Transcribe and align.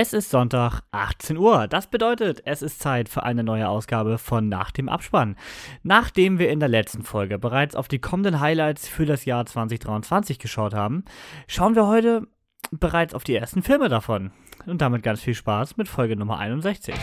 Es 0.00 0.12
ist 0.12 0.30
Sonntag, 0.30 0.82
18 0.92 1.36
Uhr. 1.38 1.66
Das 1.66 1.88
bedeutet, 1.88 2.42
es 2.44 2.62
ist 2.62 2.78
Zeit 2.78 3.08
für 3.08 3.24
eine 3.24 3.42
neue 3.42 3.68
Ausgabe 3.68 4.18
von 4.18 4.48
Nach 4.48 4.70
dem 4.70 4.88
Abspann. 4.88 5.34
Nachdem 5.82 6.38
wir 6.38 6.50
in 6.50 6.60
der 6.60 6.68
letzten 6.68 7.02
Folge 7.02 7.36
bereits 7.36 7.74
auf 7.74 7.88
die 7.88 7.98
kommenden 7.98 8.38
Highlights 8.38 8.86
für 8.86 9.06
das 9.06 9.24
Jahr 9.24 9.44
2023 9.44 10.38
geschaut 10.38 10.72
haben, 10.72 11.04
schauen 11.48 11.74
wir 11.74 11.88
heute 11.88 12.28
bereits 12.70 13.12
auf 13.12 13.24
die 13.24 13.34
ersten 13.34 13.64
Filme 13.64 13.88
davon. 13.88 14.30
Und 14.66 14.82
damit 14.82 15.02
ganz 15.02 15.20
viel 15.20 15.34
Spaß 15.34 15.76
mit 15.78 15.88
Folge 15.88 16.14
Nummer 16.14 16.38
61. 16.38 16.94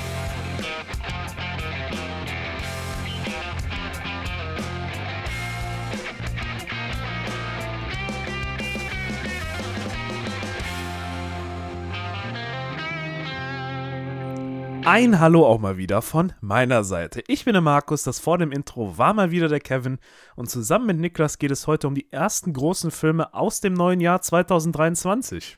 Ein 14.85 15.20
Hallo 15.20 15.45
auch 15.48 15.59
mal 15.59 15.77
wieder 15.77 16.02
von 16.02 16.34
meiner 16.41 16.84
Seite. 16.84 17.23
Ich 17.27 17.45
bin 17.45 17.53
der 17.53 17.62
Markus, 17.62 18.03
das 18.03 18.20
vor 18.20 18.38
dem 18.38 18.52
Intro 18.52 18.98
war 18.98 19.13
mal 19.13 19.31
wieder 19.31 19.48
der 19.48 19.59
Kevin 19.59 19.98
und 20.35 20.49
zusammen 20.49 20.85
mit 20.85 20.99
Niklas 20.99 21.39
geht 21.39 21.52
es 21.52 21.66
heute 21.66 21.88
um 21.88 21.95
die 21.95 22.12
ersten 22.12 22.53
großen 22.53 22.91
Filme 22.91 23.34
aus 23.34 23.62
dem 23.62 23.73
neuen 23.73 23.99
Jahr 23.99 24.21
2023. 24.21 25.57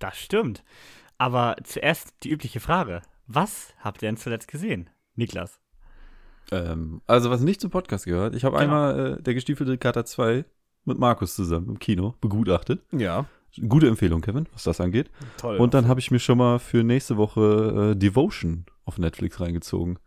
Das 0.00 0.16
stimmt. 0.18 0.64
Aber 1.18 1.56
zuerst 1.62 2.12
die 2.24 2.30
übliche 2.30 2.60
Frage. 2.60 3.02
Was 3.26 3.72
habt 3.78 4.02
ihr 4.02 4.08
denn 4.08 4.16
zuletzt 4.16 4.48
gesehen, 4.48 4.90
Niklas? 5.14 5.60
Ähm, 6.50 7.02
also, 7.06 7.30
was 7.30 7.42
nicht 7.42 7.60
zum 7.60 7.70
Podcast 7.70 8.06
gehört, 8.06 8.34
ich 8.34 8.42
habe 8.44 8.56
Genau. 8.58 8.64
einmal 8.64 9.18
äh, 9.18 9.22
der 9.22 9.34
gestiefelte 9.34 9.78
Kater 9.78 10.04
2 10.04 10.44
mit 10.84 10.98
Markus 10.98 11.36
zusammen 11.36 11.68
im 11.68 11.78
Kino 11.78 12.14
begutachtet. 12.20 12.82
Ja, 12.90 13.26
Gute 13.68 13.88
Empfehlung, 13.88 14.20
Kevin, 14.20 14.46
was 14.52 14.62
das 14.64 14.80
angeht. 14.80 15.10
toll. 15.36 15.56
Und 15.56 15.74
dann 15.74 15.88
habe 15.88 15.98
ich 16.00 16.10
mir 16.10 16.20
schon 16.20 16.38
mal 16.38 16.58
für 16.58 16.84
nächste 16.84 17.16
Woche 17.16 17.92
äh, 17.92 17.96
Devotion 17.98 18.64
auf 18.84 18.98
Netflix 18.98 19.40
reingezogen. 19.40 19.98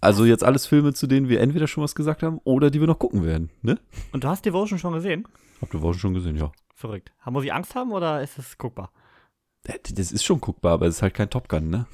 Also 0.00 0.24
jetzt 0.24 0.44
alles 0.44 0.66
Filme, 0.66 0.94
zu 0.94 1.06
denen 1.06 1.28
wir 1.28 1.40
entweder 1.40 1.66
schon 1.66 1.82
was 1.82 1.94
gesagt 1.94 2.22
haben 2.22 2.38
oder 2.44 2.70
die 2.70 2.80
wir 2.80 2.86
noch 2.86 2.98
gucken 2.98 3.24
werden, 3.24 3.50
ne? 3.62 3.78
Und 4.12 4.24
du 4.24 4.28
hast 4.28 4.44
Devotion 4.46 4.78
schon 4.78 4.92
gesehen? 4.94 5.26
Ihr 5.60 5.68
Devotion 5.68 5.98
schon 5.98 6.14
gesehen, 6.14 6.36
ja. 6.36 6.52
Verrückt. 6.74 7.12
Muss 7.28 7.44
ich 7.44 7.52
Angst 7.52 7.74
haben 7.74 7.90
oder 7.92 8.22
ist 8.22 8.38
es 8.38 8.56
guckbar? 8.58 8.92
Äh, 9.64 9.78
Das 9.92 10.12
ist 10.12 10.24
schon 10.24 10.40
guckbar, 10.40 10.74
aber 10.74 10.86
es 10.86 10.96
ist 10.96 11.02
halt 11.02 11.14
kein 11.14 11.28
Top 11.30 11.48
Gun, 11.48 11.68
ne? 11.68 11.86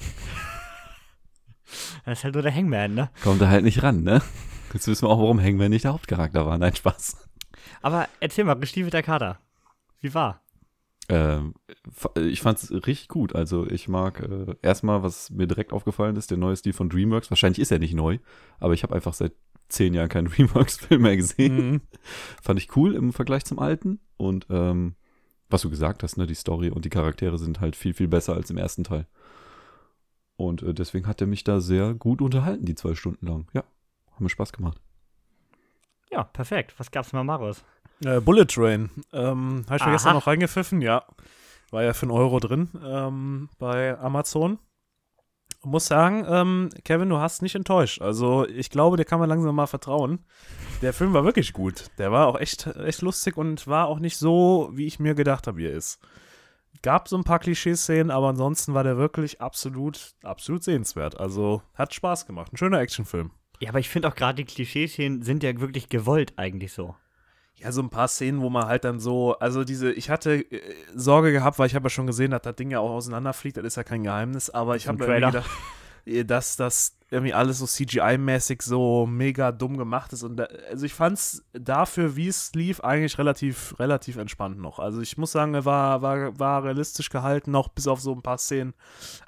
Das 2.04 2.18
ist 2.18 2.24
halt 2.24 2.34
nur 2.34 2.42
der 2.42 2.54
Hangman, 2.54 2.94
ne? 2.94 3.10
Kommt 3.22 3.40
da 3.40 3.48
halt 3.48 3.64
nicht 3.64 3.82
ran, 3.82 4.02
ne? 4.02 4.20
Jetzt 4.74 4.86
wissen 4.86 5.06
wir 5.06 5.10
auch, 5.10 5.18
warum 5.20 5.40
Hangman 5.40 5.70
nicht 5.70 5.84
der 5.84 5.92
Hauptcharakter 5.94 6.44
war. 6.46 6.58
Nein, 6.58 6.74
Spaß. 6.76 7.16
Aber 7.80 8.08
erzähl 8.20 8.44
mal, 8.44 8.54
gestiefelter 8.54 9.02
Kater. 9.02 9.38
Wie 10.00 10.12
war? 10.12 10.42
Ähm, 11.08 11.54
fa- 11.92 12.12
ich 12.18 12.40
fand's 12.40 12.70
richtig 12.70 13.08
gut. 13.08 13.34
Also 13.34 13.66
ich 13.66 13.88
mag 13.88 14.20
äh, 14.20 14.54
erstmal, 14.62 15.02
was 15.02 15.30
mir 15.30 15.46
direkt 15.46 15.72
aufgefallen 15.72 16.16
ist, 16.16 16.30
der 16.30 16.38
neue 16.38 16.56
Stil 16.56 16.72
von 16.72 16.88
DreamWorks. 16.88 17.30
Wahrscheinlich 17.30 17.58
ist 17.58 17.72
er 17.72 17.78
nicht 17.78 17.94
neu, 17.94 18.18
aber 18.58 18.74
ich 18.74 18.82
habe 18.82 18.94
einfach 18.94 19.14
seit 19.14 19.32
zehn 19.68 19.94
Jahren 19.94 20.08
keinen 20.08 20.28
DreamWorks-Film 20.30 21.02
mehr 21.02 21.16
gesehen. 21.16 21.70
Mhm. 21.72 21.80
Fand 22.42 22.58
ich 22.58 22.74
cool 22.76 22.94
im 22.94 23.12
Vergleich 23.12 23.44
zum 23.44 23.58
alten. 23.58 24.00
Und 24.16 24.46
ähm, 24.50 24.94
was 25.50 25.62
du 25.62 25.70
gesagt 25.70 26.02
hast, 26.02 26.16
ne, 26.16 26.26
die 26.26 26.34
Story 26.34 26.70
und 26.70 26.84
die 26.84 26.90
Charaktere 26.90 27.38
sind 27.38 27.60
halt 27.60 27.76
viel, 27.76 27.94
viel 27.94 28.08
besser 28.08 28.34
als 28.34 28.50
im 28.50 28.56
ersten 28.56 28.84
Teil. 28.84 29.06
Und 30.36 30.62
äh, 30.62 30.74
deswegen 30.74 31.06
hat 31.06 31.20
er 31.20 31.26
mich 31.26 31.44
da 31.44 31.60
sehr 31.60 31.94
gut 31.94 32.20
unterhalten, 32.22 32.64
die 32.64 32.74
zwei 32.74 32.94
Stunden 32.94 33.26
lang. 33.26 33.46
Ja, 33.52 33.62
hat 34.12 34.20
mir 34.20 34.28
Spaß 34.28 34.52
gemacht. 34.52 34.80
Ja, 36.10 36.24
perfekt. 36.24 36.74
Was 36.78 36.90
gab's 36.90 37.12
mal, 37.12 37.24
Marius? 37.24 37.64
Äh, 38.04 38.20
Bullet 38.20 38.46
Train. 38.46 38.90
Ähm, 39.12 39.64
habe 39.66 39.76
ich 39.76 39.82
mir 39.82 39.86
Aha. 39.86 39.92
gestern 39.92 40.14
noch 40.14 40.26
reingepfiffen, 40.26 40.80
ja. 40.80 41.04
War 41.70 41.82
ja 41.82 41.92
für 41.92 42.02
einen 42.02 42.12
Euro 42.12 42.40
drin 42.40 42.68
ähm, 42.84 43.48
bei 43.58 43.98
Amazon. 43.98 44.58
Muss 45.62 45.86
sagen, 45.86 46.26
ähm, 46.28 46.70
Kevin, 46.84 47.08
du 47.08 47.18
hast 47.18 47.40
nicht 47.40 47.54
enttäuscht. 47.54 48.02
Also 48.02 48.46
ich 48.46 48.68
glaube, 48.68 48.98
dir 48.98 49.06
kann 49.06 49.18
man 49.18 49.30
langsam 49.30 49.54
mal 49.54 49.66
vertrauen. 49.66 50.24
Der 50.82 50.92
Film 50.92 51.14
war 51.14 51.24
wirklich 51.24 51.54
gut. 51.54 51.86
Der 51.96 52.12
war 52.12 52.26
auch 52.26 52.38
echt, 52.38 52.66
echt 52.66 53.00
lustig 53.00 53.38
und 53.38 53.66
war 53.66 53.86
auch 53.88 53.98
nicht 53.98 54.18
so, 54.18 54.68
wie 54.72 54.86
ich 54.86 55.00
mir 55.00 55.14
gedacht 55.14 55.46
habe, 55.46 55.56
wie 55.56 55.66
er 55.66 55.72
ist. 55.72 56.00
Gab 56.82 57.08
so 57.08 57.16
ein 57.16 57.24
paar 57.24 57.38
Klischeeszenen, 57.38 58.10
aber 58.10 58.28
ansonsten 58.28 58.74
war 58.74 58.84
der 58.84 58.98
wirklich 58.98 59.40
absolut, 59.40 60.14
absolut 60.22 60.62
sehenswert. 60.62 61.18
Also 61.18 61.62
hat 61.74 61.94
Spaß 61.94 62.26
gemacht. 62.26 62.52
Ein 62.52 62.58
schöner 62.58 62.80
Actionfilm. 62.80 63.30
Ja, 63.60 63.70
aber 63.70 63.78
ich 63.78 63.88
finde 63.88 64.08
auch 64.08 64.14
gerade 64.14 64.36
die 64.36 64.44
Klischeeszenen 64.44 65.22
sind 65.22 65.42
ja 65.42 65.58
wirklich 65.60 65.88
gewollt 65.88 66.34
eigentlich 66.36 66.72
so. 66.74 66.94
Ja, 67.56 67.70
so 67.72 67.82
ein 67.82 67.90
paar 67.90 68.08
Szenen, 68.08 68.40
wo 68.40 68.50
man 68.50 68.66
halt 68.66 68.84
dann 68.84 68.98
so, 68.98 69.38
also 69.38 69.64
diese, 69.64 69.92
ich 69.92 70.10
hatte 70.10 70.50
äh, 70.50 70.60
Sorge 70.94 71.32
gehabt, 71.32 71.58
weil 71.58 71.66
ich 71.66 71.74
habe 71.74 71.86
ja 71.86 71.90
schon 71.90 72.06
gesehen, 72.06 72.32
dass 72.32 72.42
das 72.42 72.56
Ding 72.56 72.70
ja 72.70 72.80
auch 72.80 72.90
auseinanderfliegt, 72.90 73.56
das 73.56 73.64
ist 73.64 73.76
ja 73.76 73.84
kein 73.84 74.02
Geheimnis, 74.02 74.50
aber 74.50 74.76
ich 74.76 74.88
habe 74.88 75.04
Trailer. 75.04 75.30
gedacht, 75.30 75.50
dass 76.26 76.56
das 76.56 76.98
irgendwie 77.10 77.32
alles 77.32 77.58
so 77.58 77.66
CGI-mäßig 77.66 78.60
so 78.60 79.06
mega 79.06 79.52
dumm 79.52 79.78
gemacht 79.78 80.12
ist 80.12 80.22
und 80.22 80.36
da, 80.36 80.44
also 80.70 80.84
ich 80.84 80.92
fand's 80.92 81.44
dafür, 81.52 82.16
wie 82.16 82.28
es 82.28 82.52
lief, 82.54 82.80
eigentlich 82.80 83.18
relativ, 83.18 83.78
relativ 83.78 84.16
entspannt 84.16 84.58
noch. 84.58 84.80
Also 84.80 85.00
ich 85.00 85.16
muss 85.16 85.32
sagen, 85.32 85.54
er 85.54 85.64
war, 85.64 86.02
war, 86.02 86.38
war 86.38 86.64
realistisch 86.64 87.08
gehalten, 87.08 87.52
noch 87.52 87.68
bis 87.68 87.86
auf 87.86 88.00
so 88.00 88.12
ein 88.12 88.22
paar 88.22 88.38
Szenen, 88.38 88.74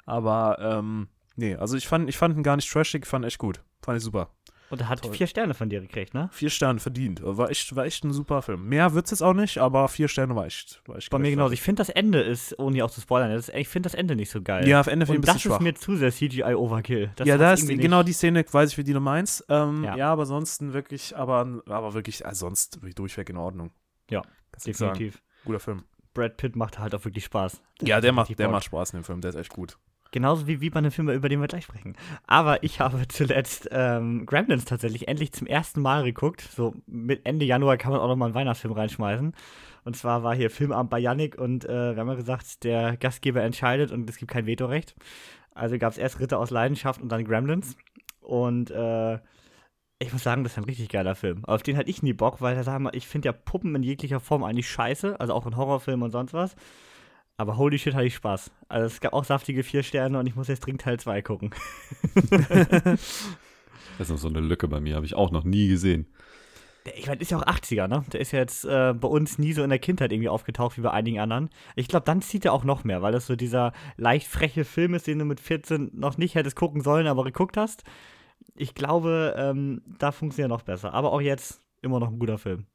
aber 0.05 0.57
ähm, 0.59 1.07
nee, 1.35 1.55
also 1.55 1.77
ich 1.77 1.87
fand, 1.87 2.09
ich 2.09 2.17
fand 2.17 2.35
ihn 2.35 2.43
gar 2.43 2.57
nicht 2.57 2.69
trashig, 2.71 3.07
fand 3.07 3.25
echt 3.25 3.39
gut, 3.39 3.63
fand 3.81 3.97
ich 3.97 4.03
super. 4.03 4.29
Und 4.69 4.81
er 4.81 4.89
hat 4.89 5.01
Toll. 5.01 5.13
vier 5.13 5.27
Sterne 5.27 5.53
von 5.53 5.69
dir 5.69 5.79
gekriegt, 5.79 6.13
ne? 6.13 6.29
Vier 6.33 6.49
Sterne 6.49 6.79
verdient. 6.79 7.21
War 7.23 7.49
echt, 7.49 7.75
war 7.75 7.85
echt 7.85 8.03
ein 8.03 8.11
super 8.11 8.41
Film. 8.41 8.67
Mehr 8.67 8.93
wird's 8.93 9.11
jetzt 9.11 9.21
auch 9.21 9.33
nicht, 9.33 9.59
aber 9.59 9.87
vier 9.87 10.07
Sterne 10.09 10.35
war 10.35 10.45
echt. 10.45 10.81
War 10.87 10.97
echt 10.97 11.09
Bei 11.09 11.19
mir 11.19 11.29
genauso. 11.31 11.53
Ich 11.53 11.61
finde 11.61 11.79
das 11.81 11.89
Ende 11.89 12.19
ist, 12.21 12.57
ohne 12.59 12.83
auch 12.83 12.91
zu 12.91 12.99
spoilern, 12.99 13.31
das, 13.31 13.49
ich 13.49 13.67
finde 13.69 13.87
das 13.87 13.93
Ende 13.93 14.15
nicht 14.15 14.29
so 14.29 14.41
geil. 14.41 14.67
Ja, 14.67 14.79
auf 14.81 14.87
Ende 14.87 15.05
finde 15.05 15.19
ich 15.19 15.23
ein 15.23 15.25
das 15.27 15.35
bisschen 15.35 15.51
ist 15.51 15.55
schwach. 15.55 15.63
mir 15.63 15.75
zu 15.75 15.95
sehr 15.95 16.11
CGI-Overkill. 16.11 17.11
ja, 17.23 17.37
da 17.37 17.49
hat's 17.51 17.63
ist 17.63 17.69
genau 17.69 17.97
nicht- 17.99 18.09
die 18.09 18.13
Szene, 18.13 18.45
weiß 18.49 18.71
ich, 18.71 18.77
wie 18.77 18.83
die 18.83 18.93
du 18.93 18.99
meinst. 18.99 19.45
Ähm, 19.49 19.83
Ja. 19.83 19.95
ja. 19.95 20.11
aber 20.11 20.23
ansonsten 20.23 20.73
wirklich, 20.73 21.15
aber, 21.15 21.61
aber 21.67 21.93
wirklich, 21.93 22.25
also 22.25 22.47
sonst 22.47 22.77
wirklich 22.77 22.95
durchweg 22.95 23.29
in 23.29 23.37
Ordnung. 23.37 23.71
Ja, 24.09 24.21
Kannst. 24.51 24.67
Definitiv. 24.67 25.21
Guter 25.45 25.59
Film. 25.59 25.83
Brad 26.13 26.37
Pitt 26.37 26.55
macht 26.55 26.79
halt 26.79 26.95
auch 26.95 27.05
wirklich 27.05 27.25
Spaß. 27.25 27.61
Ja, 27.83 28.01
der 28.01 28.11
macht, 28.11 28.29
der 28.37 28.45
Bock. 28.45 28.51
macht 28.53 28.63
Spaß 28.65 28.91
in 28.93 28.99
dem 28.99 29.03
Film, 29.03 29.21
der 29.21 29.29
ist 29.29 29.35
echt 29.35 29.51
gut. 29.51 29.77
Genauso 30.11 30.47
wie, 30.47 30.61
wie 30.61 30.69
bei 30.69 30.79
einem 30.79 30.91
Film, 30.91 31.09
über 31.09 31.29
den 31.29 31.41
wir 31.41 31.47
gleich 31.47 31.65
sprechen. 31.65 31.95
Aber 32.25 32.63
ich 32.63 32.79
habe 32.79 33.07
zuletzt 33.07 33.69
ähm, 33.71 34.25
Gremlins 34.25 34.65
tatsächlich 34.65 35.07
endlich 35.07 35.31
zum 35.31 35.47
ersten 35.47 35.81
Mal 35.81 36.03
geguckt. 36.03 36.41
So 36.41 36.75
mit 36.85 37.25
Ende 37.25 37.45
Januar 37.45 37.77
kann 37.77 37.91
man 37.91 38.01
auch 38.01 38.07
noch 38.07 38.15
mal 38.15 38.25
einen 38.25 38.35
Weihnachtsfilm 38.35 38.73
reinschmeißen. 38.73 39.33
Und 39.83 39.95
zwar 39.95 40.23
war 40.23 40.35
hier 40.35 40.49
Filmabend 40.49 40.89
bei 40.89 40.99
Yannick 40.99 41.37
und 41.37 41.65
äh, 41.65 41.95
wir 41.95 42.01
haben 42.01 42.09
ja 42.09 42.15
gesagt, 42.15 42.63
der 42.63 42.97
Gastgeber 42.97 43.41
entscheidet 43.41 43.91
und 43.91 44.09
es 44.09 44.17
gibt 44.17 44.31
kein 44.31 44.45
Vetorecht. 44.45 44.95
Also 45.53 45.77
gab 45.77 45.91
es 45.91 45.97
erst 45.97 46.19
Ritter 46.19 46.39
aus 46.39 46.51
Leidenschaft 46.51 47.01
und 47.01 47.09
dann 47.09 47.25
Gremlins. 47.25 47.77
Und 48.19 48.69
äh, 48.69 49.15
ich 49.99 50.13
muss 50.13 50.23
sagen, 50.23 50.43
das 50.43 50.53
ist 50.53 50.57
ein 50.57 50.65
richtig 50.65 50.89
geiler 50.89 51.15
Film. 51.15 51.43
Auf 51.45 51.63
den 51.63 51.77
hatte 51.77 51.89
ich 51.89 52.03
nie 52.03 52.13
Bock, 52.13 52.41
weil 52.41 52.61
ich 52.91 53.07
finde 53.07 53.27
ja 53.27 53.31
Puppen 53.31 53.73
in 53.75 53.83
jeglicher 53.83 54.19
Form 54.19 54.43
eigentlich 54.43 54.69
scheiße. 54.69 55.19
Also 55.19 55.33
auch 55.33 55.47
in 55.47 55.55
Horrorfilmen 55.55 56.03
und 56.03 56.11
sonst 56.11 56.33
was. 56.33 56.55
Aber 57.37 57.57
holy 57.57 57.77
shit, 57.77 57.93
hatte 57.93 58.05
ich 58.05 58.15
Spaß. 58.15 58.51
Also 58.67 58.87
es 58.87 58.99
gab 58.99 59.13
auch 59.13 59.23
saftige 59.23 59.63
vier 59.63 59.83
Sterne 59.83 60.19
und 60.19 60.25
ich 60.27 60.35
muss 60.35 60.47
jetzt 60.47 60.61
dringend 60.65 60.81
Teil 60.81 60.99
2 60.99 61.21
gucken. 61.21 61.51
Das 63.97 64.07
ist 64.07 64.11
noch 64.11 64.19
so 64.19 64.27
eine 64.27 64.41
Lücke 64.41 64.67
bei 64.67 64.79
mir, 64.79 64.95
habe 64.95 65.05
ich 65.05 65.15
auch 65.15 65.31
noch 65.31 65.43
nie 65.43 65.67
gesehen. 65.67 66.05
Ich 66.95 67.07
meine, 67.07 67.19
ist 67.19 67.31
ja 67.31 67.37
auch 67.37 67.45
80er, 67.45 67.87
ne? 67.87 68.05
Der 68.13 68.21
ist 68.21 68.31
ja 68.31 68.39
jetzt 68.39 68.63
äh, 68.63 68.93
bei 68.93 69.07
uns 69.07 69.39
nie 69.39 69.51
so 69.51 69.63
in 69.63 69.69
der 69.69 69.79
Kindheit 69.79 70.11
irgendwie 70.11 70.29
aufgetaucht 70.29 70.77
wie 70.77 70.81
bei 70.81 70.91
einigen 70.91 71.19
anderen. 71.19 71.49
Ich 71.75 71.87
glaube, 71.87 72.05
dann 72.05 72.21
zieht 72.21 72.45
er 72.45 72.53
auch 72.53 72.63
noch 72.63 72.83
mehr, 72.83 73.01
weil 73.01 73.11
das 73.11 73.25
so 73.27 73.35
dieser 73.35 73.73
leicht 73.97 74.27
freche 74.27 74.63
Film 74.63 74.93
ist, 74.93 75.07
den 75.07 75.19
du 75.19 75.25
mit 75.25 75.39
14 75.39 75.91
noch 75.93 76.17
nicht 76.17 76.35
hättest 76.35 76.55
gucken 76.55 76.81
sollen, 76.81 77.07
aber 77.07 77.23
geguckt 77.23 77.57
hast. 77.57 77.83
Ich 78.55 78.75
glaube, 78.75 79.35
ähm, 79.37 79.81
da 79.99 80.11
funktioniert 80.11 80.51
er 80.51 80.55
noch 80.55 80.61
besser. 80.63 80.93
Aber 80.93 81.11
auch 81.11 81.21
jetzt 81.21 81.59
immer 81.81 81.99
noch 81.99 82.09
ein 82.09 82.19
guter 82.19 82.37
Film. 82.37 82.67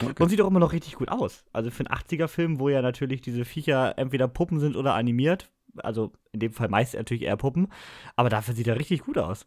Und 0.00 0.28
sieht 0.28 0.40
auch 0.40 0.46
immer 0.46 0.60
noch 0.60 0.72
richtig 0.72 0.94
gut 0.94 1.10
aus. 1.10 1.44
Also 1.52 1.70
für 1.70 1.84
einen 1.86 1.94
80er-Film, 1.94 2.58
wo 2.58 2.68
ja 2.68 2.82
natürlich 2.82 3.20
diese 3.20 3.44
Viecher 3.44 3.98
entweder 3.98 4.26
Puppen 4.26 4.58
sind 4.58 4.76
oder 4.76 4.94
animiert. 4.94 5.50
Also 5.76 6.12
in 6.32 6.40
dem 6.40 6.52
Fall 6.52 6.68
meist 6.68 6.94
natürlich 6.94 7.24
eher 7.24 7.36
Puppen. 7.36 7.68
Aber 8.16 8.28
dafür 8.28 8.54
sieht 8.54 8.66
er 8.66 8.78
richtig 8.78 9.02
gut 9.02 9.18
aus. 9.18 9.46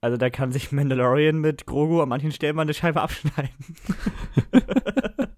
Also 0.00 0.16
da 0.16 0.30
kann 0.30 0.52
sich 0.52 0.72
Mandalorian 0.72 1.38
mit 1.38 1.66
Grogu 1.66 2.00
an 2.00 2.08
manchen 2.08 2.32
Stellen 2.32 2.56
mal 2.56 2.62
eine 2.62 2.74
Scheibe 2.74 3.02
abschneiden. 3.02 3.54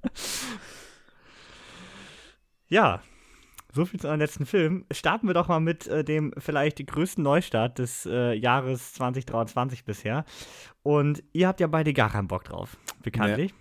ja, 2.68 3.02
so 3.72 3.84
viel 3.84 4.00
zu 4.00 4.06
unserem 4.06 4.20
letzten 4.20 4.46
Film. 4.46 4.84
Starten 4.92 5.26
wir 5.26 5.34
doch 5.34 5.48
mal 5.48 5.60
mit 5.60 5.86
äh, 5.86 6.04
dem 6.04 6.32
vielleicht 6.38 6.84
größten 6.86 7.22
Neustart 7.22 7.78
des 7.78 8.06
äh, 8.06 8.32
Jahres 8.34 8.94
2023 8.94 9.84
bisher. 9.84 10.24
Und 10.82 11.22
ihr 11.32 11.48
habt 11.48 11.60
ja 11.60 11.66
beide 11.66 11.92
gar 11.92 12.10
keinen 12.10 12.28
Bock 12.28 12.44
drauf, 12.44 12.76
bekanntlich. 13.02 13.54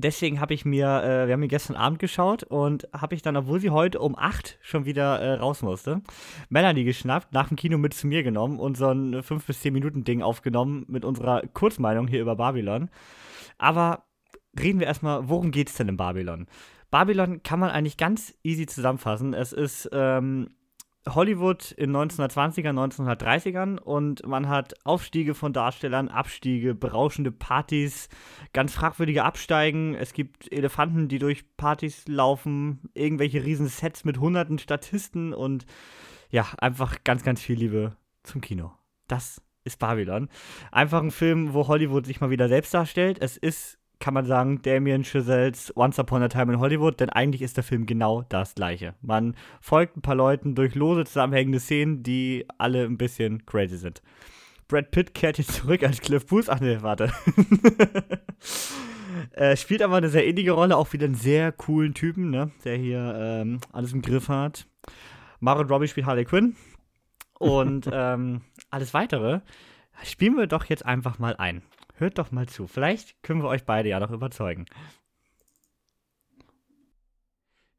Deswegen 0.00 0.40
habe 0.40 0.54
ich 0.54 0.64
mir, 0.64 1.02
äh, 1.02 1.26
wir 1.26 1.34
haben 1.34 1.42
ihn 1.42 1.48
gestern 1.48 1.76
Abend 1.76 1.98
geschaut 1.98 2.42
und 2.42 2.88
habe 2.92 3.14
ich 3.14 3.22
dann, 3.22 3.36
obwohl 3.36 3.60
sie 3.60 3.70
heute 3.70 4.00
um 4.00 4.16
8 4.16 4.58
schon 4.60 4.84
wieder 4.84 5.20
äh, 5.20 5.34
raus 5.34 5.62
musste, 5.62 6.02
Melanie 6.48 6.84
geschnappt, 6.84 7.32
nach 7.32 7.48
dem 7.48 7.56
Kino 7.56 7.78
mit 7.78 7.94
zu 7.94 8.06
mir 8.06 8.22
genommen 8.22 8.58
und 8.58 8.76
so 8.76 8.88
ein 8.90 9.22
5 9.22 9.46
bis 9.46 9.60
10 9.60 9.72
Minuten 9.72 10.04
Ding 10.04 10.22
aufgenommen 10.22 10.84
mit 10.88 11.04
unserer 11.04 11.42
Kurzmeinung 11.52 12.08
hier 12.08 12.20
über 12.20 12.36
Babylon. 12.36 12.90
Aber 13.58 14.04
reden 14.58 14.80
wir 14.80 14.86
erstmal, 14.86 15.28
worum 15.28 15.50
geht 15.50 15.68
es 15.68 15.76
denn 15.76 15.88
in 15.88 15.96
Babylon? 15.96 16.46
Babylon 16.90 17.42
kann 17.42 17.60
man 17.60 17.70
eigentlich 17.70 17.96
ganz 17.96 18.34
easy 18.42 18.66
zusammenfassen. 18.66 19.34
Es 19.34 19.52
ist 19.52 19.88
ähm, 19.92 20.48
Hollywood 21.08 21.72
in 21.72 21.96
1920er, 21.96 22.70
1930ern 22.70 23.78
und 23.78 24.26
man 24.26 24.48
hat 24.48 24.74
Aufstiege 24.84 25.34
von 25.34 25.52
Darstellern, 25.52 26.08
Abstiege, 26.08 26.74
berauschende 26.74 27.32
Partys, 27.32 28.08
ganz 28.52 28.74
fragwürdige 28.74 29.24
Absteigen. 29.24 29.94
Es 29.94 30.12
gibt 30.12 30.52
Elefanten, 30.52 31.08
die 31.08 31.18
durch 31.18 31.56
Partys 31.56 32.06
laufen, 32.06 32.90
irgendwelche 32.92 33.44
riesen 33.44 33.68
Sets 33.68 34.04
mit 34.04 34.18
hunderten 34.18 34.58
Statisten 34.58 35.32
und 35.32 35.64
ja, 36.30 36.46
einfach 36.58 37.02
ganz, 37.02 37.22
ganz 37.22 37.40
viel 37.40 37.58
Liebe 37.58 37.96
zum 38.22 38.40
Kino. 38.42 38.72
Das 39.08 39.42
ist 39.64 39.78
Babylon. 39.78 40.28
Einfach 40.70 41.02
ein 41.02 41.10
Film, 41.10 41.54
wo 41.54 41.66
Hollywood 41.66 42.06
sich 42.06 42.20
mal 42.20 42.30
wieder 42.30 42.48
selbst 42.48 42.74
darstellt. 42.74 43.18
Es 43.20 43.36
ist 43.36 43.79
kann 44.00 44.14
man 44.14 44.24
sagen, 44.24 44.62
Damien 44.62 45.04
Chazelles 45.04 45.72
Once 45.76 45.98
Upon 45.98 46.22
a 46.22 46.28
Time 46.28 46.52
in 46.52 46.58
Hollywood, 46.58 46.98
denn 46.98 47.10
eigentlich 47.10 47.42
ist 47.42 47.56
der 47.56 47.64
Film 47.64 47.86
genau 47.86 48.22
das 48.28 48.54
gleiche. 48.54 48.94
Man 49.02 49.36
folgt 49.60 49.96
ein 49.96 50.02
paar 50.02 50.14
Leuten 50.14 50.54
durch 50.54 50.74
lose 50.74 51.04
zusammenhängende 51.04 51.60
Szenen, 51.60 52.02
die 52.02 52.46
alle 52.58 52.84
ein 52.84 52.96
bisschen 52.96 53.44
crazy 53.44 53.76
sind. 53.76 54.02
Brad 54.68 54.90
Pitt 54.90 55.14
kehrt 55.14 55.38
jetzt 55.38 55.52
zurück 55.52 55.82
als 55.82 56.00
Cliff 56.00 56.26
Booth. 56.26 56.48
Ach 56.48 56.60
nee, 56.60 56.78
warte. 56.80 57.12
äh, 59.32 59.56
spielt 59.56 59.82
aber 59.82 59.96
eine 59.96 60.08
sehr 60.08 60.26
ähnliche 60.26 60.52
Rolle, 60.52 60.76
auch 60.76 60.92
wieder 60.92 61.06
einen 61.06 61.14
sehr 61.14 61.52
coolen 61.52 61.92
Typen, 61.92 62.30
ne? 62.30 62.52
der 62.64 62.76
hier 62.76 63.14
ähm, 63.18 63.60
alles 63.72 63.92
im 63.92 64.00
Griff 64.00 64.28
hat. 64.28 64.66
Margot 65.40 65.68
Robbie 65.68 65.88
spielt 65.88 66.06
Harley 66.06 66.24
Quinn. 66.24 66.56
Und 67.38 67.90
ähm, 67.92 68.42
alles 68.70 68.94
weitere 68.94 69.40
spielen 70.04 70.36
wir 70.36 70.46
doch 70.46 70.64
jetzt 70.66 70.86
einfach 70.86 71.18
mal 71.18 71.36
ein. 71.36 71.62
Hört 72.00 72.16
doch 72.16 72.30
mal 72.30 72.48
zu. 72.48 72.66
Vielleicht 72.66 73.22
können 73.22 73.42
wir 73.42 73.48
euch 73.50 73.64
beide 73.64 73.90
ja 73.90 74.00
noch 74.00 74.10
überzeugen. 74.10 74.64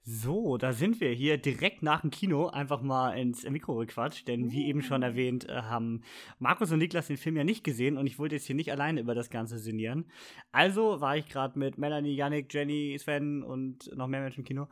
So, 0.03 0.57
da 0.57 0.73
sind 0.73 1.01
wir 1.01 1.09
hier 1.09 1.39
direkt 1.39 1.81
nach 1.81 2.01
dem 2.01 2.11
Kino 2.11 2.47
einfach 2.47 2.83
mal 2.83 3.17
ins 3.17 3.49
Mikro 3.49 3.77
gequatscht, 3.77 4.27
denn 4.27 4.51
wie 4.51 4.67
eben 4.67 4.83
schon 4.83 5.01
erwähnt, 5.01 5.49
äh, 5.49 5.63
haben 5.63 6.01
Markus 6.37 6.71
und 6.71 6.77
Niklas 6.77 7.07
den 7.07 7.17
Film 7.17 7.35
ja 7.35 7.43
nicht 7.43 7.63
gesehen 7.63 7.97
und 7.97 8.05
ich 8.05 8.19
wollte 8.19 8.35
jetzt 8.35 8.45
hier 8.45 8.55
nicht 8.55 8.71
alleine 8.71 9.01
über 9.01 9.15
das 9.15 9.31
Ganze 9.31 9.57
sinnieren. 9.57 10.05
Also 10.51 11.01
war 11.01 11.17
ich 11.17 11.27
gerade 11.27 11.57
mit 11.57 11.79
Melanie, 11.79 12.15
Yannick, 12.15 12.53
Jenny, 12.53 12.95
Sven 12.99 13.41
und 13.41 13.95
noch 13.95 14.07
mehr 14.07 14.21
Menschen 14.21 14.41
im 14.41 14.45
Kino 14.45 14.67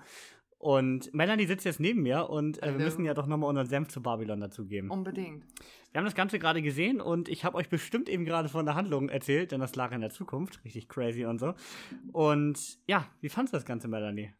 und 0.60 1.14
Melanie 1.14 1.46
sitzt 1.46 1.64
jetzt 1.64 1.80
neben 1.80 2.04
mir 2.04 2.30
und 2.30 2.62
äh, 2.62 2.78
wir 2.78 2.84
müssen 2.84 3.06
ja 3.06 3.14
doch 3.14 3.28
nochmal 3.28 3.50
unseren 3.50 3.68
Senf 3.68 3.88
zu 3.88 4.02
Babylon 4.02 4.42
dazugeben. 4.42 4.92
Unbedingt. 4.92 5.46
Wir 5.92 6.00
haben 6.00 6.06
das 6.06 6.16
Ganze 6.16 6.38
gerade 6.38 6.62
gesehen 6.62 7.00
und 7.00 7.30
ich 7.30 7.46
habe 7.46 7.56
euch 7.58 7.70
bestimmt 7.70 8.10
eben 8.10 8.26
gerade 8.26 8.50
von 8.50 8.66
der 8.66 8.76
Handlung 8.76 9.08
erzählt, 9.08 9.54
denn 9.54 9.62
das 9.62 9.76
lag 9.78 9.94
in 9.94 10.02
der 10.02 10.10
Zukunft. 10.10 10.64
Richtig 10.66 10.90
crazy 10.90 11.26
und 11.26 11.40
so. 11.40 11.54
Und 12.12 12.78
ja, 12.88 13.08
wie 13.22 13.30
fandest 13.30 13.54
du 13.54 13.58
das 13.58 13.66
Ganze, 13.66 13.88
Melanie? 13.88 14.34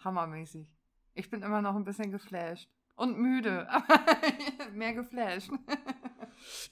Hammermäßig. 0.00 0.66
Ich 1.14 1.30
bin 1.30 1.42
immer 1.42 1.62
noch 1.62 1.76
ein 1.76 1.84
bisschen 1.84 2.10
geflasht. 2.10 2.68
Und 2.96 3.16
müde, 3.18 3.70
aber 3.70 4.00
mehr 4.74 4.94
geflasht. 4.94 5.50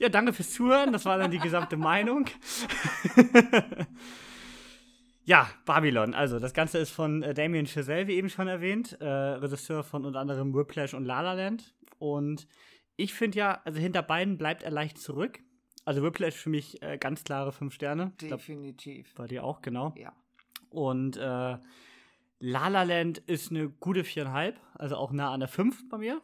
ja, 0.01 0.09
danke 0.09 0.33
fürs 0.33 0.51
Zuhören. 0.51 0.93
Das 0.93 1.05
war 1.05 1.17
dann 1.17 1.31
die 1.31 1.39
gesamte 1.39 1.77
Meinung. 1.77 2.27
Ja, 5.31 5.49
Babylon. 5.65 6.13
Also, 6.13 6.41
das 6.41 6.55
Ganze 6.55 6.79
ist 6.79 6.91
von 6.91 7.23
äh, 7.23 7.35
Damien 7.35 7.65
Chazelle, 7.65 8.09
wie 8.09 8.15
eben 8.15 8.29
schon 8.29 8.49
erwähnt, 8.49 9.01
äh, 9.01 9.07
Regisseur 9.07 9.85
von 9.85 10.05
unter 10.05 10.19
anderem 10.19 10.53
Whiplash 10.53 10.93
und 10.93 11.05
La 11.05 11.21
La 11.21 11.35
Land. 11.35 11.73
Und 12.01 12.49
ich 12.97 13.15
finde 13.15 13.39
ja, 13.39 13.61
also 13.65 13.79
hinter 13.79 14.03
beiden 14.03 14.39
bleibt 14.39 14.65
er 14.65 14.73
leicht 14.73 14.99
zurück. 14.99 15.39
Also 15.85 16.03
Whiplash 16.03 16.35
für 16.35 16.51
mich 16.51 16.83
äh, 16.83 16.99
ganz 16.99 17.23
klare 17.23 17.53
fünf 17.53 17.75
Sterne. 17.75 18.11
Definitiv. 18.21 19.15
Glaub, 19.15 19.19
bei 19.19 19.29
dir 19.29 19.45
auch, 19.45 19.63
genau. 19.63 19.95
Ja. 19.97 20.13
Und 20.69 21.17
äh, 21.17 21.21
La 21.21 21.61
La 22.41 22.83
Land 22.83 23.19
ist 23.19 23.53
eine 23.53 23.69
gute 23.69 24.03
viereinhalb, 24.03 24.59
also 24.75 24.97
auch 24.97 25.13
nah 25.13 25.33
an 25.33 25.39
der 25.39 25.49
fünf 25.49 25.89
bei 25.89 25.99
mir. 25.99 26.21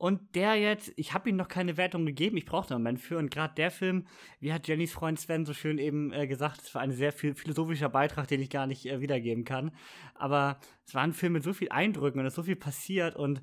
Und 0.00 0.34
der 0.34 0.54
jetzt, 0.54 0.94
ich 0.96 1.12
habe 1.12 1.28
ihm 1.28 1.36
noch 1.36 1.48
keine 1.48 1.76
Wertung 1.76 2.06
gegeben, 2.06 2.38
ich 2.38 2.46
brauchte 2.46 2.72
einen 2.72 2.82
Moment 2.82 3.00
für. 3.00 3.18
Und 3.18 3.30
gerade 3.30 3.54
der 3.54 3.70
Film, 3.70 4.06
wie 4.38 4.50
hat 4.50 4.66
Jennys 4.66 4.94
Freund 4.94 5.20
Sven 5.20 5.44
so 5.44 5.52
schön 5.52 5.76
eben 5.76 6.10
äh, 6.10 6.26
gesagt, 6.26 6.62
es 6.62 6.74
war 6.74 6.80
ein 6.80 6.90
sehr 6.90 7.12
viel 7.12 7.34
philosophischer 7.34 7.90
Beitrag, 7.90 8.26
den 8.26 8.40
ich 8.40 8.48
gar 8.48 8.66
nicht 8.66 8.86
äh, 8.86 9.02
wiedergeben 9.02 9.44
kann. 9.44 9.72
Aber 10.14 10.58
es 10.86 10.94
war 10.94 11.02
ein 11.02 11.12
Film 11.12 11.34
mit 11.34 11.42
so 11.42 11.52
viel 11.52 11.68
Eindrücken 11.68 12.18
und 12.18 12.24
es 12.24 12.32
ist 12.32 12.36
so 12.36 12.44
viel 12.44 12.56
passiert. 12.56 13.14
Und 13.14 13.42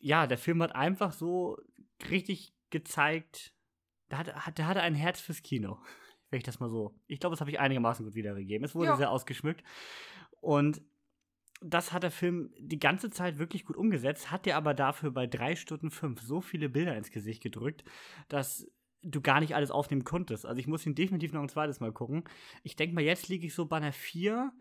ja, 0.00 0.26
der 0.26 0.38
Film 0.38 0.62
hat 0.62 0.74
einfach 0.74 1.12
so 1.12 1.58
richtig 2.08 2.54
gezeigt, 2.70 3.52
der 4.10 4.20
hatte, 4.20 4.34
der 4.56 4.66
hatte 4.66 4.80
ein 4.80 4.94
Herz 4.94 5.20
fürs 5.20 5.42
Kino. 5.42 5.76
Wenn 6.30 6.38
ich 6.38 6.44
das 6.44 6.60
mal 6.60 6.70
so. 6.70 6.98
Ich 7.08 7.20
glaube, 7.20 7.34
das 7.34 7.42
habe 7.42 7.50
ich 7.50 7.60
einigermaßen 7.60 8.06
gut 8.06 8.14
wiedergegeben. 8.14 8.64
Es 8.64 8.74
wurde 8.74 8.88
ja. 8.88 8.96
sehr 8.96 9.10
ausgeschmückt. 9.10 9.62
Und 10.40 10.80
das 11.66 11.92
hat 11.92 12.02
der 12.02 12.10
Film 12.10 12.52
die 12.58 12.78
ganze 12.78 13.08
Zeit 13.08 13.38
wirklich 13.38 13.64
gut 13.64 13.76
umgesetzt, 13.76 14.30
hat 14.30 14.44
dir 14.44 14.56
aber 14.56 14.74
dafür 14.74 15.10
bei 15.10 15.26
drei 15.26 15.56
Stunden 15.56 15.90
fünf 15.90 16.20
so 16.20 16.42
viele 16.42 16.68
Bilder 16.68 16.94
ins 16.94 17.10
Gesicht 17.10 17.42
gedrückt, 17.42 17.84
dass 18.28 18.70
du 19.02 19.22
gar 19.22 19.40
nicht 19.40 19.54
alles 19.54 19.70
aufnehmen 19.70 20.04
konntest. 20.04 20.44
Also 20.44 20.58
ich 20.60 20.66
muss 20.66 20.84
ihn 20.84 20.94
definitiv 20.94 21.32
noch 21.32 21.40
ein 21.40 21.48
zweites 21.48 21.80
Mal 21.80 21.92
gucken. 21.92 22.24
Ich 22.62 22.76
denke 22.76 22.94
mal, 22.94 23.02
jetzt 23.02 23.28
liege 23.28 23.46
ich 23.46 23.54
so 23.54 23.64
bei 23.64 23.78
einer 23.78 23.92
4. 23.92 24.52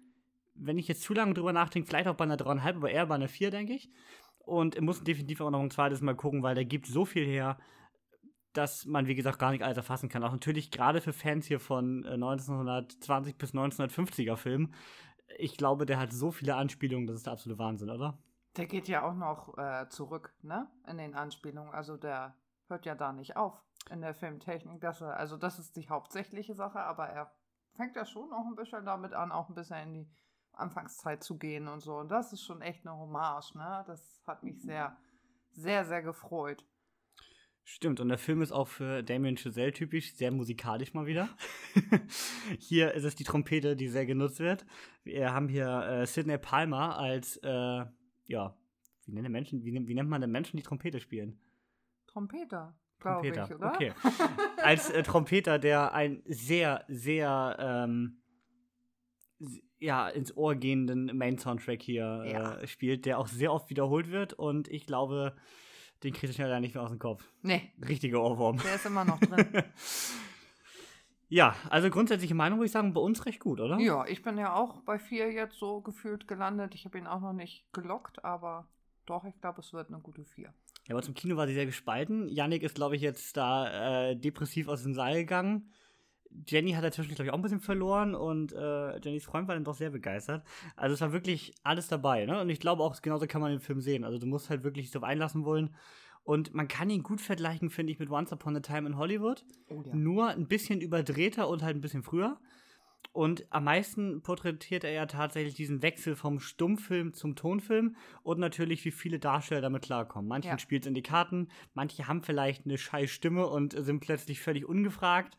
Wenn 0.56 0.78
ich 0.78 0.88
jetzt 0.88 1.02
zu 1.02 1.14
lange 1.14 1.34
drüber 1.34 1.52
nachdenke, 1.52 1.90
vielleicht 1.90 2.08
auch 2.08 2.16
bei 2.16 2.24
einer 2.24 2.38
3,5, 2.38 2.76
aber 2.76 2.90
eher 2.90 3.06
bei 3.06 3.16
einer 3.16 3.28
4, 3.28 3.52
denke 3.52 3.74
ich. 3.74 3.90
Und 4.38 4.76
ich 4.76 4.82
muss 4.82 5.04
definitiv 5.04 5.42
auch 5.42 5.52
noch 5.52 5.62
ein 5.62 5.72
zweites 5.72 6.00
Mal 6.00 6.16
gucken, 6.16 6.42
weil 6.42 6.56
der 6.56 6.66
gibt 6.66 6.88
so 6.88 7.04
viel 7.04 7.26
her, 7.26 7.58
dass 8.54 8.86
man, 8.86 9.08
wie 9.08 9.16
gesagt, 9.16 9.40
gar 9.40 9.52
nicht 9.52 9.64
alles 9.64 9.78
erfassen 9.78 10.10
kann. 10.10 10.24
Auch 10.24 10.32
natürlich 10.32 10.72
gerade 10.72 11.02
für 11.02 11.12
Fans 11.12 11.48
hier 11.48 11.60
von 11.60 12.06
1920 12.06 13.34
äh, 13.34 13.38
bis 13.38 13.54
1950er 13.54 14.38
Filmen 14.38 14.74
ich 15.38 15.58
glaube, 15.58 15.86
der 15.86 16.00
hat 16.00 16.14
so 16.14 16.32
viele 16.32 16.56
Anspielungen, 16.56 17.08
das 17.08 17.18
ist 17.18 17.26
der 17.26 17.34
absolute 17.34 17.60
Wahnsinn, 17.60 17.90
oder? 17.90 18.18
Der 18.58 18.68
geht 18.68 18.88
ja 18.88 19.04
auch 19.04 19.16
noch 19.16 19.58
äh, 19.58 19.88
zurück, 19.90 20.34
ne? 20.42 20.70
In 20.88 20.98
den 20.98 21.16
Anspielungen. 21.16 21.74
Also 21.74 21.98
der 21.98 22.36
hört 22.68 22.86
ja 22.86 22.96
da 22.96 23.12
nicht 23.12 23.36
auf 23.36 23.64
in 23.90 24.02
der 24.02 24.14
Filmtechnik. 24.14 24.80
Dass 24.82 25.02
er, 25.02 25.18
also 25.18 25.38
das 25.38 25.60
ist 25.60 25.76
die 25.76 25.90
hauptsächliche 25.90 26.54
Sache, 26.54 26.80
aber 26.80 27.08
er 27.08 27.32
fängt 27.76 27.96
ja 27.96 28.06
schon 28.06 28.32
auch 28.32 28.46
ein 28.46 28.56
bisschen 28.56 28.86
damit 28.86 29.14
an, 29.14 29.32
auch 29.32 29.50
ein 29.50 29.56
bisschen 29.56 29.78
in 29.78 29.94
die 29.94 30.12
Anfangszeit 30.54 31.24
zu 31.24 31.38
gehen 31.38 31.68
und 31.68 31.80
so. 31.80 31.98
Und 31.98 32.10
das 32.10 32.32
ist 32.32 32.44
schon 32.44 32.62
echt 32.62 32.86
eine 32.86 32.96
Hommage, 32.96 33.56
ne? 33.56 33.84
Das 33.88 34.24
hat 34.28 34.44
mich 34.44 34.62
sehr, 34.62 34.96
sehr, 35.52 35.86
sehr 35.86 36.04
gefreut. 36.04 36.64
Stimmt, 37.66 38.02
und 38.02 38.10
der 38.10 38.18
Film 38.18 38.42
ist 38.42 38.52
auch 38.52 38.68
für 38.68 39.04
Damien 39.04 39.38
Chazelle 39.38 39.72
typisch, 39.72 40.14
sehr 40.16 40.32
musikalisch 40.32 40.94
mal 40.94 41.06
wieder. 41.06 41.30
hier 42.60 42.94
ist 42.94 43.06
es 43.06 43.16
die 43.16 43.24
Trompete, 43.24 43.78
die 43.78 43.88
sehr 43.88 44.06
genutzt 44.06 44.40
wird. 44.40 44.66
Wir 45.06 45.34
haben 45.34 45.48
hier 45.48 45.68
äh, 45.68 46.06
Sidney 46.06 46.38
Palmer 46.38 46.98
als, 46.98 47.38
äh, 47.38 47.86
ja, 48.26 48.58
wie 49.06 49.14
nennt, 49.14 49.30
Menschen, 49.30 49.64
wie, 49.64 49.88
wie, 49.88 49.94
nennt 49.94 50.10
man 50.10 50.20
denn 50.20 50.32
Menschen, 50.32 50.58
die 50.58 50.64
Trompete 50.64 51.00
spielen? 51.00 51.40
Trompeter, 52.08 52.76
glaube 53.00 53.28
ich, 53.28 53.34
oder? 53.34 53.74
Okay. 53.74 53.94
als 54.58 54.90
äh, 54.90 55.02
Trompeter, 55.02 55.58
der 55.58 55.94
ein 55.94 56.22
sehr, 56.26 56.84
sehr, 56.90 57.56
ähm, 57.60 58.22
ja, 59.80 60.10
ins 60.10 60.36
Ohr 60.36 60.56
gehenden 60.56 61.18
Main-Soundtrack 61.18 61.82
hier 61.82 62.26
ja. 62.26 62.58
Äh, 62.58 62.68
spielt, 62.68 63.06
der 63.06 63.20
auch 63.20 63.28
sehr 63.28 63.54
oft 63.54 63.70
wiederholt 63.70 64.12
wird 64.12 64.34
und 64.34 64.68
ich 64.68 64.86
glaube, 64.86 65.36
den 66.04 66.14
kriegst 66.14 66.34
du 66.34 66.36
schnell 66.36 66.60
nicht 66.60 66.76
mehr 66.76 66.84
aus 66.84 66.90
dem 66.90 67.00
Kopf. 67.00 67.24
Nee. 67.42 67.72
Richtiger 67.88 68.22
Ohrwurm. 68.22 68.58
Der 68.58 68.76
ist 68.76 68.86
immer 68.86 69.06
noch 69.06 69.20
drin. 69.20 69.48
ja, 71.30 71.56
also 71.70 71.90
grundsätzliche 71.90 72.36
Meinung 72.36 72.60
würde 72.60 72.68
ich 72.68 72.72
sagen, 72.72 72.94
bei 72.94 73.02
uns 73.02 73.26
recht 73.26 73.40
gut, 73.40 73.60
oder? 73.60 73.80
Ja, 73.80 74.06
ich 74.06 74.22
bin 74.22 74.38
ja 74.38 74.54
auch 74.54 74.82
bei 74.82 75.00
vier 75.00 75.32
jetzt 75.32 75.58
so 75.58 75.82
gefühlt 75.82 76.28
gelandet. 76.28 76.76
Ich 76.76 76.86
habe 76.86 76.98
ihn 76.98 77.08
auch 77.08 77.22
noch 77.22 77.34
nicht 77.34 77.66
gelockt, 77.72 78.24
aber 78.24 78.68
doch, 79.06 79.24
ich 79.26 79.40
glaube, 79.40 79.62
es 79.62 79.74
wird 79.74 79.90
eine 79.90 80.00
gute 80.00 80.26
vier. 80.26 80.54
Ja, 80.88 80.96
aber 80.96 81.02
zum 81.02 81.14
Kino 81.14 81.38
war 81.38 81.48
sie 81.48 81.54
sehr 81.54 81.66
gespalten. 81.66 82.28
Yannick 82.28 82.64
ist, 82.64 82.76
glaube 82.76 82.96
ich, 82.96 83.02
jetzt 83.02 83.38
da 83.38 84.10
äh, 84.10 84.16
depressiv 84.16 84.68
aus 84.68 84.84
dem 84.84 84.94
Seil 84.94 85.22
gegangen. 85.22 85.72
Jenny 86.48 86.72
hat 86.72 86.84
dazwischen, 86.84 87.16
glaube 87.16 87.26
ich, 87.26 87.32
auch 87.32 87.38
ein 87.38 87.42
bisschen 87.42 87.60
verloren 87.60 88.16
und 88.16 88.54
äh, 88.54 88.98
Jennys 89.00 89.26
Freund 89.26 89.48
war 89.48 89.56
dann 89.56 89.64
doch 89.64 89.76
sehr 89.76 89.90
begeistert. 89.90 90.44
Also 90.76 90.94
es 90.94 91.02
war 91.02 91.14
wirklich 91.14 91.54
alles 91.64 91.88
dabei, 91.88 92.26
ne? 92.26 92.42
Und 92.42 92.50
ich 92.50 92.60
glaube 92.60 92.84
auch, 92.84 93.02
genauso 93.02 93.28
kann 93.28 93.42
man 93.42 93.52
den 93.52 93.60
Film 93.60 93.82
sehen. 93.82 94.04
Also 94.04 94.18
du 94.18 94.26
musst 94.26 94.50
halt 94.50 94.64
wirklich 94.64 94.92
darauf 94.92 95.08
einlassen 95.08 95.46
wollen. 95.46 95.76
Und 96.24 96.54
man 96.54 96.68
kann 96.68 96.90
ihn 96.90 97.04
gut 97.04 97.20
vergleichen, 97.20 97.70
finde 97.70 97.92
ich, 97.92 98.00
mit 98.00 98.10
Once 98.10 98.32
Upon 98.32 98.56
a 98.56 98.62
Time 98.62 98.88
in 98.88 98.98
Hollywood. 98.98 99.44
Oh, 99.70 99.84
ja. 99.86 99.94
Nur 99.94 100.30
ein 100.30 100.48
bisschen 100.48 100.80
überdrehter 100.80 101.50
und 101.50 101.62
halt 101.62 101.76
ein 101.76 101.82
bisschen 101.82 102.04
früher. 102.04 102.40
Und 103.12 103.46
am 103.52 103.66
meisten 103.66 104.24
porträtiert 104.24 104.84
er 104.84 104.92
ja 104.92 105.06
tatsächlich 105.06 105.54
diesen 105.54 105.84
Wechsel 105.84 106.16
vom 106.16 106.40
Stummfilm 106.40 107.14
zum 107.14 107.36
Tonfilm 107.36 107.96
und 108.24 108.40
natürlich, 108.40 108.84
wie 108.86 108.92
viele 108.92 109.20
Darsteller 109.20 109.62
damit 109.62 109.84
klarkommen. 109.84 110.28
Manchen 110.28 110.50
ja. 110.50 110.58
spielt 110.58 110.84
es 110.84 110.88
in 110.88 110.96
die 110.96 111.04
Karten, 111.04 111.50
manche 111.76 112.08
haben 112.08 112.24
vielleicht 112.24 112.66
eine 112.66 112.78
scheiß 112.78 113.12
Stimme 113.12 113.46
und 113.46 113.74
sind 113.78 114.00
plötzlich 114.00 114.42
völlig 114.42 114.66
ungefragt. 114.66 115.38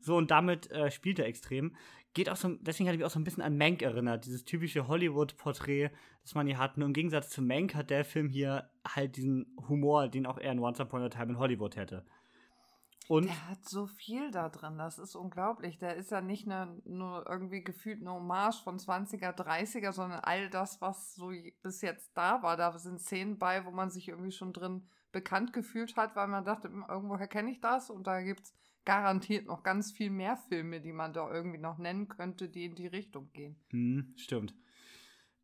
So, 0.00 0.16
und 0.16 0.30
damit 0.30 0.70
äh, 0.70 0.90
spielt 0.90 1.18
er 1.18 1.26
extrem. 1.26 1.74
Geht 2.14 2.30
auch 2.30 2.36
so, 2.36 2.54
deswegen 2.60 2.88
hat 2.88 2.94
ich 2.94 3.00
mich 3.00 3.06
auch 3.06 3.10
so 3.10 3.20
ein 3.20 3.24
bisschen 3.24 3.42
an 3.42 3.58
Mank 3.58 3.82
erinnert, 3.82 4.24
dieses 4.24 4.44
typische 4.44 4.88
Hollywood-Porträt, 4.88 5.90
das 6.22 6.34
man 6.34 6.46
hier 6.46 6.58
hat. 6.58 6.78
Nur 6.78 6.86
im 6.86 6.94
Gegensatz 6.94 7.28
zu 7.28 7.42
Mank 7.42 7.74
hat 7.74 7.90
der 7.90 8.04
Film 8.04 8.28
hier 8.28 8.70
halt 8.86 9.16
diesen 9.16 9.54
Humor, 9.68 10.08
den 10.08 10.26
auch 10.26 10.38
er 10.38 10.52
in 10.52 10.60
Once 10.60 10.80
Upon 10.80 11.02
a 11.02 11.08
Time 11.08 11.32
in 11.32 11.38
Hollywood 11.38 11.76
hätte. 11.76 12.06
Und 13.08 13.26
Der 13.26 13.48
hat 13.48 13.64
so 13.64 13.86
viel 13.86 14.30
da 14.32 14.48
drin, 14.48 14.78
das 14.78 14.98
ist 14.98 15.14
unglaublich. 15.14 15.78
Der 15.78 15.94
ist 15.94 16.10
ja 16.10 16.20
nicht 16.20 16.46
ne, 16.46 16.80
nur 16.84 17.24
irgendwie 17.28 17.62
gefühlt 17.62 18.00
eine 18.00 18.12
Hommage 18.12 18.62
von 18.64 18.78
20er, 18.78 19.32
30er, 19.32 19.92
sondern 19.92 20.20
all 20.20 20.50
das, 20.50 20.80
was 20.80 21.14
so 21.14 21.30
bis 21.62 21.82
jetzt 21.82 22.16
da 22.16 22.42
war. 22.42 22.56
Da 22.56 22.76
sind 22.78 23.00
Szenen 23.00 23.38
bei, 23.38 23.64
wo 23.64 23.70
man 23.70 23.90
sich 23.90 24.08
irgendwie 24.08 24.32
schon 24.32 24.52
drin 24.52 24.88
bekannt 25.12 25.52
gefühlt 25.52 25.96
hat, 25.96 26.16
weil 26.16 26.26
man 26.26 26.44
dachte, 26.44 26.68
"Hm, 26.68 26.84
irgendwoher 26.88 27.28
kenne 27.28 27.50
ich 27.50 27.60
das. 27.60 27.90
Und 27.90 28.06
da 28.08 28.20
gibt 28.22 28.40
es 28.40 28.54
garantiert 28.86 29.46
noch 29.46 29.62
ganz 29.62 29.92
viel 29.92 30.08
mehr 30.08 30.38
Filme, 30.48 30.80
die 30.80 30.92
man 30.92 31.12
da 31.12 31.30
irgendwie 31.30 31.58
noch 31.58 31.76
nennen 31.76 32.08
könnte, 32.08 32.48
die 32.48 32.64
in 32.64 32.74
die 32.74 32.86
Richtung 32.86 33.30
gehen. 33.34 33.56
Hm, 33.70 34.14
stimmt. 34.16 34.54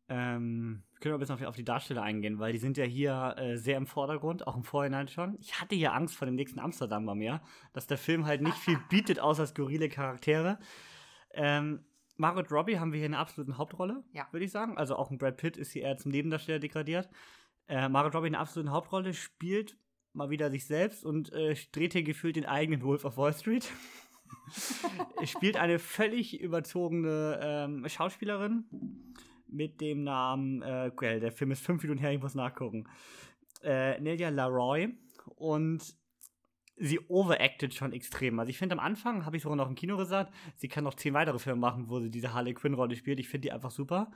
Ähm, 0.09 0.83
wir 0.91 0.99
können 0.99 1.13
wir 1.13 1.17
ein 1.17 1.19
bisschen 1.19 1.33
auf 1.35 1.39
die, 1.39 1.45
auf 1.45 1.55
die 1.55 1.63
Darsteller 1.63 2.01
eingehen, 2.03 2.39
weil 2.39 2.51
die 2.51 2.59
sind 2.59 2.77
ja 2.77 2.83
hier 2.83 3.35
äh, 3.37 3.57
sehr 3.57 3.77
im 3.77 3.87
Vordergrund, 3.87 4.47
auch 4.47 4.55
im 4.55 4.63
Vorhinein 4.63 5.07
schon. 5.07 5.37
Ich 5.39 5.61
hatte 5.61 5.75
ja 5.75 5.91
Angst 5.93 6.15
vor 6.15 6.25
dem 6.25 6.35
nächsten 6.35 6.59
Amsterdam 6.59 7.05
bei 7.05 7.15
mir, 7.15 7.41
dass 7.73 7.87
der 7.87 7.97
Film 7.97 8.25
halt 8.25 8.41
nicht 8.41 8.57
viel 8.57 8.77
bietet, 8.89 9.19
außer 9.19 9.45
skurrile 9.45 9.89
Charaktere. 9.89 10.59
Ähm, 11.31 11.85
Margot 12.15 12.51
Robbie 12.51 12.79
haben 12.79 12.91
wir 12.91 12.97
hier 12.97 13.07
in 13.07 13.13
einer 13.13 13.21
absoluten 13.21 13.57
Hauptrolle, 13.57 14.03
Ja. 14.11 14.27
würde 14.31 14.45
ich 14.45 14.51
sagen. 14.51 14.77
Also 14.77 14.95
auch 14.95 15.09
ein 15.09 15.17
Brad 15.17 15.37
Pitt 15.37 15.57
ist 15.57 15.71
hier 15.71 15.83
eher 15.83 15.97
zum 15.97 16.11
Nebendarsteller 16.11 16.59
degradiert. 16.59 17.09
Äh, 17.67 17.89
Margot 17.89 18.13
Robbie 18.13 18.27
in 18.27 18.35
einer 18.35 18.41
absoluten 18.41 18.71
Hauptrolle 18.71 19.13
spielt 19.13 19.77
mal 20.13 20.29
wieder 20.29 20.49
sich 20.49 20.65
selbst 20.65 21.03
und 21.03 21.31
äh, 21.33 21.55
dreht 21.71 21.93
hier 21.93 22.03
gefühlt 22.03 22.35
den 22.35 22.45
eigenen 22.45 22.83
Wolf 22.83 23.05
of 23.05 23.17
Wall 23.17 23.33
Street. 23.33 23.69
spielt 25.25 25.57
eine 25.57 25.79
völlig 25.79 26.39
überzogene 26.39 27.39
ähm, 27.41 27.87
Schauspielerin 27.87 28.65
mit 29.47 29.81
dem 29.81 30.03
Namen, 30.03 30.61
äh, 30.61 30.91
well, 30.99 31.19
der 31.19 31.31
Film 31.31 31.51
ist 31.51 31.65
fünf 31.65 31.83
Minuten 31.83 31.99
her, 31.99 32.11
ich 32.11 32.21
muss 32.21 32.35
nachgucken. 32.35 32.87
Äh, 33.63 33.99
Nelia 34.01 34.29
Laroy 34.29 34.93
und 35.35 35.95
sie 36.75 36.99
overacted 37.07 37.73
schon 37.73 37.93
extrem. 37.93 38.39
Also 38.39 38.49
ich 38.49 38.57
finde 38.57 38.73
am 38.73 38.79
Anfang, 38.79 39.25
habe 39.25 39.37
ich 39.37 39.43
sogar 39.43 39.55
noch 39.55 39.69
im 39.69 39.75
Kino 39.75 39.95
gesagt, 39.95 40.33
sie 40.55 40.67
kann 40.67 40.83
noch 40.83 40.95
zehn 40.95 41.13
weitere 41.13 41.39
Filme 41.39 41.59
machen, 41.59 41.87
wo 41.87 41.99
sie 41.99 42.09
diese 42.09 42.33
Harley 42.33 42.53
Quinn-Rolle 42.53 42.95
spielt. 42.95 43.19
Ich 43.19 43.29
finde 43.29 43.47
die 43.47 43.51
einfach 43.51 43.71
super. 43.71 44.11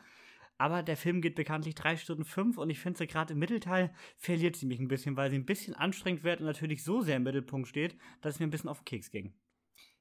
Aber 0.58 0.82
der 0.82 0.98
Film 0.98 1.22
geht 1.22 1.36
bekanntlich 1.36 1.76
drei 1.76 1.98
Stunden 1.98 2.26
fünf 2.26 2.58
und 2.58 2.70
ich 2.70 2.80
finde 2.80 2.98
sie 2.98 3.08
gerade 3.08 3.34
im 3.34 3.40
Mittelteil 3.40 3.94
verliert 4.18 4.56
sie 4.56 4.66
mich 4.66 4.80
ein 4.80 4.88
bisschen, 4.88 5.16
weil 5.16 5.30
sie 5.30 5.38
ein 5.38 5.46
bisschen 5.46 5.76
anstrengend 5.76 6.24
wird 6.24 6.40
und 6.40 6.48
natürlich 6.48 6.84
so 6.84 7.02
sehr 7.02 7.18
im 7.18 7.24
Mittelpunkt 7.24 7.68
steht, 7.68 7.98
dass 8.22 8.36
es 8.36 8.40
mir 8.40 8.48
ein 8.48 8.52
bisschen 8.52 8.70
auf 8.70 8.80
den 8.80 8.86
Keks 8.86 9.12
ging. 9.12 9.34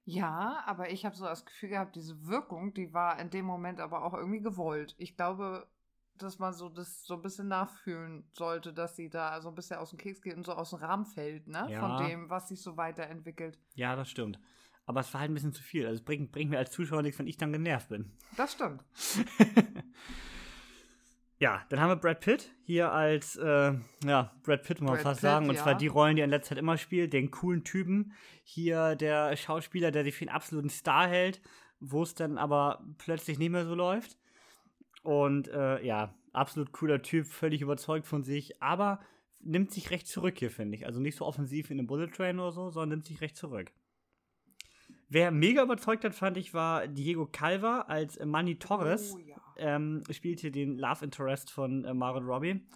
Ja, 0.04 0.62
aber 0.66 0.90
ich 0.90 1.04
habe 1.04 1.16
so 1.16 1.24
das 1.24 1.44
Gefühl 1.44 1.70
gehabt, 1.70 1.96
diese 1.96 2.26
Wirkung, 2.26 2.72
die 2.72 2.94
war 2.94 3.18
in 3.18 3.28
dem 3.28 3.44
Moment 3.44 3.80
aber 3.80 4.04
auch 4.04 4.14
irgendwie 4.14 4.40
gewollt. 4.40 4.94
Ich 4.98 5.16
glaube, 5.16 5.66
dass 6.14 6.38
man 6.38 6.54
so 6.54 6.68
das 6.68 7.04
so 7.04 7.14
ein 7.14 7.22
bisschen 7.22 7.48
nachfühlen 7.48 8.24
sollte, 8.32 8.72
dass 8.72 8.96
sie 8.96 9.10
da 9.10 9.40
so 9.40 9.48
ein 9.48 9.54
bisschen 9.54 9.78
aus 9.78 9.90
dem 9.90 9.98
Keks 9.98 10.22
geht 10.22 10.36
und 10.36 10.46
so 10.46 10.52
aus 10.52 10.70
dem 10.70 10.78
Rahmen 10.78 11.04
fällt, 11.04 11.48
ne? 11.48 11.66
Ja. 11.68 11.80
Von 11.80 12.06
dem, 12.06 12.30
was 12.30 12.48
sich 12.48 12.62
so 12.62 12.76
weiterentwickelt. 12.76 13.58
Ja, 13.74 13.96
das 13.96 14.08
stimmt. 14.08 14.38
Aber 14.86 15.00
es 15.00 15.12
war 15.12 15.20
halt 15.20 15.32
ein 15.32 15.34
bisschen 15.34 15.52
zu 15.52 15.62
viel. 15.62 15.84
Also 15.84 15.98
es 15.98 16.04
bringt, 16.04 16.30
bringt 16.30 16.50
mir 16.50 16.58
als 16.58 16.70
Zuschauer 16.70 17.02
nichts, 17.02 17.18
wenn 17.18 17.26
ich 17.26 17.36
dann 17.36 17.52
genervt 17.52 17.88
bin. 17.88 18.12
Das 18.36 18.52
stimmt. 18.52 18.84
Ja, 21.38 21.62
dann 21.68 21.80
haben 21.80 21.90
wir 21.90 21.96
Brad 21.96 22.20
Pitt 22.20 22.50
hier 22.64 22.92
als, 22.92 23.36
äh, 23.36 23.74
ja, 24.04 24.32
Brad 24.42 24.62
Pitt 24.62 24.80
muss 24.80 24.88
man 24.88 24.94
Brad 24.94 25.02
fast 25.02 25.20
Pitt, 25.20 25.30
sagen. 25.30 25.48
Und 25.48 25.56
ja. 25.56 25.62
zwar 25.62 25.74
die 25.74 25.86
Rollen, 25.86 26.16
die 26.16 26.22
er 26.22 26.24
in 26.24 26.30
letzter 26.30 26.50
Zeit 26.50 26.58
immer 26.58 26.78
spielt. 26.78 27.12
Den 27.12 27.30
coolen 27.30 27.62
Typen. 27.62 28.12
Hier 28.42 28.96
der 28.96 29.36
Schauspieler, 29.36 29.90
der 29.90 30.04
sich 30.04 30.14
für 30.14 30.22
einen 30.22 30.34
absoluten 30.34 30.70
Star 30.70 31.06
hält, 31.06 31.42
wo 31.78 32.02
es 32.02 32.14
dann 32.14 32.38
aber 32.38 32.84
plötzlich 32.96 33.38
nicht 33.38 33.50
mehr 33.50 33.66
so 33.66 33.74
läuft. 33.74 34.16
Und 35.02 35.48
äh, 35.48 35.84
ja, 35.84 36.14
absolut 36.32 36.72
cooler 36.72 37.02
Typ, 37.02 37.26
völlig 37.26 37.60
überzeugt 37.60 38.06
von 38.06 38.24
sich, 38.24 38.62
aber 38.62 39.00
nimmt 39.40 39.70
sich 39.70 39.90
recht 39.90 40.08
zurück 40.08 40.38
hier, 40.38 40.50
finde 40.50 40.76
ich. 40.76 40.86
Also 40.86 41.00
nicht 41.00 41.16
so 41.16 41.24
offensiv 41.24 41.70
in 41.70 41.78
einem 41.78 41.86
Bullet 41.86 42.08
Train 42.08 42.40
oder 42.40 42.52
so, 42.52 42.70
sondern 42.70 42.98
nimmt 42.98 43.06
sich 43.06 43.20
recht 43.20 43.36
zurück. 43.36 43.72
Wer 45.08 45.30
mega 45.30 45.62
überzeugt 45.62 46.04
hat, 46.04 46.14
fand 46.14 46.36
ich, 46.36 46.52
war 46.52 46.88
Diego 46.88 47.26
Calva 47.26 47.82
als 47.82 48.18
Manny 48.24 48.58
Torres 48.58 49.14
Oh 49.14 49.18
ja. 49.18 49.35
Ähm, 49.58 50.02
spielt 50.10 50.40
hier 50.40 50.50
den 50.52 50.78
Love 50.78 51.04
Interest 51.04 51.50
von 51.50 51.84
äh, 51.84 51.94
Margot 51.94 52.24
Robbie. 52.24 52.66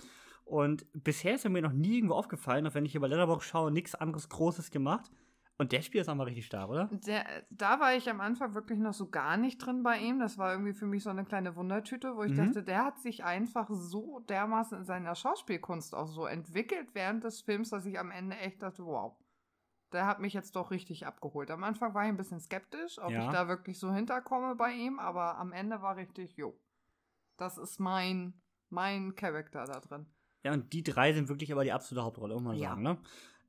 Und 0.44 0.84
bisher 0.92 1.34
ist 1.34 1.44
er 1.44 1.50
mir 1.50 1.62
noch 1.62 1.72
nie 1.72 1.96
irgendwo 1.96 2.14
aufgefallen, 2.14 2.66
auch 2.66 2.74
wenn 2.74 2.84
ich 2.84 2.92
hier 2.92 3.00
bei 3.00 3.06
Letterboxd 3.06 3.48
schaue, 3.48 3.70
nichts 3.70 3.94
anderes 3.94 4.28
Großes 4.28 4.70
gemacht. 4.70 5.10
Und 5.58 5.72
der 5.72 5.82
Spiel 5.82 6.00
ist 6.00 6.08
auch 6.08 6.14
mal 6.14 6.24
richtig 6.24 6.46
stark, 6.46 6.70
oder? 6.70 6.88
Der, 7.06 7.24
da 7.50 7.78
war 7.80 7.94
ich 7.94 8.08
am 8.08 8.20
Anfang 8.20 8.54
wirklich 8.54 8.78
noch 8.78 8.94
so 8.94 9.10
gar 9.10 9.36
nicht 9.36 9.58
drin 9.58 9.82
bei 9.82 9.98
ihm. 9.98 10.18
Das 10.18 10.38
war 10.38 10.52
irgendwie 10.52 10.72
für 10.72 10.86
mich 10.86 11.02
so 11.02 11.10
eine 11.10 11.24
kleine 11.24 11.54
Wundertüte, 11.54 12.16
wo 12.16 12.22
ich 12.22 12.32
Mhm. 12.32 12.36
dachte, 12.46 12.62
der 12.64 12.84
hat 12.86 12.98
sich 12.98 13.22
einfach 13.24 13.68
so 13.70 14.20
dermaßen 14.20 14.78
in 14.78 14.84
seiner 14.84 15.14
Schauspielkunst 15.14 15.94
auch 15.94 16.06
so 16.08 16.24
entwickelt 16.26 16.88
während 16.94 17.22
des 17.24 17.42
Films, 17.42 17.68
dass 17.70 17.84
ich 17.84 17.98
am 17.98 18.10
Ende 18.10 18.36
echt 18.36 18.62
dachte, 18.62 18.84
wow, 18.86 19.16
der 19.92 20.06
hat 20.06 20.18
mich 20.20 20.32
jetzt 20.32 20.56
doch 20.56 20.70
richtig 20.70 21.06
abgeholt. 21.06 21.50
Am 21.50 21.62
Anfang 21.62 21.92
war 21.94 22.04
ich 22.04 22.08
ein 22.08 22.16
bisschen 22.16 22.40
skeptisch, 22.40 22.98
ob 22.98 23.10
Ja. 23.10 23.20
ich 23.26 23.28
da 23.28 23.46
wirklich 23.46 23.78
so 23.78 23.92
hinterkomme 23.92 24.54
bei 24.56 24.72
ihm, 24.72 24.98
aber 24.98 25.36
am 25.36 25.52
Ende 25.52 25.82
war 25.82 25.96
richtig, 25.96 26.36
jo, 26.38 26.58
das 27.40 27.58
ist 27.58 27.80
mein, 27.80 28.34
mein 28.68 29.14
Charakter 29.14 29.64
da 29.64 29.80
drin. 29.80 30.06
Ja, 30.44 30.52
und 30.52 30.72
die 30.72 30.82
drei 30.82 31.12
sind 31.12 31.28
wirklich 31.28 31.52
aber 31.52 31.64
die 31.64 31.72
absolute 31.72 32.04
Hauptrolle, 32.04 32.34
muss 32.34 32.42
man 32.44 32.56
Ja. 32.56 32.70
sagen, 32.70 32.82
ne? 32.82 32.98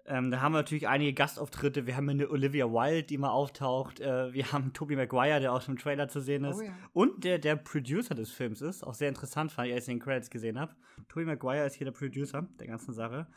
Ähm, 0.06 0.32
da 0.32 0.42
haben 0.42 0.54
wir 0.54 0.60
natürlich 0.60 0.88
einige 0.88 1.14
Gastauftritte. 1.14 1.86
Wir 1.86 1.96
haben 1.96 2.10
eine 2.10 2.30
Olivia 2.30 2.66
Wilde, 2.66 3.04
die 3.04 3.18
mal 3.18 3.30
auftaucht. 3.30 4.00
Äh, 4.00 4.34
wir 4.34 4.52
haben 4.52 4.74
Tobey 4.74 4.96
Maguire, 4.96 5.40
der 5.40 5.54
auch 5.54 5.62
schon 5.62 5.76
im 5.76 5.80
Trailer 5.80 6.08
zu 6.08 6.22
sehen 6.22 6.44
ist. 6.44 6.60
Oh 6.60 6.64
ja. 6.64 6.74
Und 6.94 7.24
der, 7.24 7.38
der 7.38 7.56
Producer 7.56 8.16
des 8.16 8.32
Films 8.32 8.62
ist. 8.62 8.84
Auch 8.84 8.96
sehr 8.96 9.10
interessant, 9.10 9.52
fand 9.52 9.68
ich, 9.68 9.74
als 9.74 9.88
ich 9.88 9.94
den 9.94 10.00
Credits 10.00 10.30
gesehen 10.30 10.60
habe. 10.60 10.76
Tobey 11.08 11.26
Maguire 11.26 11.66
ist 11.66 11.76
hier 11.76 11.86
der 11.86 11.92
Producer 11.92 12.48
der 12.60 12.68
ganzen 12.68 12.94
Sache. 12.94 13.28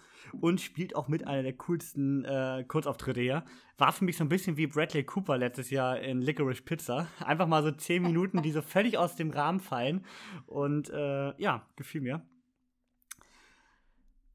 Und 0.40 0.60
spielt 0.60 0.96
auch 0.96 1.06
mit 1.08 1.26
einer 1.26 1.42
der 1.42 1.52
coolsten 1.52 2.24
äh, 2.24 2.64
Kurzauftritte 2.66 3.20
hier. 3.20 3.44
War 3.76 3.92
für 3.92 4.04
mich 4.04 4.16
so 4.16 4.24
ein 4.24 4.28
bisschen 4.28 4.56
wie 4.56 4.66
Bradley 4.66 5.04
Cooper 5.04 5.36
letztes 5.36 5.70
Jahr 5.70 6.00
in 6.00 6.22
Licorice 6.22 6.62
Pizza. 6.62 7.08
Einfach 7.18 7.46
mal 7.46 7.62
so 7.62 7.72
zehn 7.72 8.02
Minuten, 8.02 8.40
die 8.42 8.52
so 8.52 8.62
völlig 8.62 8.96
aus 8.96 9.16
dem 9.16 9.30
Rahmen 9.30 9.60
fallen. 9.60 10.06
Und 10.46 10.88
äh, 10.88 11.40
ja, 11.40 11.66
gefiel 11.76 12.00
mir. 12.00 12.26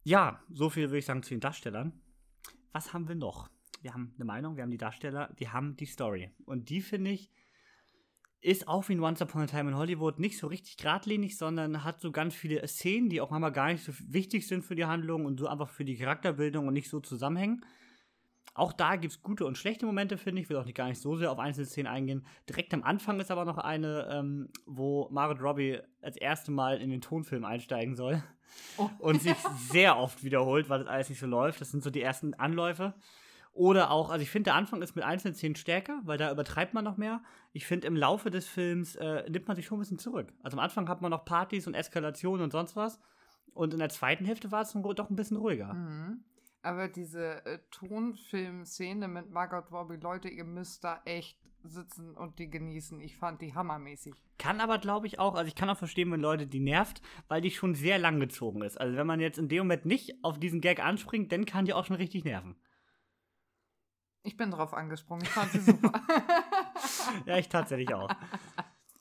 Ja, 0.04 0.42
so 0.52 0.70
viel 0.70 0.90
würde 0.90 1.00
ich 1.00 1.06
sagen 1.06 1.24
zu 1.24 1.32
den 1.32 1.40
Darstellern. 1.40 1.94
Was 2.72 2.94
haben 2.94 3.08
wir 3.08 3.16
noch? 3.16 3.50
Wir 3.82 3.94
haben 3.94 4.14
eine 4.16 4.26
Meinung, 4.26 4.56
wir 4.56 4.64
haben 4.64 4.72
die 4.72 4.78
Darsteller, 4.78 5.34
wir 5.38 5.54
haben 5.54 5.76
die 5.76 5.86
Story. 5.86 6.32
Und 6.46 6.70
die, 6.70 6.82
finde 6.82 7.12
ich, 7.12 7.32
ist 8.42 8.68
auch 8.68 8.88
wie 8.88 8.94
in 8.94 9.02
Once 9.02 9.22
Upon 9.22 9.42
a 9.42 9.46
Time 9.46 9.70
in 9.70 9.76
Hollywood 9.76 10.20
nicht 10.20 10.38
so 10.38 10.48
richtig 10.48 10.78
geradlinig, 10.78 11.38
sondern 11.38 11.84
hat 11.84 12.00
so 12.00 12.12
ganz 12.12 12.36
viele 12.36 12.66
Szenen, 12.68 13.10
die 13.10 13.22
auch 13.22 13.32
manchmal 13.32 13.52
gar 13.52 13.72
nicht 13.72 13.84
so 13.84 13.92
wichtig 14.08 14.48
sind 14.48 14.64
für 14.64 14.76
die 14.76 14.86
Handlung 14.86 15.26
und 15.26 15.40
so 15.40 15.48
einfach 15.48 15.70
für 15.70 15.84
die 15.84 15.98
Charakterbildung 15.98 16.68
und 16.68 16.74
nicht 16.74 16.90
so 16.90 17.00
zusammenhängen. 17.00 17.66
Auch 18.60 18.74
da 18.74 18.98
gibt 18.98 19.14
es 19.14 19.22
gute 19.22 19.46
und 19.46 19.58
schlechte 19.58 19.86
Momente, 19.86 20.18
finde 20.18 20.42
ich. 20.42 20.46
Ich 20.46 20.50
will 20.50 20.58
auch 20.58 20.66
nicht 20.66 20.76
gar 20.76 20.88
nicht 20.88 21.02
so 21.02 21.16
sehr 21.16 21.32
auf 21.32 21.40
einzelne 21.40 21.66
Szenen 21.66 21.88
eingehen. 21.88 22.26
Direkt 22.48 22.74
am 22.74 22.84
Anfang 22.84 23.20
ist 23.20 23.32
aber 23.32 23.46
noch 23.46 23.58
eine, 23.58 24.08
ähm, 24.12 24.50
wo 24.66 25.08
Margot 25.12 25.42
Robbie 25.42 25.80
als 26.02 26.18
erste 26.18 26.52
Mal 26.52 26.82
in 26.82 26.90
den 26.90 27.02
Tonfilm 27.02 27.46
einsteigen 27.46 27.96
soll 27.96 28.22
Oh. 28.78 28.90
und 29.00 29.22
sich 29.22 29.38
sehr 29.70 29.98
oft 29.98 30.24
wiederholt, 30.24 30.70
weil 30.70 30.80
das 30.80 30.88
alles 30.88 31.10
nicht 31.10 31.20
so 31.20 31.28
läuft. 31.28 31.62
Das 31.62 31.72
sind 31.72 31.84
so 31.84 31.90
die 31.90 32.02
ersten 32.02 32.34
Anläufe. 32.34 32.94
Oder 33.54 33.92
auch, 33.92 34.10
also 34.10 34.24
ich 34.24 34.30
finde, 34.30 34.50
der 34.50 34.56
Anfang 34.56 34.82
ist 34.82 34.96
mit 34.96 35.04
einzelnen 35.04 35.36
Szenen 35.36 35.56
stärker, 35.56 36.02
weil 36.04 36.18
da 36.18 36.32
übertreibt 36.32 36.74
man 36.74 36.84
noch 36.84 36.98
mehr. 36.98 37.22
Ich 37.52 37.66
finde, 37.66 37.88
im 37.88 37.96
Laufe 37.96 38.30
des 38.30 38.48
Films 38.48 38.96
äh, 38.96 39.30
nimmt 39.30 39.48
man 39.48 39.56
sich 39.56 39.66
schon 39.66 39.78
ein 39.78 39.82
bisschen 39.82 40.00
zurück. 40.00 40.32
Also 40.44 40.58
am 40.58 40.64
Anfang 40.64 40.88
hat 40.88 41.02
man 41.02 41.12
noch 41.12 41.26
Partys 41.26 41.68
und 41.68 41.74
Eskalationen 41.74 42.44
und 42.44 42.52
sonst 42.52 42.76
was. 42.76 43.00
Und 43.54 43.74
in 43.74 43.80
der 43.80 43.90
zweiten 43.90 44.26
Hälfte 44.26 44.52
war 44.52 44.62
es 44.62 44.74
doch 44.74 45.10
ein 45.10 45.16
bisschen 45.16 45.38
ruhiger. 45.38 45.74
Mhm. 45.74 46.24
Aber 46.62 46.88
diese 46.88 47.46
äh, 47.46 47.60
Tonfilm-Szene 47.72 49.08
mit 49.08 49.30
Margot 49.30 49.72
Robbie, 49.72 49.96
Leute, 49.96 50.28
ihr 50.30 50.44
müsst 50.44 50.84
da 50.84 51.02
echt 51.06 51.40
sitzen 51.64 52.16
und 52.16 52.40
die 52.40 52.50
genießen. 52.50 53.00
Ich 53.02 53.18
fand 53.18 53.42
die 53.42 53.54
hammermäßig. 53.54 54.14
Kann 54.38 54.62
aber, 54.62 54.78
glaube 54.78 55.08
ich, 55.08 55.20
auch, 55.20 55.36
also 55.36 55.48
ich 55.48 55.56
kann 55.56 55.70
auch 55.70 55.78
verstehen, 55.78 56.12
wenn 56.12 56.22
Leute 56.22 56.48
die 56.48 56.60
nervt, 56.60 57.02
weil 57.28 57.42
die 57.42 57.52
schon 57.52 57.76
sehr 57.76 57.98
lang 57.98 58.20
gezogen 58.20 58.62
ist. 58.62 58.80
Also 58.80 58.96
wenn 58.98 59.08
man 59.08 59.20
jetzt 59.20 59.38
in 59.38 59.50
dem 59.50 59.60
Moment 59.60 59.86
nicht 59.86 60.24
auf 60.24 60.40
diesen 60.40 60.62
Gag 60.62 60.84
anspringt, 60.84 61.32
dann 61.32 61.46
kann 61.46 61.66
die 61.66 61.74
auch 61.74 61.86
schon 61.86 61.98
richtig 61.98 62.24
nerven. 62.24 62.56
Ich 64.24 64.38
bin 64.38 64.52
drauf 64.52 64.74
angesprungen. 64.74 65.24
Ich 65.24 65.30
fand 65.30 65.52
sie 65.52 65.60
super. 65.60 65.92
Ja, 67.26 67.38
ich 67.38 67.50
tatsächlich 67.50 67.94
auch. 67.94 68.10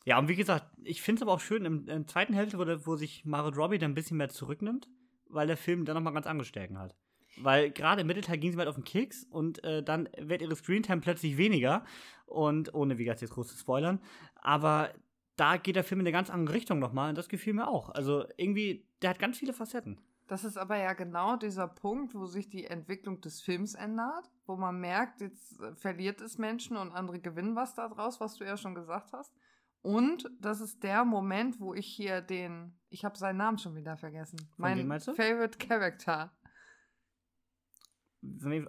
Ja, 0.05 0.19
und 0.19 0.29
wie 0.29 0.37
gesagt, 0.37 0.67
ich 0.83 1.03
finde 1.03 1.19
es 1.19 1.23
aber 1.23 1.33
auch 1.33 1.41
schön 1.41 1.65
im, 1.65 1.87
im 1.89 2.07
zweiten 2.07 2.33
Hälfte, 2.33 2.59
wo, 2.59 2.87
wo 2.87 2.97
sich 2.97 3.25
Margot 3.25 3.57
Robbie 3.57 3.79
dann 3.79 3.93
ein 3.93 3.95
bisschen 3.95 4.17
mehr 4.17 4.29
zurücknimmt, 4.29 4.89
weil 5.29 5.47
der 5.47 5.57
Film 5.57 5.85
dann 5.85 5.95
nochmal 5.95 6.15
ganz 6.15 6.27
angestärken 6.27 6.79
hat. 6.79 6.95
Weil 7.43 7.71
gerade 7.71 8.03
im 8.03 8.07
Mittelteil 8.07 8.39
ging 8.39 8.53
sie 8.53 8.59
halt 8.59 8.69
auf 8.69 8.75
den 8.75 8.85
Keks 8.85 9.25
und 9.31 9.63
äh, 9.65 9.83
dann 9.83 10.09
wird 10.19 10.43
ihre 10.43 10.57
Screentime 10.57 11.01
plötzlich 11.01 11.37
weniger. 11.37 11.85
Und 12.27 12.75
ohne, 12.75 12.99
wie 12.99 13.05
gesagt, 13.05 13.23
jetzt 13.23 13.33
groß 13.33 13.49
zu 13.49 13.57
spoilern. 13.57 14.01
Aber 14.35 14.93
da 15.37 15.57
geht 15.57 15.77
der 15.77 15.85
Film 15.85 16.01
in 16.01 16.07
eine 16.07 16.13
ganz 16.13 16.31
andere 16.31 16.57
Richtung 16.57 16.79
nochmal 16.79 17.11
und 17.11 17.19
das 17.19 17.29
gefiel 17.29 17.55
mir 17.55 17.69
auch. 17.69 17.91
Also 17.91 18.25
irgendwie, 18.37 18.87
der 19.03 19.11
hat 19.11 19.19
ganz 19.19 19.39
viele 19.39 19.53
Facetten. 19.53 20.01
Das 20.27 20.45
ist 20.45 20.59
aber 20.59 20.77
ja 20.77 20.93
genau 20.93 21.37
dieser 21.37 21.69
Punkt, 21.69 22.15
wo 22.15 22.27
sich 22.27 22.51
die 22.51 22.67
Entwicklung 22.67 23.21
des 23.23 23.41
Films 23.41 23.75
ändert, 23.75 24.31
wo 24.47 24.57
man 24.57 24.79
merkt, 24.79 25.23
jetzt 25.23 25.59
äh, 25.61 25.75
verliert 25.75 26.21
es 26.21 26.37
Menschen 26.37 26.77
und 26.77 26.93
andere 26.93 27.19
gewinnen 27.19 27.57
was 27.57 27.75
daraus, 27.75 28.21
was 28.21 28.37
du 28.37 28.45
ja 28.45 28.57
schon 28.57 28.75
gesagt 28.75 29.13
hast. 29.13 29.35
Und 29.81 30.29
das 30.41 30.61
ist 30.61 30.83
der 30.83 31.05
Moment, 31.05 31.61
wo 31.61 31.73
ich 31.73 31.87
hier 31.87 32.21
den, 32.21 32.77
ich 32.91 33.05
habe 33.05 33.17
seinen 33.17 33.39
Namen 33.39 33.59
schon 33.59 33.75
wieder 33.75 33.97
vergessen, 33.97 34.39
wem 34.59 34.87
mein? 34.87 35.01
Favorite 35.01 35.57
Character. 35.59 36.31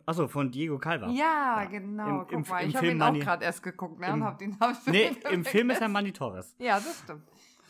Achso, 0.06 0.28
von 0.28 0.52
Diego 0.52 0.78
Calva. 0.78 1.10
Ja, 1.10 1.66
genau. 1.66 2.08
Im- 2.08 2.20
Guck 2.20 2.32
im- 2.32 2.42
mal, 2.48 2.60
im 2.64 2.70
ich 2.70 2.76
habe 2.76 2.88
ihn 2.88 3.02
auch 3.02 3.08
Money- 3.08 3.20
gerade 3.20 3.46
erst 3.46 3.64
geguckt, 3.64 4.00
ne? 4.00 4.08
Im- 4.08 4.14
und 4.14 4.24
hab 4.24 4.38
den 4.38 4.60
hab 4.60 4.88
Nee, 4.88 5.08
im 5.08 5.16
vergessen. 5.16 5.46
Film 5.46 5.70
ist 5.72 5.82
er 5.82 5.90
Mandy 5.90 6.12
Torres. 6.12 6.56
Ja, 6.60 6.76
das 6.76 7.00
stimmt. 7.04 7.24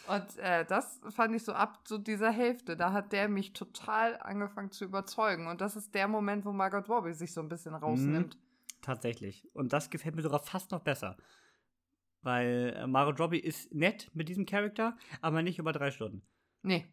Und 0.07 0.37
äh, 0.39 0.65
das 0.65 0.99
fand 1.11 1.35
ich 1.35 1.43
so 1.43 1.53
ab 1.53 1.79
so 1.85 1.97
dieser 1.99 2.31
Hälfte. 2.31 2.75
Da 2.75 2.91
hat 2.91 3.11
der 3.13 3.29
mich 3.29 3.53
total 3.53 4.17
angefangen 4.19 4.71
zu 4.71 4.83
überzeugen. 4.85 5.47
Und 5.47 5.61
das 5.61 5.75
ist 5.75 5.93
der 5.93 6.07
Moment, 6.07 6.45
wo 6.45 6.51
Margot 6.51 6.89
Robbie 6.89 7.13
sich 7.13 7.31
so 7.31 7.41
ein 7.41 7.47
bisschen 7.49 7.75
rausnimmt. 7.75 8.37
Tatsächlich. 8.81 9.47
Und 9.53 9.71
das 9.71 9.89
gefällt 9.89 10.15
mir 10.15 10.21
sogar 10.23 10.39
fast 10.39 10.71
noch 10.71 10.79
besser. 10.81 11.15
Weil 12.21 12.73
äh, 12.75 12.87
Margot 12.87 13.19
Robbie 13.19 13.39
ist 13.39 13.73
nett 13.73 14.09
mit 14.13 14.27
diesem 14.29 14.45
Charakter, 14.45 14.97
aber 15.21 15.41
nicht 15.43 15.59
über 15.59 15.71
drei 15.71 15.91
Stunden. 15.91 16.23
Nee. 16.63 16.91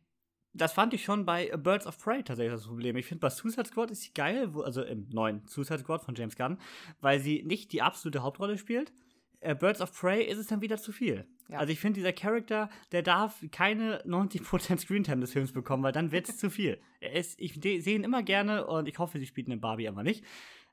Das 0.56 0.72
fand 0.72 0.94
ich 0.94 1.04
schon 1.04 1.24
bei 1.24 1.48
Birds 1.56 1.86
of 1.86 1.98
Prey 1.98 2.22
tatsächlich 2.22 2.54
das 2.54 2.66
Problem. 2.66 2.96
Ich 2.96 3.06
finde, 3.06 3.20
bei 3.20 3.30
Suicide 3.30 3.66
Squad 3.66 3.90
ist 3.90 4.02
sie 4.02 4.12
geil, 4.14 4.54
wo, 4.54 4.62
also 4.62 4.82
im 4.82 5.08
neuen 5.10 5.46
Suicide 5.46 5.80
Squad 5.80 6.02
von 6.02 6.14
James 6.14 6.36
Gunn, 6.36 6.58
weil 7.00 7.20
sie 7.20 7.42
nicht 7.42 7.72
die 7.72 7.82
absolute 7.82 8.22
Hauptrolle 8.22 8.58
spielt. 8.58 8.92
Äh, 9.40 9.54
Birds 9.54 9.80
of 9.80 9.92
Prey 9.92 10.24
ist 10.24 10.38
es 10.38 10.46
dann 10.46 10.62
wieder 10.62 10.78
zu 10.78 10.92
viel. 10.92 11.26
Ja. 11.48 11.58
Also 11.58 11.72
ich 11.72 11.78
finde, 11.78 12.00
dieser 12.00 12.12
Charakter, 12.12 12.70
der 12.92 13.02
darf 13.02 13.44
keine 13.52 14.02
90% 14.04 14.78
Screentime 14.78 15.20
des 15.20 15.32
Films 15.32 15.52
bekommen, 15.52 15.82
weil 15.82 15.92
dann 15.92 16.10
wird 16.10 16.28
es 16.28 16.36
zu 16.38 16.50
viel. 16.50 16.80
Ist, 17.00 17.40
ich 17.40 17.54
sehe 17.54 17.94
ihn 17.94 18.04
immer 18.04 18.22
gerne 18.22 18.66
und 18.66 18.88
ich 18.88 18.98
hoffe, 18.98 19.18
sie 19.18 19.26
spielt 19.26 19.48
in 19.48 19.60
Barbie 19.60 19.88
aber 19.88 20.02
nicht. 20.02 20.24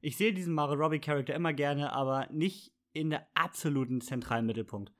Ich 0.02 0.18
sehe 0.18 0.34
diesen 0.34 0.54
Margot 0.54 0.80
Robbie 0.80 1.00
Charakter 1.00 1.34
immer 1.34 1.54
gerne, 1.54 1.94
aber 1.94 2.28
nicht 2.32 2.74
in 2.94 3.10
der 3.10 3.28
absoluten 3.34 4.02
zentralen 4.02 4.46
Mittelpunkt. 4.46 4.92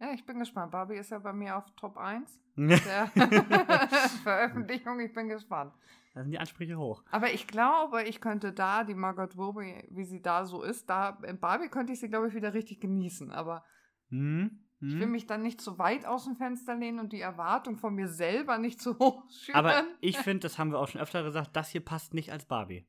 Ja, 0.00 0.12
ich 0.12 0.24
bin 0.26 0.38
gespannt. 0.38 0.72
Barbie 0.72 0.96
ist 0.96 1.10
ja 1.10 1.18
bei 1.18 1.32
mir 1.32 1.56
auf 1.56 1.64
Top 1.76 1.96
1 1.96 2.38
da 2.56 2.66
der 2.66 3.06
Veröffentlichung. 4.22 5.00
Ich 5.00 5.12
bin 5.12 5.28
gespannt. 5.28 5.72
sind 6.14 6.30
die 6.30 6.38
Ansprüche 6.38 6.76
hoch. 6.78 7.02
Aber 7.10 7.32
ich 7.32 7.46
glaube, 7.46 8.02
ich 8.04 8.20
könnte 8.20 8.52
da 8.52 8.84
die 8.84 8.94
Margot 8.94 9.36
Robbie, 9.36 9.84
wie 9.90 10.04
sie 10.04 10.20
da 10.22 10.44
so 10.44 10.62
ist, 10.62 10.88
da 10.90 11.18
in 11.26 11.38
Barbie 11.40 11.68
könnte 11.68 11.92
ich 11.92 12.00
sie, 12.00 12.08
glaube 12.08 12.28
ich, 12.28 12.34
wieder 12.34 12.54
richtig 12.54 12.80
genießen. 12.80 13.30
Aber 13.32 13.64
Hm? 14.10 14.62
ich 14.80 14.92
Hm? 14.92 15.00
will 15.00 15.06
mich 15.06 15.26
dann 15.26 15.42
nicht 15.42 15.60
zu 15.60 15.78
weit 15.78 16.04
aus 16.04 16.24
dem 16.24 16.36
Fenster 16.36 16.74
lehnen 16.74 17.00
und 17.00 17.12
die 17.12 17.20
Erwartung 17.22 17.76
von 17.78 17.94
mir 17.94 18.08
selber 18.08 18.58
nicht 18.58 18.80
zu 18.80 18.98
hoch 18.98 19.24
schüren. 19.30 19.56
Aber 19.56 19.84
ich 20.00 20.18
finde, 20.18 20.40
das 20.40 20.58
haben 20.58 20.70
wir 20.72 20.78
auch 20.78 20.88
schon 20.88 21.00
öfter 21.00 21.22
gesagt, 21.22 21.56
das 21.56 21.70
hier 21.70 21.82
passt 21.84 22.12
nicht 22.14 22.30
als 22.32 22.44
Barbie. 22.44 22.86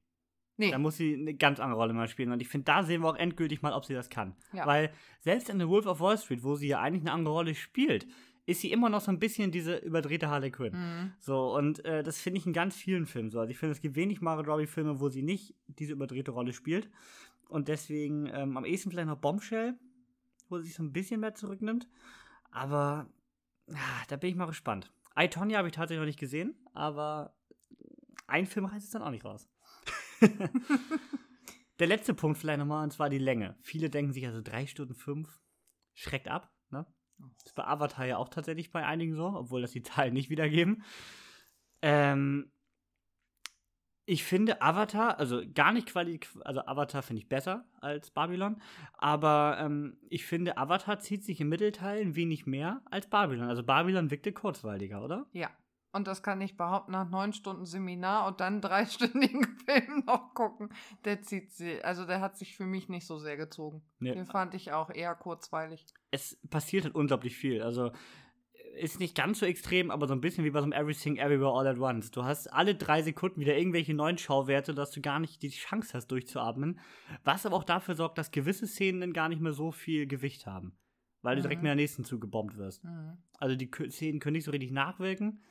Nee. 0.58 0.72
Da 0.72 0.78
muss 0.78 0.98
sie 0.98 1.16
eine 1.16 1.34
ganz 1.34 1.60
andere 1.60 1.80
Rolle 1.80 1.94
mal 1.94 2.08
spielen. 2.08 2.32
Und 2.32 2.42
ich 2.42 2.48
finde, 2.48 2.66
da 2.66 2.84
sehen 2.84 3.02
wir 3.02 3.10
auch 3.10 3.16
endgültig 3.16 3.62
mal, 3.62 3.74
ob 3.74 3.86
sie 3.86 3.94
das 3.94 4.10
kann. 4.10 4.36
Ja. 4.54 4.66
Weil 4.66 4.92
selbst 5.20 5.50
in 5.50 5.60
The 5.60 5.68
Wolf 5.68 5.86
of 5.86 6.00
Wall 6.00 6.18
Street, 6.18 6.44
wo 6.44 6.56
sie 6.56 6.68
ja 6.68 6.82
eigentlich 6.82 7.04
eine 7.04 7.14
andere 7.14 7.34
Rolle 7.34 7.56
spielt, 7.56 8.08
ist 8.46 8.62
sie 8.62 8.72
immer 8.72 8.90
noch 8.90 9.02
so 9.02 9.12
ein 9.12 9.20
bisschen 9.20 9.52
diese 9.52 9.76
überdrehte 9.78 10.30
Harley 10.30 10.52
Quinn. 10.52 10.74
Mhm. 10.74 11.12
So, 11.20 11.54
und 11.56 11.84
äh, 11.86 12.02
das 12.02 12.20
finde 12.20 12.40
ich 12.40 12.46
in 12.46 12.54
ganz 12.54 12.76
vielen 12.76 13.06
Filmen 13.06 13.30
so. 13.30 13.40
Also 13.40 13.52
ich 13.52 13.58
finde, 13.58 13.74
es 13.74 13.82
gibt 13.82 13.96
wenig 13.96 14.22
Margot 14.22 14.48
Robbie-Filme, 14.48 15.00
wo 15.02 15.10
sie 15.10 15.22
nicht 15.22 15.54
diese 15.68 15.94
überdrehte 15.94 16.32
Rolle 16.32 16.54
spielt. 16.54 16.90
Und 17.50 17.68
deswegen 17.68 18.28
ähm, 18.34 18.56
am 18.56 18.66
ehesten 18.66 18.90
vielleicht 18.90 19.08
noch 19.08 19.18
Bombshell, 19.18 19.76
wo 20.50 20.58
sie 20.58 20.66
sich 20.66 20.76
so 20.76 20.84
ein 20.84 20.94
bisschen 20.94 21.20
mehr 21.20 21.36
zurücknimmt. 21.36 21.90
Aber 22.50 23.08
ah, 23.70 24.04
da 24.08 24.16
bin 24.16 24.30
ich 24.30 24.36
mal 24.38 24.46
gespannt. 24.46 24.92
I, 25.20 25.28
Tonya 25.28 25.58
habe 25.58 25.68
ich 25.68 25.74
tatsächlich 25.74 26.00
noch 26.00 26.06
nicht 26.06 26.20
gesehen, 26.20 26.56
aber 26.74 27.34
ein 28.28 28.46
Film 28.46 28.66
reißt 28.66 28.86
es 28.86 28.92
dann 28.92 29.02
auch 29.02 29.12
nicht 29.12 29.26
raus. 29.26 29.50
Der 31.80 31.88
letzte 31.88 32.14
Punkt 32.14 32.38
vielleicht 32.38 32.60
nochmal, 32.60 32.84
und 32.84 32.92
zwar 32.92 33.10
die 33.10 33.20
Länge. 33.20 33.56
Viele 33.62 33.90
denken 33.90 34.12
sich 34.12 34.26
also 34.26 34.42
drei 34.42 34.66
Stunden 34.66 34.96
fünf 34.96 35.40
schreckt 35.94 36.28
ab. 36.28 36.52
Ne? 36.70 36.86
Das 37.20 37.48
ist 37.48 37.56
bei 37.56 37.66
Avatar 37.66 38.06
ja 38.06 38.18
auch 38.18 38.30
tatsächlich 38.30 38.72
bei 38.72 38.86
einigen 38.86 39.16
so, 39.16 39.28
obwohl 39.28 39.62
das 39.62 39.72
die 39.72 39.84
Zahlen 39.84 40.14
nicht 40.14 40.30
wiedergeben. 40.30 40.84
Ähm, 41.82 42.52
ich 44.10 44.24
finde 44.24 44.62
Avatar, 44.62 45.20
also 45.20 45.44
gar 45.54 45.74
nicht 45.74 45.90
qualitativ, 45.90 46.40
also 46.46 46.62
Avatar 46.62 47.04
finde 47.04 47.22
ich 47.22 47.28
besser 47.28 47.66
als 47.82 48.10
Babylon, 48.10 48.62
aber 48.94 49.58
ähm, 49.60 49.98
ich 50.10 50.26
finde 50.26 50.58
Avatar 50.58 51.00
zieht 51.00 51.26
sich 51.26 51.42
im 51.42 51.50
Mittelteil 51.50 52.02
ein 52.02 52.16
wenig 52.16 52.46
mehr 52.46 52.82
als 52.86 53.10
Babylon. 53.10 53.50
Also 53.50 53.64
Babylon 53.64 54.10
wirkte 54.10 54.32
kurzweiliger, 54.32 55.04
oder? 55.04 55.28
Ja. 55.34 55.50
Und 55.98 56.08
das 56.08 56.24
kann 56.24 56.40
ich 56.42 56.56
behaupten 56.56 56.92
nach 56.94 57.10
neun 57.10 57.34
Stunden 57.34 57.66
Seminar 57.66 58.28
und 58.28 58.40
dann 58.40 58.62
dreistündigen 58.62 59.46
Film 59.66 60.04
noch 60.06 60.34
gucken. 60.34 60.70
Der 61.06 61.22
zieht 61.22 61.52
sie, 61.52 61.84
also 61.84 62.06
der 62.06 62.22
hat 62.22 62.38
sich 62.38 62.56
für 62.56 62.66
mich 62.66 62.88
nicht 62.88 63.06
so 63.06 63.18
sehr 63.18 63.36
gezogen. 63.36 63.82
Nee. 64.00 64.14
Den 64.14 64.26
fand 64.28 64.54
ich 64.54 64.72
auch 64.72 64.90
eher 64.90 65.14
kurzweilig. 65.16 65.86
es 66.12 66.40
passiert 66.50 66.86
halt 66.86 66.96
unglaublich 66.96 67.36
viel. 67.36 67.62
Also 67.62 67.92
ist 68.80 69.00
nicht 69.00 69.16
ganz 69.16 69.40
so 69.40 69.46
extrem, 69.48 69.90
aber 69.90 70.08
so 70.08 70.14
ein 70.14 70.22
bisschen 70.22 70.46
wie 70.46 70.52
bei 70.52 70.60
so 70.60 70.66
einem 70.66 70.72
Everything 70.72 71.18
Everywhere 71.18 71.52
All 71.52 71.66
at 71.68 71.80
Once. 71.80 72.12
Du 72.12 72.24
hast 72.24 72.54
alle 72.54 72.76
drei 72.76 73.02
Sekunden 73.02 73.40
wieder 73.42 73.58
irgendwelche 73.58 73.94
neuen 73.96 74.20
Schauwerte, 74.20 74.76
dass 74.76 74.92
du 74.92 75.02
gar 75.02 75.20
nicht 75.20 75.42
die 75.42 75.50
Chance 75.50 75.94
hast, 75.96 76.08
durchzuatmen. 76.10 76.80
Was 77.24 77.46
aber 77.48 77.56
auch 77.56 77.64
dafür 77.64 77.96
sorgt, 77.96 78.20
dass 78.20 78.30
gewisse 78.32 78.68
Szenen 78.68 79.02
dann 79.02 79.14
gar 79.14 79.30
nicht 79.30 79.42
mehr 79.42 79.54
so 79.54 79.72
viel 79.72 80.06
Gewicht 80.06 80.46
haben. 80.46 80.78
Weil 81.24 81.38
du 81.38 81.42
direkt 81.42 81.62
Mhm. 81.62 81.64
mit 81.64 81.70
der 81.70 81.76
nächsten 81.76 82.04
zugebombt 82.04 82.56
wirst. 82.58 82.84
Mhm. 82.84 83.18
Also 83.40 83.56
die 83.56 83.72
Szenen 83.90 84.20
können 84.20 84.34
nicht 84.36 84.46
so 84.46 84.52
richtig 84.52 84.72
nachwirken, 84.72 85.42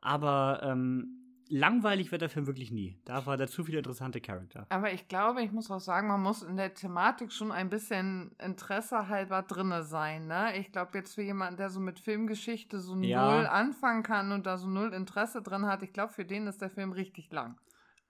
aber 0.00 0.60
ähm, 0.62 1.12
langweilig 1.48 2.10
wird 2.12 2.22
der 2.22 2.28
Film 2.28 2.46
wirklich 2.46 2.70
nie. 2.72 2.98
Dafür 3.04 3.34
hat 3.34 3.40
er 3.40 3.46
zu 3.46 3.64
viele 3.64 3.78
interessante 3.78 4.20
Charakter. 4.20 4.66
Aber 4.68 4.92
ich 4.92 5.06
glaube, 5.08 5.42
ich 5.42 5.52
muss 5.52 5.70
auch 5.70 5.80
sagen, 5.80 6.08
man 6.08 6.20
muss 6.22 6.42
in 6.42 6.56
der 6.56 6.74
Thematik 6.74 7.32
schon 7.32 7.52
ein 7.52 7.68
bisschen 7.68 8.32
Interesse 8.42 9.08
halber 9.08 9.42
drinne 9.42 9.84
sein. 9.84 10.26
Ne? 10.26 10.58
Ich 10.58 10.72
glaube, 10.72 10.98
jetzt 10.98 11.14
für 11.14 11.22
jemanden, 11.22 11.56
der 11.56 11.70
so 11.70 11.78
mit 11.80 12.00
Filmgeschichte 12.00 12.80
so 12.80 12.96
Ja. 13.00 13.36
null 13.36 13.46
anfangen 13.46 14.02
kann 14.02 14.32
und 14.32 14.46
da 14.46 14.58
so 14.58 14.66
null 14.68 14.92
Interesse 14.92 15.40
drin 15.42 15.66
hat, 15.66 15.82
ich 15.82 15.92
glaube, 15.92 16.12
für 16.12 16.24
den 16.24 16.46
ist 16.48 16.60
der 16.60 16.70
Film 16.70 16.92
richtig 16.92 17.30
lang. 17.32 17.56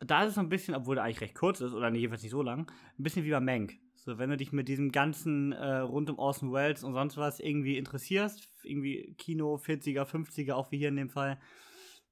da 0.01 0.23
ist 0.23 0.29
es 0.31 0.35
so 0.35 0.41
ein 0.43 0.51
bisschen, 0.51 0.75
obwohl 0.75 0.99
er 0.99 1.05
eigentlich 1.05 1.23
recht 1.23 1.35
kurz 1.35 1.61
ist, 1.63 1.73
oder 1.73 1.91
nee, 1.91 1.99
jedenfalls 2.01 2.23
nicht 2.23 2.31
so 2.33 2.43
lang, 2.43 2.71
ein 2.99 3.03
bisschen 3.03 3.25
wie 3.25 3.31
bei 3.31 3.41
Mank. 3.41 3.75
So, 3.95 4.19
wenn 4.19 4.29
du 4.31 4.37
dich 4.37 4.53
mit 4.53 4.69
diesem 4.69 4.93
ganzen 4.93 5.53
äh, 5.53 5.79
rund 5.79 6.11
um 6.11 6.19
Orson 6.19 6.53
Welles 6.53 6.85
und 6.85 6.93
sonst 6.93 7.17
was 7.17 7.41
irgendwie 7.41 7.77
interessierst, 7.79 8.47
irgendwie 8.63 9.15
Kino, 9.19 9.57
40er, 9.57 10.05
50er, 10.05 10.53
auch 10.53 10.71
wie 10.71 10.77
hier 10.79 10.89
in 10.89 10.97
dem 10.97 11.09
Fall, 11.09 11.39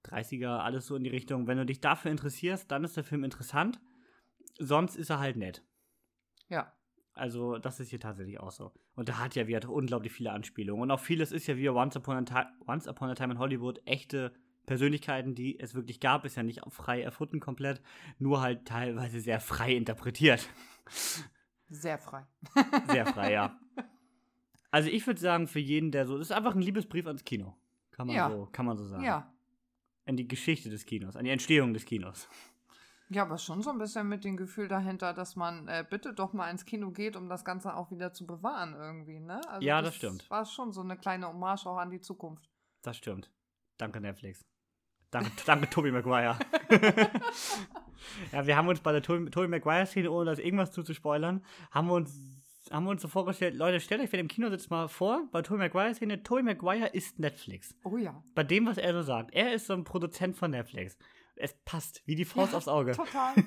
30er, 0.04 0.58
alles 0.58 0.86
so 0.86 0.96
in 0.96 1.04
die 1.04 1.10
Richtung. 1.10 1.46
Wenn 1.46 1.58
du 1.58 1.66
dich 1.66 1.80
dafür 1.80 2.10
interessierst, 2.10 2.70
dann 2.70 2.84
ist 2.84 2.96
der 2.96 3.04
Film 3.04 3.24
interessant. 3.24 3.80
Sonst 4.58 4.96
ist 4.96 5.10
er 5.10 5.18
halt 5.18 5.36
nett. 5.36 5.62
Ja. 6.48 6.72
Also, 7.14 7.58
das 7.58 7.80
ist 7.80 7.90
hier 7.90 8.00
tatsächlich 8.00 8.40
auch 8.40 8.50
so. 8.50 8.72
Und 8.96 9.08
da 9.08 9.18
hat 9.18 9.34
ja 9.34 9.46
wieder 9.46 9.68
unglaublich 9.70 10.12
viele 10.12 10.32
Anspielungen. 10.32 10.82
Und 10.82 10.90
auch 10.90 11.00
vieles 11.00 11.32
ist 11.32 11.46
ja 11.46 11.56
wie 11.56 11.68
Once 11.68 11.96
Upon 11.96 12.24
Once 12.66 12.88
Upon 12.88 13.08
a 13.10 13.14
Time 13.14 13.34
in 13.34 13.38
Hollywood 13.38 13.80
echte 13.86 14.32
Persönlichkeiten, 14.66 15.34
die 15.34 15.58
es 15.60 15.74
wirklich 15.74 16.00
gab, 16.00 16.24
ist 16.24 16.36
ja 16.36 16.42
nicht 16.42 16.60
frei 16.68 17.02
erfunden 17.02 17.38
komplett, 17.38 17.82
nur 18.18 18.40
halt 18.40 18.66
teilweise 18.66 19.20
sehr 19.20 19.40
frei 19.40 19.74
interpretiert. 19.74 20.48
Sehr 21.68 21.98
frei. 21.98 22.26
Sehr 22.88 23.06
frei, 23.06 23.32
ja. 23.32 23.58
Also 24.70 24.88
ich 24.90 25.06
würde 25.06 25.20
sagen, 25.20 25.46
für 25.46 25.60
jeden, 25.60 25.92
der 25.92 26.04
so, 26.04 26.18
das 26.18 26.30
ist 26.30 26.32
einfach 26.36 26.56
ein 26.56 26.60
Liebesbrief 26.60 27.06
ans 27.06 27.22
Kino. 27.22 27.56
Kann 27.92 28.08
man, 28.08 28.16
Ja. 28.16 28.28
so, 28.28 28.46
kann 28.46 28.66
man 28.66 28.76
so 28.76 28.84
sagen. 28.84 29.04
Ja. 29.04 29.32
An 30.06 30.16
die 30.16 30.28
Geschichte 30.28 30.70
des 30.70 30.84
Kinos, 30.84 31.16
an 31.16 31.24
die 31.24 31.30
Entstehung 31.30 31.72
des 31.72 31.84
Kinos. 31.84 32.28
Ja, 33.10 33.22
aber 33.22 33.38
schon 33.38 33.62
so 33.62 33.70
ein 33.70 33.78
bisschen 33.78 34.08
mit 34.08 34.24
dem 34.24 34.36
Gefühl 34.36 34.66
dahinter, 34.68 35.12
dass 35.12 35.36
man 35.36 35.68
äh, 35.68 35.84
bitte 35.88 36.14
doch 36.14 36.32
mal 36.32 36.50
ins 36.50 36.64
Kino 36.64 36.90
geht, 36.90 37.16
um 37.16 37.28
das 37.28 37.44
Ganze 37.44 37.74
auch 37.76 37.90
wieder 37.90 38.12
zu 38.12 38.26
bewahren 38.26 38.74
irgendwie, 38.74 39.20
ne? 39.20 39.40
Also 39.48 39.66
Ja, 39.66 39.82
das 39.82 39.96
stimmt. 39.96 40.28
War 40.30 40.46
schon 40.46 40.72
so 40.72 40.80
eine 40.80 40.96
kleine 40.96 41.28
Hommage 41.28 41.66
auch 41.66 41.76
an 41.76 41.90
die 41.90 42.00
Zukunft. 42.00 42.50
Das 42.82 42.96
stimmt. 42.96 43.30
Danke, 43.76 44.00
Netflix. 44.00 44.44
Danke, 45.10 45.30
danke 45.46 45.68
Tobey 45.68 45.92
Maguire. 45.92 46.38
ja, 48.32 48.46
wir 48.46 48.56
haben 48.56 48.68
uns 48.68 48.80
bei 48.80 48.92
der 48.92 49.02
Tobey 49.02 49.30
Tobey 49.30 49.48
Maguire-Szene, 49.48 50.10
ohne 50.10 50.30
das 50.30 50.38
irgendwas 50.38 50.72
zu, 50.72 50.82
zu 50.82 50.94
spoilern, 50.94 51.44
haben 51.70 51.88
wir 51.88 51.94
uns 51.94 52.43
haben 52.70 52.84
wir 52.84 52.90
uns 52.90 53.02
so 53.02 53.08
vorgestellt, 53.08 53.54
Leute, 53.54 53.80
stellt 53.80 54.00
euch, 54.00 54.12
wer 54.12 54.20
im 54.20 54.28
Kino 54.28 54.48
sitzt, 54.50 54.70
mal 54.70 54.88
vor, 54.88 55.28
bei 55.32 55.42
Tobey 55.42 55.58
Maguire-Szene, 55.58 56.22
Tobey 56.22 56.42
Maguire 56.42 56.88
ist 56.88 57.18
Netflix. 57.18 57.74
Oh 57.84 57.96
ja. 57.96 58.22
Bei 58.34 58.42
dem, 58.42 58.66
was 58.66 58.78
er 58.78 58.92
so 58.94 59.02
sagt. 59.02 59.34
Er 59.34 59.52
ist 59.52 59.66
so 59.66 59.74
ein 59.74 59.84
Produzent 59.84 60.36
von 60.36 60.50
Netflix. 60.50 60.96
Es 61.36 61.54
passt, 61.64 62.02
wie 62.06 62.14
die 62.14 62.24
Faust 62.24 62.52
Ja, 62.52 62.58
aufs 62.58 62.68
Auge. 62.68 62.92
Total. 62.92 63.34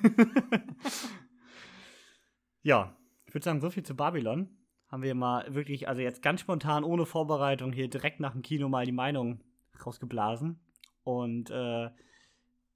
Ja, 2.62 2.96
ich 3.24 3.34
würde 3.34 3.44
sagen, 3.44 3.60
so 3.60 3.70
viel 3.70 3.82
zu 3.82 3.94
Babylon. 3.94 4.50
Haben 4.88 5.02
wir 5.02 5.14
mal 5.14 5.54
wirklich, 5.54 5.88
also 5.88 6.00
jetzt 6.00 6.22
ganz 6.22 6.40
spontan, 6.40 6.84
ohne 6.84 7.06
Vorbereitung, 7.06 7.72
hier 7.72 7.88
direkt 7.88 8.20
nach 8.20 8.32
dem 8.32 8.42
Kino 8.42 8.68
mal 8.68 8.86
die 8.86 8.92
Meinung 8.92 9.40
rausgeblasen. 9.84 10.60
Und 11.02 11.50
äh, 11.50 11.88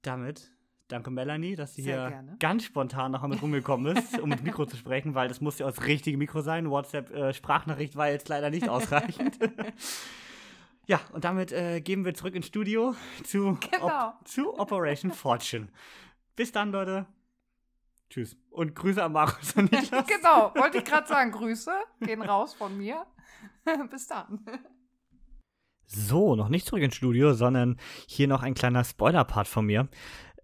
damit 0.01 0.51
danke 0.87 1.09
Melanie, 1.11 1.55
dass 1.55 1.73
sie 1.75 1.81
Sehr 1.83 2.01
hier 2.01 2.09
gerne. 2.09 2.35
ganz 2.39 2.63
spontan 2.65 3.11
noch 3.11 3.25
mit 3.27 3.41
rumgekommen 3.41 3.95
ist, 3.97 4.19
um 4.19 4.31
ins 4.31 4.43
Mikro 4.43 4.65
zu 4.65 4.77
sprechen, 4.77 5.15
weil 5.15 5.27
das 5.27 5.41
muss 5.41 5.59
ja 5.59 5.65
auch 5.67 5.71
das 5.71 5.85
richtige 5.85 6.17
Mikro 6.17 6.41
sein. 6.41 6.69
WhatsApp-Sprachnachricht 6.69 7.95
war 7.95 8.09
jetzt 8.09 8.29
leider 8.29 8.49
nicht 8.49 8.69
ausreichend. 8.69 9.37
ja, 10.87 10.99
und 11.13 11.23
damit 11.23 11.51
äh, 11.51 11.81
gehen 11.81 12.05
wir 12.05 12.13
zurück 12.13 12.35
ins 12.35 12.47
Studio 12.47 12.95
zu, 13.23 13.57
Genau. 13.71 14.07
op 14.09 14.27
zu 14.27 14.59
Operation 14.59 15.11
Fortune. 15.11 15.67
Bis 16.35 16.51
dann, 16.51 16.71
Leute. 16.71 17.05
Tschüss. 18.09 18.37
Und 18.51 18.75
Grüße 18.75 19.03
an 19.03 19.11
Markus 19.13 19.53
und 19.53 19.71
Niklas. 19.71 20.05
genau, 20.05 20.53
wollte 20.55 20.77
ich 20.79 20.83
gerade 20.85 21.07
sagen, 21.07 21.31
Grüße 21.31 21.71
gehen 22.01 22.21
raus 22.21 22.53
von 22.53 22.77
mir. 22.77 23.05
Bis 23.89 24.07
dann. 24.07 24.45
So, 25.85 26.35
noch 26.35 26.49
nicht 26.49 26.65
zurück 26.67 26.81
ins 26.83 26.95
Studio, 26.95 27.33
sondern 27.33 27.77
hier 28.07 28.27
noch 28.27 28.41
ein 28.43 28.53
kleiner 28.53 28.83
Spoiler-Part 28.83 29.47
von 29.47 29.65
mir. 29.65 29.87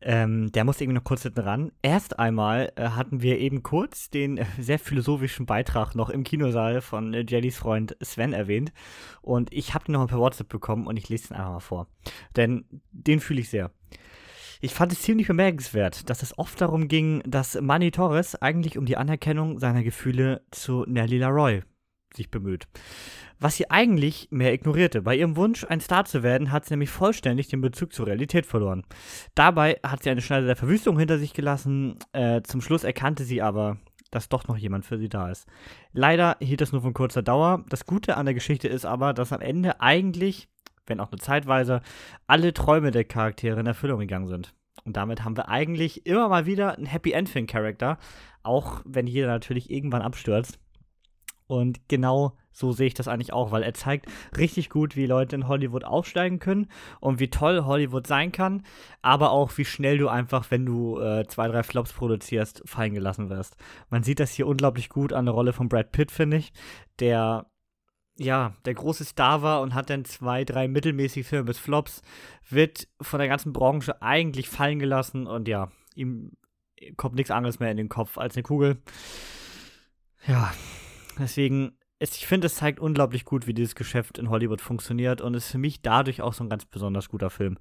Ähm, 0.02 0.52
der 0.54 0.64
muss 0.64 0.80
irgendwie 0.80 0.96
noch 0.96 1.04
kurz 1.04 1.24
hinten 1.24 1.42
ran. 1.42 1.72
Erst 1.82 2.20
einmal 2.20 2.72
äh, 2.76 2.90
hatten 2.90 3.22
wir 3.22 3.40
eben 3.40 3.64
kurz 3.64 4.10
den 4.10 4.38
äh, 4.38 4.46
sehr 4.58 4.80
philosophischen 4.80 5.46
Beitrag 5.46 5.94
noch 5.96 6.10
im 6.10 6.24
Kinosaal 6.24 6.82
von 6.82 7.14
äh, 7.14 7.26
Jellys 7.28 7.58
Freund 7.58 7.98
Sven 8.02 8.34
erwähnt. 8.34 8.72
Und 9.22 9.52
ich 9.52 9.74
habe 9.74 9.86
den 9.86 9.94
noch 9.94 10.00
mal 10.00 10.08
per 10.08 10.20
WhatsApp 10.20 10.48
bekommen 10.48 10.88
und 10.88 10.98
ich 10.98 11.10
lese 11.10 11.30
den 11.30 11.38
einfach 11.38 11.52
mal 11.52 11.60
vor. 11.60 11.88
Denn 12.36 12.66
den 12.92 13.20
fühle 13.20 13.42
ich 13.42 13.50
sehr. 13.50 13.72
Ich 14.62 14.74
fand 14.74 14.92
es 14.92 15.02
ziemlich 15.02 15.28
bemerkenswert, 15.28 16.10
dass 16.10 16.22
es 16.22 16.38
oft 16.38 16.60
darum 16.60 16.90
ging, 16.90 17.22
dass 17.26 17.60
Manny 17.62 17.92
Torres 17.92 18.36
eigentlich 18.36 18.78
um 18.78 18.86
die 18.86 18.98
Anerkennung 18.98 19.60
seiner 19.60 19.84
Gefühle 19.84 20.42
zu 20.52 20.86
Nelly 20.86 21.18
Laroy 21.18 21.62
sich 22.14 22.30
bemüht. 22.30 22.68
Was 23.40 23.56
sie 23.56 23.72
eigentlich 23.72 24.28
mehr 24.32 24.54
ignorierte. 24.54 25.02
Bei 25.02 25.16
ihrem 25.16 25.38
Wunsch, 25.38 25.64
ein 25.64 25.80
Star 25.80 26.04
zu 26.04 26.24
werden, 26.24 26.52
hat 26.52 26.66
sie 26.66 26.74
nämlich 26.74 26.90
vollständig 26.90 27.48
den 27.48 27.62
Bezug 27.62 27.94
zur 27.94 28.08
Realität 28.08 28.46
verloren. 28.46 28.84
Dabei 29.34 29.80
hat 29.82 30.04
sie 30.04 30.10
eine 30.10 30.22
Schneide 30.22 30.46
der 30.46 30.58
Verwüstung 30.58 31.00
hinter 31.00 31.18
sich 31.18 31.34
gelassen. 31.34 31.98
Äh, 32.12 32.42
zum 32.42 32.60
Schluss 32.62 32.84
erkannte 32.84 33.24
sie 33.24 33.42
aber, 33.42 33.78
dass 34.12 34.28
doch 34.28 34.48
noch 34.48 34.58
jemand 34.58 34.86
für 34.86 34.98
sie 34.98 35.08
da 35.08 35.30
ist. 35.30 35.48
Leider 35.94 36.36
hielt 36.42 36.60
das 36.60 36.74
nur 36.74 36.82
von 36.82 36.94
kurzer 36.94 37.22
Dauer. 37.22 37.64
Das 37.70 37.86
Gute 37.86 38.18
an 38.18 38.26
der 38.26 38.36
Geschichte 38.36 38.68
ist 38.68 38.86
aber, 38.86 39.14
dass 39.14 39.32
am 39.32 39.42
Ende 39.42 39.80
eigentlich, 39.80 40.50
wenn 40.86 41.00
auch 41.00 41.12
nur 41.12 41.20
zeitweise, 41.20 41.82
alle 42.28 42.54
Träume 42.54 42.92
der 42.92 43.06
Charaktere 43.06 43.60
in 43.60 43.68
Erfüllung 43.68 44.00
gegangen 44.00 44.28
sind. 44.28 44.54
Und 44.84 44.98
damit 44.98 45.24
haben 45.24 45.38
wir 45.38 45.48
eigentlich 45.48 46.06
immer 46.06 46.28
mal 46.28 46.46
wieder 46.46 46.76
einen 46.76 46.86
Happy 46.86 47.12
End 47.12 47.30
für 47.30 47.40
den 47.40 47.48
Charakter, 47.48 48.00
auch 48.44 48.82
wenn 48.86 49.08
jeder 49.08 49.28
natürlich 49.28 49.70
irgendwann 49.70 50.02
abstürzt. 50.02 50.60
Und 51.48 51.88
genau 51.88 52.38
so 52.60 52.74
sehe 52.74 52.88
ich 52.88 52.94
das 52.94 53.08
eigentlich 53.08 53.32
auch, 53.32 53.52
weil 53.52 53.64
er 53.64 53.74
zeigt 53.74 54.08
richtig 54.38 54.70
gut, 54.70 54.96
wie 54.96 55.06
Leute 55.06 55.36
in 55.36 55.48
Hollywood 55.48 55.86
aufsteigen 55.86 56.40
können 56.40 56.68
und 57.00 57.20
wie 57.20 57.30
toll 57.30 57.64
Hollywood 57.64 58.06
sein 58.06 58.32
kann, 58.32 58.64
aber 59.02 59.32
auch 59.32 59.58
wie 59.58 59.66
schnell 59.66 59.98
du 59.98 60.10
einfach, 60.10 60.52
wenn 60.52 60.66
du 60.66 61.00
äh, 61.00 61.26
zwei, 61.28 61.48
drei 61.48 61.64
Flops 61.64 61.94
produzierst, 61.94 62.62
fallen 62.66 62.94
gelassen 62.94 63.30
wirst. 63.30 63.56
Man 63.90 64.04
sieht 64.04 64.20
das 64.20 64.34
hier 64.34 64.48
unglaublich 64.48 64.90
gut 64.90 65.14
an 65.14 65.26
der 65.26 65.34
Rolle 65.34 65.54
von 65.54 65.70
Brad 65.70 65.92
Pitt, 65.92 66.12
finde 66.12 66.38
ich, 66.38 66.52
der 67.00 67.46
ja, 68.22 68.54
der 68.66 68.74
große 68.74 69.06
Star 69.06 69.44
war 69.44 69.62
und 69.62 69.74
hat 69.74 69.90
dann 69.90 70.04
zwei, 70.04 70.44
drei 70.44 70.68
mittelmäßige 70.68 71.26
Filme 71.26 71.46
bis 71.46 71.58
Flops, 71.58 72.02
wird 72.50 72.90
von 73.00 73.20
der 73.20 73.30
ganzen 73.30 73.54
Branche 73.54 74.02
eigentlich 74.02 74.50
fallen 74.50 74.80
gelassen 74.80 75.26
und 75.26 75.48
ja, 75.48 75.72
ihm 75.96 76.34
kommt 76.98 77.16
nichts 77.16 77.32
anderes 77.32 77.62
mehr 77.62 77.72
in 77.72 77.78
den 77.78 77.88
Kopf 77.88 78.18
als 78.18 78.36
eine 78.36 78.44
Kugel. 78.44 78.82
Ja, 80.28 80.52
Deswegen, 81.20 81.74
es, 82.00 82.16
ich 82.16 82.28
finde, 82.28 82.48
es 82.48 82.56
zeigt 82.56 82.80
unglaublich 82.80 83.26
gut, 83.26 83.46
wie 83.46 83.54
dieses 83.54 83.76
Geschäft 83.76 84.18
in 84.18 84.30
Hollywood 84.30 84.62
funktioniert 84.62 85.22
und 85.22 85.34
ist 85.34 85.52
für 85.52 85.58
mich 85.58 85.82
dadurch 85.82 86.22
auch 86.22 86.34
so 86.34 86.44
ein 86.44 86.50
ganz 86.50 86.66
besonders 86.66 87.10
guter 87.10 87.30
Film. 87.30 87.58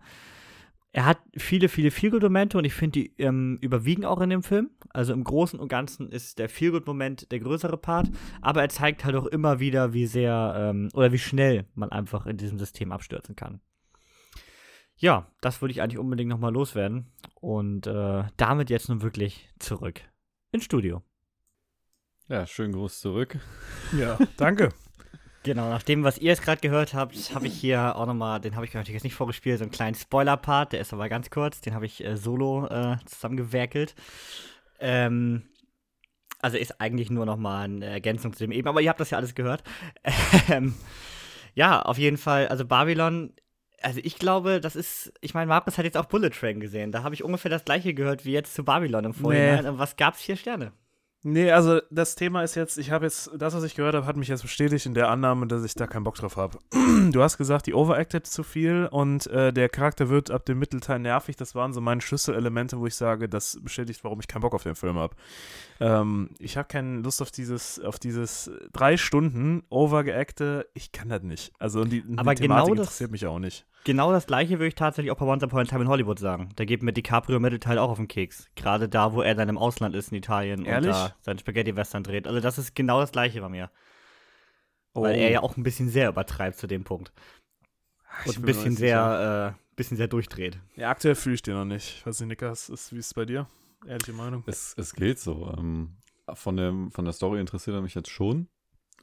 Er 0.93 1.05
hat 1.05 1.19
viele, 1.37 1.69
viele 1.69 1.91
Feelgood-Momente 1.91 2.57
und 2.57 2.65
ich 2.65 2.73
finde, 2.73 3.01
die 3.01 3.15
ähm, 3.19 3.59
überwiegen 3.61 4.07
auch 4.07 4.21
in 4.21 4.31
dem 4.31 4.43
Film. 4.43 4.71
Also 4.91 5.13
im 5.13 5.23
Großen 5.23 5.59
und 5.61 5.69
Ganzen 5.69 6.11
ist 6.11 6.39
der 6.39 6.49
Feelgood-Moment 6.49 7.31
der 7.31 7.41
größere 7.41 7.77
Part, 7.77 8.09
aber 8.41 8.63
er 8.63 8.71
zeigt 8.71 9.05
halt 9.05 9.15
auch 9.17 9.27
immer 9.27 9.61
wieder, 9.61 9.93
wie 9.93 10.07
sehr 10.07 10.55
ähm, 10.57 10.89
oder 10.95 11.13
wie 11.13 11.19
schnell 11.19 11.67
man 11.75 11.91
einfach 11.91 12.25
in 12.27 12.39
diesem 12.39 12.59
System 12.59 12.91
abstürzen 12.91 13.37
kann. 13.37 13.61
Ja, 14.97 15.31
das 15.41 15.61
würde 15.61 15.73
ich 15.73 15.83
eigentlich 15.83 15.99
unbedingt 15.99 16.31
nochmal 16.31 16.53
loswerden 16.53 17.13
und 17.35 17.87
äh, 17.87 18.25
damit 18.37 18.71
jetzt 18.71 18.89
nun 18.89 19.03
wirklich 19.03 19.49
zurück 19.59 20.01
ins 20.53 20.65
Studio. 20.65 21.03
Ja, 22.29 22.47
schönen 22.47 22.73
Gruß 22.73 23.01
zurück. 23.01 23.39
Ja, 23.99 24.19
danke. 24.37 24.71
Genau, 25.45 25.71
nach 25.71 25.85
dem, 25.85 26.03
was 26.03 26.19
ihr 26.19 26.27
jetzt 26.27 26.43
gerade 26.43 26.61
gehört 26.61 26.93
habt, 26.93 27.33
habe 27.33 27.47
ich 27.47 27.55
hier 27.55 27.97
auch 27.97 28.05
nochmal, 28.07 28.41
den 28.41 28.57
habe 28.57 28.67
ich 28.67 28.75
natürlich 28.75 28.95
jetzt 28.95 29.05
nicht 29.05 29.15
vorgespielt, 29.15 29.59
so 29.59 29.65
einen 29.65 29.71
kleinen 29.71 29.95
Spoiler-Part, 29.95 30.73
der 30.73 30.81
ist 30.81 30.93
aber 30.93 31.09
ganz 31.09 31.31
kurz, 31.31 31.61
den 31.61 31.75
habe 31.75 31.87
ich 31.87 32.05
äh, 32.05 32.17
solo 32.17 32.67
äh, 32.67 32.97
zusammengewerkelt. 33.07 33.95
Ähm, 34.81 35.45
also 36.41 36.59
ist 36.59 36.81
eigentlich 36.81 37.09
nur 37.11 37.25
nochmal 37.25 37.65
eine 37.65 37.87
Ergänzung 37.87 38.33
zu 38.35 38.41
dem 38.41 38.53
eben, 38.53 38.69
aber 38.69 38.83
ihr 38.83 38.91
habt 38.91 39.01
das 39.01 39.11
ja 39.11 39.17
alles 39.17 39.35
gehört. 39.35 39.63
Ähm, 40.51 40.75
ja, 41.55 41.81
auf 41.81 41.99
jeden 41.99 42.19
Fall, 42.19 42.49
also 42.49 42.67
Babylon, 42.67 43.33
also 43.81 44.01
ich 44.03 44.19
glaube, 44.19 44.61
das 44.61 44.77
ist, 44.77 45.13
ich 45.21 45.35
meine, 45.35 45.47
Markus 45.47 45.79
hat 45.79 45.85
jetzt 45.85 45.97
auch 45.97 46.07
Bullet 46.07 46.31
Train 46.31 46.61
gesehen, 46.61 46.93
da 46.93 47.05
habe 47.05 47.15
ich 47.15 47.25
ungefähr 47.25 47.51
das 47.51 47.65
gleiche 47.65 47.95
gehört 47.95 48.25
wie 48.25 48.33
jetzt 48.33 48.55
zu 48.55 48.65
Babylon 48.65 49.05
im 49.05 49.15
Vorhinein. 49.15 49.63
Nee. 49.63 49.71
Und 49.71 49.79
was 49.79 49.97
gab's? 49.97 50.21
Vier 50.21 50.37
Sterne. 50.37 50.73
Nee, 51.25 51.51
also 51.51 51.81
das 51.91 52.15
Thema 52.15 52.45
ist 52.45 52.55
jetzt, 52.55 52.79
ich 52.79 52.93
habe 52.93 53.05
jetzt, 53.07 53.31
das, 53.37 53.53
was 53.53 53.65
ich 53.65 53.75
gehört 53.75 53.97
habe, 53.97 54.07
hat 54.07 54.17
mich 54.17 54.29
jetzt 54.29 54.43
bestätigt 54.43 54.87
in 54.87 54.95
der 54.95 55.09
Annahme, 55.09 55.49
dass 55.49 55.65
ich 55.65 55.75
da 55.75 55.89
keinen 55.89 56.05
Bock 56.05 56.15
drauf 56.15 56.37
habe. 56.37 56.59
Du 57.11 57.23
hast 57.23 57.39
gesagt, 57.39 57.67
die 57.67 57.75
overacted 57.75 58.27
zu 58.27 58.43
viel 58.43 58.89
und 58.91 59.27
äh, 59.29 59.53
der 59.53 59.69
Charakter 59.69 60.09
wird 60.09 60.31
ab 60.31 60.45
dem 60.47 60.59
Mittelteil 60.59 60.99
nervig. 60.99 61.37
Das 61.37 61.55
waren 61.55 61.73
so 61.73 61.81
meine 61.81 62.01
Schlüsselelemente, 62.01 62.79
wo 62.79 62.87
ich 62.87 62.95
sage, 62.95 63.29
das 63.29 63.59
bestätigt, 63.63 64.05
warum 64.05 64.21
ich 64.21 64.29
keinen 64.29 64.43
Bock 64.43 64.55
auf 64.55 64.63
den 64.63 64.75
Film 64.75 64.97
habe. 64.97 65.15
Ähm, 65.81 66.31
ich 66.39 66.57
habe 66.57 66.69
keine 66.69 67.01
Lust 67.01 67.21
auf 67.23 67.31
dieses, 67.31 67.81
auf 67.81 67.99
dieses 67.99 68.51
drei 68.73 68.97
Stunden 68.97 69.63
overgeacte. 69.71 70.69
Ich 70.75 70.93
kann 70.93 71.09
das 71.09 71.23
nicht. 71.23 71.53
Also 71.59 71.85
die, 71.85 72.05
Aber 72.17 72.35
die 72.35 72.43
genau 72.43 72.69
das 72.69 72.79
interessiert 72.79 73.11
mich 73.11 73.27
auch 73.27 73.39
nicht. 73.39 73.67
Genau 73.85 74.13
das 74.13 74.27
gleiche 74.27 74.59
würde 74.59 74.69
ich 74.69 74.75
tatsächlich 74.75 75.11
auch 75.11 75.17
bei 75.17 75.27
Once 75.27 75.43
Upon 75.43 75.61
a 75.61 75.65
Time 75.65 75.83
in 75.83 75.89
Hollywood 75.89 76.19
sagen. 76.19 76.51
Da 76.57 76.65
geht 76.65 76.83
mir 76.83 76.93
DiCaprio 76.93 77.41
Mittelteil 77.41 77.79
auch 77.79 77.91
auf 77.91 77.97
den 77.97 78.09
Keks. 78.09 78.49
Gerade 78.55 78.89
da, 78.89 79.13
wo 79.15 79.23
er 79.23 79.35
dann 79.35 79.49
im 79.49 79.57
Ausland 79.57 79.95
ist 79.95 80.13
in 80.13 80.19
Italien 80.19 80.65
Ehrlich? 80.65 80.91
und 80.91 80.95
da 80.95 81.15
seinen 81.23 81.39
Spaghetti-Western 81.39 82.03
dreht. 82.03 82.27
Also 82.27 82.41
das 82.41 82.59
ist 82.59 82.75
genau 82.75 83.01
das 83.01 83.13
gleiche 83.13 83.41
bei 83.41 83.49
mir. 83.49 83.71
Oh. 84.95 85.03
Weil 85.03 85.17
er 85.17 85.31
ja 85.31 85.43
auch 85.43 85.57
ein 85.57 85.63
bisschen 85.63 85.89
sehr 85.89 86.09
übertreibt 86.09 86.59
zu 86.59 86.67
dem 86.67 86.85
Punkt. 86.85 87.13
Und 88.27 88.37
ein 88.37 88.43
bisschen 88.43 88.77
sehr, 88.77 89.55
äh, 89.57 89.77
bisschen 89.77 89.97
sehr 89.97 90.09
durchdreht. 90.09 90.59
Ja, 90.77 90.91
aktuell 90.91 91.15
fühle 91.15 91.37
ich 91.37 91.43
den 91.43 91.55
noch 91.55 91.65
nicht. 91.65 92.05
weiß 92.05 92.21
nicht, 92.21 92.29
Nikas, 92.29 92.69
ist, 92.69 92.93
wie 92.93 92.99
ist 92.99 93.07
es 93.07 93.15
bei 93.15 93.25
dir? 93.25 93.47
Ehrliche 93.87 94.13
Meinung? 94.13 94.43
Es, 94.47 94.75
es 94.77 94.93
geht 94.93 95.19
so. 95.21 95.55
Ähm, 95.57 95.97
von, 96.35 96.57
dem, 96.57 96.91
von 96.91 97.05
der 97.05 97.15
Story 97.15 97.41
interessiert 97.41 97.77
er 97.77 97.83
mich 97.83 97.95
jetzt 97.95 98.11
schon. 98.11 98.49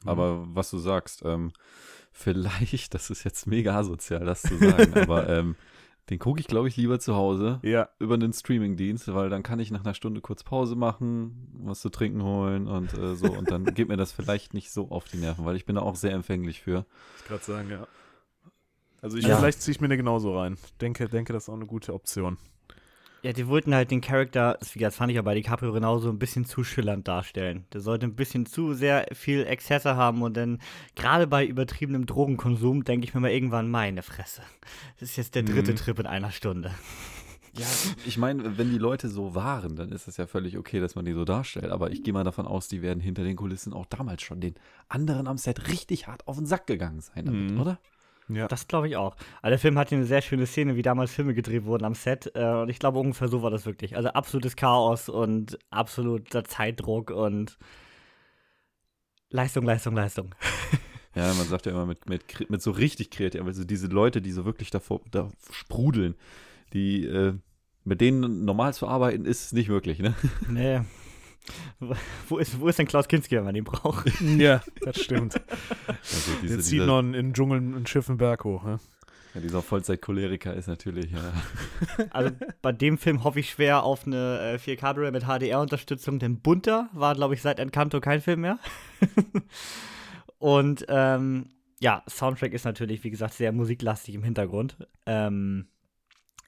Mhm. 0.02 0.08
Aber 0.08 0.46
was 0.48 0.70
du 0.70 0.78
sagst, 0.78 1.22
ähm, 1.24 1.52
vielleicht, 2.12 2.94
das 2.94 3.10
ist 3.10 3.24
jetzt 3.24 3.46
mega 3.46 3.76
asozial, 3.76 4.24
das 4.24 4.42
zu 4.42 4.56
sagen, 4.56 4.94
aber 4.98 5.28
ähm, 5.28 5.56
den 6.10 6.20
gucke 6.20 6.38
ich, 6.38 6.46
glaube 6.46 6.68
ich, 6.68 6.76
lieber 6.76 7.00
zu 7.00 7.16
Hause 7.16 7.58
ja. 7.62 7.88
über 7.98 8.16
den 8.16 8.32
Streamingdienst, 8.32 9.12
weil 9.12 9.28
dann 9.28 9.42
kann 9.42 9.58
ich 9.58 9.72
nach 9.72 9.84
einer 9.84 9.94
Stunde 9.94 10.20
kurz 10.20 10.44
Pause 10.44 10.76
machen, 10.76 11.48
was 11.52 11.80
zu 11.80 11.90
trinken 11.90 12.22
holen 12.22 12.68
und 12.68 12.94
äh, 12.94 13.16
so. 13.16 13.26
Und 13.26 13.50
dann 13.50 13.64
geht 13.74 13.88
mir 13.88 13.96
das 13.96 14.12
vielleicht 14.12 14.54
nicht 14.54 14.70
so 14.70 14.90
auf 14.90 15.04
die 15.04 15.16
Nerven, 15.16 15.44
weil 15.44 15.56
ich 15.56 15.66
bin 15.66 15.74
da 15.74 15.82
auch 15.82 15.96
sehr 15.96 16.12
empfänglich 16.12 16.60
für. 16.60 16.86
Ich 17.18 17.24
gerade 17.24 17.42
sagen, 17.42 17.70
ja. 17.70 17.88
Also 19.02 19.18
ich, 19.18 19.26
ja. 19.26 19.36
vielleicht 19.36 19.62
ziehe 19.62 19.72
ich 19.72 19.80
mir 19.80 19.88
da 19.88 19.96
genauso 19.96 20.38
rein. 20.38 20.58
Denke, 20.80 21.08
denke, 21.08 21.32
das 21.32 21.44
ist 21.44 21.48
auch 21.48 21.54
eine 21.54 21.66
gute 21.66 21.92
Option. 21.92 22.38
Ja, 23.26 23.32
die 23.32 23.48
wollten 23.48 23.74
halt 23.74 23.90
den 23.90 24.00
Charakter, 24.00 24.56
das 24.76 24.94
fand 24.94 25.10
ich 25.10 25.16
ja 25.16 25.22
bei 25.22 25.34
DiCaprio 25.34 25.72
genauso, 25.72 26.10
ein 26.10 26.18
bisschen 26.20 26.44
zu 26.44 26.62
schillernd 26.62 27.08
darstellen. 27.08 27.64
Der 27.72 27.80
sollte 27.80 28.06
ein 28.06 28.14
bisschen 28.14 28.46
zu 28.46 28.72
sehr 28.72 29.08
viel 29.14 29.44
Exzesse 29.44 29.96
haben 29.96 30.22
und 30.22 30.36
dann, 30.36 30.60
gerade 30.94 31.26
bei 31.26 31.44
übertriebenem 31.44 32.06
Drogenkonsum, 32.06 32.84
denke 32.84 33.04
ich 33.04 33.14
mir 33.14 33.20
mal 33.20 33.32
irgendwann, 33.32 33.68
meine 33.68 34.02
Fresse. 34.02 34.42
Das 35.00 35.10
ist 35.10 35.16
jetzt 35.16 35.34
der 35.34 35.42
dritte 35.42 35.72
mhm. 35.72 35.76
Trip 35.76 35.98
in 35.98 36.06
einer 36.06 36.30
Stunde. 36.30 36.70
Ja, 37.54 37.66
ich 38.04 38.16
meine, 38.16 38.58
wenn 38.58 38.70
die 38.70 38.78
Leute 38.78 39.08
so 39.08 39.34
waren, 39.34 39.74
dann 39.74 39.90
ist 39.90 40.06
es 40.06 40.18
ja 40.18 40.28
völlig 40.28 40.56
okay, 40.56 40.78
dass 40.78 40.94
man 40.94 41.04
die 41.04 41.12
so 41.12 41.24
darstellt. 41.24 41.72
Aber 41.72 41.90
ich 41.90 42.04
gehe 42.04 42.14
mal 42.14 42.22
davon 42.22 42.46
aus, 42.46 42.68
die 42.68 42.80
werden 42.80 43.00
hinter 43.00 43.24
den 43.24 43.34
Kulissen 43.34 43.72
auch 43.72 43.86
damals 43.86 44.22
schon 44.22 44.40
den 44.40 44.54
anderen 44.88 45.26
am 45.26 45.36
Set 45.36 45.66
richtig 45.66 46.06
hart 46.06 46.28
auf 46.28 46.36
den 46.36 46.46
Sack 46.46 46.68
gegangen 46.68 47.00
sein 47.00 47.24
damit, 47.24 47.50
mhm. 47.50 47.60
oder? 47.60 47.80
Ja. 48.28 48.48
Das 48.48 48.66
glaube 48.66 48.88
ich 48.88 48.96
auch. 48.96 49.16
Also 49.42 49.50
der 49.50 49.58
Film 49.58 49.78
hat 49.78 49.92
eine 49.92 50.04
sehr 50.04 50.22
schöne 50.22 50.46
Szene, 50.46 50.76
wie 50.76 50.82
damals 50.82 51.12
Filme 51.12 51.34
gedreht 51.34 51.64
wurden 51.64 51.84
am 51.84 51.94
Set. 51.94 52.32
Äh, 52.34 52.44
und 52.62 52.68
ich 52.68 52.78
glaube, 52.78 52.98
ungefähr 52.98 53.28
so 53.28 53.42
war 53.42 53.50
das 53.50 53.66
wirklich. 53.66 53.96
Also 53.96 54.08
absolutes 54.08 54.56
Chaos 54.56 55.08
und 55.08 55.58
absoluter 55.70 56.44
Zeitdruck 56.44 57.10
und 57.10 57.58
Leistung, 59.30 59.64
Leistung, 59.64 59.94
Leistung. 59.94 60.34
Ja, 61.14 61.32
man 61.32 61.46
sagt 61.46 61.64
ja 61.64 61.72
immer 61.72 61.86
mit, 61.86 62.10
mit, 62.10 62.50
mit 62.50 62.60
so 62.60 62.70
richtig 62.70 63.08
kreativ, 63.08 63.42
also 63.42 63.64
diese 63.64 63.86
Leute, 63.86 64.20
die 64.20 64.32
so 64.32 64.44
wirklich 64.44 64.68
davor 64.68 65.00
da 65.10 65.30
sprudeln, 65.50 66.14
die 66.74 67.06
äh, 67.06 67.32
mit 67.84 68.02
denen 68.02 68.44
normal 68.44 68.74
zu 68.74 68.86
arbeiten, 68.86 69.24
ist 69.24 69.54
nicht 69.54 69.70
möglich, 69.70 69.98
ne? 69.98 70.14
Nee. 70.46 70.82
Wo 72.28 72.38
ist, 72.38 72.58
wo 72.60 72.68
ist 72.68 72.78
denn 72.78 72.86
Klaus 72.86 73.08
Kinski, 73.08 73.36
wenn 73.36 73.44
man 73.44 73.54
ihn 73.54 73.64
braucht? 73.64 74.10
Ja, 74.20 74.62
das 74.82 75.00
stimmt. 75.00 75.40
Also 75.86 76.32
diese, 76.42 76.56
Jetzt 76.56 76.66
zieht 76.66 76.82
noch 76.82 77.00
in 77.00 77.12
den 77.12 77.34
Dschungel 77.34 77.60
ein 77.60 77.86
Schiff 77.86 78.08
einen 78.08 78.18
Berg 78.18 78.44
hoch. 78.44 78.64
Ne? 78.64 78.80
Ja, 79.34 79.40
dieser 79.40 79.62
Vollzeit-Choleriker 79.62 80.54
ist 80.54 80.66
natürlich, 80.66 81.12
ja. 81.12 81.32
Also 82.10 82.30
bei 82.62 82.72
dem 82.72 82.96
Film 82.96 83.22
hoffe 83.22 83.40
ich 83.40 83.50
schwer 83.50 83.82
auf 83.82 84.06
eine 84.06 84.54
äh, 84.54 84.56
4K-Blu-ray 84.56 85.10
mit 85.10 85.24
HDR-Unterstützung, 85.24 86.18
denn 86.18 86.40
bunter 86.40 86.88
war, 86.92 87.14
glaube 87.14 87.34
ich, 87.34 87.42
seit 87.42 87.58
Encanto 87.58 88.00
kein 88.00 88.22
Film 88.22 88.40
mehr. 88.40 88.58
Und 90.38 90.86
ähm, 90.88 91.50
ja, 91.80 92.02
Soundtrack 92.08 92.52
ist 92.52 92.64
natürlich, 92.64 93.04
wie 93.04 93.10
gesagt, 93.10 93.34
sehr 93.34 93.52
musiklastig 93.52 94.14
im 94.14 94.22
Hintergrund. 94.22 94.78
Ähm, 95.04 95.68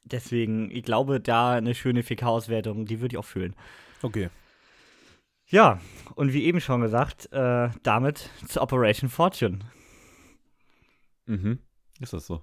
deswegen, 0.04 0.70
ich 0.70 0.82
glaube, 0.82 1.20
da 1.20 1.52
eine 1.52 1.74
schöne 1.74 2.02
4K-Auswertung, 2.02 2.86
die 2.86 3.00
würde 3.00 3.14
ich 3.14 3.18
auch 3.18 3.24
fühlen. 3.24 3.54
Okay. 4.02 4.30
Ja, 5.50 5.80
und 6.14 6.32
wie 6.32 6.44
eben 6.44 6.60
schon 6.60 6.82
gesagt, 6.82 7.32
äh, 7.32 7.70
damit 7.82 8.30
zu 8.46 8.60
Operation 8.60 9.08
Fortune. 9.08 9.60
Mhm. 11.26 11.60
Ist 12.00 12.12
das 12.12 12.26
so? 12.26 12.42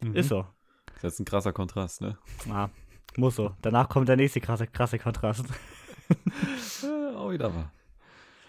Mhm. 0.00 0.14
Ist 0.14 0.28
so. 0.28 0.46
Das 0.86 0.96
ist 0.96 1.02
jetzt 1.02 1.20
ein 1.20 1.24
krasser 1.26 1.52
Kontrast, 1.52 2.00
ne? 2.00 2.18
Ja. 2.46 2.70
Muss 3.16 3.36
so. 3.36 3.54
Danach 3.62 3.88
kommt 3.88 4.08
der 4.08 4.16
nächste 4.16 4.40
krasse, 4.40 4.66
krasse 4.66 4.98
Kontrast. 4.98 5.44
Äh, 6.82 7.14
auch 7.16 7.30
wieder 7.30 7.54
wahr. 7.54 7.72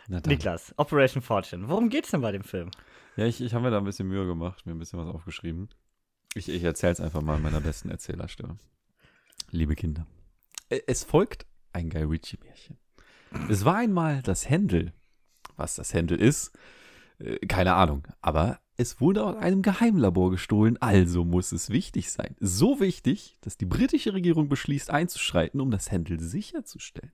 Na 0.07 0.19
dann. 0.19 0.31
Niklas, 0.31 0.73
Operation 0.77 1.21
Fortune. 1.21 1.67
Worum 1.67 1.89
geht's 1.89 2.11
denn 2.11 2.21
bei 2.21 2.31
dem 2.31 2.43
Film? 2.43 2.71
Ja, 3.15 3.25
ich, 3.25 3.41
ich 3.41 3.53
habe 3.53 3.65
mir 3.65 3.71
da 3.71 3.77
ein 3.77 3.83
bisschen 3.83 4.07
Mühe 4.07 4.25
gemacht, 4.25 4.65
mir 4.65 4.71
ein 4.71 4.79
bisschen 4.79 4.99
was 4.99 5.13
aufgeschrieben. 5.13 5.69
Ich, 6.35 6.47
ich 6.47 6.63
erzähle 6.63 6.93
es 6.93 7.01
einfach 7.01 7.21
mal 7.21 7.37
in 7.37 7.43
meiner 7.43 7.61
besten 7.61 7.89
Erzählerstimme. 7.89 8.57
Liebe 9.51 9.75
Kinder, 9.75 10.05
äh, 10.69 10.79
es 10.87 11.03
folgt 11.03 11.45
ein 11.73 11.89
Guy 11.89 12.03
Ritchie-Märchen. 12.03 12.77
Es 13.49 13.65
war 13.65 13.75
einmal 13.75 14.21
das 14.21 14.49
Händel. 14.49 14.93
Was 15.55 15.75
das 15.75 15.93
Händel 15.93 16.19
ist, 16.19 16.51
äh, 17.19 17.45
keine 17.47 17.75
Ahnung. 17.75 18.07
Aber 18.21 18.59
es 18.77 19.01
wurde 19.01 19.25
aus 19.25 19.35
einem 19.35 19.61
Geheimlabor 19.61 20.31
gestohlen, 20.31 20.77
also 20.81 21.25
muss 21.25 21.51
es 21.51 21.69
wichtig 21.69 22.11
sein. 22.11 22.35
So 22.39 22.79
wichtig, 22.79 23.37
dass 23.41 23.57
die 23.57 23.65
britische 23.65 24.13
Regierung 24.13 24.47
beschließt, 24.47 24.89
einzuschreiten, 24.89 25.59
um 25.59 25.69
das 25.69 25.91
Händel 25.91 26.19
sicherzustellen. 26.21 27.11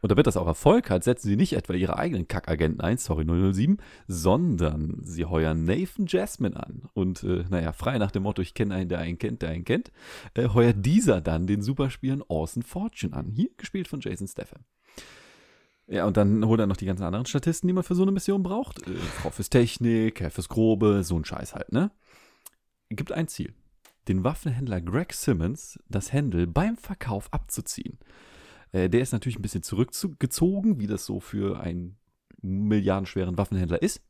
Und 0.00 0.10
damit 0.10 0.26
das 0.26 0.36
auch 0.36 0.46
Erfolg 0.46 0.88
hat, 0.88 1.04
setzen 1.04 1.28
sie 1.28 1.36
nicht 1.36 1.52
etwa 1.52 1.74
ihre 1.74 1.98
eigenen 1.98 2.26
Kackagenten 2.26 2.80
ein, 2.80 2.96
sorry 2.96 3.24
007, 3.24 3.78
sondern 4.06 5.00
sie 5.02 5.26
heuern 5.26 5.64
Nathan 5.64 6.06
Jasmine 6.06 6.56
an. 6.56 6.88
Und 6.94 7.22
äh, 7.22 7.44
naja, 7.50 7.72
frei 7.72 7.98
nach 7.98 8.10
dem 8.10 8.22
Motto, 8.22 8.40
ich 8.40 8.54
kenne 8.54 8.74
einen, 8.74 8.88
der 8.88 9.00
einen 9.00 9.18
kennt, 9.18 9.42
der 9.42 9.50
einen 9.50 9.64
kennt, 9.64 9.92
äh, 10.34 10.48
heuert 10.48 10.76
dieser 10.86 11.20
dann 11.20 11.46
den 11.46 11.62
Superspielen 11.62 12.22
Orson 12.28 12.62
Fortune 12.62 13.14
an. 13.14 13.30
Hier 13.30 13.50
gespielt 13.56 13.88
von 13.88 14.00
Jason 14.00 14.28
Statham. 14.28 14.64
Ja, 15.90 16.06
und 16.06 16.16
dann 16.16 16.44
holt 16.46 16.60
er 16.60 16.68
noch 16.68 16.76
die 16.76 16.86
ganzen 16.86 17.02
anderen 17.02 17.26
Statisten, 17.26 17.66
die 17.66 17.74
man 17.74 17.82
für 17.82 17.96
so 17.96 18.02
eine 18.02 18.12
Mission 18.12 18.44
braucht. 18.44 18.86
Äh, 18.86 18.94
Frau 18.94 19.30
fürs 19.30 19.50
Technik, 19.50 20.20
Herr 20.20 20.30
fürs 20.30 20.48
Grobe, 20.48 21.02
so 21.02 21.16
ein 21.16 21.24
Scheiß 21.24 21.54
halt, 21.54 21.72
ne? 21.72 21.90
Gibt 22.90 23.10
ein 23.10 23.26
Ziel. 23.26 23.54
Den 24.06 24.22
Waffenhändler 24.22 24.80
Greg 24.80 25.12
Simmons 25.12 25.80
das 25.88 26.12
Händel 26.12 26.46
beim 26.46 26.76
Verkauf 26.76 27.32
abzuziehen. 27.32 27.98
Äh, 28.70 28.88
der 28.88 29.00
ist 29.00 29.12
natürlich 29.12 29.38
ein 29.38 29.42
bisschen 29.42 29.64
zurückgezogen, 29.64 30.78
wie 30.78 30.86
das 30.86 31.04
so 31.04 31.18
für 31.18 31.60
einen 31.60 31.98
milliardenschweren 32.40 33.36
Waffenhändler 33.36 33.82
ist. 33.82 34.00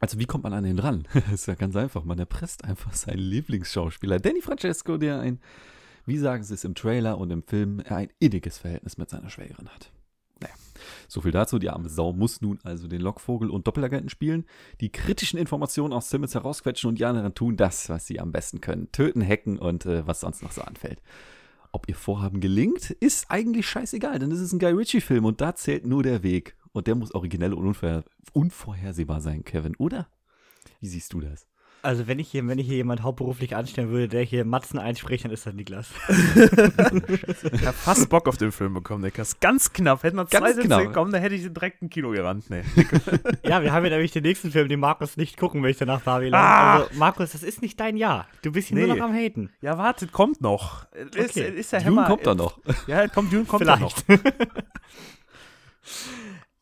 Also 0.00 0.18
wie 0.18 0.26
kommt 0.26 0.44
man 0.44 0.54
an 0.54 0.64
den 0.64 0.78
ran? 0.78 1.06
das 1.12 1.32
ist 1.32 1.46
ja 1.46 1.56
ganz 1.56 1.76
einfach. 1.76 2.04
Man 2.04 2.18
erpresst 2.18 2.64
einfach 2.64 2.94
seinen 2.94 3.18
Lieblingsschauspieler 3.18 4.18
Danny 4.18 4.40
Francesco, 4.40 4.96
der 4.96 5.20
ein, 5.20 5.40
wie 6.06 6.16
sagen 6.16 6.42
sie 6.42 6.54
es 6.54 6.64
im 6.64 6.74
Trailer 6.74 7.18
und 7.18 7.30
im 7.30 7.42
Film, 7.42 7.82
ein 7.86 8.08
inniges 8.18 8.56
Verhältnis 8.56 8.96
mit 8.96 9.10
seiner 9.10 9.28
Schwägerin 9.28 9.68
hat. 9.68 9.92
So 11.08 11.20
viel 11.20 11.32
dazu. 11.32 11.58
Die 11.58 11.70
arme 11.70 11.88
Sau 11.88 12.12
muss 12.12 12.40
nun 12.40 12.58
also 12.64 12.88
den 12.88 13.00
Lockvogel 13.00 13.50
und 13.50 13.66
Doppelagenten 13.66 14.08
spielen, 14.08 14.44
die 14.80 14.90
kritischen 14.90 15.38
Informationen 15.38 15.92
aus 15.92 16.10
Simmons 16.10 16.34
herausquetschen 16.34 16.88
und 16.88 16.98
die 16.98 17.04
anderen 17.04 17.34
tun 17.34 17.56
das, 17.56 17.88
was 17.88 18.06
sie 18.06 18.20
am 18.20 18.32
besten 18.32 18.60
können. 18.60 18.90
Töten, 18.92 19.26
hacken 19.26 19.58
und 19.58 19.86
äh, 19.86 20.06
was 20.06 20.20
sonst 20.20 20.42
noch 20.42 20.52
so 20.52 20.62
anfällt. 20.62 21.02
Ob 21.72 21.88
ihr 21.88 21.94
Vorhaben 21.94 22.40
gelingt, 22.40 22.90
ist 22.90 23.30
eigentlich 23.30 23.66
scheißegal, 23.66 24.18
denn 24.18 24.32
es 24.32 24.40
ist 24.40 24.52
ein 24.52 24.58
Guy 24.58 24.72
Ritchie-Film 24.72 25.24
und 25.24 25.40
da 25.40 25.54
zählt 25.54 25.86
nur 25.86 26.02
der 26.02 26.22
Weg. 26.22 26.56
Und 26.72 26.86
der 26.86 26.94
muss 26.94 27.14
originell 27.14 27.54
und 27.54 27.66
unvorher 27.66 28.04
unvorhersehbar 28.32 29.20
sein, 29.20 29.44
Kevin, 29.44 29.76
oder? 29.76 30.08
Wie 30.80 30.88
siehst 30.88 31.12
du 31.12 31.20
das? 31.20 31.46
Also 31.86 32.08
wenn 32.08 32.18
ich 32.18 32.28
hier, 32.28 32.44
wenn 32.48 32.58
ich 32.58 32.66
hier 32.66 32.74
jemand 32.78 33.04
hauptberuflich 33.04 33.54
anstellen 33.54 33.90
würde, 33.90 34.08
der 34.08 34.22
hier 34.22 34.44
Matzen 34.44 34.76
einspricht, 34.80 35.24
dann 35.24 35.30
ist 35.30 35.46
das 35.46 35.54
Niklas. 35.54 35.88
Ich 37.52 37.64
hab 37.64 37.74
fast 37.76 38.08
Bock 38.08 38.26
auf 38.28 38.36
den 38.36 38.50
Film 38.50 38.74
bekommen, 38.74 39.02
Niklas. 39.04 39.38
Ganz 39.38 39.72
knapp. 39.72 40.02
Hätten 40.02 40.16
noch 40.16 40.28
zwei 40.28 40.52
Sätze 40.52 40.68
gekommen, 40.68 41.12
dann 41.12 41.20
hätte 41.22 41.36
ich 41.36 41.42
direkt 41.52 41.82
ein 41.82 41.88
Kilo 41.88 42.10
gerannt. 42.10 42.50
Nee. 42.50 42.62
ja, 43.44 43.62
wir 43.62 43.72
haben 43.72 43.84
ja 43.84 43.90
nämlich 43.90 44.10
den 44.10 44.24
nächsten 44.24 44.50
Film, 44.50 44.68
den 44.68 44.80
Markus 44.80 45.16
nicht 45.16 45.36
gucken 45.38 45.60
möchte 45.60 45.86
nach 45.86 46.00
Babylon. 46.00 46.34
Ah! 46.34 46.78
Also 46.78 46.88
Markus, 46.94 47.30
das 47.30 47.44
ist 47.44 47.62
nicht 47.62 47.78
dein 47.78 47.96
Jahr. 47.96 48.26
Du 48.42 48.50
bist 48.50 48.68
hier 48.68 48.78
Nee. 48.78 48.86
nur 48.86 48.96
noch 48.96 49.04
am 49.04 49.14
Haten. 49.14 49.50
Ja, 49.60 49.78
wartet, 49.78 50.10
kommt 50.10 50.40
noch. 50.40 50.86
Ist, 51.14 51.36
Okay. 51.36 51.52
ist 51.56 51.72
der 51.72 51.80
Dune 51.82 51.96
Hammer. 51.98 52.08
kommt 52.08 52.26
da 52.26 52.34
noch. 52.34 52.58
Ja, 52.88 53.06
kommt, 53.06 53.32
Dune 53.32 53.44
kommt 53.44 53.64
da 53.66 53.76
noch. 53.76 53.94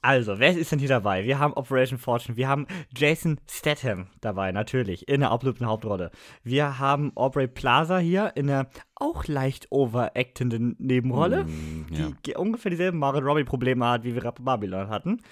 Also, 0.05 0.39
wer 0.39 0.55
ist 0.55 0.71
denn 0.71 0.79
hier 0.79 0.89
dabei? 0.91 1.25
Wir 1.25 1.39
haben 1.39 1.55
Operation 1.55 1.99
Fortune, 1.99 2.37
wir 2.37 2.47
haben 2.47 2.67
Jason 2.95 3.41
Statham 3.51 4.09
dabei, 4.21 4.53
natürlich, 4.53 5.09
in 5.09 5.21
der 5.21 5.31
absoluten 5.31 5.65
Hauptrolle. 5.65 6.11
Wir 6.43 6.79
haben 6.79 7.11
Aubrey 7.15 7.49
Plaza 7.49 7.97
hier 7.99 8.33
in 8.35 8.49
der 8.49 8.67
auch 8.97 9.27
leicht 9.27 9.69
overactenden 9.71 10.77
Nebenrolle, 10.79 11.45
Mm, 11.45 11.87
die 11.91 12.01
ja. 12.03 12.09
ge- 12.23 12.37
ungefähr 12.37 12.69
dieselben 12.71 12.99
Margaret 12.99 13.25
Robbie-Probleme 13.25 13.87
hat, 13.89 14.05
wie 14.05 14.15
wir 14.15 14.21
Babylon 14.31 14.91
hatten. 14.91 15.23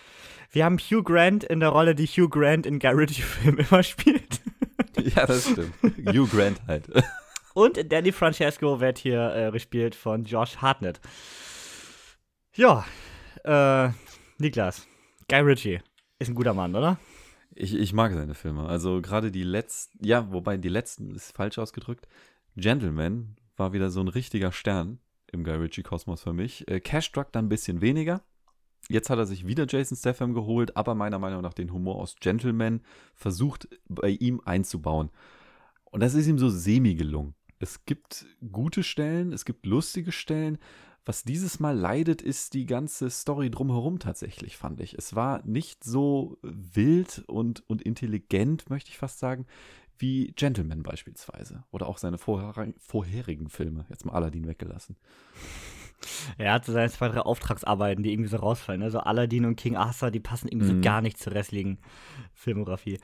Wir 0.51 0.65
haben 0.65 0.79
Hugh 0.79 1.03
Grant 1.03 1.45
in 1.45 1.61
der 1.61 1.69
Rolle, 1.69 1.95
die 1.95 2.07
Hugh 2.07 2.31
Grant 2.31 2.65
in 2.65 2.79
Guy 2.79 2.93
Ritchie-Filmen 2.93 3.67
immer 3.71 3.83
spielt. 3.83 4.41
ja, 4.97 5.27
das 5.27 5.51
stimmt. 5.51 5.75
Hugh 6.15 6.27
Grant 6.35 6.63
halt. 6.67 6.87
Und 7.55 7.93
Danny 7.93 8.11
Francesco 8.13 8.81
wird 8.81 8.97
hier 8.97 9.35
äh, 9.37 9.51
gespielt 9.51 9.95
von 9.95 10.25
Josh 10.25 10.57
Hartnett. 10.57 10.99
Ja, 12.55 12.85
äh, 13.45 13.91
Niklas, 14.43 14.89
Guy 15.29 15.39
Ritchie 15.39 15.79
ist 16.19 16.29
ein 16.29 16.35
guter 16.35 16.53
Mann, 16.53 16.75
oder? 16.75 16.99
Ich, 17.55 17.77
ich 17.77 17.93
mag 17.93 18.13
seine 18.13 18.35
Filme. 18.35 18.67
Also 18.67 19.01
gerade 19.01 19.31
die 19.31 19.45
letzten, 19.45 20.05
ja, 20.05 20.33
wobei 20.33 20.57
die 20.57 20.69
letzten 20.69 21.15
ist 21.15 21.31
falsch 21.31 21.59
ausgedrückt. 21.59 22.09
Gentleman 22.57 23.37
war 23.57 23.73
wieder 23.73 23.89
so 23.89 24.01
ein 24.01 24.09
richtiger 24.09 24.51
Stern 24.51 24.99
im 25.31 25.45
Guy 25.45 25.55
Ritchie-Kosmos 25.55 26.25
für 26.25 26.33
mich. 26.33 26.67
Äh, 26.67 26.81
Cash 26.81 27.13
Truck 27.13 27.31
dann 27.31 27.45
ein 27.45 27.51
bisschen 27.51 27.81
weniger. 27.83 28.21
Jetzt 28.89 29.11
hat 29.11 29.19
er 29.19 29.27
sich 29.27 29.47
wieder 29.47 29.65
Jason 29.69 29.97
Statham 29.97 30.35
geholt, 30.35 30.77
aber 30.77 30.97
meiner 30.97 31.21
Meinung 31.21 31.43
nach 31.43 31.55
den 31.55 31.73
Humor 31.73 32.01
aus 32.01 32.17
Gentleman 32.19 32.81
versucht 33.15 33.69
bei 33.89 34.09
ihm 34.09 34.41
einzubauen. 34.45 35.11
Und 35.93 36.01
das 36.01 36.15
ist 36.15 36.27
ihm 36.27 36.39
so 36.39 36.49
semi 36.49 36.97
gelungen. 36.97 37.37
Es 37.61 37.85
gibt 37.85 38.27
gute 38.51 38.83
Stellen, 38.83 39.33
es 39.33 39.45
gibt 39.45 39.67
lustige 39.67 40.11
Stellen. 40.11 40.59
Was 41.05 41.25
dieses 41.25 41.59
Mal 41.59 41.77
leidet, 41.77 42.23
ist 42.23 42.55
die 42.55 42.65
ganze 42.65 43.11
Story 43.11 43.51
drumherum 43.51 43.99
tatsächlich, 43.99 44.57
fand 44.57 44.81
ich. 44.81 44.95
Es 44.95 45.17
war 45.17 45.43
nicht 45.45 45.83
so 45.83 46.39
wild 46.43 47.25
und, 47.27 47.69
und 47.69 47.83
intelligent, 47.83 48.71
möchte 48.71 48.91
ich 48.91 48.99
fast 48.99 49.19
sagen, 49.19 49.47
wie 49.99 50.33
Gentleman 50.37 50.83
beispielsweise. 50.83 51.65
Oder 51.73 51.89
auch 51.89 51.99
seine 51.99 52.19
vorher, 52.19 52.73
vorherigen 52.79 53.49
Filme. 53.49 53.85
Jetzt 53.89 54.05
mal 54.05 54.15
Aladdin 54.15 54.47
weggelassen. 54.47 54.97
Er 56.39 56.53
hat 56.53 56.65
so 56.65 56.73
seine 56.73 56.91
zwei, 56.91 57.09
drei 57.09 57.21
Auftragsarbeiten, 57.21 58.03
die 58.03 58.13
irgendwie 58.13 58.31
so 58.31 58.37
rausfallen. 58.37 58.83
Also 58.83 59.01
Aladdin 59.01 59.45
und 59.45 59.57
King 59.57 59.77
Arthur, 59.77 60.11
die 60.11 60.21
passen 60.21 60.49
irgendwie 60.49 60.67
so 60.67 60.75
Mhm. 60.75 60.83
gar 60.83 61.01
nicht 61.01 61.19
zur 61.19 61.33
restlichen 61.33 61.79
Filmografie. 62.33 62.99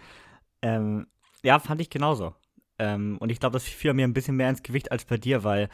Ähm, 0.63 1.07
ja, 1.43 1.59
fand 1.59 1.81
ich 1.81 1.91
genauso. 1.91 2.35
Ähm, 2.81 3.17
und 3.19 3.31
ich 3.31 3.39
glaube, 3.41 3.55
das 3.55 3.65
fiel 3.65 3.93
mir 3.95 4.07
ein 4.07 4.15
bisschen 4.15 4.37
mehr 4.37 4.51
ins 4.51 4.63
Gewicht 4.63 4.91
als 4.91 5.05
bei 5.05 5.17
dir, 5.17 5.45
weil 5.45 5.69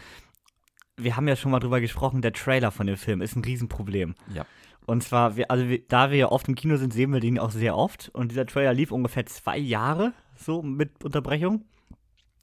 wir 0.96 1.16
haben 1.16 1.28
ja 1.28 1.36
schon 1.36 1.50
mal 1.50 1.60
drüber 1.60 1.80
gesprochen, 1.80 2.22
der 2.22 2.32
Trailer 2.32 2.70
von 2.70 2.86
dem 2.86 2.96
Film 2.96 3.20
ist 3.20 3.36
ein 3.36 3.44
Riesenproblem. 3.44 4.14
Ja. 4.32 4.46
Und 4.86 5.02
zwar, 5.02 5.36
wir, 5.36 5.50
also 5.50 5.68
wir, 5.68 5.80
da 5.88 6.10
wir 6.10 6.18
ja 6.18 6.28
oft 6.28 6.46
im 6.48 6.54
Kino 6.54 6.76
sind, 6.76 6.92
sehen 6.92 7.12
wir 7.12 7.20
den 7.20 7.38
auch 7.38 7.50
sehr 7.50 7.76
oft. 7.76 8.10
Und 8.12 8.30
dieser 8.30 8.46
Trailer 8.46 8.74
lief 8.74 8.92
ungefähr 8.92 9.24
zwei 9.26 9.56
Jahre, 9.56 10.12
so 10.36 10.62
mit 10.62 11.04
Unterbrechung. 11.04 11.64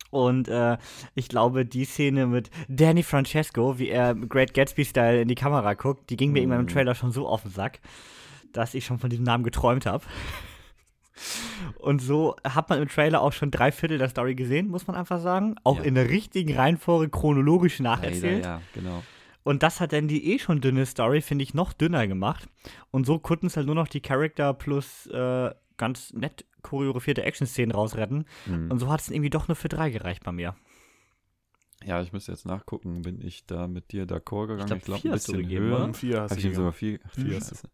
Und 0.09 0.49
äh, 0.49 0.77
ich 1.15 1.29
glaube, 1.29 1.65
die 1.65 1.85
Szene 1.85 2.27
mit 2.27 2.49
Danny 2.67 3.03
Francesco, 3.03 3.79
wie 3.79 3.89
er 3.89 4.13
Great 4.13 4.53
Gatsby-Style 4.53 5.21
in 5.21 5.27
die 5.29 5.35
Kamera 5.35 5.73
guckt, 5.75 6.09
die 6.09 6.17
ging 6.17 6.33
mir 6.33 6.39
irgendwann 6.39 6.61
im 6.61 6.65
Mhm. 6.65 6.69
Trailer 6.69 6.95
schon 6.95 7.11
so 7.11 7.27
auf 7.27 7.43
den 7.43 7.51
Sack, 7.51 7.79
dass 8.51 8.73
ich 8.73 8.85
schon 8.85 8.99
von 8.99 9.09
diesem 9.09 9.23
Namen 9.23 9.43
geträumt 9.45 9.85
habe. 9.85 10.03
Und 11.77 12.01
so 12.01 12.35
hat 12.43 12.69
man 12.69 12.81
im 12.81 12.87
Trailer 12.87 13.21
auch 13.21 13.33
schon 13.33 13.51
drei 13.51 13.71
Viertel 13.71 13.97
der 13.97 14.09
Story 14.09 14.35
gesehen, 14.35 14.69
muss 14.69 14.87
man 14.87 14.95
einfach 14.95 15.19
sagen. 15.21 15.55
Auch 15.63 15.77
Ja. 15.79 15.83
in 15.83 15.95
der 15.95 16.09
richtigen 16.09 16.55
Reihenfolge 16.55 17.09
chronologisch 17.09 17.79
nacherzählt. 17.79 18.45
ja, 18.45 18.61
genau. 18.73 19.03
Und 19.43 19.63
das 19.63 19.79
hat 19.79 19.91
dann 19.91 20.07
die 20.07 20.31
eh 20.33 20.39
schon 20.39 20.61
dünne 20.61 20.85
Story, 20.85 21.21
finde 21.21 21.43
ich, 21.43 21.53
noch 21.55 21.73
dünner 21.73 22.07
gemacht. 22.07 22.47
Und 22.91 23.05
so 23.07 23.17
konnten 23.19 23.47
es 23.47 23.57
halt 23.57 23.65
nur 23.65 23.75
noch 23.75 23.87
die 23.87 23.99
Charakter 24.01 24.53
plus 24.53 25.07
äh, 25.07 25.51
ganz 25.77 26.13
nett 26.13 26.45
choreografierte 26.61 27.23
Action-Szenen 27.23 27.71
rausretten. 27.71 28.25
Mhm. 28.45 28.69
Und 28.69 28.77
so 28.79 28.91
hat 28.91 28.99
es 29.01 29.07
dann 29.07 29.15
irgendwie 29.15 29.31
doch 29.31 29.47
nur 29.47 29.55
für 29.55 29.67
drei 29.69 29.89
gereicht 29.89 30.23
bei 30.23 30.31
mir. 30.31 30.55
Ja, 31.83 31.99
ich 32.03 32.13
müsste 32.13 32.31
jetzt 32.31 32.45
nachgucken, 32.45 33.01
bin 33.01 33.19
ich 33.19 33.47
da 33.47 33.67
mit 33.67 33.91
dir 33.91 34.05
d'accord 34.05 34.45
gegangen? 34.49 34.67
glaub, 34.67 34.77
Ich 34.77 34.83
glaube, 34.85 35.01
vier 35.01 35.11
ein 35.11 35.15
hast 35.15 35.27
du 35.27 35.31
bisschen 35.31 35.47
gegeben, 35.49 35.65
höher. 35.65 35.83
oder? 35.85 35.93
Vier 35.95 36.21
hast 36.21 36.29
Hab 36.31 36.37
du 36.37 36.41
gegeben. 36.43 36.55
sogar 36.55 36.73
vier? 36.73 36.99
Ach, 37.03 37.15
Vier 37.15 37.35
hast 37.37 37.49
Scheiße. 37.49 37.69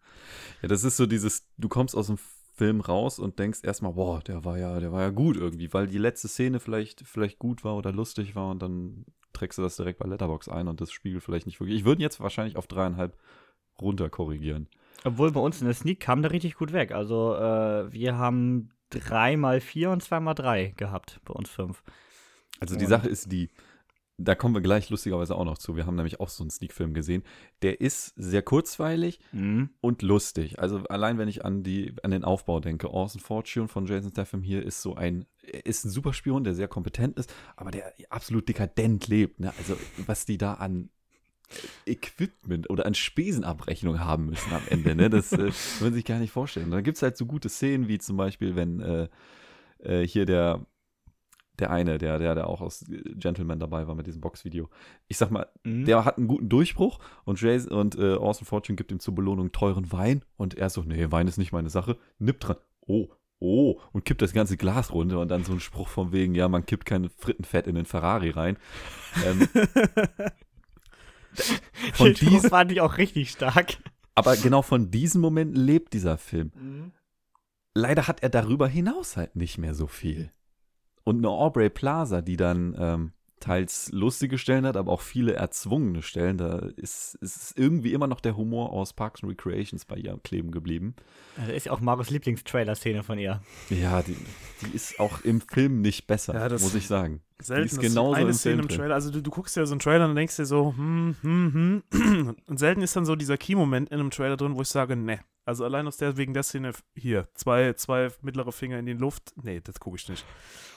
Ja, 0.62 0.68
das 0.70 0.84
ist 0.86 0.96
so 0.96 1.06
dieses, 1.06 1.46
du 1.58 1.68
kommst 1.68 1.94
aus 1.98 2.08
dem 2.08 2.18
Film 2.58 2.82
raus 2.82 3.20
und 3.20 3.38
denkst 3.38 3.60
erstmal, 3.64 3.94
boah, 3.94 4.20
der 4.20 4.44
war 4.44 4.58
ja, 4.58 4.80
der 4.80 4.92
war 4.92 5.02
ja 5.02 5.10
gut 5.12 5.38
irgendwie, 5.38 5.72
weil 5.74 5.88
die 5.88 6.00
letzte 6.00 6.28
Szene 6.28 6.60
vielleicht, 6.60 7.02
vielleicht 7.02 7.38
gut 7.38 7.64
war 7.64 7.76
oder 7.78 7.92
lustig 7.92 8.36
war 8.36 8.50
und 8.50 8.62
dann 8.62 9.06
trägst 9.32 9.60
du 9.60 9.62
das 9.62 9.76
direkt 9.76 10.00
bei 10.00 10.08
Letterbox 10.08 10.50
ein 10.50 10.68
und 10.68 10.82
das 10.82 10.92
spiegelt 10.92 11.24
vielleicht 11.24 11.46
nicht 11.46 11.60
wirklich. 11.60 11.78
Ich 11.80 11.86
würde 11.86 12.02
jetzt 12.02 12.20
wahrscheinlich 12.20 12.58
auf 12.58 12.66
dreieinhalb 12.66 13.16
runter 13.80 14.10
korrigieren. 14.10 14.68
Obwohl 15.06 15.32
bei 15.32 15.40
uns 15.40 15.62
in 15.62 15.66
der 15.68 15.76
Sneak 15.76 16.00
kam 16.00 16.24
der 16.24 16.32
richtig 16.32 16.56
gut 16.56 16.74
weg. 16.74 16.92
Also 16.92 17.36
äh, 17.36 17.94
wir 17.94 18.18
haben 18.18 18.70
dreimal 18.90 19.60
vier 19.62 19.92
und 19.92 20.02
zweimal 20.02 20.34
drei 20.34 20.74
gehabt, 20.78 21.20
bei 21.26 21.34
uns 21.36 21.50
fünf. 21.52 21.84
Also 22.60 22.76
die 22.76 22.86
Und- 22.86 22.90
Sache 22.90 23.08
ist 23.08 23.32
die, 23.32 23.52
da 24.20 24.34
kommen 24.36 24.56
wir 24.56 24.62
gleich 24.62 24.90
lustigerweise 24.90 25.36
auch 25.36 25.46
noch 25.46 25.58
zu. 25.60 25.76
Wir 25.76 25.86
haben 25.86 25.96
nämlich 25.96 26.20
auch 26.20 26.30
so 26.30 26.44
einen 26.44 26.50
Sneak-Film 26.50 26.94
gesehen. 26.94 27.24
Der 27.62 27.82
ist 27.82 28.14
sehr 28.16 28.42
kurzweilig 28.42 29.20
Mhm. 29.32 29.70
und 29.80 30.02
lustig. 30.02 30.58
Also 30.60 30.80
allein 30.90 31.18
wenn 31.20 31.28
ich 31.28 31.46
an 31.46 31.62
die 31.64 31.94
an 32.04 32.12
den 32.12 32.24
Aufbau 32.24 32.60
denke, 32.60 32.90
Orson 32.90 33.22
Fortune 33.22 33.68
von 33.68 33.86
Jason 33.86 34.12
Statham 34.12 34.42
hier 34.42 34.64
ist 34.64 34.82
so 34.82 34.96
ein 34.96 35.26
ist 35.64 35.86
ein 35.86 35.90
Superspion, 35.90 36.44
der 36.44 36.56
sehr 36.56 36.68
kompetent 36.68 37.18
ist, 37.18 37.34
aber 37.56 37.72
der 37.72 37.94
absolut 38.10 38.50
dekadent 38.50 39.08
lebt. 39.08 39.40
Ne? 39.40 39.54
Also, 39.58 39.78
was 40.06 40.26
die 40.26 40.38
da 40.38 40.56
an 40.56 40.90
Equipment 41.86 42.70
oder 42.70 42.86
an 42.86 42.94
Spesenabrechnung 42.94 44.00
haben 44.00 44.26
müssen 44.26 44.52
am 44.52 44.64
Ende, 44.70 44.96
ne? 44.96 45.10
Das 45.10 45.32
äh, 45.32 45.38
kann 45.38 45.54
man 45.82 45.94
sich 45.94 46.04
gar 46.06 46.20
nicht 46.20 46.32
vorstellen. 46.32 46.72
Dann 46.72 46.84
gibt 46.84 46.98
es 46.98 47.02
halt 47.04 47.18
so 47.18 47.26
gute 47.26 47.50
Szenen, 47.50 47.88
wie 47.88 48.00
zum 48.00 48.18
Beispiel, 48.18 48.56
wenn 48.56 48.82
äh, 48.82 49.08
äh, 49.80 50.06
hier 50.06 50.26
der, 50.26 50.66
der 51.60 51.72
eine, 51.72 51.98
der, 51.98 52.20
der, 52.20 52.36
der 52.36 52.48
auch 52.48 52.62
aus 52.62 52.86
Gentleman 53.16 53.60
dabei 53.60 53.88
war 53.88 53.96
mit 53.96 54.08
diesem 54.08 54.22
Boxvideo. 54.22 54.70
Ich 55.08 55.18
sag 55.18 55.32
mal, 55.32 55.48
Mhm. 55.64 55.86
der 55.86 56.06
hat 56.06 56.18
einen 56.18 56.28
guten 56.28 56.50
Durchbruch 56.50 57.00
und 57.26 57.42
Jason 57.42 57.72
und 57.72 57.96
äh, 57.98 58.16
Austin 58.16 58.46
Fortune 58.48 58.76
gibt 58.76 58.92
ihm 58.92 59.00
zur 59.00 59.16
Belohnung 59.16 59.52
teuren 59.52 59.92
Wein 59.92 60.24
und 60.38 60.56
er 60.56 60.70
so, 60.70 60.82
nee, 60.84 61.12
Wein 61.12 61.28
ist 61.28 61.38
nicht 61.38 61.52
meine 61.52 61.70
Sache, 61.70 61.98
nippt 62.20 62.48
dran. 62.48 62.58
Oh, 62.82 63.08
oh, 63.40 63.80
und 63.92 64.06
kippt 64.06 64.22
das 64.22 64.34
ganze 64.34 64.58
Glas 64.58 64.92
runter 64.94 65.20
und 65.20 65.30
dann 65.30 65.44
so 65.44 65.54
ein 65.54 65.60
Spruch 65.60 65.88
von 65.90 66.12
wegen, 66.12 66.34
ja, 66.36 66.48
man 66.48 66.66
kippt 66.66 66.86
kein 66.86 67.10
Frittenfett 67.10 67.68
in 67.68 67.76
den 67.76 67.86
Ferrari 67.86 68.30
rein. 68.30 68.58
Ähm, 69.26 69.48
von 71.94 72.16
Spruch 72.16 72.30
diesem, 72.32 72.50
fand 72.50 72.72
ich 72.72 72.82
auch 72.82 72.98
richtig 72.98 73.32
stark. 73.32 73.78
aber 74.16 74.36
genau 74.38 74.62
von 74.62 74.90
diesem 74.92 75.22
Moment 75.22 75.56
lebt 75.58 75.94
dieser 75.94 76.18
Film. 76.18 76.92
Leider 77.76 78.08
hat 78.08 78.24
er 78.24 78.30
darüber 78.30 78.68
hinaus 78.68 79.18
halt 79.18 79.36
nicht 79.36 79.58
mehr 79.60 79.76
so 79.76 79.86
viel. 79.88 80.32
Und 81.08 81.18
eine 81.20 81.30
Aubrey 81.30 81.70
Plaza, 81.70 82.22
die 82.22 82.36
dann 82.38 82.76
ähm, 82.78 83.12
teils 83.40 83.92
lustige 83.92 84.38
Stellen 84.38 84.66
hat, 84.66 84.76
aber 84.76 84.92
auch 84.92 85.02
viele 85.02 85.34
erzwungene 85.34 86.02
Stellen, 86.02 86.38
da 86.38 86.58
ist, 86.76 87.16
ist 87.22 87.54
irgendwie 87.58 87.94
immer 87.94 88.08
noch 88.08 88.20
der 88.20 88.36
Humor 88.36 88.72
aus 88.74 88.94
Parks 88.94 89.24
and 89.24 89.32
Recreations 89.32 89.86
bei 89.86 89.96
ihr 89.98 90.20
kleben 90.24 90.52
geblieben. 90.52 90.96
Das 91.38 91.50
ist 91.50 91.66
ja 91.68 91.72
auch 91.72 91.80
Markus 91.80 92.10
Lieblingstrailer-Szene 92.10 93.04
von 93.04 93.20
ihr. 93.20 93.42
Ja, 93.70 94.02
die, 94.02 94.18
die 94.64 94.76
ist 94.76 95.00
auch 95.00 95.22
im 95.22 95.40
Film 95.42 95.82
nicht 95.82 96.08
besser, 96.08 96.34
Ja, 96.34 96.50
das- 96.50 96.62
muss 96.64 96.76
ich 96.76 96.88
sagen. 96.88 97.22
Selten 97.40 97.62
die 97.62 97.68
ist 97.68 97.74
ist 97.74 97.80
genauso 97.82 98.14
eine 98.14 98.28
im 98.30 98.34
Szene 98.34 98.56
Film 98.56 98.60
im 98.62 98.68
drin. 98.68 98.78
Trailer. 98.80 98.96
Also 98.96 99.12
du, 99.12 99.22
du 99.22 99.30
guckst 99.30 99.56
ja 99.56 99.66
so 99.68 99.74
einen 99.74 99.80
Trailer 99.80 100.10
und 100.10 100.16
denkst 100.16 100.36
dir 100.38 100.46
so, 100.48 100.74
hm, 100.76 101.16
hm, 101.22 101.84
hm. 101.94 102.36
Und 102.48 102.58
selten 102.58 102.82
ist 102.82 102.96
dann 102.96 103.06
so 103.06 103.16
dieser 103.16 103.38
Key-Moment 103.38 103.90
in 103.92 104.00
einem 104.00 104.10
Trailer 104.10 104.36
drin, 104.38 104.56
wo 104.56 104.62
ich 104.64 104.68
sage, 104.68 104.96
ne. 104.96 105.20
Also 105.48 105.64
allein 105.64 105.88
aus 105.88 105.96
der, 105.96 106.18
wegen 106.18 106.34
der 106.34 106.44
Szene 106.44 106.74
hier, 106.94 107.30
zwei, 107.34 107.72
zwei 107.74 108.10
mittlere 108.22 108.52
Finger 108.52 108.80
in 108.80 108.86
die 108.86 108.92
Luft, 108.94 109.32
nee, 109.42 109.62
das 109.62 109.80
gucke 109.80 109.96
ich 109.96 110.10
nicht. 110.10 110.26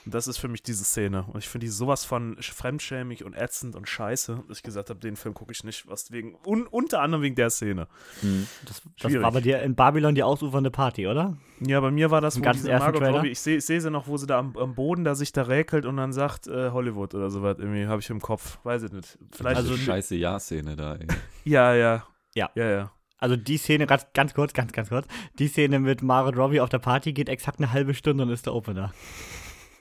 Und 0.06 0.14
das 0.14 0.28
ist 0.28 0.38
für 0.38 0.46
mich 0.46 0.62
diese 0.62 0.84
Szene. 0.84 1.24
Und 1.24 1.40
ich 1.40 1.48
finde 1.48 1.66
die 1.66 1.72
sowas 1.72 2.04
von 2.04 2.36
fremdschämig 2.40 3.24
und 3.24 3.34
ätzend 3.34 3.74
und 3.74 3.88
scheiße, 3.88 4.44
dass 4.46 4.58
ich 4.58 4.62
gesagt 4.62 4.88
habe, 4.88 5.00
den 5.00 5.16
Film 5.16 5.34
gucke 5.34 5.50
ich 5.52 5.64
nicht. 5.64 5.88
Was 5.88 6.12
wegen, 6.12 6.36
un, 6.46 6.68
unter 6.68 7.02
anderem 7.02 7.22
wegen 7.22 7.34
der 7.34 7.50
Szene. 7.50 7.88
Hm. 8.20 8.46
Das, 8.64 8.80
das 9.00 9.20
war 9.20 9.32
bei 9.32 9.40
dir 9.40 9.60
in 9.60 9.74
Babylon 9.74 10.14
die 10.14 10.22
ausufernde 10.22 10.70
Party, 10.70 11.08
oder? 11.08 11.36
Ja, 11.58 11.80
bei 11.80 11.90
mir 11.90 12.12
war 12.12 12.20
das, 12.20 12.36
Im 12.36 12.44
wo 12.44 12.50
diese 12.52 12.68
Margot? 12.70 13.02
Robbie, 13.02 13.30
ich 13.30 13.40
sehe 13.40 13.60
seh 13.60 13.80
sie 13.80 13.90
noch, 13.90 14.06
wo 14.06 14.16
sie 14.18 14.28
da 14.28 14.38
am, 14.38 14.56
am 14.56 14.76
Boden 14.76 15.02
da 15.02 15.16
sich 15.16 15.32
da 15.32 15.42
räkelt 15.42 15.84
und 15.84 15.96
dann 15.96 16.12
sagt 16.12 16.46
äh, 16.46 16.70
Hollywood 16.70 17.12
oder 17.16 17.28
sowas 17.28 17.56
irgendwie, 17.58 17.86
habe 17.88 18.00
ich 18.00 18.08
im 18.08 18.20
Kopf. 18.20 18.58
Weiß 18.62 18.84
ich 18.84 18.92
nicht. 18.92 19.18
Vielleicht, 19.32 19.56
Also 19.56 19.72
Also- 19.72 19.82
scheiße 19.82 20.14
Ja-Szene 20.14 20.76
da. 20.76 20.94
Ey. 20.94 21.08
ja, 21.44 21.74
ja. 21.74 22.04
Ja. 22.36 22.50
Ja, 22.54 22.70
ja. 22.70 22.92
Also 23.20 23.36
die 23.36 23.58
Szene, 23.58 23.86
ganz, 23.86 24.06
ganz 24.14 24.34
kurz, 24.34 24.52
ganz, 24.54 24.72
ganz 24.72 24.88
kurz, 24.88 25.06
die 25.38 25.48
Szene 25.48 25.78
mit 25.78 26.02
Margot 26.02 26.36
Robbie 26.36 26.60
auf 26.60 26.70
der 26.70 26.78
Party 26.78 27.12
geht 27.12 27.28
exakt 27.28 27.58
eine 27.58 27.72
halbe 27.72 27.94
Stunde 27.94 28.24
und 28.24 28.30
ist 28.30 28.46
der 28.46 28.54
Opener. 28.54 28.92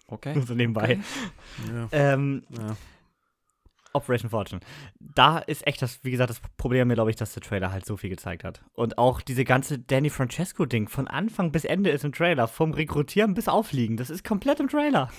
Okay. 0.08 0.36
Nur 0.36 0.46
so 0.46 0.54
nebenbei. 0.54 1.00
ja. 1.74 1.88
Ähm, 1.92 2.44
ja. 2.50 2.76
Operation 3.94 4.30
Fortune. 4.30 4.62
Da 5.00 5.40
ist 5.40 5.66
echt 5.66 5.82
das, 5.82 6.04
wie 6.04 6.12
gesagt, 6.12 6.30
das 6.30 6.42
Problem 6.58 6.90
mir, 6.90 6.94
glaube 6.94 7.10
ich, 7.10 7.16
dass 7.16 7.34
der 7.34 7.42
Trailer 7.42 7.72
halt 7.72 7.86
so 7.86 7.98
viel 7.98 8.10
gezeigt 8.12 8.44
hat. 8.44 8.62
Und 8.74 9.00
auch 9.00 9.20
diese 9.22 9.46
ganze 9.46 9.80
Danny 9.80 10.12
Francesco-Ding 10.12 10.90
von 10.90 11.08
Anfang 11.08 11.52
bis 11.52 11.66
Ende 11.66 11.90
ist 11.90 12.04
im 12.06 12.12
Trailer. 12.12 12.48
Vom 12.48 12.72
Rekrutieren 12.74 13.34
bis 13.34 13.48
Aufliegen. 13.48 13.98
Das 13.98 14.12
ist 14.12 14.24
komplett 14.24 14.60
im 14.60 14.68
Trailer. 14.68 15.10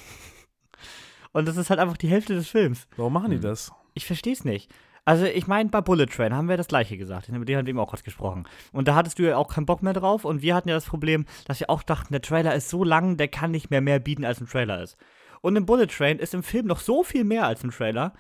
Und 1.32 1.48
das 1.48 1.56
ist 1.56 1.68
halt 1.70 1.80
einfach 1.80 1.96
die 1.96 2.08
Hälfte 2.08 2.34
des 2.34 2.48
Films. 2.48 2.86
Warum 2.96 3.12
machen 3.12 3.30
die 3.30 3.36
Hm. 3.36 3.42
das? 3.42 3.72
Ich 3.94 4.06
verstehe 4.06 4.32
es 4.34 4.44
nicht. 4.44 4.70
Also, 5.04 5.24
ich 5.24 5.46
meine, 5.46 5.68
bei 5.70 5.80
Bullet 5.80 6.06
Train 6.06 6.34
haben 6.34 6.48
wir 6.48 6.56
das 6.56 6.68
gleiche 6.68 6.96
gesagt. 6.98 7.28
Mit 7.28 7.48
dem 7.48 7.56
haben 7.58 7.66
wir 7.66 7.70
eben 7.70 7.78
auch 7.80 7.88
kurz 7.90 8.02
gesprochen. 8.04 8.46
Und 8.72 8.86
da 8.88 8.94
hattest 8.94 9.18
du 9.18 9.22
ja 9.24 9.36
auch 9.36 9.48
keinen 9.52 9.66
Bock 9.66 9.82
mehr 9.82 9.92
drauf. 9.94 10.24
Und 10.24 10.42
wir 10.42 10.54
hatten 10.54 10.68
ja 10.68 10.74
das 10.74 10.84
Problem, 10.84 11.24
dass 11.46 11.60
wir 11.60 11.70
auch 11.70 11.82
dachten, 11.82 12.12
der 12.12 12.22
Trailer 12.22 12.54
ist 12.54 12.68
so 12.68 12.84
lang, 12.84 13.16
der 13.16 13.28
kann 13.28 13.50
nicht 13.50 13.70
mehr 13.70 13.80
mehr 13.80 13.98
bieten, 13.98 14.24
als 14.24 14.40
ein 14.40 14.46
Trailer 14.46 14.82
ist. 14.82 14.96
Und 15.40 15.56
im 15.56 15.66
Bullet 15.66 15.86
Train 15.86 16.18
ist 16.18 16.34
im 16.34 16.42
Film 16.42 16.66
noch 16.66 16.80
so 16.80 17.02
viel 17.02 17.24
mehr 17.24 17.46
als 17.46 17.64
im 17.64 17.70
Trailer. 17.70 18.12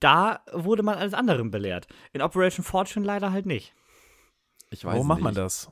Da 0.00 0.40
wurde 0.52 0.82
man 0.82 0.96
alles 0.98 1.14
anderem 1.14 1.50
belehrt. 1.50 1.86
In 2.12 2.22
Operation 2.22 2.64
Fortune 2.64 3.04
leider 3.06 3.32
halt 3.32 3.46
nicht. 3.46 3.74
Ich 4.70 4.84
weiß 4.84 4.92
Warum 4.94 5.08
macht 5.08 5.18
nicht. 5.18 5.24
man 5.24 5.34
das? 5.34 5.70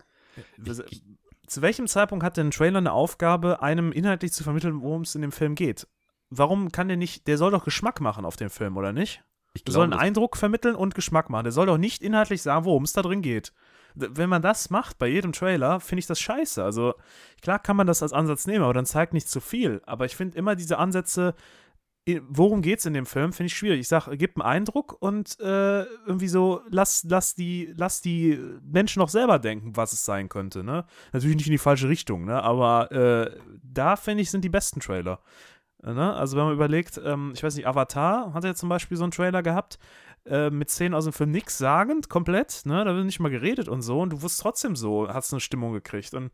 Ich- 0.90 1.02
Zu 1.46 1.62
welchem 1.62 1.86
Zeitpunkt 1.86 2.24
hat 2.24 2.36
denn 2.38 2.48
ein 2.48 2.50
Trailer 2.50 2.78
eine 2.78 2.92
Aufgabe, 2.92 3.62
einem 3.62 3.92
inhaltlich 3.92 4.32
zu 4.32 4.42
vermitteln, 4.42 4.80
worum 4.82 5.02
es 5.02 5.14
in 5.14 5.22
dem 5.22 5.30
Film 5.32 5.54
geht? 5.54 5.86
Warum 6.28 6.72
kann 6.72 6.88
der 6.88 6.96
nicht, 6.96 7.28
der 7.28 7.38
soll 7.38 7.52
doch 7.52 7.64
Geschmack 7.64 8.00
machen 8.00 8.24
auf 8.24 8.34
dem 8.36 8.50
Film, 8.50 8.76
oder 8.76 8.92
nicht? 8.92 9.22
Ich 9.56 9.64
Der 9.64 9.72
soll 9.72 9.88
glaube, 9.88 10.00
einen 10.00 10.08
Eindruck 10.08 10.36
vermitteln 10.36 10.74
und 10.74 10.94
Geschmack 10.94 11.30
machen. 11.30 11.44
Der 11.44 11.52
soll 11.52 11.66
doch 11.66 11.78
nicht 11.78 12.02
inhaltlich 12.02 12.42
sagen, 12.42 12.64
worum 12.64 12.84
es 12.84 12.92
da 12.92 13.02
drin 13.02 13.22
geht. 13.22 13.52
Wenn 13.94 14.28
man 14.28 14.42
das 14.42 14.68
macht 14.68 14.98
bei 14.98 15.08
jedem 15.08 15.32
Trailer, 15.32 15.80
finde 15.80 16.00
ich 16.00 16.06
das 16.06 16.20
scheiße. 16.20 16.62
Also 16.62 16.94
klar 17.40 17.58
kann 17.58 17.76
man 17.76 17.86
das 17.86 18.02
als 18.02 18.12
Ansatz 18.12 18.46
nehmen, 18.46 18.62
aber 18.62 18.74
dann 18.74 18.84
zeigt 18.84 19.14
nicht 19.14 19.28
zu 19.28 19.40
viel. 19.40 19.80
Aber 19.86 20.04
ich 20.04 20.16
finde 20.16 20.36
immer 20.36 20.54
diese 20.54 20.78
Ansätze, 20.78 21.34
worum 22.28 22.62
geht 22.62 22.78
es 22.78 22.86
in 22.86 22.94
dem 22.94 23.06
Film, 23.06 23.32
finde 23.32 23.48
ich 23.48 23.56
schwierig. 23.56 23.80
Ich 23.80 23.88
sage, 23.88 24.16
gib 24.16 24.36
einen 24.36 24.48
Eindruck 24.48 24.96
und 25.00 25.40
äh, 25.40 25.82
irgendwie 25.82 26.28
so, 26.28 26.62
lass, 26.68 27.04
lass, 27.08 27.34
die, 27.34 27.72
lass 27.76 28.00
die 28.00 28.38
Menschen 28.62 29.00
noch 29.00 29.08
selber 29.08 29.40
denken, 29.40 29.76
was 29.76 29.92
es 29.92 30.04
sein 30.04 30.28
könnte. 30.28 30.62
Ne? 30.62 30.84
Natürlich 31.12 31.36
nicht 31.36 31.48
in 31.48 31.52
die 31.52 31.58
falsche 31.58 31.88
Richtung, 31.88 32.24
ne? 32.24 32.40
aber 32.42 32.92
äh, 32.92 33.36
da 33.62 33.96
finde 33.96 34.22
ich, 34.22 34.30
sind 34.30 34.44
die 34.44 34.48
besten 34.48 34.78
Trailer. 34.80 35.20
Äh, 35.82 35.92
Ne? 35.92 36.14
Also 36.14 36.36
wenn 36.36 36.44
man 36.44 36.54
überlegt, 36.54 37.00
ähm, 37.04 37.32
ich 37.34 37.42
weiß 37.42 37.54
nicht, 37.56 37.66
Avatar 37.66 38.32
hat 38.34 38.44
ja 38.44 38.54
zum 38.54 38.68
Beispiel 38.68 38.96
so 38.96 39.04
einen 39.04 39.12
Trailer 39.12 39.42
gehabt, 39.42 39.78
äh, 40.24 40.50
mit 40.50 40.70
Szenen 40.70 40.94
aus 40.94 41.04
dem 41.04 41.12
Film 41.12 41.30
nichts 41.30 41.58
sagend, 41.58 42.08
komplett, 42.08 42.62
ne? 42.64 42.84
Da 42.84 42.94
wird 42.94 43.06
nicht 43.06 43.20
mal 43.20 43.30
geredet 43.30 43.68
und 43.68 43.82
so 43.82 44.00
und 44.00 44.10
du 44.10 44.22
wusst 44.22 44.40
trotzdem 44.40 44.74
so, 44.74 45.08
hast 45.08 45.32
eine 45.32 45.40
Stimmung 45.40 45.72
gekriegt 45.72 46.14
und 46.14 46.32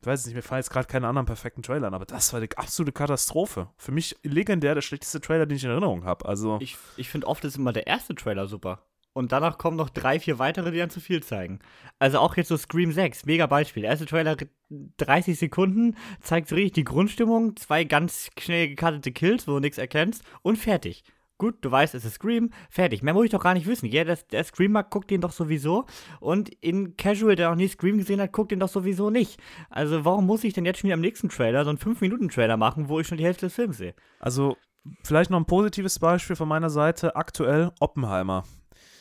ich 0.00 0.06
weiß 0.06 0.26
nicht, 0.26 0.34
mir 0.34 0.42
fallen 0.42 0.60
jetzt 0.60 0.70
gerade 0.70 0.86
keine 0.86 1.08
anderen 1.08 1.26
perfekten 1.26 1.62
Trailer 1.62 1.88
an, 1.88 1.94
aber 1.94 2.04
das 2.04 2.32
war 2.32 2.40
die 2.40 2.56
absolute 2.56 2.92
Katastrophe. 2.92 3.68
Für 3.76 3.90
mich 3.90 4.16
legendär 4.22 4.74
der 4.74 4.82
schlechteste 4.82 5.20
Trailer, 5.20 5.44
den 5.44 5.56
ich 5.56 5.64
in 5.64 5.70
Erinnerung 5.70 6.04
habe. 6.04 6.24
Also, 6.26 6.58
Ich, 6.60 6.76
ich 6.96 7.08
finde 7.08 7.26
oft 7.26 7.44
ist 7.44 7.56
immer 7.56 7.72
der 7.72 7.88
erste 7.88 8.14
Trailer 8.14 8.46
super. 8.46 8.82
Und 9.18 9.32
danach 9.32 9.58
kommen 9.58 9.76
noch 9.76 9.90
drei, 9.90 10.20
vier 10.20 10.38
weitere, 10.38 10.70
die 10.70 10.78
dann 10.78 10.90
zu 10.90 11.00
viel 11.00 11.24
zeigen. 11.24 11.58
Also 11.98 12.20
auch 12.20 12.36
jetzt 12.36 12.46
so 12.46 12.56
Scream 12.56 12.92
6, 12.92 13.26
mega 13.26 13.46
Beispiel. 13.46 13.82
Erste 13.82 14.06
Trailer 14.06 14.36
30 14.70 15.36
Sekunden, 15.36 15.96
zeigt 16.20 16.46
so 16.46 16.54
richtig 16.54 16.74
die 16.74 16.84
Grundstimmung, 16.84 17.56
zwei 17.56 17.82
ganz 17.82 18.30
schnell 18.38 18.68
gekartete 18.68 19.10
Kills, 19.10 19.48
wo 19.48 19.54
du 19.54 19.58
nichts 19.58 19.76
erkennst 19.76 20.22
und 20.42 20.54
fertig. 20.54 21.02
Gut, 21.36 21.56
du 21.62 21.70
weißt, 21.70 21.96
es 21.96 22.04
ist 22.04 22.14
Scream, 22.14 22.50
fertig. 22.70 23.02
Mehr 23.02 23.12
muss 23.12 23.24
ich 23.24 23.32
doch 23.32 23.42
gar 23.42 23.54
nicht 23.54 23.66
wissen. 23.66 23.86
Jeder, 23.86 24.04
der, 24.04 24.18
der 24.30 24.44
Screamer 24.44 24.84
guckt 24.84 25.10
den 25.10 25.20
doch 25.20 25.32
sowieso. 25.32 25.86
Und 26.20 26.50
in 26.62 26.96
Casual, 26.96 27.34
der 27.34 27.50
noch 27.50 27.56
nie 27.56 27.66
Scream 27.66 27.98
gesehen 27.98 28.20
hat, 28.20 28.30
guckt 28.30 28.52
den 28.52 28.60
doch 28.60 28.68
sowieso 28.68 29.10
nicht. 29.10 29.40
Also 29.68 30.04
warum 30.04 30.26
muss 30.26 30.44
ich 30.44 30.52
denn 30.52 30.64
jetzt 30.64 30.78
schon 30.78 30.88
wieder 30.88 30.94
am 30.94 31.00
nächsten 31.00 31.28
Trailer 31.28 31.64
so 31.64 31.70
einen 31.70 31.80
5-Minuten-Trailer 31.80 32.56
machen, 32.56 32.88
wo 32.88 33.00
ich 33.00 33.08
schon 33.08 33.18
die 33.18 33.24
Hälfte 33.24 33.46
des 33.46 33.54
Films 33.56 33.78
sehe? 33.78 33.94
also 34.20 34.56
vielleicht 35.02 35.30
noch 35.30 35.40
ein 35.40 35.44
positives 35.44 35.98
Beispiel 35.98 36.36
von 36.36 36.46
meiner 36.46 36.70
Seite. 36.70 37.16
Aktuell 37.16 37.72
Oppenheimer. 37.80 38.44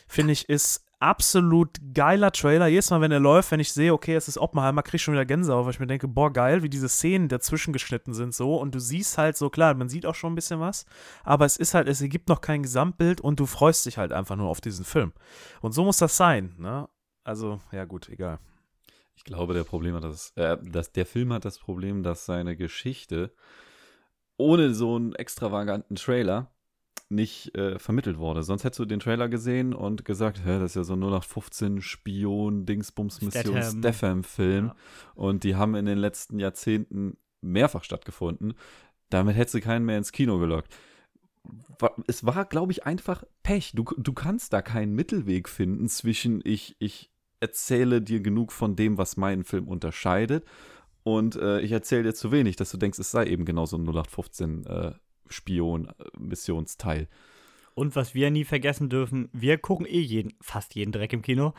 Finde 0.08 0.34
ich, 0.34 0.48
ist 0.50 0.88
absolut 1.00 1.70
geiler 1.94 2.32
Trailer. 2.32 2.68
Jedes 2.68 2.90
Mal, 2.90 3.02
wenn 3.02 3.12
er 3.12 3.20
läuft, 3.20 3.52
wenn 3.52 3.60
ich 3.60 3.72
sehe, 3.72 3.94
okay, 3.94 4.16
es 4.16 4.28
ist 4.28 4.38
Oppenheimer, 4.38 4.82
krieg 4.82 4.96
ich 4.96 5.04
schon 5.04 5.14
wieder 5.14 5.26
Gänsehaut, 5.26 5.66
weil 5.66 5.74
ich 5.74 5.80
mir 5.80 5.88
denke, 5.88 6.08
boah, 6.08 6.32
geil, 6.32 6.64
wie 6.64 6.70
diese 6.70 6.90
Szenen 6.90 7.28
dazwischen 7.28 7.74
geschnitten 7.74 8.14
sind 8.14 8.34
so. 8.34 8.56
Und 8.56 8.74
du 8.74 8.80
siehst 8.80 9.18
halt 9.18 9.38
so, 9.38 9.50
klar, 9.50 9.74
man 9.76 9.90
sieht 9.90 10.06
auch 10.06 10.16
schon 10.16 10.32
ein 10.32 10.36
bisschen 10.36 10.60
was, 10.60 10.86
aber 11.24 11.46
es 11.46 11.58
ist 11.58 11.74
halt, 11.74 11.88
es 11.88 12.02
ergibt 12.02 12.30
noch 12.30 12.42
kein 12.42 12.64
Gesamtbild 12.64 13.22
und 13.22 13.40
du 13.40 13.46
freust 13.46 13.86
dich 13.86 13.98
halt 13.98 14.12
einfach 14.12 14.36
nur 14.36 14.50
auf 14.50 14.62
diesen 14.62 14.86
Film. 14.86 15.14
Und 15.62 15.74
so 15.74 15.84
muss 15.84 15.98
das 15.98 16.18
sein, 16.18 16.56
ne? 16.58 16.90
Also, 17.24 17.60
ja 17.72 17.86
gut, 17.86 18.10
egal. 18.10 18.40
Ich 19.16 19.24
glaube, 19.24 19.54
der 19.54 19.64
Problem 19.64 19.96
hat 19.96 20.04
das, 20.04 20.32
äh, 20.36 20.58
dass 20.64 20.92
der 20.92 21.06
Film 21.06 21.34
hat 21.34 21.44
das 21.44 21.60
Problem, 21.60 22.04
dass 22.04 22.26
seine 22.26 22.56
Geschichte 22.56 23.34
ohne 24.38 24.74
so 24.74 24.96
einen 24.96 25.14
extravaganten 25.16 25.96
Trailer 25.96 26.52
nicht 27.10 27.56
äh, 27.56 27.80
vermittelt 27.80 28.18
wurde. 28.18 28.44
Sonst 28.44 28.64
hättest 28.64 28.80
du 28.80 28.86
den 28.86 29.00
Trailer 29.00 29.30
gesehen 29.30 29.74
und 29.74 30.06
gesagt, 30.06 30.42
hä, 30.46 30.60
das 30.60 30.72
ist 30.72 30.76
ja 30.76 30.84
so 30.84 30.94
ein 30.94 31.00
0815 31.00 31.82
Spion, 31.82 32.66
Dingsbums, 32.66 33.22
Mission, 33.22 33.56
Statham. 33.56 33.80
Statham-Film. 33.80 34.66
Ja. 34.68 34.76
Und 35.16 35.44
die 35.44 35.56
haben 35.56 35.76
in 35.76 35.86
den 35.86 35.98
letzten 35.98 36.40
Jahrzehnten 36.40 37.18
mehrfach 37.42 37.84
stattgefunden. 37.84 38.54
Damit 39.10 39.36
hättest 39.36 39.56
du 39.56 39.62
keinen 39.62 39.86
mehr 39.86 39.98
ins 39.98 40.12
Kino 40.12 40.38
gelockt. 40.38 40.74
Es 42.08 42.26
war, 42.26 42.44
glaube 42.46 42.74
ich, 42.74 42.86
einfach 42.86 43.24
Pech. 43.42 43.72
Du, 43.74 43.86
du 43.98 44.14
kannst 44.14 44.52
da 44.52 44.62
keinen 44.62 44.94
Mittelweg 44.94 45.48
finden 45.48 45.88
zwischen 45.88 46.42
ich, 46.44 46.76
ich 46.80 47.10
erzähle 47.40 48.02
dir 48.02 48.20
genug 48.20 48.52
von 48.52 48.76
dem, 48.76 48.98
was 48.98 49.16
meinen 49.16 49.46
Film 49.46 49.68
unterscheidet 49.68 50.44
und 51.08 51.38
äh, 51.38 51.62
ich 51.62 51.72
erzähle 51.72 52.04
dir 52.04 52.14
zu 52.14 52.34
wenig, 52.34 52.58
dass 52.58 52.70
du 52.70 52.76
denkst, 52.76 53.00
es 53.00 53.12
sei 53.12 53.28
eben 53.28 53.46
genau 53.46 53.66
so 53.66 53.78
ein 53.78 53.84
0815 53.88 54.66
äh, 54.66 54.92
Spion-Missionsteil. 55.30 57.08
Und 57.74 57.96
was 57.96 58.16
wir 58.16 58.32
nie 58.32 58.44
vergessen 58.44 58.90
dürfen, 58.90 59.30
wir 59.34 59.60
gucken 59.60 59.86
eh 59.86 60.00
jeden, 60.00 60.34
fast 60.42 60.74
jeden 60.74 60.92
Dreck 60.92 61.14
im 61.14 61.22
Kino. 61.22 61.54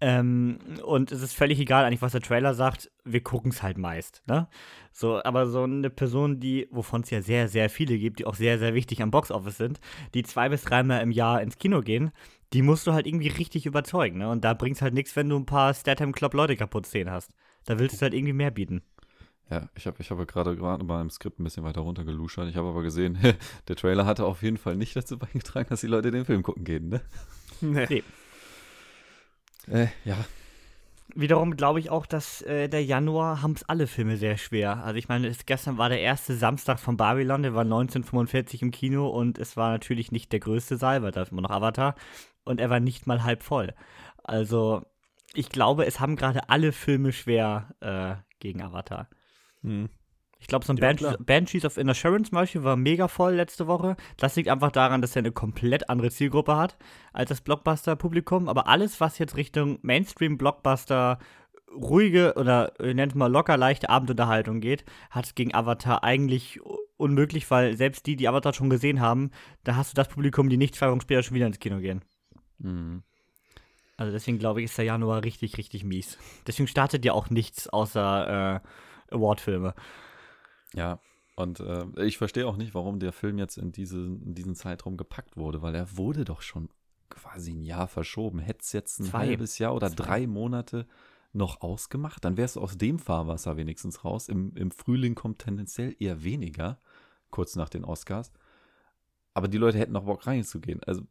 Ähm, 0.00 0.58
und 0.84 1.10
es 1.10 1.22
ist 1.22 1.34
völlig 1.34 1.58
egal 1.58 1.84
eigentlich, 1.84 2.02
was 2.02 2.12
der 2.12 2.20
Trailer 2.20 2.54
sagt. 2.54 2.90
Wir 3.04 3.22
gucken 3.22 3.50
es 3.50 3.62
halt 3.62 3.78
meist. 3.78 4.22
Ne? 4.26 4.46
So, 4.92 5.22
aber 5.24 5.46
so 5.46 5.62
eine 5.62 5.90
Person, 5.90 6.38
die, 6.38 6.68
wovon 6.70 7.00
es 7.00 7.10
ja 7.10 7.22
sehr, 7.22 7.48
sehr 7.48 7.70
viele 7.70 7.98
gibt, 7.98 8.20
die 8.20 8.26
auch 8.26 8.34
sehr, 8.34 8.58
sehr 8.58 8.74
wichtig 8.74 9.02
am 9.02 9.10
Boxoffice 9.10 9.56
sind, 9.56 9.80
die 10.14 10.22
zwei 10.22 10.48
bis 10.48 10.62
dreimal 10.62 11.02
im 11.02 11.10
Jahr 11.10 11.42
ins 11.42 11.58
Kino 11.58 11.80
gehen, 11.80 12.12
die 12.52 12.62
musst 12.62 12.86
du 12.86 12.92
halt 12.92 13.06
irgendwie 13.06 13.28
richtig 13.28 13.66
überzeugen. 13.66 14.18
Ne? 14.18 14.28
Und 14.28 14.44
da 14.44 14.54
bringt 14.54 14.76
es 14.76 14.82
halt 14.82 14.94
nichts, 14.94 15.16
wenn 15.16 15.28
du 15.28 15.36
ein 15.36 15.46
paar 15.46 15.74
Statham 15.74 16.12
Club 16.12 16.34
Leute 16.34 16.56
kaputt 16.56 16.86
sehen 16.86 17.10
hast. 17.10 17.32
Da 17.64 17.78
willst 17.78 18.00
du 18.00 18.02
halt 18.02 18.14
irgendwie 18.14 18.34
mehr 18.34 18.50
bieten. 18.50 18.82
Ja, 19.48 19.68
ich 19.76 19.86
habe 19.86 19.96
ich 20.00 20.10
hab 20.10 20.26
gerade 20.26 20.56
gerade 20.56 20.84
mal 20.84 21.00
im 21.00 21.10
Skript 21.10 21.38
ein 21.38 21.44
bisschen 21.44 21.62
weiter 21.62 21.82
runtergeluschert. 21.82 22.48
Ich 22.48 22.56
habe 22.56 22.68
aber 22.68 22.82
gesehen, 22.82 23.18
der 23.68 23.76
Trailer 23.76 24.04
hatte 24.04 24.24
auf 24.24 24.42
jeden 24.42 24.56
Fall 24.56 24.76
nicht 24.76 24.96
dazu 24.96 25.18
beigetragen, 25.18 25.68
dass 25.68 25.80
die 25.80 25.86
Leute 25.86 26.10
den 26.10 26.24
Film 26.24 26.42
gucken 26.42 26.64
gehen, 26.64 26.88
ne? 26.88 27.00
Nee. 27.62 27.86
Nee. 27.88 28.02
Äh, 29.68 29.88
ja. 30.04 30.16
Wiederum 31.14 31.56
glaube 31.56 31.80
ich 31.80 31.88
auch, 31.88 32.04
dass 32.04 32.42
äh, 32.42 32.68
der 32.68 32.84
Januar 32.84 33.40
haben 33.40 33.52
es 33.52 33.66
alle 33.68 33.86
Filme 33.86 34.18
sehr 34.18 34.36
schwer. 34.36 34.84
Also 34.84 34.96
ich 34.96 35.08
meine, 35.08 35.28
es, 35.28 35.46
gestern 35.46 35.78
war 35.78 35.88
der 35.88 36.00
erste 36.00 36.36
Samstag 36.36 36.78
von 36.78 36.98
Babylon, 36.98 37.42
der 37.42 37.54
war 37.54 37.62
1945 37.62 38.60
im 38.60 38.70
Kino 38.70 39.08
und 39.08 39.38
es 39.38 39.56
war 39.56 39.70
natürlich 39.70 40.12
nicht 40.12 40.32
der 40.32 40.40
größte 40.40 40.76
Saal, 40.76 41.02
weil 41.02 41.12
da 41.12 41.22
ist 41.22 41.32
immer 41.32 41.40
noch 41.40 41.50
Avatar 41.50 41.94
und 42.44 42.60
er 42.60 42.68
war 42.68 42.80
nicht 42.80 43.06
mal 43.06 43.22
halb 43.22 43.42
voll. 43.42 43.72
Also 44.22 44.82
ich 45.32 45.48
glaube, 45.48 45.86
es 45.86 46.00
haben 46.00 46.16
gerade 46.16 46.50
alle 46.50 46.72
Filme 46.72 47.12
schwer 47.12 47.74
äh, 47.80 48.16
gegen 48.38 48.62
Avatar. 48.62 49.08
Hm. 49.66 49.88
Ich 50.38 50.48
glaube, 50.48 50.64
so 50.64 50.72
ein 50.72 50.76
Ja, 50.76 50.92
Bansh. 50.92 51.02
Banshees 51.20 51.64
of 51.64 51.76
Inassurance 51.78 52.30
zum 52.30 52.36
Beispiel 52.36 52.62
war 52.62 52.76
mega 52.76 53.08
voll 53.08 53.34
letzte 53.34 53.66
Woche. 53.66 53.96
Das 54.16 54.36
liegt 54.36 54.48
einfach 54.48 54.70
daran, 54.70 55.00
dass 55.00 55.16
er 55.16 55.20
eine 55.20 55.32
komplett 55.32 55.88
andere 55.88 56.10
Zielgruppe 56.10 56.56
hat 56.56 56.76
als 57.12 57.30
das 57.30 57.40
Blockbuster-Publikum. 57.40 58.48
Aber 58.48 58.66
alles, 58.68 59.00
was 59.00 59.18
jetzt 59.18 59.36
Richtung 59.36 59.78
Mainstream-Blockbuster, 59.82 61.18
ruhige 61.74 62.34
oder 62.36 62.72
nennt 62.80 63.14
mal 63.14 63.30
locker 63.30 63.56
leichte 63.56 63.88
Abendunterhaltung 63.88 64.60
geht, 64.60 64.84
hat 65.10 65.34
gegen 65.34 65.54
Avatar 65.54 66.04
eigentlich 66.04 66.60
unmöglich, 66.96 67.50
weil 67.50 67.76
selbst 67.76 68.06
die, 68.06 68.16
die 68.16 68.28
Avatar 68.28 68.54
schon 68.54 68.70
gesehen 68.70 69.00
haben, 69.00 69.30
da 69.64 69.76
hast 69.76 69.92
du 69.92 69.94
das 69.96 70.08
Publikum, 70.08 70.48
die 70.48 70.56
nicht 70.56 70.74
zwei 70.74 70.90
Wochen 70.90 71.00
später 71.00 71.22
schon 71.22 71.34
wieder 71.34 71.46
ins 71.46 71.58
Kino 71.58 71.78
gehen. 71.78 72.02
Mhm. 72.58 73.02
Also 73.96 74.12
deswegen 74.12 74.38
glaube 74.38 74.60
ich, 74.60 74.66
ist 74.66 74.78
der 74.78 74.84
Januar 74.84 75.24
richtig, 75.24 75.56
richtig 75.56 75.82
mies. 75.82 76.18
Deswegen 76.46 76.68
startet 76.68 77.04
ja 77.04 77.12
auch 77.12 77.30
nichts 77.30 77.68
außer 77.68 78.56
äh, 78.56 78.68
Award-Filme. 79.10 79.74
Ja, 80.74 81.00
und 81.36 81.60
äh, 81.60 81.84
ich 82.04 82.18
verstehe 82.18 82.46
auch 82.46 82.56
nicht, 82.56 82.74
warum 82.74 82.98
der 82.98 83.12
Film 83.12 83.38
jetzt 83.38 83.58
in, 83.58 83.70
diese, 83.70 83.98
in 83.98 84.34
diesen 84.34 84.54
Zeitraum 84.54 84.96
gepackt 84.96 85.36
wurde, 85.36 85.60
weil 85.62 85.74
er 85.74 85.96
wurde 85.96 86.24
doch 86.24 86.40
schon 86.40 86.70
quasi 87.10 87.52
ein 87.52 87.62
Jahr 87.62 87.88
verschoben. 87.88 88.38
Hätte 88.38 88.60
es 88.62 88.72
jetzt 88.72 89.00
ein 89.00 89.04
Zwei. 89.04 89.18
halbes 89.18 89.58
Jahr 89.58 89.74
oder 89.74 89.88
Zwei. 89.90 90.04
drei 90.04 90.26
Monate 90.26 90.86
noch 91.32 91.60
ausgemacht, 91.60 92.24
dann 92.24 92.38
wärst 92.38 92.56
du 92.56 92.60
aus 92.60 92.78
dem 92.78 92.98
Fahrwasser 92.98 93.58
wenigstens 93.58 94.04
raus. 94.04 94.28
Im, 94.28 94.56
Im 94.56 94.70
Frühling 94.70 95.14
kommt 95.14 95.40
tendenziell 95.40 95.94
eher 95.98 96.24
weniger, 96.24 96.80
kurz 97.30 97.56
nach 97.56 97.68
den 97.68 97.84
Oscars. 97.84 98.32
Aber 99.34 99.48
die 99.48 99.58
Leute 99.58 99.78
hätten 99.78 99.92
noch 99.92 100.04
Bock 100.04 100.26
reinzugehen. 100.26 100.82
Also, 100.84 101.02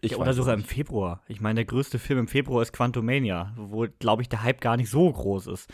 ich 0.00 0.12
ja, 0.12 0.18
oder 0.18 0.32
sogar 0.32 0.54
im. 0.54 0.62
Februar. 0.62 1.22
Ich 1.26 1.40
meine, 1.40 1.56
der 1.56 1.64
größte 1.64 1.98
Film 1.98 2.20
im 2.20 2.28
Februar 2.28 2.62
ist 2.62 2.72
Quantumania, 2.72 3.52
wo, 3.56 3.86
glaube 3.98 4.22
ich, 4.22 4.28
der 4.28 4.44
Hype 4.44 4.60
gar 4.60 4.76
nicht 4.76 4.90
so 4.90 5.10
groß 5.10 5.48
ist. 5.48 5.68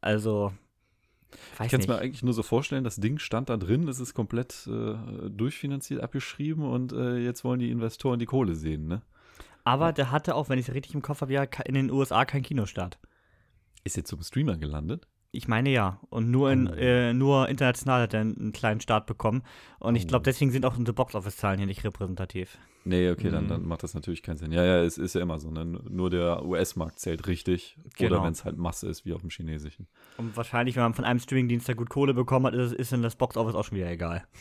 Also, 0.00 0.52
weiß 1.58 1.66
Ich 1.66 1.70
kann 1.70 1.80
es 1.80 1.88
mir 1.88 1.98
eigentlich 1.98 2.22
nur 2.22 2.34
so 2.34 2.42
vorstellen, 2.42 2.84
das 2.84 2.96
Ding 2.96 3.18
stand 3.18 3.48
da 3.48 3.56
drin, 3.56 3.88
es 3.88 4.00
ist 4.00 4.14
komplett 4.14 4.66
äh, 4.66 4.94
durchfinanziert 5.30 6.02
abgeschrieben 6.02 6.64
und 6.64 6.92
äh, 6.92 7.18
jetzt 7.18 7.44
wollen 7.44 7.60
die 7.60 7.70
Investoren 7.70 8.18
die 8.18 8.26
Kohle 8.26 8.54
sehen, 8.54 8.86
ne? 8.86 9.02
Aber 9.64 9.92
der 9.92 10.10
hatte 10.10 10.34
auch, 10.34 10.48
wenn 10.48 10.58
ich 10.58 10.68
es 10.68 10.74
richtig 10.74 10.94
im 10.94 11.02
Kopf 11.02 11.20
habe, 11.20 11.32
ja 11.32 11.44
in 11.64 11.74
den 11.74 11.90
USA 11.90 12.24
keinen 12.24 12.42
Kinostart. 12.42 12.98
Ist 13.84 13.96
jetzt 13.96 14.08
zum 14.08 14.22
Streamer 14.22 14.56
gelandet? 14.56 15.06
Ich 15.34 15.48
meine 15.48 15.70
ja. 15.70 15.98
Und 16.10 16.30
nur, 16.30 16.52
in, 16.52 16.68
Oh. 16.68 16.74
äh, 16.74 17.14
nur 17.14 17.48
international 17.48 18.02
hat 18.02 18.12
er 18.14 18.20
einen, 18.20 18.36
einen 18.38 18.52
kleinen 18.52 18.80
Start 18.80 19.06
bekommen. 19.06 19.42
Und 19.78 19.96
ich 19.96 20.04
Oh. 20.04 20.08
glaube, 20.08 20.24
deswegen 20.24 20.50
sind 20.50 20.66
auch 20.66 20.76
unsere 20.76 20.94
Box-Office-Zahlen 20.94 21.56
hier 21.58 21.66
nicht 21.66 21.82
repräsentativ. 21.84 22.58
Nee, 22.84 23.10
okay, 23.10 23.30
dann, 23.30 23.44
Mhm. 23.44 23.48
dann 23.48 23.66
macht 23.66 23.82
das 23.82 23.94
natürlich 23.94 24.22
keinen 24.22 24.36
Sinn. 24.36 24.52
Ja, 24.52 24.62
ja, 24.64 24.82
es 24.82 24.98
ist 24.98 25.14
ja 25.14 25.22
immer 25.22 25.38
so. 25.40 25.50
Ne? 25.50 25.64
Nur 25.64 26.10
der 26.10 26.44
US-Markt 26.44 26.98
zählt 26.98 27.26
richtig. 27.28 27.76
Genau. 27.96 28.16
Oder 28.16 28.24
wenn 28.24 28.32
es 28.32 28.44
halt 28.44 28.58
Masse 28.58 28.88
ist, 28.88 29.06
wie 29.06 29.14
auf 29.14 29.20
dem 29.22 29.30
chinesischen. 29.30 29.86
Und 30.18 30.36
wahrscheinlich, 30.36 30.76
wenn 30.76 30.82
man 30.82 30.94
von 30.94 31.04
einem 31.06 31.18
Streamingdienst 31.20 31.66
da 31.68 31.72
gut 31.74 31.88
Kohle 31.88 32.12
bekommen 32.12 32.44
hat, 32.46 32.54
ist, 32.54 32.74
ist 32.74 32.92
dann 32.92 33.02
das 33.02 33.16
Box-Office 33.16 33.54
auch 33.54 33.64
schon 33.64 33.78
wieder 33.78 33.90
egal. 33.90 34.26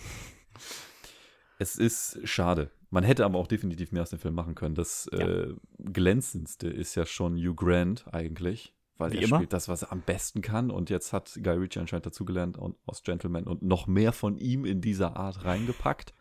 Es 1.60 1.76
ist 1.76 2.20
schade. 2.24 2.72
Man 2.90 3.04
hätte 3.04 3.24
aber 3.24 3.38
auch 3.38 3.46
definitiv 3.46 3.92
mehr 3.92 4.02
aus 4.02 4.10
dem 4.10 4.18
Film 4.20 4.34
machen 4.34 4.56
können. 4.56 4.74
Das 4.74 5.08
Ja. 5.14 5.20
äh, 5.28 5.54
glänzendste 5.80 6.68
ist 6.68 6.96
ja 6.96 7.06
schon 7.06 7.38
Hugh 7.38 7.54
Grant 7.56 8.06
eigentlich. 8.12 8.74
Weil 9.02 9.12
Wie 9.14 9.18
er 9.18 9.24
immer. 9.24 9.38
spielt 9.38 9.54
das, 9.54 9.68
was 9.68 9.82
er 9.84 9.92
am 9.92 10.02
besten 10.02 10.42
kann. 10.42 10.72
Und 10.72 10.90
jetzt 10.90 11.12
hat 11.14 11.40
Guy 11.44 11.58
Ritchie 11.58 11.80
anscheinend 11.80 12.06
dazugelernt 12.06 12.58
und- 12.58 12.78
aus 12.86 13.04
Gentleman 13.04 13.46
und 13.46 13.62
noch 13.64 13.88
mehr 13.88 14.14
von 14.14 14.38
ihm 14.38 14.64
in 14.66 14.80
dieser 14.82 15.18
Art 15.18 15.44
reingepackt. 15.44 16.14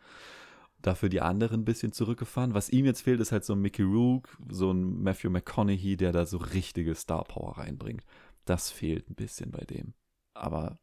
Dafür 0.81 1.09
die 1.09 1.21
anderen 1.21 1.61
ein 1.61 1.65
bisschen 1.65 1.91
zurückgefahren. 1.91 2.53
Was 2.55 2.69
ihm 2.69 2.85
jetzt 2.85 3.01
fehlt, 3.01 3.19
ist 3.19 3.31
halt 3.31 3.45
so 3.45 3.53
ein 3.53 3.61
Mickey 3.61 3.83
Rourke, 3.83 4.31
so 4.49 4.71
ein 4.71 5.01
Matthew 5.03 5.29
McConaughey, 5.29 5.95
der 5.95 6.11
da 6.11 6.25
so 6.25 6.37
richtige 6.37 6.95
Star 6.95 7.23
Power 7.23 7.57
reinbringt. 7.57 8.03
Das 8.45 8.71
fehlt 8.71 9.09
ein 9.09 9.15
bisschen 9.15 9.51
bei 9.51 9.63
dem. 9.63 9.93
Aber 10.33 10.79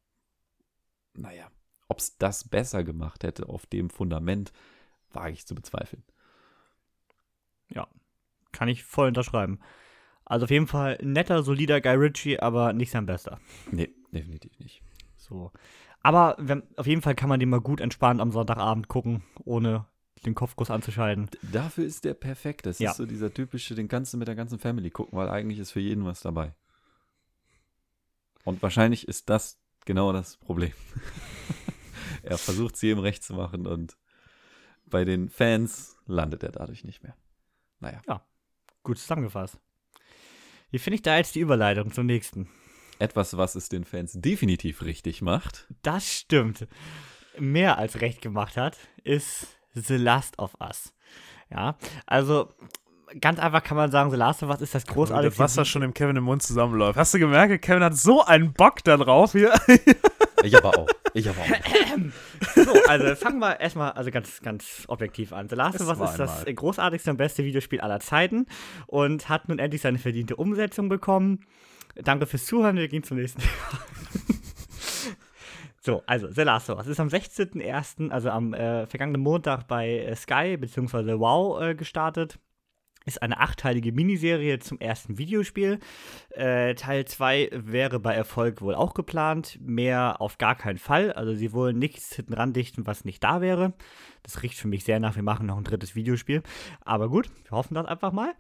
naja, 1.15 1.51
ob 1.89 1.99
es 1.99 2.17
das 2.17 2.49
besser 2.49 2.85
gemacht 2.85 3.25
hätte 3.25 3.49
auf 3.49 3.67
dem 3.67 3.91
Fundament, 3.91 4.53
wage 5.11 5.33
ich 5.33 5.47
zu 5.47 5.55
bezweifeln. 5.55 6.05
Kann 8.51 8.69
ich 8.69 8.83
voll 8.83 9.09
unterschreiben. 9.09 9.61
Also 10.29 10.45
auf 10.45 10.51
jeden 10.51 10.67
Fall 10.67 10.99
ein 11.01 11.13
netter, 11.13 11.43
solider 11.43 11.81
Guy 11.81 11.95
Ritchie, 11.95 12.39
aber 12.39 12.73
nicht 12.73 12.91
sein 12.91 13.07
bester. 13.07 13.41
Nee, 13.71 13.91
definitiv 14.13 14.59
nicht. 14.59 14.83
So. 15.17 15.51
Aber 16.03 16.37
wenn, 16.39 16.63
auf 16.77 16.87
jeden 16.87 17.03
Fall 17.03 17.15
kann 17.15 17.29
man 17.29 17.41
den 17.41 17.49
mal 17.49 17.61
gut 17.61 17.81
entspannt 17.81 18.21
am 18.21 18.31
Sonntagabend 18.31 18.89
gucken, 18.89 19.25
ohne 19.45 19.87
den 20.27 20.35
Kopf 20.35 20.55
groß 20.57 20.71
anzuschalten. 20.71 21.31
Dafür 21.43 21.85
ist 21.85 22.05
der 22.05 22.15
perfekt. 22.15 22.67
Das 22.67 22.79
Ja. 22.79 22.91
ist 22.91 22.97
so 22.99 23.07
dieser 23.07 23.33
typische, 23.33 23.75
den 23.75 23.89
kannst 23.89 24.13
du 24.13 24.19
mit 24.19 24.29
der 24.29 24.35
ganzen 24.35 24.59
Family 24.59 24.91
gucken, 24.91 25.17
weil 25.19 25.29
eigentlich 25.29 25.59
ist 25.59 25.71
für 25.73 25.81
jeden 25.81 26.05
was 26.05 26.21
dabei. 26.21 26.55
Und 28.45 28.63
wahrscheinlich 28.63 29.09
ist 29.09 29.31
das 29.31 29.59
genau 29.85 30.13
das 30.13 30.37
Problem. 30.37 30.73
er 32.23 32.39
versucht 32.39 32.75
es 32.75 32.83
jedem 32.83 32.99
recht 33.01 33.23
zu 33.23 33.35
machen 33.35 33.67
und 33.67 33.97
bei 34.87 35.05
den 35.05 35.29
Fans 35.29 35.97
landet 36.07 36.43
er 36.43 36.53
dadurch 36.53 36.85
nicht 36.85 37.03
mehr. 37.03 37.17
Naja, 37.81 38.01
Gut 38.83 38.99
zusammengefasst. 38.99 39.59
Wie 40.71 40.79
finde 40.79 40.97
ich 40.97 41.03
da 41.03 41.17
jetzt 41.17 41.35
die 41.35 41.41
Überleitung 41.41 41.93
zum 41.93 42.07
nächsten? 42.07 42.49
etwas, 42.99 43.37
was 43.37 43.55
es 43.55 43.69
den 43.69 43.85
Fans 43.85 44.13
definitiv 44.15 44.83
richtig 44.83 45.23
macht. 45.23 45.67
Das 45.83 46.13
stimmt. 46.13 46.67
Mehr 47.39 47.79
als 47.79 48.01
recht 48.01 48.21
gemacht 48.21 48.57
hat, 48.57 48.77
ist 49.05 49.59
The 49.75 49.97
Last 49.97 50.39
of 50.39 50.57
Us. 50.61 50.93
Ja, 51.51 51.79
also 52.07 52.49
ganz 53.21 53.39
einfach 53.39 53.63
kann 53.63 53.77
man 53.77 53.91
sagen, 53.91 54.11
The 54.11 54.17
Last 54.17 54.43
of 54.43 54.51
Us 54.51 54.61
ist 54.61 54.75
das 54.75 54.85
Wo 54.89 55.05
das. 55.05 55.39
Wasser 55.39 55.65
schon 55.65 55.83
im 55.83 55.95
Kevin 55.95 56.17
im 56.17 56.25
Mund 56.25 56.43
zusammenläuft. 56.43 56.99
Hast 56.99 57.15
du 57.15 57.19
gemerkt, 57.19 57.63
Kevin 57.63 57.83
hat 57.83 57.97
so 57.97 58.25
einen 58.25 58.53
Bock 58.53 58.83
da 58.85 58.97
drauf 58.97 59.33
hier? 59.33 59.55
Ich 60.45 60.57
aber 60.57 60.79
auch. 60.79 60.89
Ich 61.15 61.29
aber 61.29 61.41
auch. 61.41 62.55
So, 62.55 62.73
also 62.87 63.15
fangen 63.15 63.39
wir 63.39 63.61
erstmal 63.61 63.93
also 63.93 64.11
ganz, 64.11 64.41
ganz 64.41 64.85
objektiv 64.89 65.33
an. 65.33 65.49
The 65.49 65.57
Last 65.57 65.81
of 65.81 65.89
Us 65.89 66.11
ist 66.11 66.19
das 66.19 66.39
einmal. 66.41 66.55
großartigste 66.55 67.11
und 67.11 67.17
beste 67.17 67.45
Videospiel 67.45 67.81
aller 67.81 68.01
Zeiten 68.01 68.47
und 68.87 69.29
hat 69.29 69.49
nun 69.49 69.59
endlich 69.59 69.83
seine 69.83 69.99
verdiente 69.99 70.37
Umsetzung 70.37 70.89
bekommen. 70.89 71.45
Danke 71.97 72.27
fürs 72.27 72.47
Zuhören, 72.47 72.77
wir 72.77 72.89
gehen 72.89 73.03
zum 73.03 73.17
nächsten. 73.19 73.43
So, 75.81 76.03
also 76.05 76.29
The 76.31 76.43
Last 76.43 76.69
of 76.69 76.77
Us 76.77 76.87
ist 76.87 77.01
am 77.01 77.09
16.01., 77.09 78.11
also 78.11 78.29
am 78.29 78.53
äh, 78.53 78.87
vergangenen 78.87 79.23
Montag 79.23 79.69
bei 79.69 80.01
äh, 80.01 80.17
Sky 80.17 80.59
bzw. 80.59 81.19
Wow 81.19 81.63
äh, 81.63 81.75
gestartet. 81.75 82.39
Ist 83.05 83.23
eine 83.23 83.41
achteilige 83.41 83.93
Miniserie 83.93 84.59
zum 84.59 84.79
ersten 84.81 85.19
Videospiel. 85.19 85.79
Äh, 86.31 86.75
Teil 86.75 87.07
2 87.07 87.51
wäre 87.53 88.01
bei 88.01 88.15
Erfolg 88.15 88.61
wohl 88.61 88.75
auch 88.75 88.95
geplant. 88.95 89.59
Mehr 89.63 90.21
auf 90.21 90.39
gar 90.39 90.57
keinen 90.57 90.79
Fall. 90.79 91.13
Also 91.13 91.35
sie 91.35 91.53
wollen 91.53 91.79
nichts 91.79 92.15
hinten 92.15 92.35
randichten, 92.35 92.87
was 92.87 93.05
nicht 93.05 93.25
da 93.25 93.41
wäre. 93.41 93.73
Das 94.23 94.43
riecht 94.43 94.59
für 94.59 94.69
mich 94.69 94.85
sehr 94.85 95.01
nach, 95.01 95.17
wir 95.17 95.23
machen 95.23 95.47
noch 95.47 95.57
ein 95.57 95.65
drittes 95.65 95.95
Videospiel. 95.95 96.43
Aber 96.83 97.09
gut, 97.09 97.31
wir 97.45 97.53
hoffen 97.53 97.75
das 97.75 97.87
einfach 97.87 98.13
mal. 98.13 98.35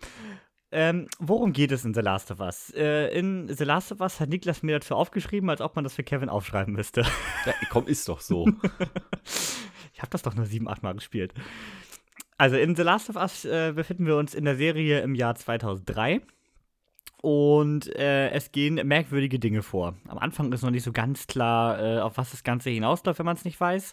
Ähm, 0.70 1.06
worum 1.18 1.54
geht 1.54 1.72
es 1.72 1.86
in 1.86 1.94
The 1.94 2.00
Last 2.00 2.30
of 2.30 2.40
Us? 2.40 2.70
Äh, 2.76 3.08
in 3.18 3.48
The 3.48 3.64
Last 3.64 3.90
of 3.90 4.00
Us 4.00 4.20
hat 4.20 4.28
Niklas 4.28 4.62
mir 4.62 4.78
dazu 4.78 4.94
aufgeschrieben, 4.94 5.48
als 5.48 5.62
ob 5.62 5.76
man 5.76 5.84
das 5.84 5.94
für 5.94 6.02
Kevin 6.02 6.28
aufschreiben 6.28 6.74
müsste. 6.74 7.06
Ja, 7.46 7.54
komm, 7.70 7.86
ist 7.86 8.08
doch 8.08 8.20
so. 8.20 8.46
Ich 9.98 10.02
habe 10.02 10.10
das 10.10 10.22
doch 10.22 10.36
nur 10.36 10.46
sieben, 10.46 10.68
acht 10.68 10.84
Mal 10.84 10.94
gespielt. 10.94 11.34
Also 12.38 12.56
in 12.56 12.76
The 12.76 12.82
Last 12.82 13.10
of 13.10 13.16
Us 13.16 13.44
äh, 13.44 13.72
befinden 13.74 14.06
wir 14.06 14.16
uns 14.16 14.34
in 14.34 14.44
der 14.44 14.56
Serie 14.56 15.00
im 15.00 15.14
Jahr 15.14 15.34
2003. 15.34 16.22
Und 17.20 17.92
äh, 17.96 18.30
es 18.30 18.52
gehen 18.52 18.74
merkwürdige 18.86 19.40
Dinge 19.40 19.62
vor. 19.62 19.96
Am 20.06 20.18
Anfang 20.18 20.52
ist 20.52 20.62
noch 20.62 20.70
nicht 20.70 20.84
so 20.84 20.92
ganz 20.92 21.26
klar, 21.26 21.80
äh, 21.82 22.00
auf 22.00 22.16
was 22.16 22.30
das 22.30 22.44
Ganze 22.44 22.70
hinausläuft, 22.70 23.18
wenn 23.18 23.26
man 23.26 23.36
es 23.36 23.44
nicht 23.44 23.60
weiß. 23.60 23.92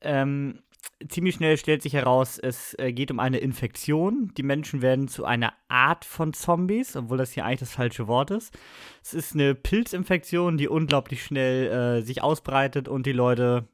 Ähm, 0.00 0.60
ziemlich 1.06 1.34
schnell 1.34 1.58
stellt 1.58 1.82
sich 1.82 1.92
heraus, 1.92 2.38
es 2.38 2.74
äh, 2.78 2.94
geht 2.94 3.10
um 3.10 3.20
eine 3.20 3.36
Infektion. 3.36 4.32
Die 4.38 4.42
Menschen 4.42 4.80
werden 4.80 5.08
zu 5.08 5.26
einer 5.26 5.52
Art 5.68 6.06
von 6.06 6.32
Zombies, 6.32 6.96
obwohl 6.96 7.18
das 7.18 7.32
hier 7.32 7.44
eigentlich 7.44 7.60
das 7.60 7.72
falsche 7.72 8.06
Wort 8.08 8.30
ist. 8.30 8.56
Es 9.02 9.12
ist 9.12 9.34
eine 9.34 9.54
Pilzinfektion, 9.54 10.56
die 10.56 10.68
unglaublich 10.68 11.22
schnell 11.22 11.98
äh, 11.98 12.02
sich 12.02 12.22
ausbreitet 12.22 12.88
und 12.88 13.04
die 13.04 13.12
Leute, 13.12 13.68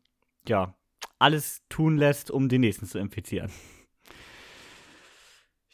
ja, 0.49 0.75
alles 1.21 1.63
tun 1.69 1.97
lässt, 1.97 2.33
um 2.33 2.49
den 2.49 2.63
nächsten 2.63 2.87
zu 2.87 2.99
infizieren. 2.99 3.53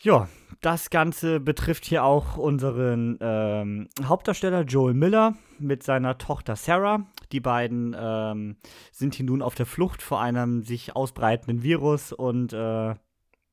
Ja, 0.02 0.28
das 0.62 0.88
Ganze 0.88 1.40
betrifft 1.40 1.84
hier 1.84 2.04
auch 2.04 2.38
unseren 2.38 3.18
ähm, 3.20 3.88
Hauptdarsteller 4.02 4.62
Joel 4.62 4.94
Miller 4.94 5.34
mit 5.58 5.82
seiner 5.82 6.16
Tochter 6.16 6.56
Sarah. 6.56 7.06
Die 7.32 7.40
beiden 7.40 7.94
ähm, 7.98 8.56
sind 8.92 9.14
hier 9.14 9.26
nun 9.26 9.42
auf 9.42 9.54
der 9.54 9.66
Flucht 9.66 10.00
vor 10.00 10.20
einem 10.20 10.62
sich 10.62 10.96
ausbreitenden 10.96 11.62
Virus 11.62 12.12
und 12.12 12.54
äh, 12.54 12.94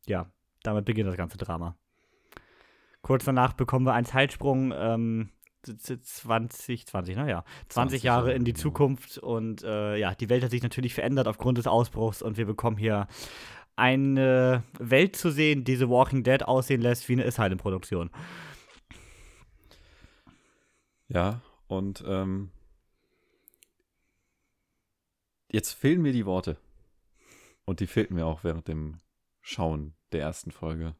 ja, 0.07 0.31
damit 0.63 0.85
beginnt 0.85 1.09
das 1.09 1.17
ganze 1.17 1.37
Drama. 1.37 1.75
Kurz 3.01 3.25
danach 3.25 3.51
bekommen 3.51 3.85
wir 3.85 3.93
einen 3.93 4.05
Zeitsprung, 4.05 4.73
ähm, 4.73 5.29
20, 5.63 6.87
20, 6.87 7.15
naja, 7.17 7.43
20, 7.67 7.99
20 7.99 8.03
Jahre 8.03 8.33
in 8.33 8.45
die 8.45 8.53
genau. 8.53 8.63
Zukunft 8.63 9.17
und 9.17 9.63
äh, 9.63 9.97
ja, 9.97 10.15
die 10.15 10.29
Welt 10.29 10.45
hat 10.45 10.51
sich 10.51 10.63
natürlich 10.63 10.93
verändert 10.93 11.27
aufgrund 11.27 11.57
des 11.57 11.67
Ausbruchs 11.67 12.21
und 12.21 12.37
wir 12.37 12.45
bekommen 12.45 12.77
hier 12.77 13.07
eine 13.77 14.63
Welt 14.79 15.15
zu 15.15 15.31
sehen, 15.31 15.63
die 15.63 15.75
The 15.75 15.87
Walking 15.87 16.23
Dead 16.23 16.43
aussehen 16.43 16.81
lässt 16.81 17.07
wie 17.07 17.13
eine 17.13 17.25
Asylum-Produktion. 17.25 18.09
Ja, 21.07 21.41
und 21.67 22.03
ähm, 22.05 22.49
jetzt 25.51 25.73
fehlen 25.73 26.01
mir 26.01 26.11
die 26.11 26.25
Worte. 26.25 26.57
Und 27.65 27.79
die 27.79 27.87
fehlten 27.87 28.15
mir 28.15 28.25
auch 28.25 28.43
während 28.43 28.67
dem 28.67 28.97
Schauen 29.41 29.93
der 30.11 30.21
ersten 30.21 30.51
Folge. 30.51 30.95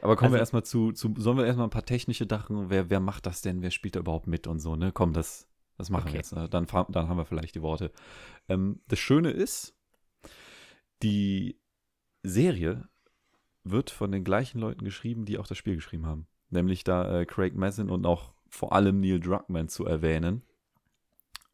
Aber 0.00 0.16
kommen 0.16 0.26
also, 0.26 0.34
wir 0.36 0.40
erstmal 0.40 0.64
zu, 0.64 0.92
zu, 0.92 1.14
sollen 1.16 1.38
wir 1.38 1.46
erstmal 1.46 1.66
ein 1.66 1.70
paar 1.70 1.84
technische 1.84 2.26
Sachen, 2.28 2.70
wer, 2.70 2.88
wer 2.88 3.00
macht 3.00 3.26
das 3.26 3.42
denn, 3.42 3.62
wer 3.62 3.70
spielt 3.70 3.96
da 3.96 4.00
überhaupt 4.00 4.28
mit 4.28 4.46
und 4.46 4.60
so, 4.60 4.76
ne? 4.76 4.92
Komm, 4.92 5.12
das, 5.12 5.48
das 5.76 5.90
machen 5.90 6.04
okay. 6.04 6.12
wir 6.12 6.18
jetzt. 6.18 6.32
Ne? 6.32 6.48
Dann, 6.48 6.66
dann 6.66 7.08
haben 7.08 7.16
wir 7.16 7.26
vielleicht 7.26 7.56
die 7.56 7.62
Worte. 7.62 7.92
Ähm, 8.48 8.80
das 8.86 9.00
Schöne 9.00 9.30
ist, 9.30 9.76
die 11.02 11.60
Serie 12.22 12.88
wird 13.64 13.90
von 13.90 14.12
den 14.12 14.24
gleichen 14.24 14.60
Leuten 14.60 14.84
geschrieben, 14.84 15.24
die 15.24 15.38
auch 15.38 15.46
das 15.46 15.58
Spiel 15.58 15.74
geschrieben 15.74 16.06
haben. 16.06 16.26
Nämlich 16.50 16.84
da 16.84 17.20
äh, 17.20 17.26
Craig 17.26 17.54
Mazin 17.54 17.90
und 17.90 18.06
auch 18.06 18.32
vor 18.48 18.72
allem 18.72 19.00
Neil 19.00 19.20
Druckmann 19.20 19.68
zu 19.68 19.84
erwähnen. 19.84 20.42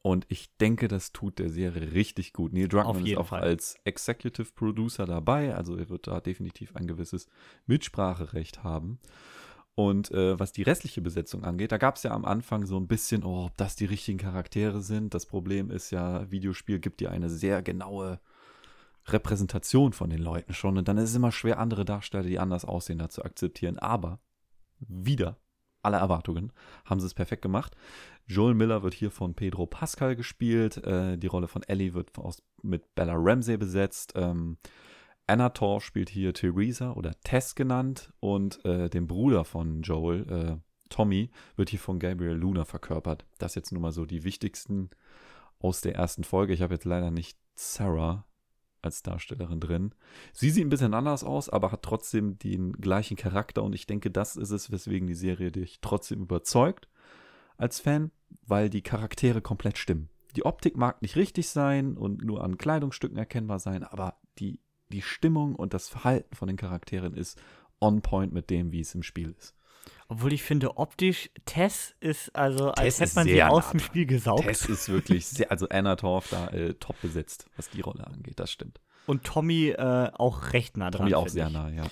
Und 0.02 0.26
ich 0.28 0.54
denke, 0.58 0.86
das 0.86 1.12
tut 1.12 1.38
der 1.38 1.48
Serie 1.48 1.92
richtig 1.92 2.34
gut. 2.34 2.52
Neil 2.52 2.68
Druckmann 2.68 3.06
ist 3.06 3.16
auch 3.16 3.28
Fall. 3.28 3.40
als 3.40 3.76
Executive 3.84 4.52
Producer 4.54 5.06
dabei, 5.06 5.54
also 5.54 5.76
er 5.76 5.88
wird 5.88 6.06
da 6.06 6.20
definitiv 6.20 6.76
ein 6.76 6.86
gewisses 6.86 7.26
Mitspracherecht 7.66 8.62
haben. 8.62 9.00
Und 9.74 10.12
äh, 10.12 10.38
was 10.38 10.52
die 10.52 10.62
restliche 10.62 11.00
Besetzung 11.00 11.42
angeht, 11.42 11.72
da 11.72 11.78
gab 11.78 11.96
es 11.96 12.04
ja 12.04 12.12
am 12.12 12.24
Anfang 12.24 12.64
so 12.64 12.76
ein 12.76 12.86
bisschen, 12.86 13.24
oh, 13.24 13.46
ob 13.46 13.56
das 13.56 13.74
die 13.74 13.86
richtigen 13.86 14.18
Charaktere 14.18 14.82
sind. 14.82 15.14
Das 15.14 15.26
Problem 15.26 15.70
ist 15.70 15.90
ja, 15.90 16.30
Videospiel 16.30 16.78
gibt 16.78 17.00
dir 17.00 17.10
eine 17.10 17.28
sehr 17.28 17.60
genaue 17.62 18.20
Repräsentation 19.06 19.92
von 19.92 20.10
den 20.10 20.20
Leuten 20.20 20.54
schon. 20.54 20.78
Und 20.78 20.88
dann 20.88 20.98
ist 20.98 21.10
es 21.10 21.16
immer 21.16 21.32
schwer, 21.32 21.58
andere 21.58 21.84
Darsteller, 21.84 22.24
die 22.24 22.38
anders 22.38 22.64
aussehen, 22.64 22.98
da 22.98 23.08
zu 23.08 23.24
akzeptieren. 23.24 23.78
Aber 23.78 24.20
wieder 24.78 25.38
aller 25.82 25.98
Erwartungen 25.98 26.52
haben 26.84 27.00
sie 27.00 27.06
es 27.06 27.14
perfekt 27.14 27.42
gemacht. 27.42 27.76
Joel 28.26 28.54
Miller 28.54 28.82
wird 28.82 28.94
hier 28.94 29.10
von 29.10 29.34
Pedro 29.34 29.66
Pascal 29.66 30.16
gespielt. 30.16 30.78
Äh, 30.78 31.18
die 31.18 31.26
Rolle 31.26 31.48
von 31.48 31.62
Ellie 31.62 31.94
wird 31.94 32.18
aus, 32.18 32.42
mit 32.62 32.94
Bella 32.94 33.14
Ramsey 33.16 33.56
besetzt. 33.58 34.14
Ähm, 34.16 34.56
Anna 35.26 35.50
Tor 35.50 35.80
spielt 35.80 36.08
hier 36.08 36.32
Theresa 36.32 36.92
oder 36.92 37.12
Tess 37.22 37.54
genannt. 37.54 38.12
Und 38.20 38.64
äh, 38.64 38.88
den 38.88 39.06
Bruder 39.06 39.44
von 39.44 39.82
Joel, 39.82 40.30
äh, 40.30 40.56
Tommy, 40.88 41.30
wird 41.56 41.70
hier 41.70 41.78
von 41.78 41.98
Gabriel 41.98 42.34
Luna 42.34 42.64
verkörpert. 42.64 43.26
Das 43.38 43.54
jetzt 43.54 43.72
nur 43.72 43.82
mal 43.82 43.92
so 43.92 44.06
die 44.06 44.24
wichtigsten 44.24 44.90
aus 45.58 45.82
der 45.82 45.94
ersten 45.94 46.24
Folge. 46.24 46.54
Ich 46.54 46.62
habe 46.62 46.74
jetzt 46.74 46.84
leider 46.84 47.10
nicht 47.10 47.38
Sarah 47.54 48.24
als 48.84 49.02
Darstellerin 49.02 49.60
drin. 49.60 49.94
Sie 50.32 50.50
sieht 50.50 50.64
ein 50.64 50.70
bisschen 50.70 50.94
anders 50.94 51.24
aus, 51.24 51.48
aber 51.48 51.72
hat 51.72 51.82
trotzdem 51.82 52.38
den 52.38 52.72
gleichen 52.72 53.16
Charakter 53.16 53.62
und 53.62 53.74
ich 53.74 53.86
denke, 53.86 54.10
das 54.10 54.36
ist 54.36 54.50
es, 54.50 54.70
weswegen 54.70 55.08
die 55.08 55.14
Serie 55.14 55.50
dich 55.50 55.80
trotzdem 55.80 56.22
überzeugt 56.22 56.88
als 57.56 57.80
Fan, 57.80 58.10
weil 58.46 58.68
die 58.70 58.82
Charaktere 58.82 59.40
komplett 59.40 59.78
stimmen. 59.78 60.08
Die 60.36 60.44
Optik 60.44 60.76
mag 60.76 61.00
nicht 61.02 61.16
richtig 61.16 61.48
sein 61.48 61.96
und 61.96 62.24
nur 62.24 62.42
an 62.42 62.58
Kleidungsstücken 62.58 63.16
erkennbar 63.16 63.60
sein, 63.60 63.84
aber 63.84 64.16
die, 64.38 64.58
die 64.90 65.02
Stimmung 65.02 65.54
und 65.54 65.74
das 65.74 65.88
Verhalten 65.88 66.34
von 66.34 66.48
den 66.48 66.56
Charakteren 66.56 67.14
ist 67.14 67.40
on 67.80 68.02
point 68.02 68.32
mit 68.32 68.50
dem, 68.50 68.72
wie 68.72 68.80
es 68.80 68.94
im 68.94 69.02
Spiel 69.02 69.34
ist. 69.38 69.54
Obwohl 70.08 70.32
ich 70.32 70.42
finde, 70.42 70.76
optisch, 70.76 71.30
Tess 71.46 71.94
ist, 72.00 72.34
also 72.36 72.70
Tess 72.72 73.00
als 73.00 73.00
hätte 73.00 73.14
man 73.16 73.26
sie 73.26 73.42
aus 73.42 73.70
dem 73.70 73.80
Spiel 73.80 74.06
gesaugt. 74.06 74.44
Tess 74.44 74.66
ist 74.66 74.88
wirklich 74.88 75.26
sehr, 75.26 75.50
also 75.50 75.68
Anna 75.68 75.96
Torf 75.96 76.28
da 76.30 76.48
äh, 76.48 76.74
top 76.74 77.00
besetzt, 77.00 77.46
was 77.56 77.70
die 77.70 77.80
Rolle 77.80 78.06
angeht, 78.06 78.38
das 78.38 78.52
stimmt. 78.52 78.80
Und 79.06 79.24
Tommy 79.24 79.68
äh, 79.68 80.10
auch 80.12 80.52
recht 80.52 80.76
nah 80.76 80.90
dran. 80.90 81.02
Tommy 81.02 81.14
auch 81.14 81.28
sehr 81.28 81.48
ich. 81.48 81.52
nah, 81.52 81.70
ja. 81.70 81.84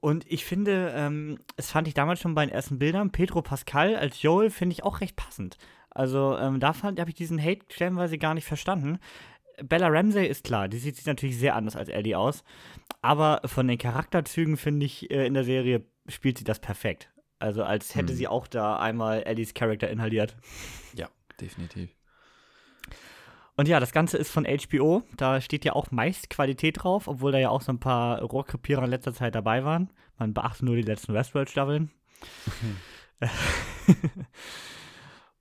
Und 0.00 0.24
ich 0.30 0.44
finde, 0.44 0.92
ähm, 0.96 1.38
das 1.54 1.70
fand 1.70 1.86
ich 1.86 1.94
damals 1.94 2.20
schon 2.20 2.34
bei 2.34 2.44
den 2.44 2.52
ersten 2.52 2.78
Bildern, 2.80 3.12
Pedro 3.12 3.40
Pascal 3.40 3.94
als 3.94 4.20
Joel 4.20 4.50
finde 4.50 4.72
ich 4.74 4.82
auch 4.82 5.00
recht 5.00 5.14
passend. 5.14 5.58
Also 5.90 6.36
ähm, 6.38 6.58
da 6.58 6.74
habe 6.82 7.08
ich 7.08 7.14
diesen 7.14 7.40
Hate 7.40 7.64
stellenweise 7.68 8.18
gar 8.18 8.34
nicht 8.34 8.46
verstanden. 8.46 8.98
Bella 9.62 9.88
Ramsey 9.88 10.26
ist 10.26 10.42
klar, 10.44 10.68
die 10.68 10.78
sieht 10.78 10.96
sich 10.96 11.06
natürlich 11.06 11.38
sehr 11.38 11.54
anders 11.54 11.76
als 11.76 11.88
Ellie 11.88 12.18
aus. 12.18 12.42
Aber 13.00 13.42
von 13.44 13.68
den 13.68 13.78
Charakterzügen 13.78 14.56
finde 14.56 14.86
ich, 14.86 15.10
äh, 15.10 15.26
in 15.26 15.34
der 15.34 15.44
Serie 15.44 15.84
spielt 16.08 16.38
sie 16.38 16.44
das 16.44 16.58
perfekt. 16.58 17.11
Also 17.42 17.64
als 17.64 17.96
hätte 17.96 18.12
hm. 18.12 18.16
sie 18.16 18.28
auch 18.28 18.46
da 18.46 18.76
einmal 18.76 19.24
Ellies 19.24 19.52
Charakter 19.52 19.90
inhaliert. 19.90 20.36
Ja, 20.94 21.08
definitiv. 21.40 21.90
Und 23.56 23.66
ja, 23.66 23.80
das 23.80 23.90
Ganze 23.90 24.16
ist 24.16 24.30
von 24.30 24.46
HBO. 24.46 25.02
Da 25.16 25.40
steht 25.40 25.64
ja 25.64 25.72
auch 25.72 25.90
meist 25.90 26.30
Qualität 26.30 26.82
drauf, 26.82 27.08
obwohl 27.08 27.32
da 27.32 27.38
ja 27.38 27.50
auch 27.50 27.60
so 27.60 27.72
ein 27.72 27.80
paar 27.80 28.22
Rohrkrepierer 28.22 28.84
in 28.84 28.90
letzter 28.90 29.12
Zeit 29.12 29.34
dabei 29.34 29.64
waren. 29.64 29.90
Man 30.18 30.34
beachtet 30.34 30.62
nur 30.62 30.76
die 30.76 30.82
letzten 30.82 31.14
Westworld-Staffeln. 31.14 31.90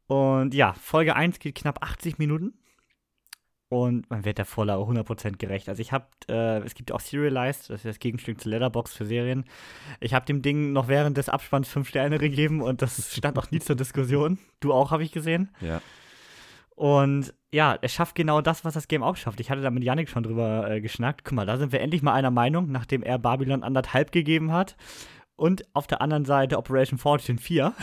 Und 0.07 0.55
ja, 0.55 0.73
Folge 0.73 1.15
1 1.15 1.37
geht 1.37 1.55
knapp 1.55 1.83
80 1.83 2.17
Minuten 2.17 2.55
und 3.71 4.09
man 4.09 4.25
wird 4.25 4.37
der 4.37 4.43
Vorlage 4.43 4.81
100% 4.81 5.37
gerecht. 5.37 5.69
Also 5.69 5.81
ich 5.81 5.93
habe, 5.93 6.05
äh, 6.27 6.57
es 6.57 6.75
gibt 6.75 6.91
auch 6.91 6.99
Serialized, 6.99 7.69
das 7.69 7.77
ist 7.77 7.85
das 7.85 7.99
Gegenstück 7.99 8.41
zu 8.41 8.49
Letterbox 8.49 8.93
für 8.93 9.05
Serien. 9.05 9.45
Ich 10.01 10.13
habe 10.13 10.25
dem 10.25 10.41
Ding 10.41 10.73
noch 10.73 10.89
während 10.89 11.15
des 11.15 11.29
Abspanns 11.29 11.69
5 11.69 11.87
Sterne 11.87 12.17
gegeben 12.17 12.61
und 12.61 12.81
das 12.81 13.15
stand 13.15 13.39
auch 13.39 13.49
nie 13.49 13.59
zur 13.59 13.77
Diskussion. 13.77 14.39
Du 14.59 14.73
auch, 14.73 14.91
habe 14.91 15.03
ich 15.03 15.13
gesehen. 15.13 15.51
Ja. 15.61 15.81
Und 16.75 17.33
ja, 17.53 17.77
er 17.81 17.87
schafft 17.87 18.15
genau 18.15 18.41
das, 18.41 18.65
was 18.65 18.73
das 18.73 18.89
Game 18.89 19.03
auch 19.03 19.15
schafft. 19.15 19.39
Ich 19.39 19.49
hatte 19.49 19.61
da 19.61 19.69
mit 19.69 19.85
Yannick 19.85 20.09
schon 20.09 20.23
drüber 20.23 20.69
äh, 20.69 20.81
geschnackt. 20.81 21.23
Guck 21.23 21.35
mal, 21.35 21.45
da 21.45 21.55
sind 21.55 21.71
wir 21.71 21.79
endlich 21.79 22.01
mal 22.01 22.13
einer 22.13 22.31
Meinung, 22.31 22.73
nachdem 22.73 23.03
er 23.03 23.19
Babylon 23.19 23.63
anderthalb 23.63 24.11
gegeben 24.11 24.51
hat. 24.51 24.75
Und 25.37 25.63
auf 25.73 25.87
der 25.87 26.01
anderen 26.01 26.25
Seite 26.25 26.57
Operation 26.57 26.99
Fortune 26.99 27.37
4 27.37 27.73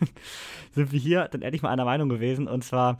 sind 0.72 0.92
wir 0.92 1.00
hier 1.00 1.28
dann 1.28 1.40
endlich 1.40 1.62
mal 1.62 1.70
einer 1.70 1.86
Meinung 1.86 2.10
gewesen. 2.10 2.48
Und 2.48 2.64
zwar 2.64 2.98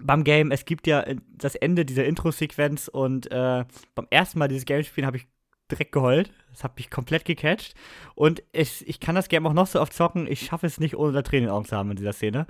beim 0.00 0.24
Game, 0.24 0.50
es 0.50 0.64
gibt 0.64 0.86
ja 0.86 1.00
äh, 1.00 1.16
das 1.28 1.54
Ende 1.54 1.84
dieser 1.84 2.04
Intro-Sequenz 2.04 2.88
und 2.88 3.30
äh, 3.30 3.64
beim 3.94 4.06
ersten 4.10 4.38
Mal 4.38 4.48
dieses 4.48 4.64
Game 4.64 4.82
spielen 4.84 5.06
habe 5.06 5.18
ich 5.18 5.26
direkt 5.70 5.92
geheult. 5.92 6.30
Das 6.50 6.64
hat 6.64 6.76
mich 6.76 6.90
komplett 6.90 7.24
gecatcht. 7.24 7.74
Und 8.14 8.42
ich, 8.52 8.86
ich 8.86 9.00
kann 9.00 9.14
das 9.14 9.28
Game 9.28 9.46
auch 9.46 9.54
noch 9.54 9.66
so 9.66 9.80
oft 9.80 9.92
zocken. 9.92 10.26
Ich 10.26 10.40
schaffe 10.40 10.66
es 10.66 10.78
nicht, 10.78 10.96
ohne 10.96 11.12
da 11.12 11.22
Tränen 11.22 11.44
in 11.44 11.48
den 11.48 11.54
Augen 11.54 11.64
zu 11.64 11.76
haben 11.76 11.90
in 11.90 11.96
dieser 11.96 12.12
Szene. 12.12 12.46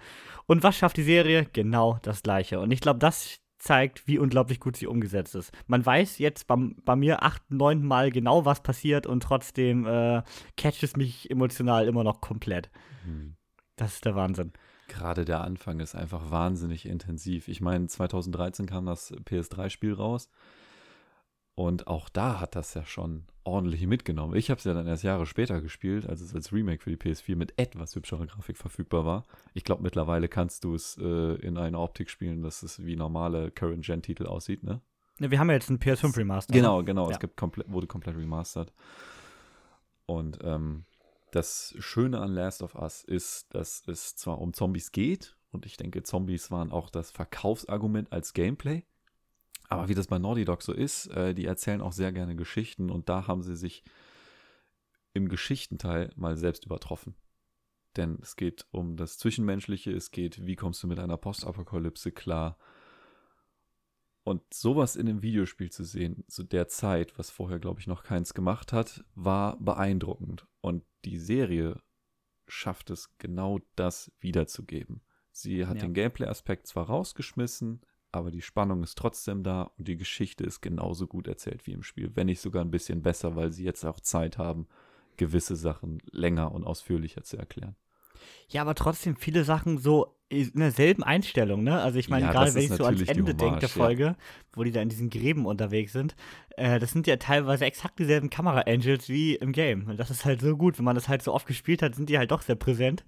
Und 0.46 0.62
was 0.62 0.76
schafft 0.76 0.96
die 0.96 1.04
Serie? 1.04 1.46
Genau 1.52 1.98
das 2.02 2.22
Gleiche. 2.22 2.58
Und 2.58 2.72
ich 2.72 2.80
glaube, 2.80 2.98
das 2.98 3.38
zeigt, 3.58 4.08
wie 4.08 4.18
unglaublich 4.18 4.58
gut 4.58 4.76
sie 4.76 4.88
umgesetzt 4.88 5.36
ist. 5.36 5.52
Man 5.68 5.86
weiß 5.86 6.18
jetzt 6.18 6.48
beim, 6.48 6.74
bei 6.84 6.96
mir 6.96 7.22
acht, 7.22 7.48
neun 7.48 7.84
Mal 7.84 8.10
genau, 8.10 8.44
was 8.44 8.60
passiert 8.60 9.06
und 9.06 9.22
trotzdem 9.22 9.86
äh, 9.86 10.22
catcht 10.56 10.82
es 10.82 10.96
mich 10.96 11.30
emotional 11.30 11.86
immer 11.86 12.02
noch 12.02 12.20
komplett. 12.20 12.70
Mhm. 13.06 13.36
Das 13.76 13.94
ist 13.94 14.04
der 14.04 14.16
Wahnsinn 14.16 14.52
gerade 14.92 15.24
der 15.24 15.40
Anfang 15.40 15.80
ist 15.80 15.94
einfach 15.94 16.30
wahnsinnig 16.30 16.86
intensiv. 16.86 17.48
Ich 17.48 17.60
meine, 17.60 17.86
2013 17.86 18.66
kam 18.66 18.86
das 18.86 19.12
PS3-Spiel 19.12 19.94
raus. 19.94 20.28
Und 21.54 21.86
auch 21.86 22.08
da 22.08 22.40
hat 22.40 22.56
das 22.56 22.74
ja 22.74 22.84
schon 22.84 23.24
ordentlich 23.44 23.86
mitgenommen. 23.86 24.34
Ich 24.36 24.50
habe 24.50 24.58
es 24.58 24.64
ja 24.64 24.72
dann 24.72 24.86
erst 24.86 25.02
Jahre 25.02 25.26
später 25.26 25.60
gespielt, 25.60 26.08
als 26.08 26.20
es 26.20 26.34
als 26.34 26.52
Remake 26.52 26.82
für 26.82 26.90
die 26.90 26.96
PS4 26.96 27.36
mit 27.36 27.58
etwas 27.58 27.94
hübscherer 27.94 28.26
Grafik 28.26 28.56
verfügbar 28.56 29.04
war. 29.04 29.24
Ich 29.52 29.64
glaube, 29.64 29.82
mittlerweile 29.82 30.28
kannst 30.28 30.64
du 30.64 30.74
es 30.74 30.96
äh, 30.98 31.34
in 31.36 31.58
einer 31.58 31.80
Optik 31.80 32.08
spielen, 32.08 32.42
dass 32.42 32.62
es 32.62 32.84
wie 32.84 32.96
normale 32.96 33.50
Current-Gen-Titel 33.50 34.26
aussieht, 34.26 34.62
ne? 34.62 34.80
Ja, 35.18 35.30
wir 35.30 35.38
haben 35.38 35.48
ja 35.48 35.54
jetzt 35.54 35.68
ein 35.68 35.78
PS5 35.78 36.16
Remaster. 36.16 36.54
Genau, 36.54 36.78
ne? 36.78 36.84
genau. 36.84 37.06
Ja. 37.06 37.12
Es 37.12 37.20
gibt 37.20 37.36
komplett, 37.36 37.70
wurde 37.70 37.86
komplett 37.86 38.16
remastered. 38.16 38.72
Und 40.06 40.38
ähm, 40.42 40.84
das 41.32 41.74
Schöne 41.78 42.20
an 42.20 42.32
Last 42.32 42.62
of 42.62 42.76
Us 42.76 43.02
ist, 43.02 43.52
dass 43.54 43.82
es 43.88 44.14
zwar 44.16 44.40
um 44.40 44.54
Zombies 44.54 44.92
geht, 44.92 45.36
und 45.50 45.66
ich 45.66 45.76
denke, 45.76 46.02
Zombies 46.02 46.50
waren 46.50 46.72
auch 46.72 46.88
das 46.88 47.10
Verkaufsargument 47.10 48.10
als 48.10 48.32
Gameplay, 48.32 48.84
Aber 49.68 49.88
wie 49.88 49.94
das 49.94 50.06
bei 50.06 50.18
Naughty 50.18 50.44
Dog 50.44 50.62
so 50.62 50.72
ist, 50.72 51.06
äh, 51.08 51.34
die 51.34 51.46
erzählen 51.46 51.80
auch 51.80 51.92
sehr 51.92 52.12
gerne 52.12 52.36
Geschichten 52.36 52.90
und 52.90 53.08
da 53.08 53.26
haben 53.26 53.42
sie 53.42 53.56
sich 53.56 53.84
im 55.14 55.28
Geschichtenteil 55.28 56.10
mal 56.16 56.36
selbst 56.36 56.66
übertroffen. 56.66 57.14
Denn 57.96 58.18
es 58.22 58.36
geht 58.36 58.66
um 58.70 58.96
das 58.96 59.18
Zwischenmenschliche, 59.18 59.92
es 59.92 60.10
geht, 60.10 60.44
wie 60.46 60.56
kommst 60.56 60.82
du 60.82 60.86
mit 60.86 60.98
einer 60.98 61.16
Postapokalypse 61.16 62.12
klar. 62.12 62.58
Und 64.24 64.42
sowas 64.52 64.96
in 64.96 65.08
einem 65.08 65.22
Videospiel 65.22 65.70
zu 65.70 65.84
sehen, 65.84 66.24
zu 66.28 66.42
der 66.42 66.68
Zeit, 66.68 67.18
was 67.18 67.30
vorher, 67.30 67.58
glaube 67.58 67.80
ich, 67.80 67.86
noch 67.86 68.04
keins 68.04 68.34
gemacht 68.34 68.72
hat, 68.72 69.04
war 69.14 69.58
beeindruckend. 69.58 70.46
Und 70.60 70.84
die 71.04 71.18
Serie 71.18 71.80
schafft 72.46 72.90
es, 72.90 73.16
genau 73.18 73.60
das 73.76 74.12
wiederzugeben. 74.20 75.00
Sie 75.30 75.66
hat 75.66 75.76
Ja. 75.76 75.82
den 75.82 75.94
Gameplay-Aspekt 75.94 76.66
zwar 76.66 76.86
rausgeschmissen, 76.86 77.80
aber 78.10 78.30
die 78.30 78.42
Spannung 78.42 78.82
ist 78.82 78.98
trotzdem 78.98 79.42
da 79.42 79.62
und 79.78 79.88
die 79.88 79.96
Geschichte 79.96 80.44
ist 80.44 80.60
genauso 80.60 81.06
gut 81.06 81.26
erzählt 81.28 81.66
wie 81.66 81.72
im 81.72 81.82
Spiel, 81.82 82.10
wenn 82.14 82.26
nicht 82.26 82.40
sogar 82.40 82.62
ein 82.62 82.70
bisschen 82.70 83.02
besser, 83.02 83.36
weil 83.36 83.52
sie 83.52 83.64
jetzt 83.64 83.84
auch 83.84 84.00
Zeit 84.00 84.36
haben, 84.36 84.66
gewisse 85.16 85.56
Sachen 85.56 86.02
länger 86.10 86.52
und 86.52 86.64
ausführlicher 86.64 87.22
zu 87.22 87.38
erklären. 87.38 87.76
Ja, 88.48 88.60
aber 88.62 88.74
trotzdem 88.74 89.16
viele 89.16 89.44
Sachen 89.44 89.78
so 89.78 90.18
in 90.32 90.60
derselben 90.60 91.02
Einstellung, 91.02 91.62
ne? 91.62 91.80
Also 91.80 91.98
ich 91.98 92.08
meine, 92.08 92.26
Ja, 92.26 92.32
gerade 92.32 92.54
wenn 92.54 92.62
ich 92.62 92.70
so 92.70 92.84
ans 92.84 93.02
Ende 93.02 93.34
denke 93.34 93.36
der 93.36 93.48
Hommage, 93.48 93.62
ja. 93.62 93.68
Folge, 93.68 94.16
wo 94.54 94.64
die 94.64 94.72
da 94.72 94.80
in 94.80 94.88
diesen 94.88 95.10
Gräben 95.10 95.46
unterwegs 95.46 95.92
sind, 95.92 96.16
äh, 96.56 96.78
das 96.78 96.92
sind 96.92 97.06
ja 97.06 97.16
teilweise 97.16 97.64
exakt 97.64 97.98
dieselben 97.98 98.30
Kamera-Angels 98.30 99.08
wie 99.08 99.34
im 99.34 99.52
Game. 99.52 99.88
Und 99.88 99.98
das 99.98 100.10
ist 100.10 100.24
halt 100.24 100.40
so 100.40 100.56
gut, 100.56 100.78
wenn 100.78 100.84
man 100.84 100.94
das 100.94 101.08
halt 101.08 101.22
so 101.22 101.32
oft 101.32 101.46
gespielt 101.46 101.82
hat, 101.82 101.94
sind 101.94 102.08
die 102.08 102.18
halt 102.18 102.30
doch 102.30 102.42
sehr 102.42 102.56
präsent. 102.56 103.04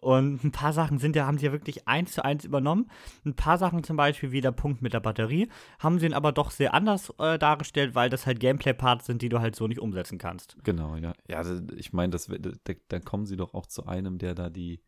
Und 0.00 0.42
ein 0.42 0.52
paar 0.52 0.72
Sachen 0.72 0.98
sind 0.98 1.16
ja, 1.16 1.26
haben 1.26 1.36
sie 1.36 1.46
ja 1.46 1.52
wirklich 1.52 1.86
eins 1.86 2.12
zu 2.12 2.24
eins 2.24 2.44
übernommen. 2.44 2.90
Ein 3.26 3.34
paar 3.34 3.58
Sachen 3.58 3.84
zum 3.84 3.96
Beispiel 3.96 4.32
wie 4.32 4.40
der 4.40 4.52
Punkt 4.52 4.80
mit 4.80 4.94
der 4.94 5.00
Batterie, 5.00 5.48
haben 5.78 5.98
sie 5.98 6.06
ihn 6.06 6.14
aber 6.14 6.32
doch 6.32 6.50
sehr 6.50 6.72
anders 6.72 7.12
äh, 7.18 7.38
dargestellt, 7.38 7.94
weil 7.94 8.08
das 8.08 8.26
halt 8.26 8.40
Gameplay-Parts 8.40 9.06
sind, 9.06 9.20
die 9.20 9.28
du 9.28 9.40
halt 9.40 9.54
so 9.54 9.68
nicht 9.68 9.80
umsetzen 9.80 10.16
kannst. 10.16 10.56
Genau, 10.64 10.96
ja. 10.96 11.12
Ja, 11.28 11.42
ich 11.76 11.92
meine, 11.92 12.16
da, 12.16 12.72
da 12.88 13.00
kommen 13.00 13.26
sie 13.26 13.36
doch 13.36 13.52
auch 13.52 13.66
zu 13.66 13.86
einem, 13.86 14.16
der 14.16 14.34
da 14.34 14.48
die, 14.48 14.80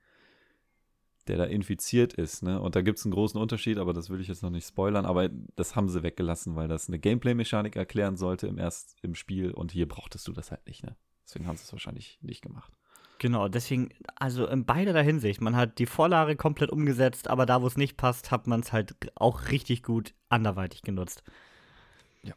der 1.29 1.39
da 1.39 1.45
infiziert 1.45 2.15
ist, 2.15 2.43
ne? 2.43 2.61
Und 2.61 2.77
da 2.77 2.83
gibt 2.83 2.99
es 2.99 3.05
einen 3.05 3.15
großen 3.15 3.41
Unterschied, 3.41 3.79
aber 3.79 3.93
das 3.93 4.11
will 4.11 4.21
ich 4.21 4.29
jetzt 4.29 4.43
noch 4.43 4.51
nicht 4.51 4.67
spoilern, 4.67 5.07
aber 5.07 5.29
das 5.57 5.75
haben 5.77 5.89
sie 5.89 6.03
weggelassen, 6.03 6.57
weil 6.57 6.69
das 6.69 6.89
eine 6.89 6.99
Gameplay-Mechanik 6.99 7.77
erklären 7.77 8.17
sollte 8.17 8.47
im 8.47 8.59
erst 8.59 8.97
im 9.03 9.15
Spiel 9.15 9.51
und 9.53 9.73
hier 9.73 9.89
brauchtest 9.89 10.29
du 10.29 10.33
das 10.33 10.51
halt 10.51 10.67
nicht, 10.67 10.85
ne? 10.85 10.97
Deswegen 11.27 11.47
haben 11.47 11.57
sie 11.57 11.65
es 11.65 11.73
wahrscheinlich 11.73 12.19
nicht 12.21 12.43
gemacht. 12.43 12.73
Genau, 13.19 13.49
deswegen, 13.49 13.89
also 14.17 14.47
in 14.47 14.67
beiderlei 14.67 15.05
Hinsicht. 15.05 15.41
Man 15.41 15.57
hat 15.57 15.79
die 15.79 15.87
Vorlage 15.87 16.37
komplett 16.37 16.71
umgesetzt, 16.71 17.29
aber 17.29 17.47
da, 17.47 17.63
wo 17.63 17.67
es 17.67 17.77
nicht 17.77 17.97
passt, 17.97 18.31
hat 18.31 18.47
man 18.47 18.61
es 18.61 18.73
halt 18.73 18.95
auch 19.15 19.49
richtig 19.51 19.83
gut 19.83 20.15
anderweitig 20.29 20.83
genutzt. 20.83 21.23
Ja. 22.23 22.35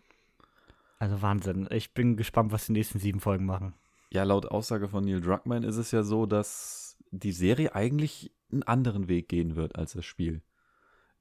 Also 0.99 1.21
Wahnsinn. 1.21 1.67
Ich 1.71 1.93
bin 1.93 2.15
gespannt, 2.15 2.51
was 2.51 2.67
die 2.67 2.71
nächsten 2.71 2.99
sieben 2.99 3.19
Folgen 3.19 3.45
machen. 3.45 3.73
Ja, 4.11 4.23
laut 4.23 4.45
Aussage 4.45 4.87
von 4.87 5.03
Neil 5.03 5.19
Druckmann 5.19 5.63
ist 5.63 5.75
es 5.75 5.91
ja 5.91 6.03
so, 6.03 6.25
dass 6.25 6.95
die 7.11 7.33
Serie 7.33 7.75
eigentlich 7.75 8.31
einen 8.51 8.63
anderen 8.63 9.07
Weg 9.07 9.29
gehen 9.29 9.55
wird 9.55 9.75
als 9.75 9.93
das 9.93 10.05
Spiel. 10.05 10.41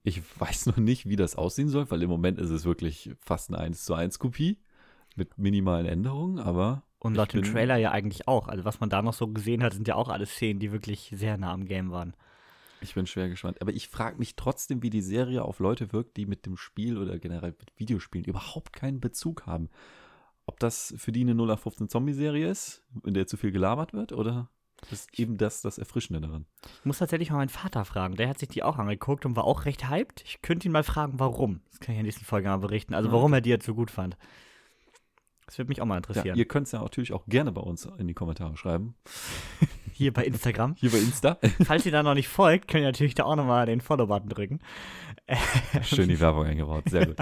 Ich 0.03 0.22
weiß 0.41 0.66
noch 0.66 0.77
nicht, 0.77 1.09
wie 1.09 1.16
das 1.16 1.37
aussehen 1.37 1.68
soll, 1.68 1.91
weil 1.91 2.03
im 2.03 2.11
Moment 2.11 2.39
ist 2.39 2.51
es 2.51 2.64
wirklich 2.64 3.11
fast 3.18 3.51
eine 3.51 3.59
1 3.59 3.85
zu 3.85 3.95
1 3.95 4.18
Kopie 4.18 4.61
mit 5.16 5.37
minimalen 5.39 5.87
Änderungen, 5.87 6.39
aber 6.39 6.85
Und 6.99 7.14
laut 7.14 7.33
dem 7.33 7.43
Trailer 7.43 7.77
ja 7.77 7.91
eigentlich 7.91 8.29
auch. 8.29 8.49
Also 8.49 8.64
was 8.64 8.81
man 8.81 8.91
da 8.91 9.03
noch 9.03 9.14
so 9.14 9.29
gesehen 9.29 9.62
hat, 9.62 9.72
sind 9.72 9.89
ja 9.89 9.97
auch 9.97 10.09
alles 10.09 10.31
Szenen, 10.31 10.61
die 10.61 10.72
wirklich 10.72 11.12
sehr 11.14 11.37
nah 11.39 11.53
am 11.53 11.64
Game 11.64 11.91
waren. 11.91 12.14
ich 12.81 12.95
bin 12.95 13.07
schwer 13.07 13.29
gespannt. 13.29 13.61
Aber 13.61 13.72
ich 13.72 13.89
frage 13.89 14.18
mich 14.18 14.37
trotzdem, 14.37 14.83
wie 14.83 14.91
die 14.91 15.01
Serie 15.01 15.43
auf 15.43 15.59
Leute 15.59 15.93
wirkt, 15.93 16.16
die 16.16 16.27
mit 16.27 16.47
dem 16.47 16.57
Spiel 16.57 16.99
oder 16.99 17.18
generell 17.18 17.55
mit 17.59 17.72
Videospielen 17.77 18.27
überhaupt 18.27 18.72
keinen 18.72 19.01
Bezug 19.01 19.47
haben. 19.47 19.70
Ob 20.45 20.61
das 20.61 20.95
für 20.97 21.11
die 21.11 21.22
eine 21.22 21.35
0 21.35 21.51
auf 21.51 21.61
15 21.61 21.89
Zombie-Serie 21.89 22.49
ist, 22.49 22.85
in 23.05 23.14
der 23.14 23.27
zu 23.27 23.37
viel 23.37 23.51
gelabert 23.51 23.93
wird, 23.93 24.12
oder 24.12 24.51
ist 24.93 25.18
eben 25.18 25.37
das 25.37 25.62
das 25.62 25.78
Erfrischende 25.78 26.20
daran? 26.20 26.47
Ich 26.80 26.84
muss 26.84 26.99
tatsächlich 26.99 27.30
mal 27.30 27.37
meinen 27.39 27.49
Vater 27.49 27.84
fragen. 27.84 28.16
Der 28.16 28.28
hat 28.28 28.39
sich 28.39 28.49
die 28.49 28.62
auch 28.62 28.78
angeguckt 28.78 29.26
und 29.26 29.37
war 29.37 29.45
auch 29.45 29.64
recht 29.64 29.89
hyped. 29.91 30.22
Ich 30.24 30.43
könnte 30.43 30.66
ihn 30.68 30.72
mal 30.72 30.82
fragen, 30.84 31.14
warum. 31.18 31.61
Das 31.70 31.80
kann 31.80 31.93
ich 31.95 31.99
in 31.99 32.05
der 32.05 32.09
nächsten 32.09 32.24
Folge 32.24 32.49
mal 32.49 32.57
berichten. 32.59 32.95
Also 32.95 33.09
Ja. 33.09 33.12
warum 33.14 33.32
er 33.32 33.41
die 33.41 33.51
jetzt 33.51 33.66
so 33.66 33.74
gut 33.74 33.91
fand. 33.91 34.16
Das 35.47 35.59
würde 35.59 35.68
mich 35.68 35.80
auch 35.80 35.87
mal 35.87 35.95
Ja, 35.95 35.99
interessieren. 35.99 36.37
ihr 36.37 36.45
könnt 36.47 36.66
es 36.66 36.72
ja 36.72 36.80
natürlich 36.80 37.12
auch 37.12 37.24
gerne 37.26 37.53
bei 37.53 37.61
uns 37.61 37.89
in 37.99 38.09
die 38.09 38.14
Kommentare 38.14 38.57
schreiben. 38.57 38.97
Hier 39.93 40.12
bei 40.12 40.24
Instagram. 40.24 40.74
Hier 40.78 40.91
bei 40.91 40.99
Insta. 40.99 41.39
Falls 41.64 41.87
ihr 41.87 41.93
da 41.93 42.03
noch 42.03 42.14
nicht 42.14 42.26
folgt, 42.28 42.66
könnt 42.68 42.82
ihr 42.82 42.89
natürlich 42.89 43.14
da 43.14 43.24
auch 43.24 43.37
nochmal 43.37 43.64
den 43.66 43.80
Follow-Button 43.80 44.28
drücken. 44.28 44.59
Schön 45.82 46.09
die 46.09 46.18
Werbung 46.20 46.47
eingebaut. 46.47 46.89
Sehr 46.91 47.07
gut. 47.07 47.16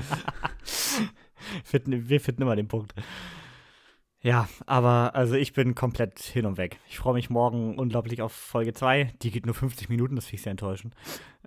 Wir 1.87 2.21
finden 2.21 2.43
immer 2.43 2.57
den 2.57 2.69
Punkt. 2.69 2.95
Ja, 4.25 4.49
aber 4.65 5.15
also 5.15 5.35
ich 5.35 5.53
bin 5.53 5.75
komplett 5.75 6.19
hin 6.19 6.47
und 6.47 6.57
weg. 6.57 6.81
Ich 6.89 6.99
freue 6.99 7.13
mich 7.13 7.29
morgen 7.29 7.79
unglaublich 7.79 8.23
auf 8.23 8.33
Folge 8.33 8.73
2. 8.73 9.13
Die 9.21 9.31
geht 9.31 9.45
nur 9.45 9.55
50 9.55 9.91
Minuten, 9.91 10.17
das 10.17 10.25
finde 10.25 10.37
ich 10.37 10.43
sehr 10.43 10.53
enttäuschend. 10.53 10.95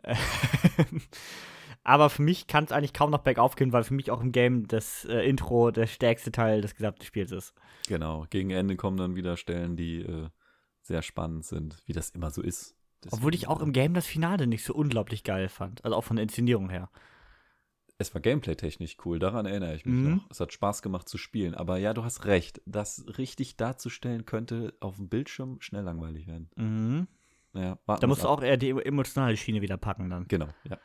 aber 1.84 2.12
für 2.12 2.22
mich 2.22 2.46
kann 2.46 2.66
es 2.66 2.72
eigentlich 2.72 2.94
kaum 2.94 3.10
noch 3.10 3.24
bergauf 3.24 3.56
gehen, 3.56 3.74
weil 3.74 3.84
für 3.84 3.96
mich 3.96 4.12
auch 4.12 4.22
im 4.22 4.32
Game 4.32 4.68
das 4.68 5.06
äh, 5.06 5.28
Intro 5.28 5.72
der 5.72 5.88
stärkste 5.88 6.32
Teil 6.32 6.62
des 6.62 6.76
gesamten 6.76 7.04
Spiels 7.04 7.32
ist. 7.32 7.56
Genau. 7.88 8.28
Gegen 8.30 8.52
Ende 8.52 8.76
kommen 8.76 8.98
dann 8.98 9.16
wieder 9.16 9.38
Stellen, 9.38 9.76
die 9.76 10.02
äh, 10.02 10.30
sehr 10.84 11.02
spannend 11.02 11.46
sind, 11.46 11.78
wie 11.88 11.94
das 11.94 12.12
immer 12.12 12.30
so 12.30 12.44
ist. 12.44 12.76
Deswegen, 13.04 13.18
Obwohl 13.18 13.34
ich 13.34 13.48
auch 13.48 13.60
im 13.60 13.74
Game 13.74 13.96
das 13.96 14.06
Finale 14.06 14.46
nicht 14.46 14.64
so 14.64 14.76
unglaublich 14.76 15.24
geil 15.24 15.50
fand. 15.50 15.84
Also 15.84 15.98
auch 15.98 16.04
von 16.04 16.18
der 16.18 16.24
Inszenierung 16.24 16.70
her. 16.70 16.92
Es 18.00 18.14
war 18.14 18.22
gameplay-technisch 18.22 18.98
cool, 19.06 19.18
daran 19.18 19.46
erinnere 19.48 19.76
ich 19.76 19.86
mich 19.86 19.96
Mhm. 19.96 20.16
noch. 20.18 20.30
Es 20.30 20.40
hat 20.40 20.54
Spaß 20.54 20.82
gemacht 20.84 21.10
zu 21.10 21.18
spielen. 21.18 21.56
Aber 21.56 21.78
ja, 21.78 21.94
du 21.94 22.04
hast 22.04 22.26
recht. 22.26 22.62
Das 22.66 23.06
richtig 23.18 23.58
darzustellen 23.58 24.26
könnte 24.26 24.76
auf 24.80 24.98
dem 24.98 25.10
Bildschirm 25.10 25.60
schnell 25.62 25.84
langweilig 25.84 26.28
werden. 26.28 26.50
Mhm. 26.56 27.08
Warten 27.54 28.02
Da 28.02 28.08
musst 28.08 28.24
du 28.24 28.28
auch 28.28 28.44
eher 28.44 28.58
die 28.58 28.70
emotionale 28.70 29.36
Schiene 29.36 29.62
wieder 29.62 29.78
packen 29.78 30.12
dann. 30.12 30.28
Genau, 30.28 30.48
ja. 30.70 30.78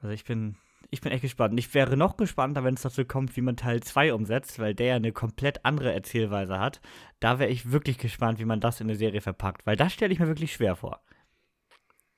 Also 0.00 0.14
ich 0.14 0.24
bin, 0.24 0.56
ich 0.90 1.00
bin 1.00 1.10
echt 1.10 1.22
gespannt. 1.22 1.58
Ich 1.58 1.74
wäre 1.74 1.96
noch 1.96 2.16
gespannter, 2.16 2.62
wenn 2.62 2.74
es 2.74 2.82
dazu 2.82 3.04
kommt, 3.04 3.36
wie 3.36 3.40
man 3.40 3.56
Teil 3.56 3.82
2 3.82 4.14
umsetzt, 4.14 4.60
weil 4.60 4.76
der 4.76 4.86
ja 4.86 4.94
eine 4.94 5.10
komplett 5.10 5.64
andere 5.64 5.92
Erzählweise 5.92 6.60
hat. 6.60 6.80
Da 7.18 7.40
wäre 7.40 7.50
ich 7.50 7.72
wirklich 7.72 7.98
gespannt, 7.98 8.38
wie 8.38 8.44
man 8.44 8.60
das 8.60 8.80
in 8.80 8.86
eine 8.88 8.96
Serie 8.96 9.20
verpackt, 9.20 9.66
weil 9.66 9.74
das 9.76 9.92
stelle 9.92 10.12
ich 10.12 10.20
mir 10.20 10.28
wirklich 10.28 10.52
schwer 10.52 10.76
vor. 10.76 11.00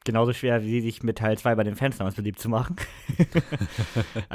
Genauso 0.05 0.33
schwer, 0.33 0.63
wie 0.65 0.81
sich 0.81 1.03
mit 1.03 1.19
Teil 1.19 1.39
2 1.39 1.55
bei 1.55 1.65
den 1.65 1.77
Fans 1.77 1.99
damals 1.99 2.17
beliebt 2.17 2.39
zu 2.39 2.49
machen. 2.49 2.77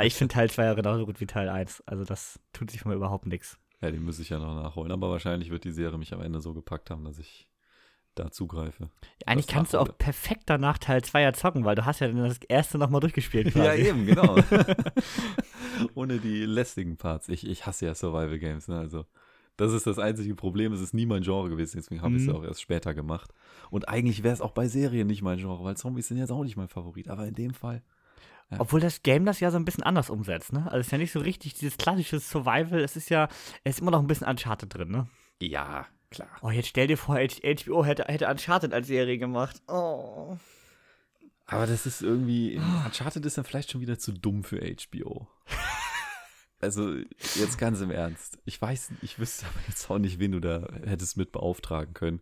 Ich 0.02 0.16
finde 0.16 0.34
Teil 0.34 0.50
2 0.50 0.64
ja 0.64 0.74
genauso 0.74 1.06
gut 1.06 1.20
wie 1.20 1.26
Teil 1.26 1.50
1. 1.50 1.84
Also 1.86 2.06
das 2.06 2.40
tut 2.54 2.72
sich 2.72 2.82
von 2.82 2.92
mir 2.92 2.96
überhaupt 2.96 3.26
nichts. 3.26 3.58
Ja, 3.82 3.92
den 3.92 4.04
muss 4.04 4.20
ich 4.20 4.30
ja 4.30 4.40
noch 4.40 4.56
nachholen. 4.56 4.92
Aber 4.92 5.10
wahrscheinlich 5.10 5.50
wird 5.50 5.64
die 5.64 5.72
Serie 5.72 5.98
mich 5.98 6.14
am 6.14 6.22
Ende 6.22 6.40
so 6.40 6.54
gepackt 6.54 6.90
haben, 6.90 7.04
dass 7.04 7.20
ich 7.20 7.48
da 8.16 8.32
zugreife. 8.32 8.90
Eigentlich 9.26 9.48
kannst 9.48 9.74
du 9.74 9.78
auch 9.78 9.86
nachhole. 9.86 9.98
perfekt 9.98 10.44
danach 10.48 10.78
Teil 10.78 11.04
2 11.04 11.22
ja 11.22 11.34
zocken, 11.34 11.66
weil 11.66 11.76
du 11.76 11.86
hast 11.86 12.00
ja 12.00 12.08
dann 12.08 12.18
das 12.18 12.40
erste 12.48 12.78
nochmal 12.78 13.02
durchgespielt 13.02 13.54
quasi. 13.54 13.66
Ja, 13.66 13.74
eben, 13.74 14.06
genau. 14.06 14.38
Ohne 15.96 16.20
die 16.20 16.46
lästigen 16.46 16.98
Parts. 16.98 17.30
Ich, 17.30 17.46
ich 17.48 17.66
hasse 17.66 17.86
ja 17.86 17.96
Survival 17.96 18.40
Games, 18.40 18.68
ne? 18.68 18.80
Also, 18.80 19.06
das 19.58 19.74
ist 19.74 19.86
das 19.88 20.00
einzige 20.00 20.36
Problem. 20.36 20.72
Es 20.72 20.82
ist 20.82 20.94
nie 20.94 21.06
mein 21.06 21.24
Genre 21.24 21.50
gewesen, 21.50 21.78
deswegen 21.78 22.02
habe 22.02 22.16
ich 22.16 22.22
es 22.22 22.28
Mhm. 22.28 22.34
ja 22.34 22.40
auch 22.40 22.44
erst 22.44 22.62
später 22.62 22.94
gemacht. 22.94 23.34
Und 23.70 23.90
eigentlich 23.90 24.24
wäre 24.24 24.34
es 24.34 24.42
auch 24.42 24.52
bei 24.52 24.68
Serien 24.68 25.08
nicht 25.08 25.22
mein 25.22 25.38
Genre, 25.40 25.64
weil 25.64 25.76
Zombies 25.76 26.08
sind 26.08 26.18
jetzt 26.18 26.32
auch 26.32 26.44
nicht 26.44 26.56
mein 26.58 26.68
Favorit. 26.70 27.10
Aber 27.10 27.28
in 27.28 27.34
dem 27.36 27.54
Fall. 27.54 27.84
Ja. 28.50 28.62
Obwohl 28.62 28.80
das 28.80 29.04
Game 29.04 29.26
das 29.26 29.42
ja 29.42 29.52
so 29.52 29.58
ein 29.58 29.66
bisschen 29.66 29.84
anders 29.84 30.10
umsetzt, 30.10 30.54
ne? 30.54 30.66
Also 30.68 30.78
es 30.78 30.86
ist 30.88 30.92
ja 30.92 30.98
nicht 30.98 31.12
so 31.12 31.20
richtig 31.20 31.56
dieses 31.56 31.76
klassische 31.78 32.20
Survival, 32.22 32.80
es 32.80 32.96
ist 32.96 33.10
ja, 33.10 33.28
es 33.66 33.76
ist 33.76 33.82
immer 33.82 33.92
noch 33.92 34.00
ein 34.00 34.08
bisschen 34.08 34.26
Uncharted 34.28 34.74
drin, 34.74 34.90
ne? 34.90 35.08
Ja, 35.42 35.86
klar. 36.12 36.30
Oh, 36.42 36.50
jetzt 36.50 36.70
stell 36.70 36.88
dir 36.88 36.98
vor, 36.98 37.18
HBO 37.18 37.84
hätte, 37.84 38.04
hätte 38.06 38.28
Uncharted 38.30 38.74
als 38.74 38.88
Serie 38.88 39.18
gemacht. 39.18 39.62
Oh. 39.68 40.38
Aber 41.46 41.66
das 41.68 41.86
ist 41.86 42.02
irgendwie. 42.02 42.58
Uncharted 42.86 43.26
ist 43.26 43.38
dann 43.38 43.44
vielleicht 43.46 43.72
schon 43.72 43.82
wieder 43.82 43.98
zu 44.00 44.12
dumm 44.14 44.44
für 44.46 44.60
HBO. 44.60 45.28
Also, 46.60 46.96
jetzt 47.36 47.58
ganz 47.58 47.82
im 47.82 47.92
Ernst. 47.92 48.40
Ich 48.46 48.62
weiß, 48.62 48.92
ich 49.02 49.20
wüsste 49.20 49.46
aber 49.46 49.60
jetzt 49.68 49.90
auch 49.90 50.00
nicht, 50.00 50.20
wen 50.20 50.32
du 50.32 50.40
da 50.40 50.68
hättest 50.86 51.18
mit 51.18 51.32
beauftragen 51.32 51.94
können. 51.94 52.22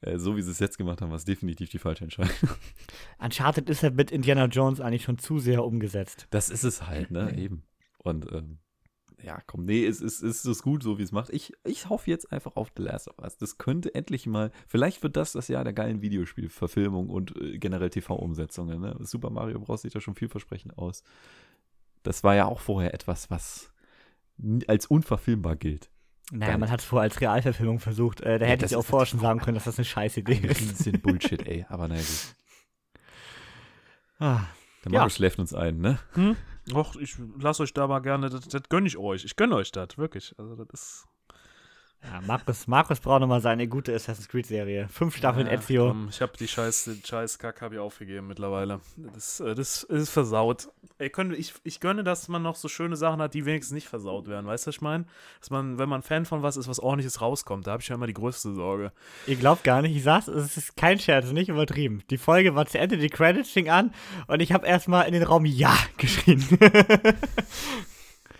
Äh, 0.00 0.18
so 0.18 0.36
wie 0.36 0.42
sie 0.42 0.50
es 0.50 0.58
jetzt 0.58 0.78
gemacht 0.78 1.00
haben, 1.02 1.10
war 1.10 1.16
es 1.16 1.24
definitiv 1.24 1.68
die 1.70 1.78
falsche 1.78 2.04
Entscheidung. 2.04 2.34
Uncharted 3.18 3.68
ist 3.68 3.82
ja 3.82 3.90
mit 3.90 4.10
Indiana 4.10 4.46
Jones 4.46 4.80
eigentlich 4.80 5.04
schon 5.04 5.18
zu 5.18 5.38
sehr 5.38 5.64
umgesetzt. 5.64 6.26
Das 6.30 6.50
ist 6.50 6.64
es 6.64 6.86
halt, 6.86 7.10
ne? 7.10 7.36
Eben. 7.36 7.62
Und 7.98 8.30
ähm, 8.32 8.58
ja, 9.22 9.40
komm, 9.46 9.66
nee, 9.66 9.84
es 9.84 10.00
ist, 10.00 10.22
es 10.22 10.44
ist 10.44 10.62
gut, 10.62 10.82
so 10.82 10.98
wie 10.98 11.02
es 11.02 11.12
macht. 11.12 11.30
Ich, 11.30 11.52
ich 11.64 11.88
hoffe 11.88 12.10
jetzt 12.10 12.32
einfach 12.32 12.56
auf 12.56 12.72
The 12.76 12.82
Last 12.82 13.08
of 13.08 13.18
Us. 13.18 13.36
Das 13.36 13.58
könnte 13.58 13.94
endlich 13.94 14.26
mal, 14.26 14.50
vielleicht 14.66 15.02
wird 15.02 15.16
das 15.16 15.32
das 15.32 15.48
Jahr 15.48 15.64
der 15.64 15.74
geilen 15.74 16.00
Videospielverfilmung 16.00 17.10
und 17.10 17.36
äh, 17.36 17.58
generell 17.58 17.90
TV-Umsetzungen. 17.90 18.80
Ne? 18.80 18.96
Super 19.00 19.30
Mario 19.30 19.60
Bros. 19.60 19.82
sieht 19.82 19.94
ja 19.94 20.00
schon 20.00 20.14
vielversprechend 20.14 20.78
aus. 20.78 21.02
Das 22.02 22.24
war 22.24 22.34
ja 22.34 22.46
auch 22.46 22.60
vorher 22.60 22.94
etwas, 22.94 23.30
was 23.30 23.72
als 24.68 24.86
unverfilmbar 24.86 25.56
gilt. 25.56 25.90
Naja, 26.32 26.52
Geil. 26.52 26.58
man 26.58 26.70
hat 26.70 26.80
es 26.80 26.86
vorher 26.86 27.02
als 27.10 27.20
Realverfilmung 27.20 27.80
versucht. 27.80 28.20
Äh, 28.20 28.38
da 28.38 28.46
Ja, 28.46 28.52
hätte 28.52 28.64
ich 28.66 28.76
auch 28.76 28.84
vorher 28.84 29.06
schon 29.06 29.18
sagen 29.20 29.40
können, 29.40 29.56
dass 29.56 29.64
das 29.64 29.78
eine 29.78 29.84
scheiß 29.84 30.16
Idee 30.16 30.34
Ein 30.36 30.44
ist. 30.44 30.60
riesen 30.60 31.00
Bullshit, 31.02 31.46
ey. 31.46 31.66
Aber 31.68 31.88
naja, 31.88 32.00
gut. 32.00 32.34
Ah, 34.18 34.42
Der 34.84 34.92
Ja. 34.92 34.98
Mario 35.00 35.10
schläft 35.10 35.38
uns 35.38 35.52
ein, 35.54 35.78
ne? 35.78 35.98
Och, 36.72 36.94
ich 36.96 37.16
lasse 37.38 37.62
euch 37.64 37.74
da 37.74 37.86
mal 37.88 37.98
gerne, 38.00 38.30
das, 38.30 38.46
das 38.48 38.62
gönne 38.68 38.86
ich 38.86 38.96
euch. 38.96 39.24
Ich 39.24 39.34
gönne 39.36 39.56
euch 39.56 39.72
das, 39.72 39.98
wirklich. 39.98 40.34
Also, 40.38 40.54
das 40.56 40.68
ist. 40.72 41.06
Ja, 42.02 42.20
Markus, 42.26 42.66
Markus 42.66 42.98
braucht 42.98 43.20
nochmal 43.20 43.42
seine 43.42 43.68
gute 43.68 43.94
Assassin's 43.94 44.26
Creed-Serie. 44.28 44.88
Fünf 44.88 45.14
Staffeln 45.16 45.46
Ja, 45.46 45.52
Ezio. 45.52 45.88
komm, 45.88 46.08
ich 46.10 46.22
habe 46.22 46.32
die 46.38 46.48
scheiß, 46.48 46.84
den 46.84 47.04
scheiß 47.04 47.38
Kack 47.38 47.60
habe 47.60 47.74
ich 47.74 47.80
aufgegeben 47.80 48.26
mittlerweile. 48.26 48.80
Das, 48.96 49.38
äh, 49.40 49.54
das 49.54 49.82
ist 49.82 50.08
versaut. 50.08 50.68
Ey, 50.96 51.10
können, 51.10 51.34
ich, 51.34 51.52
ich 51.62 51.78
gönne, 51.78 52.02
dass 52.02 52.28
man 52.28 52.42
noch 52.42 52.56
so 52.56 52.68
schöne 52.68 52.96
Sachen 52.96 53.20
hat, 53.20 53.34
die 53.34 53.44
wenigstens 53.44 53.74
nicht 53.74 53.88
versaut 53.88 54.28
werden. 54.28 54.46
Weißt 54.46 54.66
du, 54.66 54.68
was 54.68 54.76
ich 54.76 54.80
meine? 54.80 55.04
Dass 55.40 55.50
man, 55.50 55.78
wenn 55.78 55.90
man 55.90 56.00
Fan 56.02 56.24
von 56.24 56.42
was 56.42 56.56
ist, 56.56 56.68
was 56.68 56.80
ordentliches 56.80 57.20
rauskommt, 57.20 57.66
da 57.66 57.72
habe 57.72 57.82
ich 57.82 57.88
ja 57.88 57.96
immer 57.96 58.06
die 58.06 58.14
größte 58.14 58.54
Sorge. 58.54 58.92
Ihr 59.26 59.36
glaubt 59.36 59.62
gar 59.62 59.82
nicht, 59.82 59.94
ich 59.94 60.02
saß, 60.02 60.28
es 60.28 60.56
ist 60.56 60.76
kein 60.76 60.98
Scherz, 60.98 61.30
nicht 61.32 61.50
übertrieben. 61.50 62.02
Die 62.08 62.18
Folge 62.18 62.54
war 62.54 62.64
zu 62.64 62.78
Ende, 62.78 62.96
die 62.96 63.10
Credits 63.10 63.50
fing 63.50 63.68
an 63.68 63.92
und 64.26 64.40
ich 64.40 64.52
habe 64.52 64.66
erstmal 64.66 65.06
in 65.06 65.12
den 65.12 65.22
Raum 65.22 65.44
Ja 65.44 65.76
geschrien. 65.98 66.42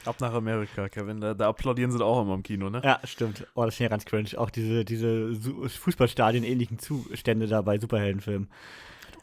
Ab 0.04 0.16
nach 0.20 0.32
Amerika, 0.32 0.88
Kevin. 0.88 1.20
Da, 1.20 1.34
da 1.34 1.48
applaudieren 1.48 1.90
sie 1.90 2.04
auch 2.04 2.22
immer 2.22 2.34
im 2.34 2.42
Kino, 2.42 2.70
ne? 2.70 2.80
ja, 2.84 3.00
stimmt. 3.04 3.46
Oh, 3.54 3.64
das 3.64 3.74
ist 3.74 3.80
ja 3.80 3.88
ganz 3.88 4.04
cringe. 4.04 4.30
Auch 4.36 4.50
diese, 4.50 4.84
diese 4.84 5.34
Fußballstadien-ähnlichen 5.34 6.78
Zustände 6.78 7.46
da 7.46 7.62
bei 7.62 7.78
Superheldenfilmen. 7.78 8.48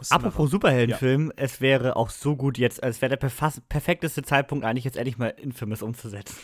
Apropos 0.09 0.51
Superheldenfilm, 0.51 1.34
es 1.36 1.59
wäre 1.59 1.95
auch 1.95 2.11
so 2.11 2.36
gut 2.36 2.59
jetzt, 2.59 2.84
es 2.84 3.01
wäre 3.01 3.17
der 3.17 3.30
perfekteste 3.69 4.21
Zeitpunkt 4.21 4.63
eigentlich 4.63 4.86
jetzt 4.86 4.97
endlich 4.97 5.17
mal 5.17 5.30
Infamous 5.30 5.82
umzusetzen. 5.82 6.36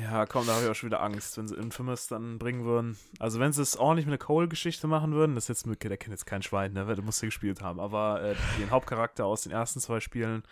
Ja, 0.00 0.24
komm, 0.26 0.46
da 0.46 0.54
habe 0.54 0.64
ich 0.64 0.70
auch 0.70 0.74
schon 0.74 0.88
wieder 0.88 1.02
Angst, 1.02 1.36
wenn 1.36 1.48
sie 1.48 1.56
Infamous 1.56 2.06
dann 2.06 2.38
bringen 2.38 2.64
würden. 2.64 2.96
Also, 3.18 3.40
wenn 3.40 3.52
sie 3.52 3.62
es 3.62 3.76
ordentlich 3.76 4.06
mit 4.06 4.12
einer 4.12 4.24
Cole-Geschichte 4.24 4.86
machen 4.86 5.12
würden, 5.12 5.34
das 5.34 5.48
ist 5.48 5.66
jetzt, 5.66 5.82
der 5.82 5.96
kennt 5.96 6.12
jetzt 6.12 6.26
kein 6.26 6.42
Schwein, 6.42 6.72
ne? 6.72 6.86
Der 6.86 7.02
muss 7.02 7.20
ja 7.20 7.26
gespielt 7.26 7.60
haben. 7.60 7.80
Aber 7.80 8.22
äh, 8.22 8.36
den 8.60 8.70
Hauptcharakter 8.70 9.26
aus 9.26 9.42
den 9.42 9.52
ersten 9.52 9.80
zwei 9.80 9.98
Spielen, 9.98 10.44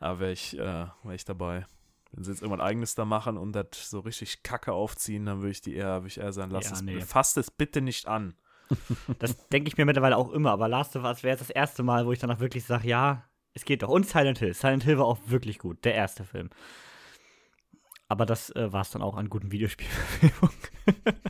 da 0.00 0.18
wäre 0.18 0.32
ich, 0.32 0.58
äh, 0.58 0.86
wär 1.04 1.14
ich 1.14 1.24
dabei. 1.24 1.66
Wenn 2.14 2.24
sie 2.24 2.30
jetzt 2.30 2.42
irgendwas 2.42 2.64
eigenes 2.64 2.94
da 2.94 3.04
machen 3.04 3.36
und 3.36 3.52
das 3.52 3.90
so 3.90 4.00
richtig 4.00 4.42
Kacke 4.42 4.72
aufziehen, 4.72 5.26
dann 5.26 5.38
würde 5.38 5.50
ich 5.50 5.60
die 5.60 5.74
eher, 5.74 6.02
würde 6.02 6.08
ich 6.08 6.18
eher 6.18 6.32
sagen, 6.32 6.52
lass 6.52 6.66
Ja, 6.66 6.72
es, 6.72 6.82
nee. 6.82 7.00
fasst 7.00 7.36
es 7.36 7.50
bitte 7.50 7.80
nicht 7.80 8.06
an. 8.06 8.34
Das 9.18 9.36
denke 9.48 9.68
ich 9.68 9.76
mir 9.76 9.84
mittlerweile 9.84 10.16
auch 10.16 10.32
immer, 10.32 10.52
aber 10.52 10.68
Last 10.68 10.96
of 10.96 11.04
Us 11.04 11.22
wäre 11.22 11.32
jetzt 11.32 11.40
das 11.40 11.50
erste 11.50 11.82
Mal, 11.82 12.06
wo 12.06 12.12
ich 12.12 12.18
danach 12.18 12.40
wirklich 12.40 12.64
sage, 12.64 12.88
ja, 12.88 13.24
es 13.52 13.64
geht 13.64 13.82
doch. 13.82 13.88
Und 13.88 14.08
Silent 14.08 14.38
Hill. 14.38 14.54
Silent 14.54 14.84
Hill 14.84 14.98
war 14.98 15.04
auch 15.04 15.18
wirklich 15.26 15.58
gut, 15.58 15.84
der 15.84 15.94
erste 15.94 16.24
Film. 16.24 16.50
Aber 18.08 18.26
das 18.26 18.50
äh, 18.50 18.72
war 18.72 18.82
es 18.82 18.90
dann 18.90 19.02
auch 19.02 19.16
an 19.16 19.28
guten 19.28 19.50
Videospielverfilmungen. 19.52 20.56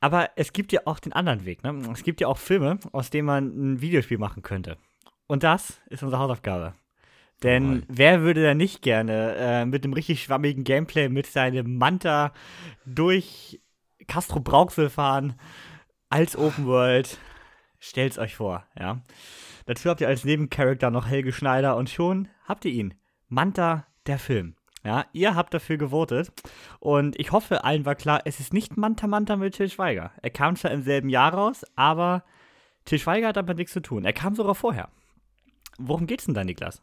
aber 0.00 0.30
es 0.36 0.52
gibt 0.52 0.72
ja 0.72 0.82
auch 0.84 0.98
den 0.98 1.12
anderen 1.12 1.44
Weg, 1.44 1.62
ne? 1.62 1.70
Es 1.92 2.02
gibt 2.02 2.20
ja 2.20 2.28
auch 2.28 2.38
Filme, 2.38 2.78
aus 2.92 3.10
denen 3.10 3.26
man 3.26 3.46
ein 3.74 3.80
Videospiel 3.80 4.18
machen 4.18 4.42
könnte. 4.42 4.76
Und 5.26 5.42
das 5.42 5.80
ist 5.88 6.02
unsere 6.02 6.20
Hausaufgabe. 6.20 6.74
Denn 7.42 7.66
Alright. 7.66 7.84
wer 7.88 8.20
würde 8.22 8.42
da 8.42 8.54
nicht 8.54 8.82
gerne 8.82 9.34
äh, 9.36 9.66
mit 9.66 9.84
einem 9.84 9.92
richtig 9.92 10.22
schwammigen 10.22 10.64
Gameplay 10.64 11.08
mit 11.08 11.26
seinem 11.26 11.76
Manta 11.76 12.32
durch 12.86 13.60
Castro 14.06 14.40
Brauxel 14.40 14.88
fahren 14.88 15.34
als 16.08 16.36
Open 16.36 16.66
World? 16.66 17.18
Stellt's 17.78 18.18
euch 18.18 18.34
vor, 18.36 18.64
ja. 18.78 19.02
Dazu 19.66 19.90
habt 19.90 20.00
ihr 20.00 20.08
als 20.08 20.24
Nebencharakter 20.24 20.90
noch 20.90 21.06
Helge 21.06 21.32
Schneider 21.32 21.76
und 21.76 21.90
schon 21.90 22.28
habt 22.46 22.64
ihr 22.64 22.72
ihn. 22.72 22.94
Manta, 23.28 23.86
der 24.06 24.18
Film. 24.18 24.54
Ja, 24.84 25.06
ihr 25.12 25.34
habt 25.34 25.54
dafür 25.54 25.78
gewotet 25.78 26.30
und 26.78 27.18
ich 27.18 27.32
hoffe, 27.32 27.64
allen 27.64 27.86
war 27.86 27.94
klar, 27.94 28.20
es 28.26 28.38
ist 28.38 28.52
nicht 28.52 28.76
Manta 28.76 29.06
Manta 29.06 29.36
mit 29.36 29.54
Til 29.54 29.70
Schweiger. 29.70 30.12
Er 30.20 30.28
kam 30.28 30.56
zwar 30.56 30.72
im 30.72 30.82
selben 30.82 31.08
Jahr 31.08 31.32
raus, 31.32 31.64
aber 31.74 32.22
Til 32.84 32.98
Schweiger 32.98 33.28
hat 33.28 33.36
damit 33.38 33.56
nichts 33.56 33.72
zu 33.72 33.80
tun. 33.80 34.04
Er 34.04 34.12
kam 34.12 34.34
sogar 34.34 34.54
vorher. 34.54 34.90
Worum 35.78 36.06
geht's 36.06 36.26
denn 36.26 36.34
da, 36.34 36.44
Niklas? 36.44 36.82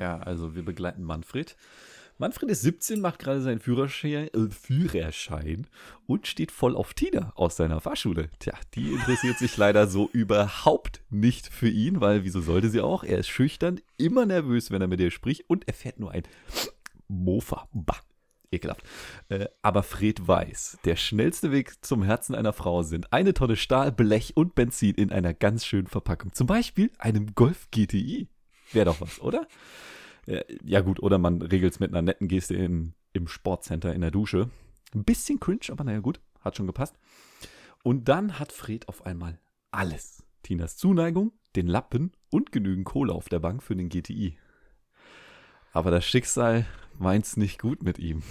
Ja, 0.00 0.18
also 0.18 0.54
wir 0.54 0.64
begleiten 0.64 1.02
Manfred. 1.02 1.56
Manfred 2.20 2.50
ist 2.50 2.62
17, 2.62 3.00
macht 3.00 3.20
gerade 3.20 3.40
seinen 3.40 3.60
Führerschein, 3.60 4.28
äh, 4.28 4.50
Führerschein 4.50 5.68
und 6.06 6.26
steht 6.26 6.50
voll 6.50 6.74
auf 6.74 6.92
Tina 6.92 7.32
aus 7.36 7.56
seiner 7.56 7.80
Fahrschule. 7.80 8.28
Tja, 8.40 8.54
die 8.74 8.90
interessiert 8.90 9.38
sich 9.38 9.56
leider 9.56 9.86
so 9.86 10.10
überhaupt 10.12 11.00
nicht 11.10 11.46
für 11.46 11.68
ihn, 11.68 12.00
weil 12.00 12.24
wieso 12.24 12.40
sollte 12.40 12.70
sie 12.70 12.80
auch? 12.80 13.04
Er 13.04 13.18
ist 13.18 13.28
schüchtern, 13.28 13.80
immer 13.98 14.26
nervös, 14.26 14.72
wenn 14.72 14.82
er 14.82 14.88
mit 14.88 15.00
ihr 15.00 15.12
spricht 15.12 15.48
und 15.48 15.68
er 15.68 15.74
fährt 15.74 16.00
nur 16.00 16.10
ein 16.10 16.24
Mofa. 17.06 17.68
Bah. 17.72 18.00
Ekelhaft. 18.50 18.82
Äh, 19.28 19.46
aber 19.62 19.82
Fred 19.82 20.26
weiß, 20.26 20.78
der 20.84 20.96
schnellste 20.96 21.52
Weg 21.52 21.84
zum 21.84 22.02
Herzen 22.02 22.34
einer 22.34 22.52
Frau 22.52 22.82
sind 22.82 23.12
eine 23.12 23.34
Tonne 23.34 23.56
Stahl, 23.56 23.92
Blech 23.92 24.36
und 24.36 24.54
Benzin 24.54 24.94
in 24.94 25.12
einer 25.12 25.34
ganz 25.34 25.66
schönen 25.66 25.86
Verpackung. 25.86 26.32
Zum 26.32 26.46
Beispiel 26.46 26.90
einem 26.98 27.34
Golf 27.34 27.68
GTI. 27.70 28.28
Wäre 28.72 28.86
doch 28.86 29.00
was, 29.00 29.20
oder? 29.20 29.46
Ja, 30.62 30.82
gut, 30.82 31.00
oder 31.02 31.18
man 31.18 31.40
regelt 31.40 31.72
es 31.72 31.80
mit 31.80 31.90
einer 31.90 32.02
netten 32.02 32.28
Geste 32.28 32.54
in, 32.54 32.92
im 33.12 33.28
Sportcenter 33.28 33.94
in 33.94 34.02
der 34.02 34.10
Dusche. 34.10 34.50
Ein 34.94 35.04
bisschen 35.04 35.40
cringe, 35.40 35.70
aber 35.70 35.84
naja, 35.84 36.00
gut, 36.00 36.20
hat 36.40 36.56
schon 36.56 36.66
gepasst. 36.66 36.98
Und 37.82 38.08
dann 38.08 38.38
hat 38.38 38.52
Fred 38.52 38.88
auf 38.88 39.06
einmal 39.06 39.40
alles. 39.70 40.22
Tinas 40.42 40.76
Zuneigung, 40.76 41.32
den 41.56 41.66
Lappen 41.66 42.12
und 42.30 42.52
genügend 42.52 42.84
Kohle 42.84 43.14
auf 43.14 43.28
der 43.28 43.38
Bank 43.38 43.62
für 43.62 43.74
den 43.74 43.88
GTI. 43.88 44.36
Aber 45.72 45.90
das 45.90 46.04
Schicksal 46.04 46.66
meint's 46.98 47.36
nicht 47.36 47.58
gut 47.58 47.82
mit 47.82 47.98
ihm. 47.98 48.22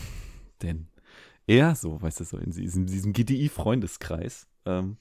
Denn 0.62 0.88
er, 1.48 1.76
so, 1.76 2.02
weißt 2.02 2.20
du, 2.20 2.24
so 2.26 2.38
in 2.38 2.52
diesem, 2.52 2.86
diesem 2.86 3.14
GTI-Freundeskreis, 3.14 4.48
ähm, 4.66 4.98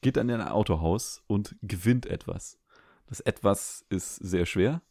geht 0.00 0.16
dann 0.16 0.28
in 0.28 0.40
ein 0.40 0.48
Autohaus 0.48 1.22
und 1.26 1.56
gewinnt 1.62 2.06
etwas. 2.06 2.59
Das 3.10 3.20
etwas 3.20 3.84
ist 3.90 4.16
sehr 4.16 4.46
schwer, 4.46 4.82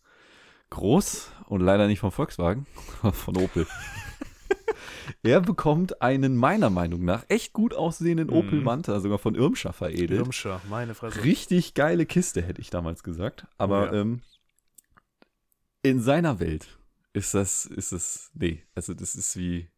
groß 0.69 1.31
und 1.47 1.61
leider 1.61 1.87
nicht 1.87 1.99
von 1.99 2.11
Volkswagen, 2.11 2.67
sondern 3.01 3.19
von 3.19 3.37
Opel. 3.37 3.65
er 5.23 5.41
bekommt 5.41 6.01
einen 6.01 6.35
meiner 6.35 6.69
Meinung 6.69 7.03
nach 7.03 7.25
echt 7.29 7.53
gut 7.53 7.73
aussehenden 7.73 8.29
Opel 8.29 8.59
Mhm. 8.59 8.65
Manta, 8.65 8.99
sogar 8.99 9.19
von 9.19 9.35
Irmscher 9.35 9.73
veredelt. 9.73 10.19
Irmscher, 10.19 10.61
meine 10.69 10.93
Fresse. 10.95 11.23
Richtig 11.23 11.73
geile 11.73 12.05
Kiste, 12.05 12.41
hätte 12.41 12.61
ich 12.61 12.69
damals 12.69 13.03
gesagt. 13.03 13.47
Aber 13.57 13.93
ja. 13.93 14.01
ähm, 14.01 14.21
in 15.81 16.01
seiner 16.01 16.39
Welt 16.39 16.77
ist 17.13 17.33
das, 17.33 17.65
ist 17.65 17.91
es, 17.91 18.31
nee, 18.33 18.63
also 18.75 18.93
das 18.93 19.15
ist 19.15 19.35
wie, 19.37 19.69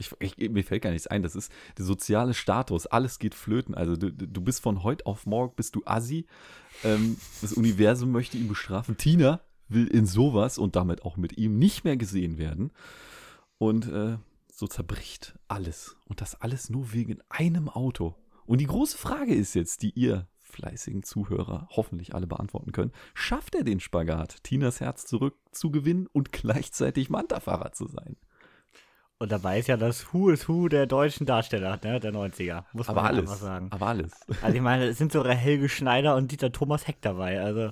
ich, 0.00 0.12
ich, 0.18 0.50
mir 0.50 0.64
fällt 0.64 0.82
gar 0.82 0.90
nichts 0.90 1.06
ein, 1.06 1.22
das 1.22 1.36
ist 1.36 1.52
der 1.78 1.84
soziale 1.84 2.34
Status, 2.34 2.86
alles 2.86 3.18
geht 3.18 3.34
flöten. 3.34 3.74
Also 3.74 3.96
du, 3.96 4.10
du 4.10 4.40
bist 4.40 4.60
von 4.62 4.82
heute 4.82 5.06
auf 5.06 5.26
morgen, 5.26 5.54
bist 5.54 5.76
du 5.76 5.82
Assi, 5.84 6.26
ähm, 6.84 7.16
das 7.40 7.52
Universum 7.52 8.10
möchte 8.10 8.36
ihn 8.36 8.48
bestrafen. 8.48 8.96
Tina 8.96 9.40
will 9.68 9.86
in 9.86 10.06
sowas 10.06 10.58
und 10.58 10.76
damit 10.76 11.02
auch 11.04 11.16
mit 11.16 11.38
ihm 11.38 11.58
nicht 11.58 11.84
mehr 11.84 11.96
gesehen 11.96 12.38
werden. 12.38 12.72
Und 13.58 13.88
äh, 13.88 14.16
so 14.52 14.66
zerbricht 14.66 15.38
alles. 15.48 15.96
Und 16.06 16.20
das 16.20 16.40
alles 16.40 16.70
nur 16.70 16.92
wegen 16.92 17.18
einem 17.28 17.68
Auto. 17.68 18.14
Und 18.46 18.58
die 18.58 18.66
große 18.66 18.98
Frage 18.98 19.34
ist 19.34 19.54
jetzt, 19.54 19.82
die 19.82 19.90
ihr 19.90 20.26
fleißigen 20.40 21.02
Zuhörer 21.02 21.68
hoffentlich 21.70 22.14
alle 22.14 22.26
beantworten 22.26 22.72
können. 22.72 22.92
Schafft 23.14 23.54
er 23.54 23.62
den 23.62 23.80
Spagat, 23.80 24.42
Tinas 24.42 24.80
Herz 24.80 25.06
zurückzugewinnen 25.06 26.08
und 26.08 26.32
gleichzeitig 26.32 27.10
Manta-Fahrer 27.10 27.72
zu 27.72 27.86
sein? 27.86 28.16
Und 29.22 29.30
dabei 29.30 29.58
ist 29.58 29.68
ja 29.68 29.76
das 29.76 30.14
Who 30.14 30.30
is 30.30 30.48
Who 30.48 30.68
der 30.68 30.86
deutschen 30.86 31.26
Darsteller, 31.26 31.78
ne, 31.84 32.00
der 32.00 32.10
90er. 32.10 32.64
Muss 32.72 32.88
man 32.88 32.96
Aber 32.96 33.06
alles. 33.08 33.20
einfach 33.30 33.36
sagen. 33.36 33.66
Aber 33.70 33.86
alles. 33.88 34.12
Also 34.40 34.56
ich 34.56 34.62
meine, 34.62 34.84
es 34.88 34.96
sind 34.98 35.12
sogar 35.12 35.34
Helge 35.34 35.68
Schneider 35.68 36.16
und 36.16 36.32
Dieter 36.32 36.50
Thomas 36.52 36.88
Heck 36.88 37.02
dabei. 37.02 37.38
Also, 37.38 37.70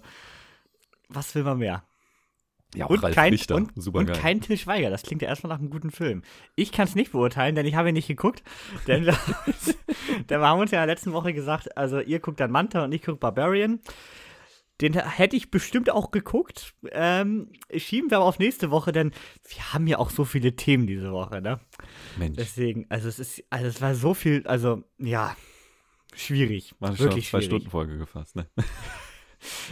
was 1.09 1.35
will 1.35 1.45
man 1.45 1.57
mehr? 1.59 1.85
Ja, 2.75 2.85
Und 2.85 3.03
Ralf 3.03 3.15
kein, 3.15 3.33
Richter. 3.33 3.55
und, 3.55 3.73
Super 3.77 4.01
und 4.01 4.07
geil. 4.09 4.19
kein 4.21 4.43
Til 4.43 4.59
Schweiger. 4.59 4.91
Das 4.91 5.03
klingt 5.03 5.23
ja 5.23 5.29
erstmal 5.29 5.49
nach 5.55 5.59
einem 5.59 5.71
guten 5.71 5.91
Film. 5.91 6.21
Ich 6.55 6.71
kann 6.71 6.87
es 6.87 6.95
nicht 6.95 7.13
beurteilen, 7.13 7.55
denn 7.55 7.65
ich 7.65 7.77
habe 7.77 7.89
ihn 7.89 7.95
nicht 7.95 8.09
geguckt. 8.09 8.43
denn 8.87 9.07
wir, 9.07 9.17
denn 10.29 10.29
wir 10.41 10.47
haben 10.47 10.61
uns 10.61 10.71
ja 10.71 10.83
in 10.83 10.87
der 10.87 10.95
letzten 10.95 11.15
Woche 11.15 11.33
gesagt, 11.33 11.79
also 11.79 11.99
ihr 12.01 12.21
guckt 12.21 12.41
dann 12.41 12.51
Manta 12.51 12.85
und 12.85 12.93
ich 12.93 13.01
gucke 13.01 13.17
Barbarian. 13.17 13.81
Den 14.81 14.95
hätte 14.95 15.37
ich 15.37 15.51
bestimmt 15.51 15.91
auch 15.91 16.11
geguckt. 16.13 16.75
Ähm, 16.93 17.51
schieben 17.75 18.11
wir 18.11 18.19
aber 18.19 18.27
auf 18.27 18.39
nächste 18.39 18.71
Woche, 18.71 18.93
denn 18.93 19.13
wir 19.49 19.73
haben 19.73 19.87
ja 19.89 19.99
auch 19.99 20.11
so 20.11 20.25
viele 20.25 20.55
Themen 20.55 20.87
diese 20.87 21.11
Woche, 21.11 21.41
ne? 21.41 21.61
Mensch, 22.17 22.37
Deswegen, 22.37 22.87
also 22.89 23.09
es 23.09 23.19
ist, 23.19 23.43
also 23.51 23.67
es 23.67 23.81
war 23.81 23.95
so 23.97 24.15
viel, 24.15 24.47
also 24.47 24.85
ja, 24.99 25.37
schwierig. 26.15 26.75
war 26.79 26.97
schon 26.97 27.07
wirklich 27.07 27.29
zwei 27.29 27.39
schwierig. 27.41 27.47
Stunden 27.63 27.71
Folge 27.71 27.99
gefasst, 27.99 28.37
ne? 28.37 28.47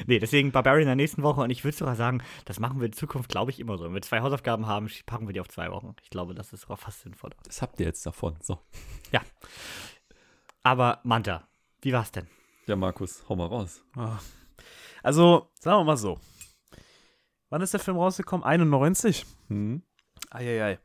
Nee, 0.07 0.21
deswegen 0.21 0.53
Barbarian 0.53 0.83
in 0.83 0.87
der 0.87 0.95
nächsten 0.95 1.25
Woche 1.25 1.41
und 1.41 1.51
ich 1.51 1.65
würde 1.65 1.77
sogar 1.77 1.97
sagen, 1.97 2.23
das 2.45 2.61
machen 2.61 2.79
wir 2.79 2.87
in 2.87 2.93
Zukunft, 2.93 3.29
glaube 3.29 3.51
ich, 3.51 3.59
immer 3.59 3.77
so. 3.77 3.85
Wenn 3.85 3.95
wir 3.95 4.01
zwei 4.03 4.21
Hausaufgaben 4.21 4.69
haben, 4.69 4.89
packen 5.07 5.27
wir 5.27 5.33
die 5.33 5.41
auf 5.41 5.49
zwei 5.49 5.73
Wochen. 5.73 5.97
Ich 6.03 6.11
glaube, 6.11 6.35
das 6.35 6.53
ist 6.53 6.61
sogar 6.61 6.77
fast 6.77 7.01
sinnvoller. 7.01 7.35
Das 7.43 7.63
habt 7.63 7.81
ihr 7.81 7.87
jetzt 7.87 8.07
davon. 8.07 8.37
So. 8.41 8.61
Aber 10.63 11.01
Manta, 11.03 11.49
wie 11.83 11.93
war's 11.93 12.13
denn? 12.13 12.29
Ja, 12.67 12.77
Markus, 12.77 13.25
hau 13.29 13.35
mal 13.35 13.47
raus. 13.47 13.83
Ah. 13.97 14.19
Also, 15.07 15.53
sagen 15.61 15.79
wir 15.79 15.85
mal 15.85 15.97
so. 15.97 16.19
Wann 17.49 17.63
ist 17.63 17.73
der 17.73 17.79
Film 17.79 17.97
rausgekommen? 17.97 18.45
91? 18.45 19.25
Hm? 19.47 19.83
Eieiei. 20.31 20.81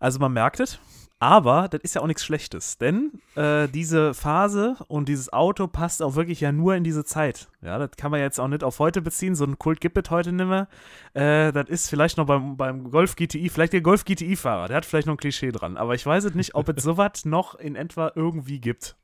Also 0.00 0.18
man 0.18 0.32
merkt 0.32 0.60
es. 0.60 0.78
Aber 1.18 1.68
das 1.68 1.82
ist 1.82 1.94
ja 1.94 2.00
auch 2.00 2.06
nichts 2.06 2.24
Schlechtes, 2.24 2.78
denn 2.78 3.20
äh, 3.34 3.68
diese 3.68 4.14
Phase 4.14 4.76
und 4.88 5.10
dieses 5.10 5.30
Auto 5.30 5.66
passt 5.66 6.02
auch 6.02 6.14
wirklich 6.14 6.40
ja 6.40 6.52
nur 6.52 6.74
in 6.74 6.84
diese 6.84 7.04
Zeit. 7.04 7.48
Ja, 7.60 7.78
das 7.78 7.90
kann 7.98 8.10
man 8.10 8.20
jetzt 8.20 8.40
auch 8.40 8.48
nicht 8.48 8.64
auf 8.64 8.78
heute 8.78 9.02
beziehen. 9.02 9.34
So 9.34 9.44
ein 9.44 9.58
Kult 9.58 9.82
gibt 9.82 9.98
es 9.98 10.10
heute 10.10 10.32
nicht 10.32 10.46
mehr. 10.46 10.68
Äh, 11.12 11.52
das 11.52 11.68
ist 11.68 11.90
vielleicht 11.90 12.16
noch 12.16 12.24
beim, 12.24 12.56
beim 12.56 12.90
Golf 12.90 13.14
GTI, 13.14 13.50
vielleicht 13.50 13.74
der 13.74 13.82
Golf 13.82 14.06
GTI-Fahrer, 14.06 14.68
der 14.68 14.78
hat 14.78 14.86
vielleicht 14.86 15.06
noch 15.06 15.14
ein 15.14 15.18
Klischee 15.18 15.52
dran. 15.52 15.76
Aber 15.76 15.94
ich 15.94 16.04
weiß 16.06 16.24
es 16.24 16.34
nicht, 16.34 16.54
ob 16.54 16.70
es 16.70 16.82
sowas 16.82 17.26
noch 17.26 17.54
in 17.56 17.76
etwa 17.76 18.12
irgendwie 18.14 18.58
gibt 18.58 18.96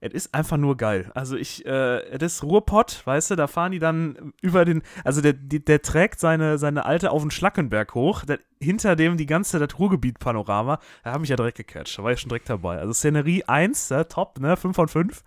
es 0.00 0.12
ist 0.12 0.34
einfach 0.34 0.56
nur 0.56 0.76
geil. 0.76 1.10
Also 1.14 1.36
ich, 1.36 1.66
äh, 1.66 2.18
das 2.18 2.34
ist 2.34 2.42
Ruhrpott, 2.44 3.02
weißt 3.04 3.32
du, 3.32 3.36
da 3.36 3.46
fahren 3.46 3.72
die 3.72 3.80
dann 3.80 4.32
über 4.40 4.64
den, 4.64 4.82
also 5.04 5.20
der, 5.20 5.32
der, 5.32 5.60
der 5.60 5.82
trägt 5.82 6.20
seine, 6.20 6.58
seine 6.58 6.84
alte 6.84 7.10
auf 7.10 7.22
den 7.22 7.30
Schlackenberg 7.30 7.94
hoch, 7.94 8.24
der, 8.24 8.38
hinter 8.60 8.96
dem 8.96 9.16
die 9.16 9.26
ganze, 9.26 9.58
das 9.58 9.78
Ruhrgebiet-Panorama, 9.78 10.80
da 11.04 11.12
habe 11.12 11.24
ich 11.24 11.30
ja 11.30 11.36
direkt 11.36 11.58
gecatcht, 11.58 11.98
da 11.98 12.02
war 12.02 12.12
ich 12.12 12.20
schon 12.20 12.28
direkt 12.28 12.50
dabei. 12.50 12.78
Also 12.78 12.92
Szenerie 12.92 13.44
1, 13.44 13.88
ja, 13.90 14.04
top, 14.04 14.40
ne, 14.40 14.56
5 14.56 14.74
von 14.74 14.88
5. 14.88 15.22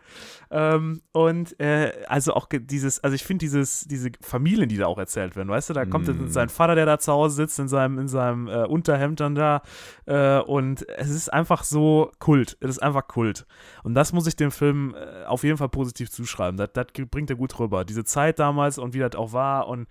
Ähm, 0.51 1.01
und 1.13 1.57
äh, 1.59 1.93
also 2.07 2.34
auch 2.34 2.47
dieses, 2.51 3.01
also 3.01 3.15
ich 3.15 3.24
finde 3.24 3.43
dieses, 3.43 3.86
diese 3.86 4.11
Familien, 4.22 4.67
die 4.67 4.78
da 4.78 4.88
auch 4.88 4.97
erzählt 4.97 5.36
werden, 5.36 5.47
weißt 5.47 5.69
du, 5.69 5.74
da 5.74 5.86
kommt 5.86 6.07
mm. 6.07 6.28
sein 6.28 6.49
Vater, 6.49 6.76
der 6.76 6.86
da 6.86 6.99
zu 6.99 7.13
Hause 7.13 7.36
sitzt, 7.36 7.59
in 7.59 7.69
seinem, 7.69 7.99
in 7.99 8.09
seinem 8.09 8.47
äh, 8.47 8.65
Unterhemd 8.65 9.22
dann 9.22 9.36
da 9.36 9.61
äh, 10.05 10.39
und 10.39 10.88
es 10.89 11.09
ist 11.09 11.32
einfach 11.32 11.63
so 11.63 12.11
Kult, 12.19 12.57
es 12.59 12.72
ist 12.72 12.80
einfach 12.80 13.07
Kult. 13.07 13.45
Und 13.84 13.93
das 13.93 14.11
muss 14.11 14.28
ich 14.28 14.36
dem 14.36 14.51
Film 14.51 14.61
äh, 14.62 15.26
auf 15.26 15.43
jeden 15.43 15.57
Fall 15.57 15.70
positiv 15.70 16.09
zuschreiben, 16.12 16.57
das, 16.57 16.70
das 16.74 16.88
bringt 17.09 17.30
er 17.30 17.36
gut 17.36 17.57
rüber. 17.59 17.86
Diese 17.86 18.03
Zeit 18.03 18.39
damals 18.39 18.78
und 18.78 18.93
wie 18.93 18.99
das 18.99 19.16
auch 19.16 19.34
war 19.34 19.68
und 19.68 19.88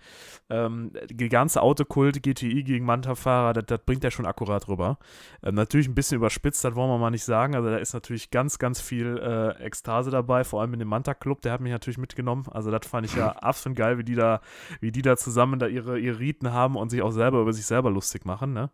ähm, 0.49 0.91
die 1.09 1.29
ganze 1.29 1.61
Autokult, 1.61 2.21
GTI 2.23 2.63
gegen 2.63 2.85
Manta-Fahrer, 2.85 3.53
das, 3.53 3.65
das, 3.67 3.79
bringt 3.85 4.03
er 4.03 4.11
schon 4.11 4.25
akkurat 4.25 4.67
rüber. 4.67 4.97
Ähm, 5.43 5.55
natürlich 5.55 5.87
ein 5.87 5.95
bisschen 5.95 6.17
überspitzt, 6.17 6.63
das 6.63 6.75
wollen 6.75 6.89
wir 6.89 6.97
mal 6.97 7.11
nicht 7.11 7.23
sagen, 7.23 7.55
also 7.55 7.69
da 7.69 7.77
ist 7.77 7.93
natürlich 7.93 8.31
ganz, 8.31 8.59
ganz 8.59 8.81
viel 8.81 9.17
äh, 9.17 9.63
Ekstase 9.63 10.11
dabei, 10.11 10.43
vor 10.43 10.61
allem 10.61 10.73
in 10.73 10.79
dem 10.79 10.87
Manta-Club, 10.87 11.41
der 11.41 11.53
hat 11.53 11.61
mich 11.61 11.71
natürlich 11.71 11.97
mitgenommen. 11.97 12.45
Also 12.51 12.71
das 12.71 12.87
fand 12.87 13.05
ich 13.05 13.15
ja 13.15 13.29
absolut 13.41 13.77
geil, 13.77 13.97
wie 13.97 14.03
die 14.03 14.15
da, 14.15 14.41
wie 14.79 14.91
die 14.91 15.01
da 15.01 15.17
zusammen 15.17 15.59
da 15.59 15.67
ihre, 15.67 15.99
ihre 15.99 16.19
Riten 16.19 16.51
haben 16.53 16.75
und 16.75 16.89
sich 16.89 17.01
auch 17.01 17.11
selber 17.11 17.41
über 17.41 17.53
sich 17.53 17.65
selber 17.65 17.91
lustig 17.91 18.25
machen, 18.25 18.53
ne? 18.53 18.69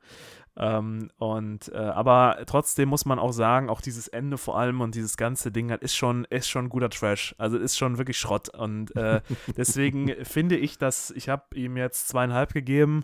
Ähm, 0.57 1.09
und 1.17 1.71
äh, 1.71 1.77
aber 1.77 2.37
trotzdem 2.45 2.89
muss 2.89 3.05
man 3.05 3.19
auch 3.19 3.31
sagen, 3.31 3.69
auch 3.69 3.81
dieses 3.81 4.07
Ende 4.07 4.37
vor 4.37 4.57
allem 4.57 4.81
und 4.81 4.95
dieses 4.95 5.15
ganze 5.15 5.51
Ding 5.51 5.69
ist 5.69 5.95
schon, 5.95 6.25
ist 6.25 6.49
schon 6.49 6.69
guter 6.69 6.89
Trash. 6.89 7.35
Also 7.37 7.57
ist 7.57 7.77
schon 7.77 7.97
wirklich 7.97 8.17
Schrott. 8.17 8.49
Und 8.49 8.95
äh, 8.95 9.21
deswegen 9.57 10.13
finde 10.25 10.57
ich, 10.57 10.77
dass 10.77 11.11
ich 11.11 11.29
habe 11.29 11.43
ihm 11.55 11.77
jetzt 11.77 12.07
zweieinhalb 12.07 12.53
gegeben 12.53 13.03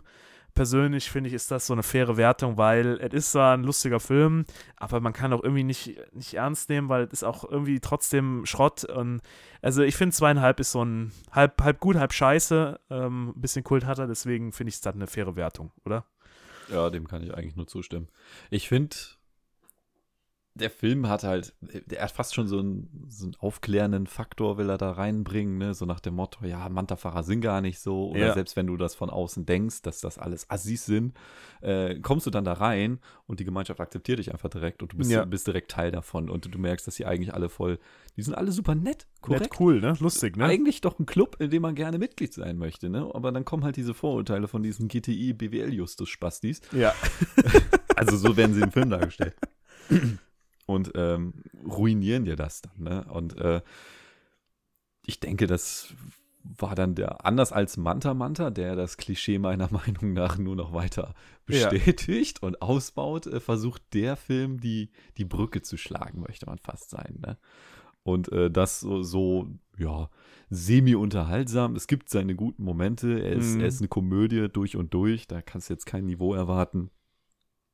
persönlich 0.54 1.10
finde 1.10 1.30
ich, 1.30 1.34
ist 1.34 1.52
das 1.52 1.68
so 1.68 1.74
eine 1.74 1.84
faire 1.84 2.18
Wertung, 2.18 2.58
weil 2.58 3.00
es 3.02 3.14
ist 3.14 3.32
zwar 3.32 3.56
ein 3.56 3.64
lustiger 3.64 4.00
Film, 4.00 4.46
aber 4.78 5.00
man 5.00 5.14
kann 5.14 5.34
auch 5.34 5.44
irgendwie 5.44 5.64
nicht, 5.64 5.98
nicht 6.14 6.36
ernst 6.36 6.70
nehmen, 6.70 6.90
weil 6.90 7.04
es 7.06 7.14
ist 7.14 7.24
auch 7.24 7.44
irgendwie 7.50 7.80
trotzdem 7.80 8.46
Schrott. 8.46 8.84
Und 8.86 9.22
also 9.62 9.84
ich 9.84 9.96
finde 9.96 10.16
zweieinhalb 10.16 10.60
ist 10.60 10.72
so 10.72 10.84
ein 10.84 11.12
halb, 11.32 11.62
halb 11.62 11.80
gut, 11.80 11.96
halb 11.96 12.14
scheiße. 12.14 12.80
Ähm, 12.90 13.30
ein 13.30 13.42
bisschen 13.42 13.64
Kult 13.64 13.86
hat 13.86 14.00
er, 14.00 14.08
deswegen 14.08 14.52
finde 14.52 14.70
ich 14.70 14.76
es 14.76 14.82
dann 14.82 14.96
eine 14.96 15.08
faire 15.08 15.36
Wertung, 15.36 15.72
oder? 15.86 16.06
Ja, 16.70 16.90
dem 16.90 17.08
kann 17.08 17.24
ich 17.24 17.34
eigentlich 17.34 17.56
nur 17.56 17.68
zustimmen. 17.68 18.08
Ich 18.50 18.68
finde, 18.68 18.96
der 20.56 20.70
Film 20.70 21.10
hat 21.10 21.24
halt, 21.24 21.54
der 21.62 22.04
hat 22.04 22.12
fast 22.12 22.36
schon 22.36 22.48
so 22.48 22.60
einen, 22.60 23.08
so 23.10 23.26
einen 23.26 23.36
aufklärenden 23.40 24.06
Faktor, 24.06 24.58
will 24.58 24.70
er 24.70 24.78
da 24.78 24.92
reinbringen, 24.92 25.58
ne? 25.58 25.74
so 25.74 25.86
nach 25.86 26.00
dem 26.00 26.14
Motto, 26.14 26.46
ja, 26.46 26.70
Manta-Fahrer 26.70 27.24
sind 27.24 27.42
gar 27.42 27.60
nicht 27.62 27.80
so, 27.80 28.12
oder 28.12 28.28
ja. 28.28 28.34
selbst 28.34 28.56
wenn 28.56 28.68
du 28.68 28.78
das 28.78 28.94
von 28.94 29.10
außen 29.10 29.48
denkst, 29.48 29.82
dass 29.82 30.00
das 30.00 30.20
alles 30.20 30.50
Assis 30.52 30.86
sind, 30.86 31.16
äh, 31.62 32.00
kommst 32.00 32.28
du 32.28 32.30
dann 32.30 32.46
da 32.46 32.54
rein 32.54 33.00
und 33.26 33.40
die 33.40 33.46
Gemeinschaft 33.46 33.80
akzeptiert 33.80 34.20
dich 34.20 34.32
einfach 34.32 34.50
direkt 34.50 34.84
und 34.84 34.94
du 34.94 34.98
bist, 34.98 35.10
ja. 35.10 35.26
bist 35.26 35.48
direkt 35.48 35.72
Teil 35.72 35.92
davon 35.92 36.30
und 36.30 36.54
du 36.54 36.60
merkst, 36.60 36.86
dass 36.86 36.96
sie 36.96 37.06
eigentlich 37.08 37.34
alle 37.34 37.50
voll, 37.50 37.80
die 38.16 38.22
sind 38.22 38.36
alle 38.36 38.52
super 38.52 38.76
nett, 38.76 39.08
korrekt. 39.22 39.42
Nett, 39.42 39.60
cool, 39.60 39.82
ne? 39.82 39.96
Lustig, 40.00 40.38
ne? 40.38 40.46
Eigentlich 40.46 40.82
doch 40.82 41.00
ein 41.00 41.08
Club, 41.08 41.38
in 41.40 41.50
dem 41.50 41.64
man 41.64 41.74
gerne 41.74 41.98
Mitglied 41.98 42.32
sein 42.32 42.60
möchte, 42.60 42.90
ne? 42.90 43.10
Aber 43.12 43.32
dann 43.32 43.44
kommen 43.44 43.64
halt 43.64 43.76
diese 43.76 43.96
Vorurteile 43.96 44.48
von 44.48 44.62
diesen 44.62 44.88
GTI, 44.88 45.34
BWL-Justus-Spastis. 45.34 46.62
Ja. 46.74 46.94
also 47.96 48.18
so 48.18 48.38
werden 48.38 48.54
sie 48.54 48.62
im 48.62 48.72
Film 48.72 48.92
dargestellt 48.92 49.36
und 50.66 50.92
ähm, 50.96 51.34
ruinieren 51.66 52.26
dir 52.26 52.36
das 52.36 52.62
dann. 52.62 52.84
Ne? 52.84 53.06
Und 53.10 53.38
äh, 53.38 53.62
ich 55.06 55.20
denke, 55.20 55.48
das 55.48 55.94
war 56.44 56.76
dann 56.76 56.96
der, 56.96 57.26
anders 57.26 57.52
als 57.52 57.78
Manta 57.78 58.14
Manta, 58.14 58.50
der 58.50 58.76
das 58.76 58.98
Klischee 58.98 59.40
meiner 59.40 59.72
Meinung 59.72 60.14
nach 60.14 60.38
nur 60.38 60.56
noch 60.56 60.74
weiter 60.74 61.14
bestätigt 61.46 62.40
ja. 62.42 62.48
und 62.48 62.62
ausbaut, 62.62 63.28
äh, 63.28 63.40
versucht 63.40 63.82
der 63.94 64.16
Film 64.16 64.60
die, 64.60 64.92
die 65.18 65.26
Brücke 65.26 65.62
zu 65.62 65.78
schlagen, 65.78 66.22
möchte 66.22 66.46
man 66.46 66.60
fast 66.60 66.90
sein. 66.90 67.20
Ne? 67.26 67.38
Und 68.04 68.32
äh, 68.32 68.52
das 68.52 68.82
so, 68.82 69.02
so, 69.04 69.48
ja, 69.78 70.10
semi-unterhaltsam. 70.50 71.76
Es 71.76 71.88
gibt 71.88 72.10
seine 72.10 72.36
guten 72.36 72.64
Momente. 72.64 73.20
Er 73.20 73.34
ist, 73.34 73.56
mhm. 73.56 73.62
er 73.62 73.68
ist 73.68 73.80
eine 73.80 73.88
Komödie 73.88 74.50
durch 74.52 74.76
und 74.76 74.94
durch. 74.94 75.28
Da 75.28 75.42
kannst 75.42 75.70
du 75.70 75.74
jetzt 75.74 75.86
kein 75.86 76.06
Niveau 76.06 76.34
erwarten. 76.34 76.90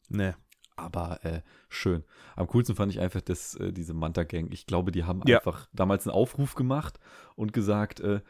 Nee 0.07 0.33
aber 0.79 1.23
äh, 1.23 1.41
schön. 1.69 2.03
Am 2.35 2.47
coolsten 2.47 2.75
fand 2.75 2.91
ich 2.91 2.99
einfach 2.99 3.21
dass 3.21 3.55
äh, 3.55 3.71
diese 3.71 3.93
Manta-Gang. 3.93 4.49
Ich 4.51 4.65
glaube, 4.65 4.91
die 4.91 5.03
haben 5.03 5.21
ja. 5.25 5.37
einfach 5.37 5.67
damals 5.73 6.07
einen 6.07 6.15
Aufruf 6.15 6.55
gemacht 6.55 6.99
und 7.35 7.53
gesagt, 7.53 7.99
äh, 7.99 8.21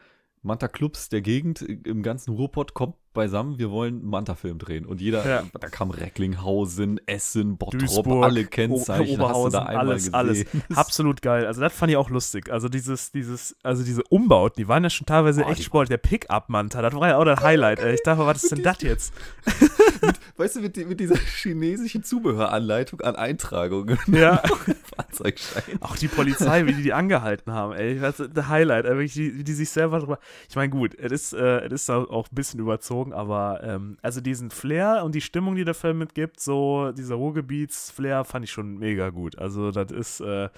Manta-Clubs 0.42 1.08
der 1.10 1.20
Gegend 1.20 1.62
äh, 1.62 1.78
im 1.84 2.02
ganzen 2.02 2.34
Ruhrpott 2.34 2.74
kommt 2.74 2.96
beisammen, 3.12 3.58
wir 3.58 3.70
wollen 3.70 4.00
einen 4.00 4.10
Manta-Film 4.10 4.58
drehen. 4.58 4.86
Und 4.86 5.00
jeder, 5.00 5.28
ja. 5.28 5.42
da 5.58 5.68
kam 5.68 5.90
Recklinghausen, 5.90 7.00
Essen, 7.06 7.56
Bottrop, 7.56 7.80
Duisburg, 7.80 8.24
alle 8.24 8.44
Kennzeichen, 8.44 9.20
hast 9.20 9.44
du 9.44 9.48
da 9.50 9.64
einmal 9.64 9.88
alles, 9.88 10.04
gesehen. 10.04 10.14
alles. 10.14 10.46
Absolut 10.74 11.20
geil. 11.20 11.46
Also 11.46 11.60
das 11.60 11.72
fand 11.72 11.90
ich 11.90 11.96
auch 11.96 12.08
lustig. 12.08 12.50
Also 12.50 12.68
dieses, 12.68 13.10
dieses, 13.10 13.56
also 13.62 13.82
diese 13.82 14.02
Umbauten, 14.04 14.62
die 14.62 14.68
waren 14.68 14.84
ja 14.84 14.90
schon 14.90 15.06
teilweise 15.06 15.44
oh, 15.44 15.50
echt 15.50 15.64
sportlich. 15.64 15.88
Der 15.90 16.08
Pickup-Manta, 16.08 16.82
das 16.82 16.94
war 16.94 17.08
ja 17.08 17.16
auch 17.18 17.24
das 17.24 17.40
Highlight. 17.40 17.80
Ey. 17.80 17.94
Ich 17.94 18.02
dachte, 18.02 18.24
was 18.24 18.44
ist 18.44 18.52
denn 18.52 18.62
das 18.62 18.80
jetzt? 18.82 19.12
mit, 20.02 20.20
weißt 20.36 20.56
du, 20.56 20.60
mit, 20.60 20.76
mit, 20.88 21.00
dieser 21.00 21.16
chinesischen 21.16 22.02
Zubehöranleitung 22.02 23.00
an 23.02 23.16
Eintragungen. 23.16 23.98
Ja. 24.06 24.42
Fahrzeugschein. 24.96 25.80
Auch 25.80 25.96
die 25.96 26.08
Polizei, 26.08 26.66
wie 26.66 26.72
die 26.72 26.82
die 26.82 26.92
angehalten 26.92 27.52
haben, 27.52 27.74
ey. 27.74 27.98
Das 27.98 28.20
ist 28.20 28.36
der 28.36 28.48
Highlight. 28.48 28.86
Wie 28.86 29.06
die, 29.06 29.38
wie 29.38 29.44
die 29.44 29.52
sich 29.52 29.70
selber 29.70 30.00
drüber. 30.00 30.18
Ich 30.48 30.56
meine, 30.56 30.70
gut, 30.70 30.94
es 30.98 31.12
ist, 31.12 31.32
äh, 31.32 31.68
ist 31.68 31.88
auch 31.90 32.28
ein 32.28 32.34
bisschen 32.34 32.60
überzogen 32.60 33.12
aber 33.20 33.60
ähm, 33.62 33.98
also 34.02 34.20
diesen 34.20 34.50
Flair 34.50 35.02
und 35.04 35.14
die 35.14 35.20
Stimmung, 35.20 35.54
die 35.54 35.64
der 35.64 35.74
Film 35.74 35.98
mitgibt, 35.98 36.40
so 36.40 36.92
dieser 36.92 37.16
Ruhrgebiets-Flair, 37.16 38.24
fand 38.24 38.44
ich 38.44 38.50
schon 38.50 38.78
mega 38.78 39.10
gut. 39.10 39.38
Also 39.38 39.70
das 39.70 39.92
ist, 39.92 40.20
äh, 40.20 40.48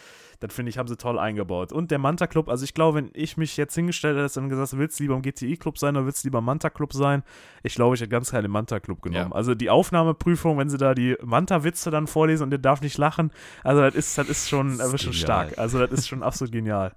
das 0.42 0.52
finde 0.52 0.70
ich, 0.70 0.78
haben 0.78 0.88
sie 0.88 0.96
toll 0.96 1.20
eingebaut. 1.20 1.72
Und 1.72 1.92
der 1.92 1.98
Manta 1.98 2.26
Club, 2.26 2.48
also 2.48 2.64
ich 2.64 2.74
glaube, 2.74 2.98
wenn 2.98 3.10
ich 3.14 3.36
mich 3.36 3.56
jetzt 3.56 3.76
hingestellt 3.76 4.18
hätte 4.18 4.40
und 4.40 4.48
gesagt, 4.48 4.76
willst 4.76 4.98
du 4.98 5.04
lieber 5.04 5.14
im 5.14 5.22
GTI 5.22 5.56
Club 5.56 5.78
sein 5.78 5.96
oder 5.96 6.04
willst 6.04 6.24
du 6.24 6.26
lieber 6.26 6.40
im 6.40 6.44
Manta 6.44 6.68
Club 6.68 6.92
sein? 6.92 7.22
Ich 7.62 7.76
glaube, 7.76 7.94
ich 7.94 8.00
hätte 8.00 8.10
ganz 8.10 8.32
gerne 8.32 8.48
den 8.48 8.50
Manta 8.50 8.80
Club 8.80 9.02
genommen. 9.02 9.30
Ja. 9.30 9.36
Also 9.36 9.54
die 9.54 9.70
Aufnahmeprüfung, 9.70 10.58
wenn 10.58 10.68
sie 10.68 10.78
da 10.78 10.94
die 10.94 11.16
Manta-Witze 11.22 11.92
dann 11.92 12.08
vorlesen 12.08 12.42
und 12.42 12.50
der 12.50 12.58
darf 12.58 12.80
nicht 12.80 12.98
lachen, 12.98 13.30
also 13.62 13.82
das 13.82 13.94
ist, 13.94 14.18
das 14.18 14.28
ist 14.28 14.48
schon, 14.48 14.78
das 14.78 14.92
ist 14.92 15.02
schon 15.02 15.12
stark. 15.12 15.58
Also 15.58 15.78
das 15.78 15.92
ist 15.92 16.08
schon 16.08 16.24
absolut 16.24 16.50
genial. 16.50 16.92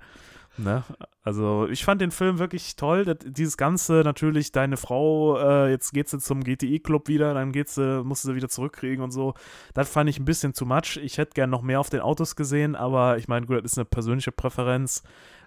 Ne? 0.58 0.84
Also 1.22 1.68
ich 1.70 1.84
fand 1.84 2.02
den 2.02 2.12
Film 2.12 2.40
wirklich 2.40 2.76
toll. 2.76 3.06
Das, 3.06 3.18
dieses 3.26 3.58
Ganze 3.58 4.02
natürlich, 4.04 4.52
deine 4.52 4.78
Frau, 4.78 5.38
äh, 5.38 5.70
jetzt 5.72 5.94
geht 5.94 6.08
sie 6.08 6.20
zum 6.20 6.44
GTI-Club 6.44 7.08
wieder, 7.08 7.34
dann 7.34 7.52
geht 7.52 7.70
sie, 7.70 8.04
musst 8.04 8.24
du 8.24 8.30
sie 8.30 8.36
wieder 8.36 8.50
zurückkriegen 8.50 9.04
und 9.04 9.12
so. 9.12 9.34
Das 9.74 9.90
fand 9.90 10.10
ich 10.10 10.20
ein 10.20 10.26
bisschen 10.26 10.54
zu 10.54 10.66
much. 10.66 10.98
Ich 10.98 11.18
hätte 11.18 11.34
gern 11.34 11.50
noch 11.50 11.62
mehr 11.62 11.80
auf 11.80 11.90
den 11.90 12.02
Autos 12.02 12.36
gesehen, 12.36 12.76
aber 12.76 13.18
ich 13.18 13.28
meine, 13.28 13.46
gut, 13.46 13.64
das 13.64 13.74
ist 13.74 13.78
eine 13.78 13.86
persönliche 13.86 14.32
Präferenz. 14.32 15.04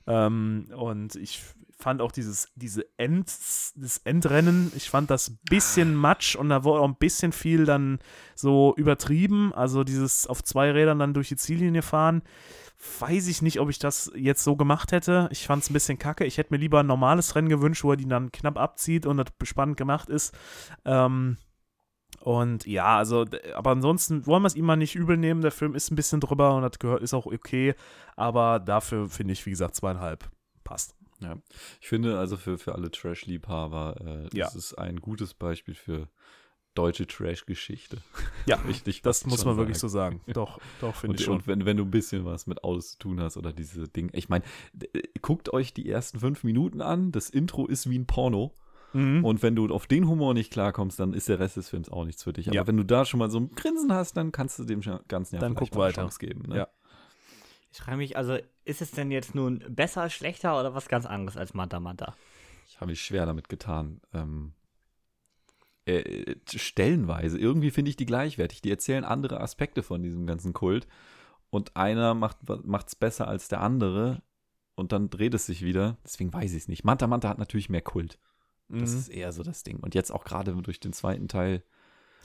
Ähm, 0.06 0.66
und 0.76 1.14
ich 1.16 1.42
fand 1.78 2.02
auch 2.02 2.10
dieses 2.10 2.48
diese 2.56 2.84
End, 2.96 3.28
das 3.28 3.98
Endrennen, 4.04 4.72
ich 4.74 4.90
fand 4.90 5.10
das 5.10 5.38
bisschen 5.48 5.94
matsch 5.94 6.34
und 6.34 6.48
da 6.48 6.64
wurde 6.64 6.80
auch 6.80 6.88
ein 6.88 6.96
bisschen 6.96 7.30
viel 7.30 7.64
dann 7.64 8.00
so 8.34 8.74
übertrieben. 8.76 9.54
Also 9.54 9.84
dieses 9.84 10.26
auf 10.26 10.42
zwei 10.42 10.72
Rädern 10.72 10.98
dann 10.98 11.14
durch 11.14 11.28
die 11.28 11.36
Ziellinie 11.36 11.82
fahren 11.82 12.22
weiß 13.00 13.26
ich 13.26 13.42
nicht, 13.42 13.60
ob 13.60 13.70
ich 13.70 13.78
das 13.78 14.10
jetzt 14.14 14.44
so 14.44 14.56
gemacht 14.56 14.92
hätte. 14.92 15.28
Ich 15.32 15.46
fand 15.46 15.62
es 15.62 15.70
ein 15.70 15.72
bisschen 15.72 15.98
kacke. 15.98 16.24
Ich 16.24 16.38
hätte 16.38 16.52
mir 16.52 16.58
lieber 16.58 16.80
ein 16.80 16.86
normales 16.86 17.34
Rennen 17.34 17.48
gewünscht, 17.48 17.82
wo 17.84 17.90
er 17.90 17.96
die 17.96 18.06
dann 18.06 18.30
knapp 18.30 18.56
abzieht 18.56 19.04
und 19.04 19.16
das 19.16 19.26
spannend 19.48 19.76
gemacht 19.76 20.08
ist. 20.08 20.36
Ähm, 20.84 21.36
und 22.20 22.66
ja, 22.66 22.96
also, 22.96 23.26
aber 23.54 23.70
ansonsten 23.70 24.26
wollen 24.26 24.42
wir 24.42 24.46
es 24.46 24.54
ihm 24.54 24.64
mal 24.64 24.76
nicht 24.76 24.94
übel 24.94 25.16
nehmen. 25.16 25.40
Der 25.40 25.50
Film 25.50 25.74
ist 25.74 25.90
ein 25.90 25.96
bisschen 25.96 26.20
drüber 26.20 26.54
und 26.54 26.62
das 26.62 26.78
gehört, 26.78 27.02
ist 27.02 27.14
auch 27.14 27.26
okay. 27.26 27.74
Aber 28.16 28.60
dafür 28.60 29.08
finde 29.08 29.32
ich, 29.32 29.44
wie 29.46 29.50
gesagt, 29.50 29.74
zweieinhalb 29.74 30.30
passt. 30.64 30.94
Ja, 31.20 31.36
ich 31.80 31.88
finde 31.88 32.18
also 32.18 32.36
für, 32.36 32.58
für 32.58 32.74
alle 32.74 32.92
Trash-Liebhaber, 32.92 34.28
äh, 34.32 34.36
ja. 34.36 34.44
das 34.44 34.54
ist 34.54 34.74
ein 34.74 35.00
gutes 35.00 35.34
Beispiel 35.34 35.74
für 35.74 36.08
deutsche 36.78 37.06
Trash-Geschichte. 37.06 37.98
Ja, 38.46 38.56
Richtig, 38.68 39.02
das 39.02 39.24
muss 39.26 39.38
man 39.44 39.54
sagen. 39.54 39.58
wirklich 39.58 39.78
so 39.78 39.88
sagen. 39.88 40.20
Doch, 40.28 40.60
doch, 40.80 40.94
finde 40.94 41.16
ich 41.16 41.24
schon. 41.24 41.36
Und 41.38 41.46
wenn, 41.46 41.64
wenn 41.66 41.76
du 41.76 41.84
ein 41.84 41.90
bisschen 41.90 42.24
was 42.24 42.46
mit 42.46 42.62
Autos 42.64 42.92
zu 42.92 42.98
tun 42.98 43.20
hast 43.20 43.36
oder 43.36 43.52
diese 43.52 43.88
Dinge. 43.88 44.10
Ich 44.12 44.28
meine, 44.28 44.44
guckt 45.20 45.52
euch 45.52 45.74
die 45.74 45.88
ersten 45.88 46.20
fünf 46.20 46.44
Minuten 46.44 46.80
an. 46.80 47.10
Das 47.12 47.30
Intro 47.30 47.66
ist 47.66 47.90
wie 47.90 47.98
ein 47.98 48.06
Porno. 48.06 48.54
Mhm. 48.94 49.24
Und 49.24 49.42
wenn 49.42 49.54
du 49.56 49.66
auf 49.74 49.86
den 49.86 50.08
Humor 50.08 50.32
nicht 50.34 50.50
klarkommst, 50.52 50.98
dann 50.98 51.12
ist 51.12 51.28
der 51.28 51.38
Rest 51.40 51.56
des 51.58 51.68
Films 51.68 51.90
auch 51.90 52.04
nichts 52.06 52.22
für 52.22 52.32
dich. 52.32 52.48
Aber 52.48 52.54
Ja. 52.56 52.66
wenn 52.66 52.76
du 52.78 52.84
da 52.84 53.04
schon 53.04 53.18
mal 53.18 53.30
so 53.30 53.38
ein 53.40 53.50
Grinsen 53.54 53.92
hast, 53.92 54.16
dann 54.16 54.32
kannst 54.32 54.58
du 54.58 54.64
dem 54.64 54.82
schon- 54.82 55.00
Ganzen 55.08 55.34
ja 55.34 55.40
Dann 55.40 55.56
vielleicht 55.56 55.74
mal 55.74 55.82
eine 55.82 55.88
weiter. 55.92 56.02
Chance 56.02 56.18
geben. 56.20 56.42
Ne? 56.48 56.56
Ja. 56.56 56.68
Ich 57.70 57.78
frage 57.80 57.98
mich, 57.98 58.16
also 58.16 58.38
ist 58.64 58.80
es 58.80 58.92
denn 58.92 59.10
jetzt 59.10 59.34
nun 59.34 59.62
besser, 59.68 60.08
schlechter 60.08 60.58
oder 60.58 60.74
was 60.74 60.88
ganz 60.88 61.04
anderes 61.04 61.36
als 61.36 61.52
Manta 61.52 61.80
Manta? 61.80 62.14
Ich 62.66 62.80
habe 62.80 62.90
mich 62.90 63.00
schwer 63.02 63.26
damit 63.26 63.48
getan. 63.50 64.00
Ähm, 64.14 64.52
äh, 65.88 66.36
stellenweise, 66.54 67.38
irgendwie 67.38 67.70
finde 67.70 67.90
ich 67.90 67.96
die 67.96 68.06
gleichwertig. 68.06 68.62
Die 68.62 68.70
erzählen 68.70 69.04
andere 69.04 69.40
Aspekte 69.40 69.82
von 69.82 70.02
diesem 70.02 70.26
ganzen 70.26 70.52
Kult. 70.52 70.86
Und 71.50 71.76
einer 71.76 72.14
macht 72.14 72.38
es 72.86 72.94
besser 72.94 73.26
als 73.28 73.48
der 73.48 73.60
andere. 73.60 74.22
Und 74.74 74.92
dann 74.92 75.10
dreht 75.10 75.34
es 75.34 75.46
sich 75.46 75.64
wieder. 75.64 75.96
Deswegen 76.04 76.32
weiß 76.32 76.52
ich 76.52 76.58
es 76.62 76.68
nicht. 76.68 76.84
Manta 76.84 77.06
Manta 77.06 77.28
hat 77.28 77.38
natürlich 77.38 77.68
mehr 77.70 77.82
Kult. 77.82 78.18
Das 78.68 78.92
Mhm. 78.92 78.98
ist 78.98 79.08
eher 79.08 79.32
so 79.32 79.42
das 79.42 79.62
Ding. 79.62 79.78
Und 79.80 79.94
jetzt 79.94 80.10
auch 80.12 80.24
gerade 80.24 80.54
durch 80.54 80.78
den 80.78 80.92
zweiten 80.92 81.26
Teil. 81.26 81.62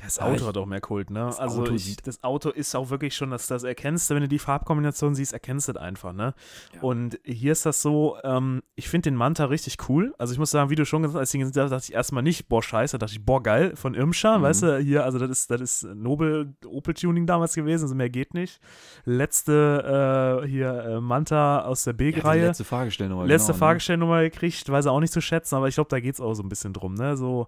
Das 0.01 0.17
Ja, 0.17 0.23
Auto 0.25 0.47
hat 0.47 0.57
auch 0.57 0.65
mehr 0.65 0.81
Kult, 0.81 1.11
ne? 1.11 1.19
das 1.27 1.39
also 1.39 1.61
Auto 1.61 1.73
ich, 1.75 1.95
das 1.97 2.23
Auto 2.23 2.49
ist 2.49 2.75
auch 2.75 2.89
wirklich 2.89 3.15
schon, 3.15 3.29
dass 3.31 3.47
das 3.47 3.63
erkennst 3.63 4.09
wenn 4.09 4.21
du 4.21 4.27
die 4.27 4.39
Farbkombination 4.39 5.15
siehst, 5.15 5.31
erkennst 5.33 5.67
du 5.69 5.73
das 5.73 5.81
einfach, 5.83 6.11
ne? 6.13 6.33
Ja. 6.75 6.81
Und 6.81 7.19
hier 7.23 7.51
ist 7.53 7.65
das 7.65 7.81
so, 7.81 8.17
ähm, 8.23 8.63
ich 8.75 8.89
finde 8.89 9.09
den 9.11 9.15
Manta 9.15 9.45
richtig 9.45 9.77
cool. 9.87 10.13
Also 10.17 10.33
ich 10.33 10.39
muss 10.39 10.51
sagen, 10.51 10.69
wie 10.69 10.75
du 10.75 10.85
schon 10.85 11.03
gesagt 11.03 11.15
hast, 11.15 11.19
als 11.21 11.33
ich 11.33 11.39
ihn 11.39 11.47
gesehen 11.47 11.61
habe, 11.61 11.69
dachte 11.69 11.85
ich 11.87 11.93
erstmal 11.93 12.21
nicht, 12.23 12.49
boah, 12.49 12.61
scheiße, 12.61 12.97
dachte 12.97 13.13
ich, 13.13 13.23
boah, 13.25 13.41
geil, 13.41 13.75
von 13.75 13.93
Irmscher, 13.93 14.39
Mhm. 14.39 14.43
weißt 14.43 14.63
du, 14.63 14.77
hier, 14.79 15.05
also 15.05 15.19
das 15.19 15.29
ist, 15.29 15.51
das 15.51 15.61
ist 15.61 15.83
Nobel 15.83 16.53
Opel-Tuning 16.65 17.25
damals 17.25 17.53
gewesen, 17.53 17.83
also 17.83 17.95
mehr 17.95 18.09
geht 18.09 18.33
nicht. 18.33 18.59
Letzte 19.05 20.41
äh, 20.43 20.47
hier 20.47 20.73
äh, 20.73 21.01
Manta 21.01 21.61
aus 21.65 21.83
der 21.83 21.93
Ja, 21.93 21.97
B-Reihe. 21.97 22.47
letzte 22.47 22.63
Fahrgestellnummer. 22.63 23.25
letzte 23.25 23.53
genau, 23.53 23.59
Fahrgestellnummer 23.59 24.21
gekriegt, 24.23 24.67
weiß 24.69 24.85
er 24.85 24.91
auch 24.91 24.99
nicht 24.99 25.13
zu 25.13 25.21
schätzen, 25.21 25.55
aber 25.55 25.67
ich 25.67 25.75
glaube, 25.75 25.89
da 25.89 25.99
geht 25.99 26.15
es 26.15 26.19
auch 26.21 26.33
so 26.33 26.43
ein 26.43 26.49
bisschen 26.49 26.73
drum, 26.73 26.95
ne? 26.95 27.15
So, 27.15 27.47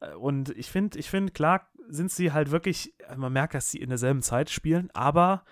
äh, 0.00 0.14
und 0.14 0.50
ich 0.50 0.70
finde, 0.70 0.98
ich 0.98 1.08
finde, 1.10 1.32
klar 1.32 1.66
sind 1.88 2.10
sie 2.10 2.32
halt 2.32 2.50
wirklich, 2.50 2.94
äh, 3.08 3.16
man 3.16 3.32
merkt, 3.32 3.54
dass 3.54 3.70
sie 3.70 3.78
in 3.78 3.88
derselben 3.88 4.22
Zeit 4.22 4.50
spielen, 4.50 4.90
aber 4.94 5.44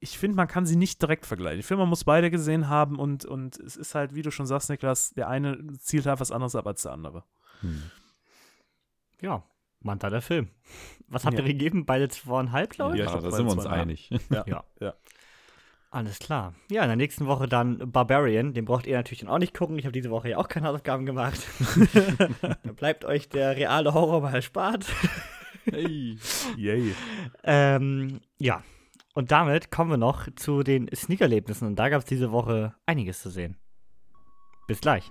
ich 0.00 0.18
finde, 0.18 0.36
man 0.36 0.48
kann 0.48 0.66
sie 0.66 0.76
nicht 0.76 1.00
direkt 1.00 1.26
vergleichen. 1.26 1.60
Ich 1.60 1.66
finde, 1.66 1.82
man 1.82 1.88
muss 1.88 2.04
beide 2.04 2.30
gesehen 2.30 2.68
haben 2.68 2.98
und, 2.98 3.24
und 3.24 3.58
es 3.60 3.76
ist 3.76 3.94
halt, 3.94 4.14
wie 4.14 4.22
du 4.22 4.30
schon 4.32 4.46
sagst, 4.46 4.68
Niklas, 4.68 5.10
der 5.10 5.28
eine 5.28 5.58
zielt 5.78 6.06
halt 6.06 6.18
was 6.20 6.32
anderes 6.32 6.56
ab 6.56 6.66
als 6.66 6.82
der 6.82 6.92
andere. 6.92 7.24
Hm. 7.60 7.82
Ja, 9.20 9.44
Manta 9.80 10.10
der 10.10 10.22
Film. 10.22 10.48
Was 11.06 11.24
habt 11.24 11.34
Ja. 11.38 11.44
ihr 11.44 11.48
gegeben? 11.52 11.86
Beide 11.86 12.08
zweieinhalb, 12.08 12.70
glaube 12.70 12.94
ich? 12.94 12.98
Ja, 13.00 13.04
Ja, 13.06 13.10
ich 13.14 13.20
glaub, 13.20 13.30
da 13.30 13.36
sind 13.36 13.46
wir 13.46 13.52
uns 13.52 13.62
zwei, 13.62 13.76
ja. 13.76 13.82
einig. 13.82 14.10
Ja. 14.30 14.64
Ja. 14.80 14.94
Alles 15.90 16.18
klar. 16.18 16.54
Ja, 16.70 16.82
in 16.82 16.88
der 16.88 16.96
nächsten 16.96 17.26
Woche 17.26 17.46
dann 17.46 17.92
Barbarian. 17.92 18.54
Den 18.54 18.64
braucht 18.64 18.86
ihr 18.86 18.96
natürlich 18.96 19.20
dann 19.20 19.28
auch 19.28 19.38
nicht 19.38 19.52
gucken. 19.54 19.78
Ich 19.78 19.84
habe 19.84 19.92
diese 19.92 20.10
Woche 20.10 20.30
ja 20.30 20.38
auch 20.38 20.48
keine 20.48 20.66
Hausaufgaben 20.66 21.04
gemacht. 21.04 21.38
da 22.62 22.72
bleibt 22.72 23.04
euch 23.04 23.28
der 23.28 23.56
reale 23.56 23.92
Horror 23.92 24.22
mal 24.22 24.34
erspart. 24.34 24.86
Hey. 25.64 26.18
Yay. 26.56 26.94
Ähm, 27.44 28.20
ja. 28.38 28.62
Und 29.14 29.30
damit 29.30 29.70
kommen 29.70 29.90
wir 29.90 29.98
noch 29.98 30.28
zu 30.36 30.62
den 30.62 30.88
Sneakerlebnissen. 30.94 31.68
Und 31.68 31.76
da 31.76 31.88
gab 31.88 32.00
es 32.00 32.06
diese 32.06 32.32
Woche 32.32 32.74
einiges 32.86 33.20
zu 33.20 33.30
sehen. 33.30 33.56
Bis 34.66 34.80
gleich. 34.80 35.10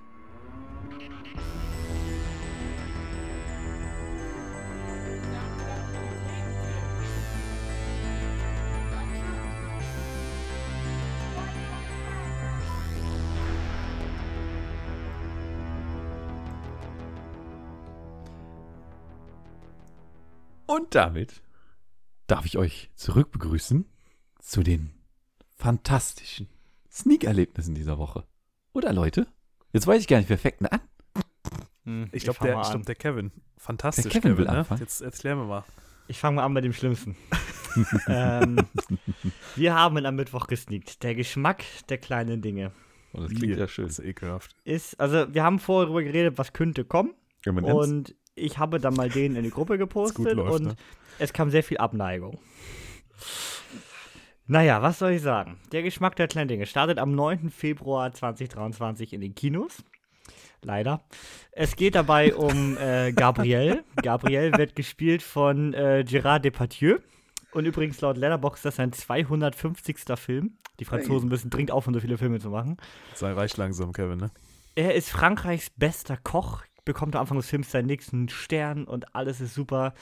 Und 20.73 20.95
damit 20.95 21.41
darf 22.27 22.45
ich 22.45 22.57
euch 22.57 22.91
zurück 22.95 23.31
begrüßen 23.31 23.85
zu 24.39 24.63
den 24.63 24.91
fantastischen 25.57 26.47
Sneak-Erlebnissen 26.89 27.75
dieser 27.75 27.97
Woche. 27.97 28.25
Oder 28.71 28.93
Leute? 28.93 29.27
Jetzt 29.73 29.85
weiß 29.85 30.01
ich 30.01 30.07
gar 30.07 30.17
nicht, 30.17 30.29
wer 30.29 30.37
fängt 30.37 30.61
denn 30.61 30.67
an? 30.67 30.79
Hm, 31.83 32.09
Ich 32.13 32.23
glaube, 32.23 32.39
der, 32.41 32.61
ich 32.61 32.69
glaub, 32.69 32.85
der 32.85 32.95
Kevin. 32.95 33.31
Fantastisch. 33.57 34.03
Der 34.03 34.21
Kevin 34.21 34.37
will 34.37 34.45
ne? 34.45 34.51
anfangen. 34.51 34.79
Jetzt 34.79 35.01
erklär 35.01 35.35
mir 35.35 35.43
mal. 35.43 35.65
Ich 36.07 36.19
fange 36.19 36.37
mal 36.37 36.45
an 36.45 36.53
mit 36.53 36.63
dem 36.63 36.73
Schlimmsten. 36.73 37.17
ähm, 38.07 38.57
wir 39.57 39.75
haben 39.75 40.05
am 40.05 40.15
Mittwoch 40.15 40.47
gesneakt. 40.47 41.03
Der 41.03 41.15
Geschmack 41.15 41.65
der 41.89 41.97
kleinen 41.97 42.41
Dinge 42.41 42.71
Oh, 43.13 43.19
das 43.19 43.33
klingt 43.33 43.57
ja 43.57 43.67
schön. 43.67 43.87
Das 43.87 43.99
ist 43.99 44.05
ekelhaft. 44.05 44.55
ist, 44.63 44.97
also 44.99 45.33
wir 45.33 45.43
haben 45.43 45.59
vorher 45.59 45.87
darüber 45.87 46.01
geredet, 46.03 46.37
was 46.37 46.53
könnte 46.53 46.85
kommen. 46.85 47.13
Und 47.45 48.15
ich 48.35 48.57
habe 48.57 48.79
dann 48.79 48.93
mal 48.93 49.09
den 49.09 49.35
in 49.35 49.43
die 49.43 49.49
Gruppe 49.49 49.77
gepostet 49.77 50.33
läuft, 50.33 50.59
und 50.59 50.67
ne? 50.67 50.75
es 51.19 51.33
kam 51.33 51.49
sehr 51.49 51.63
viel 51.63 51.77
Abneigung. 51.77 52.39
Naja, 54.47 54.81
was 54.81 54.99
soll 54.99 55.11
ich 55.11 55.21
sagen? 55.21 55.59
Der 55.71 55.83
Geschmack 55.83 56.15
der 56.15 56.27
kleinen 56.27 56.47
Dinge 56.47 56.65
startet 56.65 56.97
am 56.97 57.15
9. 57.15 57.49
Februar 57.49 58.11
2023 58.11 59.13
in 59.13 59.21
den 59.21 59.35
Kinos. 59.35 59.83
Leider. 60.61 61.03
Es 61.51 61.75
geht 61.75 61.95
dabei 61.95 62.35
um 62.35 62.77
äh, 62.77 63.13
Gabriel. 63.13 63.83
Gabriel 64.03 64.51
wird 64.57 64.75
gespielt 64.75 65.23
von 65.23 65.73
äh, 65.73 66.03
Gérard 66.07 66.39
Depardieu. 66.39 66.99
Und 67.53 67.65
übrigens 67.65 67.99
laut 68.01 68.17
Letterboxd 68.17 68.65
das 68.65 68.73
ist 68.73 68.77
sein 68.77 68.93
250. 68.93 69.97
Film. 70.15 70.57
Die 70.79 70.85
Franzosen 70.85 71.29
müssen 71.29 71.49
dringend 71.49 71.71
aufhören, 71.71 71.93
so 71.93 71.99
viele 71.99 72.17
Filme 72.17 72.39
zu 72.39 72.49
machen. 72.49 72.77
Sei 73.13 73.31
reich 73.33 73.55
langsam, 73.57 73.93
Kevin, 73.93 74.17
ne? 74.17 74.31
Er 74.75 74.95
ist 74.95 75.09
Frankreichs 75.09 75.69
bester 75.69 76.17
Koch, 76.17 76.63
bekommt 76.85 77.15
am 77.15 77.21
Anfang 77.21 77.37
des 77.37 77.49
Films 77.49 77.71
seinen 77.71 77.87
nächsten 77.87 78.29
Stern 78.29 78.85
und 78.85 79.15
alles 79.15 79.41
ist 79.41 79.53
super. 79.53 79.93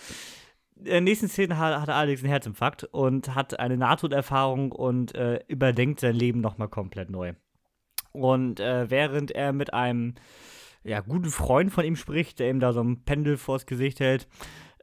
In 0.75 0.85
der 0.85 1.01
nächsten 1.01 1.27
Szene 1.27 1.57
hat, 1.57 1.81
hat 1.81 1.89
allerdings 1.89 2.21
einen 2.21 2.31
Herzinfarkt 2.31 2.85
und 2.85 3.35
hat 3.35 3.59
eine 3.59 3.77
Nahtoderfahrung 3.77 4.71
und 4.71 5.13
äh, 5.15 5.41
überdenkt 5.47 5.99
sein 5.99 6.15
Leben 6.15 6.39
nochmal 6.39 6.69
komplett 6.69 7.09
neu. 7.09 7.33
Und 8.11 8.59
äh, 8.59 8.89
während 8.89 9.31
er 9.31 9.53
mit 9.53 9.73
einem 9.73 10.15
ja, 10.83 11.01
guten 11.01 11.29
Freund 11.29 11.71
von 11.71 11.85
ihm 11.85 11.95
spricht, 11.95 12.39
der 12.39 12.49
ihm 12.49 12.59
da 12.59 12.73
so 12.73 12.81
ein 12.81 13.03
Pendel 13.03 13.37
vors 13.37 13.65
Gesicht 13.65 13.99
hält, 13.99 14.27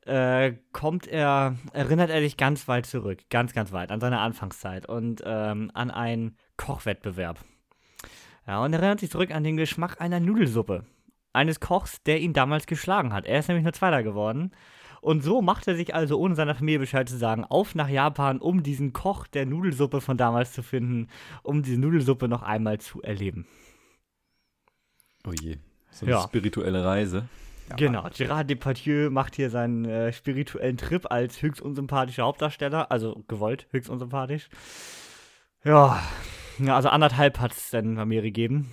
äh, 0.04 0.54
kommt 0.72 1.06
er, 1.06 1.56
erinnert 1.72 2.10
er 2.10 2.20
sich 2.20 2.36
ganz 2.36 2.68
weit 2.68 2.86
zurück, 2.86 3.22
ganz, 3.30 3.52
ganz 3.52 3.72
weit, 3.72 3.90
an 3.90 4.00
seine 4.00 4.20
Anfangszeit 4.20 4.88
und 4.88 5.22
ähm, 5.24 5.70
an 5.74 5.90
einen 5.90 6.36
Kochwettbewerb. 6.56 7.40
Ja, 8.46 8.62
und 8.62 8.72
er 8.72 8.78
erinnert 8.78 9.00
sich 9.00 9.10
zurück 9.10 9.34
an 9.34 9.42
den 9.42 9.56
Geschmack 9.56 10.00
einer 10.00 10.20
Nudelsuppe. 10.20 10.84
Eines 11.36 11.60
Kochs, 11.60 12.02
der 12.02 12.20
ihn 12.20 12.32
damals 12.32 12.66
geschlagen 12.66 13.12
hat. 13.12 13.26
Er 13.26 13.38
ist 13.38 13.48
nämlich 13.48 13.64
nur 13.64 13.72
Zweiter 13.72 14.02
geworden. 14.02 14.52
Und 15.00 15.22
so 15.22 15.40
macht 15.40 15.68
er 15.68 15.76
sich 15.76 15.94
also, 15.94 16.18
ohne 16.18 16.34
seiner 16.34 16.54
Familie 16.56 16.80
Bescheid 16.80 17.08
zu 17.08 17.16
sagen, 17.16 17.44
auf 17.44 17.74
nach 17.76 17.88
Japan, 17.88 18.40
um 18.40 18.62
diesen 18.64 18.92
Koch 18.92 19.26
der 19.28 19.46
Nudelsuppe 19.46 20.00
von 20.00 20.16
damals 20.16 20.52
zu 20.52 20.62
finden, 20.64 21.08
um 21.44 21.62
diese 21.62 21.78
Nudelsuppe 21.78 22.26
noch 22.26 22.42
einmal 22.42 22.80
zu 22.80 23.02
erleben. 23.02 23.46
Oh 25.24 25.32
je. 25.32 25.58
So 25.90 26.06
eine 26.06 26.16
Ja. 26.16 26.22
spirituelle 26.22 26.84
Reise. 26.84 27.28
Genau, 27.76 28.06
Gérard 28.06 28.44
Depardieu 28.44 29.10
macht 29.10 29.34
hier 29.34 29.50
seinen 29.50 29.84
äh, 29.84 30.12
spirituellen 30.12 30.76
Trip 30.76 31.10
als 31.10 31.42
höchst 31.42 31.60
unsympathischer 31.60 32.22
Hauptdarsteller, 32.22 32.90
also 32.90 33.24
gewollt 33.26 33.66
höchst 33.72 33.90
unsympathisch. 33.90 34.48
Ja, 35.64 36.00
ja 36.58 36.76
also 36.76 36.88
anderthalb 36.88 37.40
hat 37.40 37.52
es 37.52 37.70
dann 37.70 37.96
bei 37.96 38.04
mir 38.04 38.22
gegeben. 38.22 38.70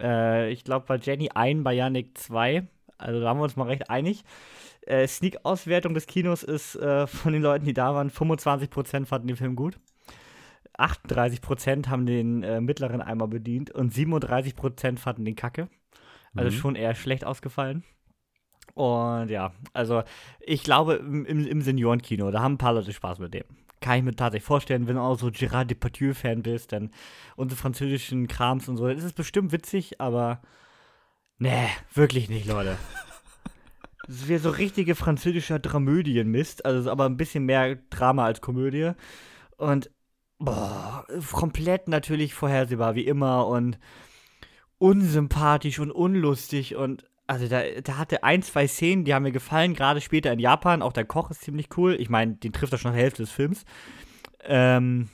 Äh, 0.00 0.50
ich 0.50 0.64
glaube 0.64 0.86
bei 0.86 0.96
Jenny 0.96 1.30
ein, 1.34 1.62
bei 1.64 1.72
Yannick 1.74 2.16
zwei. 2.18 2.66
Also 2.98 3.20
da 3.20 3.28
haben 3.28 3.38
wir 3.38 3.44
uns 3.44 3.56
mal 3.56 3.66
recht 3.68 3.90
einig. 3.90 4.24
Äh, 4.86 5.06
Sneak-Auswertung 5.06 5.94
des 5.94 6.06
Kinos 6.06 6.42
ist 6.42 6.76
äh, 6.76 7.06
von 7.06 7.32
den 7.32 7.42
Leuten, 7.42 7.64
die 7.64 7.74
da 7.74 7.94
waren, 7.94 8.10
25% 8.10 9.06
fanden 9.06 9.28
den 9.28 9.36
Film 9.36 9.54
gut. 9.56 9.78
38% 10.78 11.88
haben 11.88 12.06
den 12.06 12.42
äh, 12.42 12.60
mittleren 12.60 13.00
Eimer 13.02 13.26
bedient 13.28 13.70
und 13.70 13.92
37% 13.92 14.98
fanden 14.98 15.24
den 15.24 15.36
Kacke. 15.36 15.68
Also 16.36 16.50
Mhm. 16.50 16.60
schon 16.60 16.76
eher 16.76 16.94
schlecht 16.94 17.24
ausgefallen. 17.24 17.84
Und 18.74 19.28
ja, 19.30 19.52
also 19.72 20.02
ich 20.40 20.62
glaube 20.62 20.94
im, 20.94 21.24
im, 21.24 21.46
im 21.46 21.62
Seniorenkino, 21.62 22.30
da 22.30 22.40
haben 22.42 22.54
ein 22.54 22.58
paar 22.58 22.74
Leute 22.74 22.92
Spaß 22.92 23.18
mit 23.18 23.34
dem. 23.34 23.44
Kann 23.80 23.98
ich 23.98 24.04
mir 24.04 24.14
tatsächlich 24.14 24.46
vorstellen, 24.46 24.88
wenn 24.88 24.96
du 24.96 25.02
auch 25.02 25.18
so 25.18 25.28
Gérard 25.28 25.66
Depardieu-Fan 25.66 26.42
bist, 26.42 26.72
dann 26.72 26.90
unsere 27.36 27.60
französischen 27.60 28.26
Krams 28.26 28.68
und 28.68 28.76
so, 28.76 28.88
das 28.88 29.04
ist 29.04 29.14
bestimmt 29.14 29.52
witzig, 29.52 30.00
aber 30.00 30.42
nee, 31.38 31.68
wirklich 31.94 32.28
nicht, 32.28 32.46
Leute. 32.46 32.76
Das 34.10 34.26
wäre 34.26 34.40
so 34.40 34.48
richtige 34.48 34.94
französischer 34.94 35.58
Dramödienmist, 35.58 36.64
also 36.64 36.90
aber 36.90 37.04
ein 37.04 37.18
bisschen 37.18 37.44
mehr 37.44 37.76
Drama 37.90 38.24
als 38.24 38.40
Komödie. 38.40 38.92
Und 39.58 39.90
boah, 40.38 41.06
komplett 41.30 41.88
natürlich 41.88 42.32
vorhersehbar, 42.32 42.94
wie 42.94 43.06
immer 43.06 43.46
und 43.46 43.78
unsympathisch 44.78 45.78
und 45.78 45.90
unlustig 45.90 46.74
und 46.74 47.04
also 47.28 47.46
da, 47.46 47.62
da 47.82 47.98
hatte 47.98 48.24
ein, 48.24 48.42
zwei 48.42 48.66
Szenen, 48.66 49.04
die 49.04 49.12
haben 49.14 49.22
mir 49.22 49.32
gefallen, 49.32 49.74
gerade 49.74 50.00
später 50.00 50.32
in 50.32 50.38
Japan. 50.38 50.82
Auch 50.82 50.94
der 50.94 51.04
Koch 51.04 51.30
ist 51.30 51.42
ziemlich 51.42 51.68
cool. 51.76 51.94
Ich 52.00 52.08
meine, 52.08 52.34
den 52.34 52.52
trifft 52.52 52.72
er 52.72 52.78
schon 52.78 52.90
nach 52.90 52.96
der 52.96 53.04
Hälfte 53.04 53.22
des 53.22 53.30
Films. 53.30 53.64
Ähm. 54.42 55.10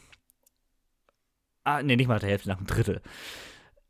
Ah, 1.64 1.82
nee, 1.82 1.96
nicht 1.96 2.06
mal 2.06 2.14
nach 2.14 2.20
der 2.20 2.30
Hälfte, 2.30 2.48
nach 2.48 2.58
dem 2.58 2.66
Drittel. 2.66 3.02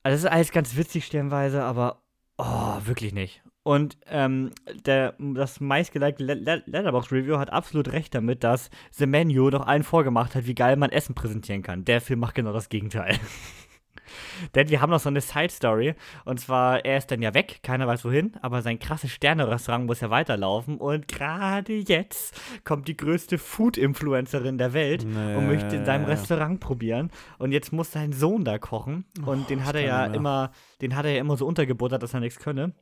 Also 0.02 0.14
das 0.14 0.24
ist 0.24 0.30
alles 0.30 0.52
ganz 0.52 0.76
witzig 0.76 1.04
stellenweise, 1.04 1.62
aber 1.62 2.02
oh, 2.38 2.76
wirklich 2.84 3.12
nicht. 3.12 3.42
Und 3.62 3.98
ähm, 4.06 4.50
der, 4.86 5.14
das 5.18 5.60
meistgelikte 5.60 6.22
Le 6.22 6.34
Le 6.34 6.62
Letterbox-Review 6.66 7.38
hat 7.38 7.50
absolut 7.50 7.92
recht 7.92 8.14
damit, 8.14 8.44
dass 8.44 8.70
The 8.90 9.06
Menu 9.06 9.50
noch 9.50 9.66
allen 9.66 9.82
vorgemacht 9.82 10.34
hat, 10.34 10.46
wie 10.46 10.54
geil 10.54 10.76
man 10.76 10.90
Essen 10.90 11.14
präsentieren 11.14 11.62
kann. 11.62 11.84
Der 11.84 12.00
Film 12.00 12.20
macht 12.20 12.34
genau 12.34 12.52
das 12.52 12.68
Gegenteil. 12.68 13.18
Denn 14.54 14.68
wir 14.68 14.80
haben 14.80 14.90
noch 14.90 15.00
so 15.00 15.08
eine 15.08 15.20
Side-Story. 15.20 15.94
Und 16.24 16.40
zwar, 16.40 16.84
er 16.84 16.98
ist 16.98 17.10
dann 17.10 17.22
ja 17.22 17.34
weg, 17.34 17.60
keiner 17.62 17.86
weiß 17.86 18.04
wohin, 18.04 18.32
aber 18.42 18.62
sein 18.62 18.78
krasses 18.78 19.10
Sterne-Restaurant 19.10 19.86
muss 19.86 20.00
ja 20.00 20.10
weiterlaufen. 20.10 20.78
Und 20.78 21.08
gerade 21.08 21.74
jetzt 21.74 22.38
kommt 22.64 22.88
die 22.88 22.96
größte 22.96 23.38
Food-Influencerin 23.38 24.58
der 24.58 24.72
Welt 24.72 25.04
Nee. 25.04 25.34
und 25.36 25.46
möchte 25.48 25.76
in 25.76 25.84
seinem 25.84 26.04
Restaurant 26.06 26.60
probieren. 26.60 27.10
Und 27.38 27.52
jetzt 27.52 27.72
muss 27.72 27.92
sein 27.92 28.12
Sohn 28.12 28.44
da 28.44 28.58
kochen. 28.58 29.04
Und 29.24 29.50
den 29.50 29.64
hat 29.64 29.74
er 29.74 29.82
ja 29.82 30.06
mehr. 30.08 30.14
immer, 30.16 30.52
den 30.80 30.96
hat 30.96 31.04
er 31.04 31.12
ja 31.12 31.20
immer 31.20 31.36
so 31.36 31.46
untergebuttert, 31.46 32.02
dass 32.02 32.14
er 32.14 32.20
nichts 32.20 32.38
könne. 32.38 32.72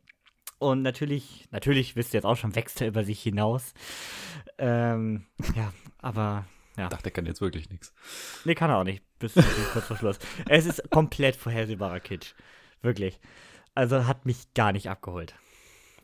Und 0.59 0.83
natürlich, 0.83 1.49
natürlich 1.51 1.97
wisst 1.97 2.15
ihr 2.15 2.19
jetzt 2.19 2.25
auch 2.25 2.37
schon, 2.37 2.55
wächst 2.55 2.81
er 2.81 2.87
über 2.89 3.03
sich 3.05 3.21
hinaus. 3.21 3.75
Ähm, 4.59 5.27
ja, 5.57 5.73
aber 5.99 6.45
ja. 6.77 6.85
Ich 6.85 6.91
dachte, 6.91 7.03
der 7.05 7.13
kann 7.13 7.27
jetzt 7.27 7.41
wirklich 7.41 7.69
nichts. 7.69 7.93
Nee, 8.45 8.55
kann 8.55 8.71
er 8.71 8.79
auch 8.79 8.85
nicht. 8.85 9.03
Bis 9.23 9.35
kurz 9.73 9.87
vor 9.87 9.97
Schluss. 9.97 10.19
Es 10.49 10.67
ist 10.67 10.91
komplett 10.91 11.37
vorhersehbarer 11.37 12.01
Kitsch. 12.01 12.35
Wirklich. 12.83 13.19
Also 13.75 14.07
hat 14.07 14.27
mich 14.27 14.53
gar 14.55 14.73
nicht 14.73 14.91
abgeholt. 14.91 15.35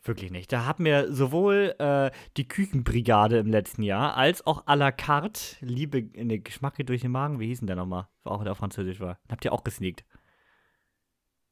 Wirklich 0.03 0.31
nicht. 0.31 0.51
Da 0.51 0.65
hat 0.65 0.79
mir 0.79 1.11
sowohl 1.13 1.75
äh, 1.77 2.09
die 2.37 2.47
Küchenbrigade 2.47 3.37
im 3.37 3.47
letzten 3.47 3.83
Jahr 3.83 4.15
als 4.15 4.45
auch 4.47 4.65
à 4.65 4.75
la 4.75 4.91
carte 4.91 5.57
Liebe 5.59 5.99
in 5.99 6.29
den 6.29 6.43
Geschmack 6.43 6.75
geht 6.75 6.89
durch 6.89 7.01
den 7.01 7.11
Magen. 7.11 7.39
Wie 7.39 7.47
hieß 7.47 7.59
denn 7.59 7.67
der 7.67 7.75
nochmal? 7.75 8.07
Auch 8.23 8.41
der 8.43 8.53
auf 8.53 8.57
Französisch 8.59 8.99
war. 9.01 9.19
Habt 9.29 9.43
ihr 9.45 9.51
auch 9.53 9.63
gesneakt? 9.63 10.05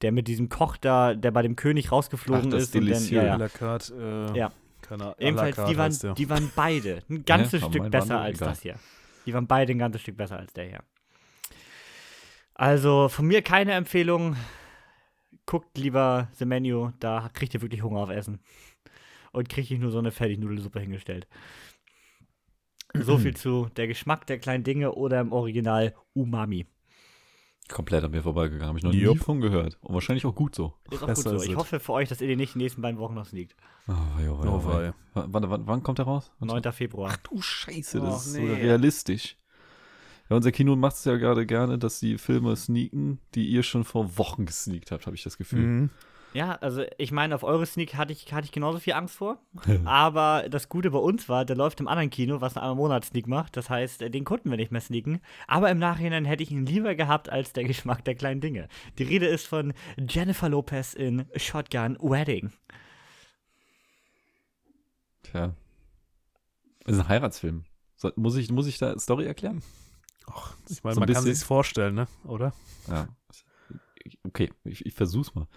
Der 0.01 0.11
mit 0.11 0.27
diesem 0.27 0.47
Koch 0.47 0.77
da, 0.77 1.13
der 1.13 1.31
bei 1.31 1.41
dem 1.41 1.55
König 1.55 1.91
rausgeflogen 1.91 2.45
Ach, 2.47 2.51
das 2.51 2.63
ist. 2.63 2.75
und 2.75 2.81
dann, 2.81 2.93
Delicieux. 2.93 3.15
ja, 3.15 3.21
À 3.23 3.25
ja. 3.25 3.35
la 3.35 3.49
carte, 3.49 4.29
äh, 4.33 4.37
Ja. 4.37 4.51
Keine 4.81 5.03
Ahnung. 5.03 5.15
Ebenfalls, 5.17 5.55
die 5.65 5.77
waren, 5.77 6.15
die 6.15 6.29
waren 6.29 6.51
beide 6.55 7.01
ein 7.09 7.25
ganzes 7.25 7.63
aber 7.63 7.71
Stück 7.73 7.91
besser 7.91 8.21
als 8.21 8.37
das 8.37 8.61
hier. 8.61 8.75
Die 9.25 9.33
waren 9.33 9.47
beide 9.47 9.73
ein 9.73 9.79
ganzes 9.79 10.01
Stück 10.01 10.15
besser 10.15 10.37
als 10.37 10.53
der 10.53 10.65
hier. 10.69 10.83
Also 12.57 13.07
von 13.07 13.27
mir 13.27 13.43
keine 13.43 13.73
Empfehlung. 13.73 14.35
Guckt 15.45 15.77
lieber 15.77 16.27
The 16.33 16.45
Menu, 16.45 16.91
da 16.99 17.29
kriegt 17.31 17.53
ihr 17.53 17.61
wirklich 17.61 17.83
Hunger 17.83 17.99
auf 17.99 18.09
Essen. 18.09 18.39
Und 19.31 19.47
kriege 19.47 19.75
ich 19.75 19.79
nur 19.79 19.91
so 19.91 19.99
eine 19.99 20.11
Fertignudelsuppe 20.11 20.79
hingestellt. 20.79 21.27
So 22.95 23.19
viel 23.19 23.37
zu 23.37 23.69
der 23.77 23.87
Geschmack 23.87 24.25
der 24.25 24.39
kleinen 24.39 24.63
Dinge 24.63 24.93
oder 24.93 25.21
im 25.21 25.31
Original 25.31 25.93
Umami. 26.13 26.65
Komplett 27.69 28.03
an 28.03 28.11
mir 28.11 28.23
vorbeigegangen. 28.23 28.67
Habe 28.67 28.79
ich 28.79 28.83
noch 28.83 28.91
nie 28.91 29.15
von 29.17 29.39
gehört. 29.39 29.77
Und 29.81 29.93
wahrscheinlich 29.93 30.25
auch 30.25 30.33
gut 30.33 30.55
so. 30.55 30.73
Ist 30.89 31.03
auch 31.03 31.07
Besser 31.07 31.31
gut 31.31 31.41
so. 31.41 31.45
Ich 31.45 31.55
hoffe 31.55 31.79
für 31.79 31.93
euch, 31.93 32.09
dass 32.09 32.21
ihr 32.21 32.27
den 32.27 32.39
nicht 32.39 32.55
in 32.55 32.59
den 32.59 32.65
nächsten 32.65 32.81
beiden 32.81 32.99
Wochen 32.99 33.13
noch 33.13 33.25
sneakt. 33.25 33.55
Oh, 33.87 33.91
wei, 33.91 34.29
oh, 34.29 34.39
wei, 34.39 34.47
Oh, 34.47 34.61
oh, 34.63 34.65
wei. 34.65 34.93
Wann, 35.13 35.49
wann, 35.49 35.67
wann 35.67 35.83
kommt 35.83 35.99
der 35.99 36.05
raus? 36.05 36.31
Wann 36.39 36.47
9. 36.47 36.73
Februar. 36.73 37.13
Du 37.23 37.39
Scheiße, 37.39 37.99
das 37.99 38.09
Och, 38.09 38.17
ist 38.17 38.33
so 38.33 38.41
nee. 38.41 38.53
realistisch. 38.53 39.37
Ja, 40.29 40.35
unser 40.35 40.51
Kino 40.51 40.75
macht 40.75 40.95
es 40.95 41.05
ja 41.05 41.15
gerade 41.15 41.45
gerne, 41.45 41.77
dass 41.77 41.99
die 41.99 42.17
Filme 42.17 42.55
sneaken, 42.55 43.19
die 43.35 43.47
ihr 43.47 43.63
schon 43.63 43.83
vor 43.83 44.17
Wochen 44.17 44.45
gesneakt 44.45 44.91
habt, 44.91 45.05
habe 45.05 45.15
ich 45.15 45.23
das 45.23 45.37
Gefühl. 45.37 45.59
Mhm. 45.59 45.89
Ja, 46.33 46.55
also 46.55 46.83
ich 46.97 47.11
meine, 47.11 47.33
auf 47.33 47.43
eure 47.43 47.65
Sneak 47.65 47.95
hatte 47.95 48.13
ich, 48.13 48.31
hatte 48.33 48.45
ich 48.45 48.51
genauso 48.51 48.79
viel 48.79 48.93
Angst 48.93 49.15
vor. 49.15 49.39
Aber 49.85 50.45
das 50.49 50.69
Gute 50.69 50.91
bei 50.91 50.99
uns 50.99 51.29
war, 51.29 51.45
der 51.45 51.55
läuft 51.55 51.79
im 51.79 51.87
anderen 51.87 52.09
Kino, 52.09 52.41
was 52.41 52.55
im 52.57 52.77
Monat 52.77 53.05
Sneak 53.05 53.27
macht. 53.27 53.57
Das 53.57 53.69
heißt, 53.69 54.01
den 54.01 54.23
konnten 54.23 54.49
wir 54.49 54.57
nicht 54.57 54.71
mehr 54.71 54.81
sneaken. 54.81 55.21
Aber 55.47 55.71
im 55.71 55.79
Nachhinein 55.79 56.25
hätte 56.25 56.43
ich 56.43 56.51
ihn 56.51 56.65
lieber 56.65 56.95
gehabt 56.95 57.29
als 57.29 57.53
der 57.53 57.63
Geschmack 57.63 58.03
der 58.05 58.15
kleinen 58.15 58.41
Dinge. 58.41 58.67
Die 58.97 59.03
Rede 59.03 59.25
ist 59.25 59.47
von 59.47 59.73
Jennifer 59.97 60.49
Lopez 60.49 60.93
in 60.93 61.25
Shotgun 61.35 61.97
Wedding. 62.01 62.51
Tja. 65.23 65.53
Das 66.83 66.95
ist 66.95 67.01
ein 67.01 67.07
Heiratsfilm. 67.07 67.63
So, 67.95 68.11
muss, 68.15 68.35
ich, 68.35 68.51
muss 68.51 68.67
ich 68.67 68.77
da 68.77 68.97
Story 68.99 69.25
erklären? 69.25 69.63
Och, 70.27 70.53
ich 70.69 70.83
meine, 70.83 70.95
So 70.95 70.99
man 70.99 71.07
kann 71.07 71.15
bisschen. 71.23 71.35
sich's 71.35 71.43
vorstellen, 71.43 71.95
ne? 71.95 72.07
Oder? 72.25 72.53
Ja. 72.87 73.07
Okay, 74.23 74.49
ich, 74.63 74.85
ich 74.85 74.93
versuch's 74.93 75.35
mal. 75.35 75.47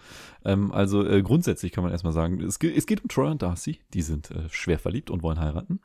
Ähm, 0.43 0.71
also 0.71 1.05
äh, 1.05 1.21
grundsätzlich 1.21 1.71
kann 1.71 1.83
man 1.83 1.91
erstmal 1.91 2.13
sagen, 2.13 2.41
es, 2.41 2.57
es 2.57 2.85
geht 2.85 3.01
um 3.01 3.07
Troy 3.07 3.29
und 3.31 3.41
Darcy. 3.41 3.79
Die 3.93 4.01
sind 4.01 4.31
äh, 4.31 4.49
schwer 4.49 4.79
verliebt 4.79 5.09
und 5.09 5.23
wollen 5.23 5.39
heiraten. 5.39 5.79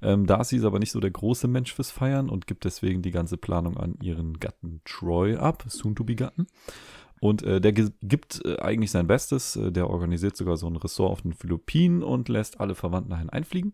Ähm, 0.00 0.26
Darcy 0.26 0.56
ist 0.56 0.64
aber 0.64 0.78
nicht 0.78 0.92
so 0.92 1.00
der 1.00 1.10
große 1.10 1.48
Mensch 1.48 1.74
fürs 1.74 1.90
Feiern 1.90 2.30
und 2.30 2.46
gibt 2.46 2.64
deswegen 2.64 3.02
die 3.02 3.10
ganze 3.10 3.36
Planung 3.36 3.76
an 3.76 3.96
ihren 4.00 4.38
Gatten 4.40 4.80
Troy 4.84 5.36
ab, 5.36 5.64
Soon-to-be-Gatten. 5.68 6.46
Und 7.20 7.42
äh, 7.42 7.60
der 7.60 7.72
gibt 7.72 8.44
äh, 8.44 8.58
eigentlich 8.60 8.90
sein 8.90 9.06
Bestes. 9.06 9.56
Äh, 9.56 9.72
der 9.72 9.90
organisiert 9.90 10.36
sogar 10.36 10.56
so 10.56 10.66
ein 10.68 10.76
Ressort 10.76 11.10
auf 11.12 11.22
den 11.22 11.34
Philippinen 11.34 12.02
und 12.02 12.28
lässt 12.28 12.60
alle 12.60 12.74
Verwandten 12.74 13.10
dahin 13.10 13.28
einfliegen. 13.30 13.72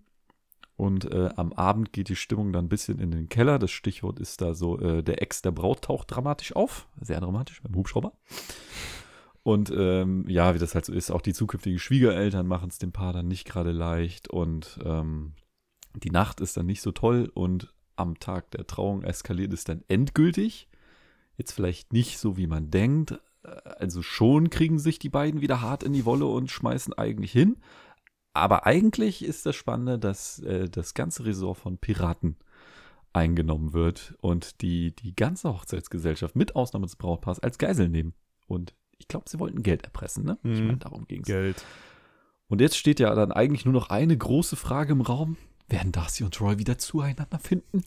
Und 0.77 1.11
äh, 1.13 1.31
am 1.37 1.53
Abend 1.53 1.93
geht 1.93 2.09
die 2.09 2.17
Stimmung 2.17 2.53
dann 2.53 2.67
ein 2.67 2.69
bisschen 2.69 2.99
in 2.99 3.13
den 3.13 3.29
Keller. 3.29 3.59
Das 3.59 3.71
Stichwort 3.71 4.19
ist 4.19 4.41
da 4.41 4.55
so, 4.55 4.79
äh, 4.81 5.03
der 5.05 5.23
Ex 5.23 5.41
der 5.41 5.53
Braut 5.53 5.83
taucht 5.83 6.11
dramatisch 6.11 6.57
auf. 6.57 6.89
Sehr 7.01 7.21
dramatisch 7.21 7.63
beim 7.63 7.77
Hubschrauber. 7.77 8.13
Und 9.45 9.71
ähm, 9.77 10.25
ja, 10.29 10.55
wie 10.55 10.59
das 10.59 10.75
halt 10.75 10.87
so 10.87 10.93
ist, 10.93 11.11
auch 11.11 11.21
die 11.21 11.35
zukünftigen 11.35 11.79
Schwiegereltern 11.79 12.47
machen 12.47 12.71
es 12.71 12.79
dem 12.79 12.93
Paar 12.93 13.13
dann 13.13 13.29
nicht 13.29 13.47
gerade 13.47 13.71
leicht. 13.71 14.29
Und 14.29 14.81
ähm, 14.85 15.35
die 15.95 16.11
Nacht 16.11 16.41
ist 16.41 16.57
dann 16.57 16.67
nicht 16.67 16.83
so 16.83 16.91
toll. 16.91 17.31
Und 17.35 17.73
am 17.95 18.19
Tag 18.19 18.51
der 18.51 18.67
Trauung 18.67 19.05
eskaliert 19.05 19.53
es 19.53 19.63
dann 19.63 19.85
endgültig. 19.87 20.69
Jetzt 21.37 21.53
vielleicht 21.53 21.93
nicht 21.93 22.19
so, 22.19 22.37
wie 22.37 22.49
man 22.49 22.71
denkt. 22.73 23.13
Äh, 23.45 23.51
Also 23.79 24.03
schon 24.03 24.51
kriegen 24.51 24.81
sich 24.81 24.99
die 24.99 25.11
beiden 25.11 25.41
wieder 25.41 25.61
hart 25.61 25.85
in 25.85 25.93
die 25.93 26.05
Wolle 26.05 26.27
und 26.27 26.51
schmeißen 26.51 26.95
eigentlich 26.95 27.31
hin. 27.31 27.59
Aber 28.35 28.67
eigentlich 28.67 29.25
ist 29.25 29.47
das 29.47 29.57
Spannende, 29.57 29.99
dass 29.99 30.41
äh, 30.41 30.69
das 30.69 30.95
ganze 30.95 31.25
Resort 31.25 31.57
von 31.59 31.79
Piraten 31.79 32.37
eingenommen 33.13 33.73
wird 33.73 34.15
und 34.21 34.61
die 34.61 34.95
die 34.95 35.15
ganze 35.15 35.49
Hochzeitsgesellschaft 35.53 36.35
mit 36.35 36.57
Ausnahme 36.57 36.87
des 36.87 36.97
Brautpaars 36.97 37.39
als 37.39 37.59
Geisel 37.59 37.89
nehmen. 37.89 38.13
Und 38.49 38.75
ich 38.99 39.07
glaube, 39.09 39.29
sie 39.29 39.39
wollten 39.39 39.63
Geld 39.63 39.85
erpressen, 39.85 40.25
ne? 40.25 40.39
Ich 40.43 40.59
Mhm. 40.61 40.67
meine, 40.67 40.79
darum 40.79 41.07
ging 41.07 41.21
es. 41.21 41.27
Geld. 41.27 41.65
Und 42.49 42.61
jetzt 42.61 42.77
steht 42.77 43.01
ja 43.01 43.15
dann 43.15 43.33
eigentlich 43.33 43.65
nur 43.65 43.73
noch 43.75 43.89
eine 43.91 44.17
große 44.17 44.57
Frage 44.57 44.93
im 44.93 45.01
Raum. 45.01 45.37
Werden 45.69 45.93
Darcy 45.93 46.25
und 46.25 46.35
Troy 46.35 46.59
wieder 46.59 46.77
zueinander 46.77 47.39
finden? 47.39 47.83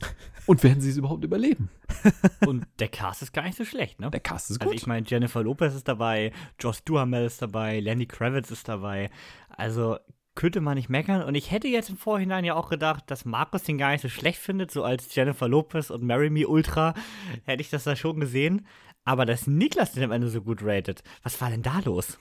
Und 0.46 0.64
werden 0.64 0.80
sie 0.80 0.90
es 0.90 0.96
überhaupt 0.96 1.22
überleben? 1.22 1.70
Und 2.46 2.66
der 2.80 2.88
Cast 2.88 3.22
ist 3.22 3.32
gar 3.32 3.42
nicht 3.44 3.56
so 3.56 3.64
schlecht, 3.64 4.00
ne? 4.00 4.10
Der 4.10 4.18
Cast 4.18 4.50
ist 4.50 4.60
Also 4.60 4.70
gut. 4.70 4.80
ich 4.80 4.86
meine, 4.88 5.06
Jennifer 5.06 5.42
Lopez 5.44 5.74
ist 5.74 5.86
dabei, 5.86 6.32
Josh 6.58 6.80
Duhamel 6.84 7.26
ist 7.26 7.40
dabei, 7.40 7.78
Lenny 7.78 8.06
Kravitz 8.06 8.50
ist 8.50 8.66
dabei. 8.66 9.10
Also 9.48 9.98
könnte 10.38 10.60
man 10.60 10.76
nicht 10.76 10.88
meckern. 10.88 11.22
Und 11.22 11.34
ich 11.34 11.50
hätte 11.50 11.66
jetzt 11.68 11.90
im 11.90 11.96
Vorhinein 11.96 12.44
ja 12.44 12.54
auch 12.54 12.70
gedacht, 12.70 13.04
dass 13.10 13.24
Markus 13.24 13.64
den 13.64 13.76
gar 13.76 13.90
nicht 13.90 14.02
so 14.02 14.08
schlecht 14.08 14.38
findet, 14.38 14.70
so 14.70 14.84
als 14.84 15.12
Jennifer 15.14 15.48
Lopez 15.48 15.90
und 15.90 16.04
Marry 16.04 16.30
Me 16.30 16.46
Ultra 16.46 16.94
hätte 17.44 17.60
ich 17.60 17.70
das 17.70 17.82
da 17.84 17.96
schon 17.96 18.20
gesehen. 18.20 18.66
Aber 19.04 19.26
dass 19.26 19.46
Niklas 19.48 19.92
den 19.92 20.04
am 20.04 20.12
Ende 20.12 20.28
so 20.28 20.40
gut 20.40 20.60
ratet, 20.62 21.02
was 21.24 21.40
war 21.40 21.50
denn 21.50 21.62
da 21.62 21.80
los? 21.84 22.18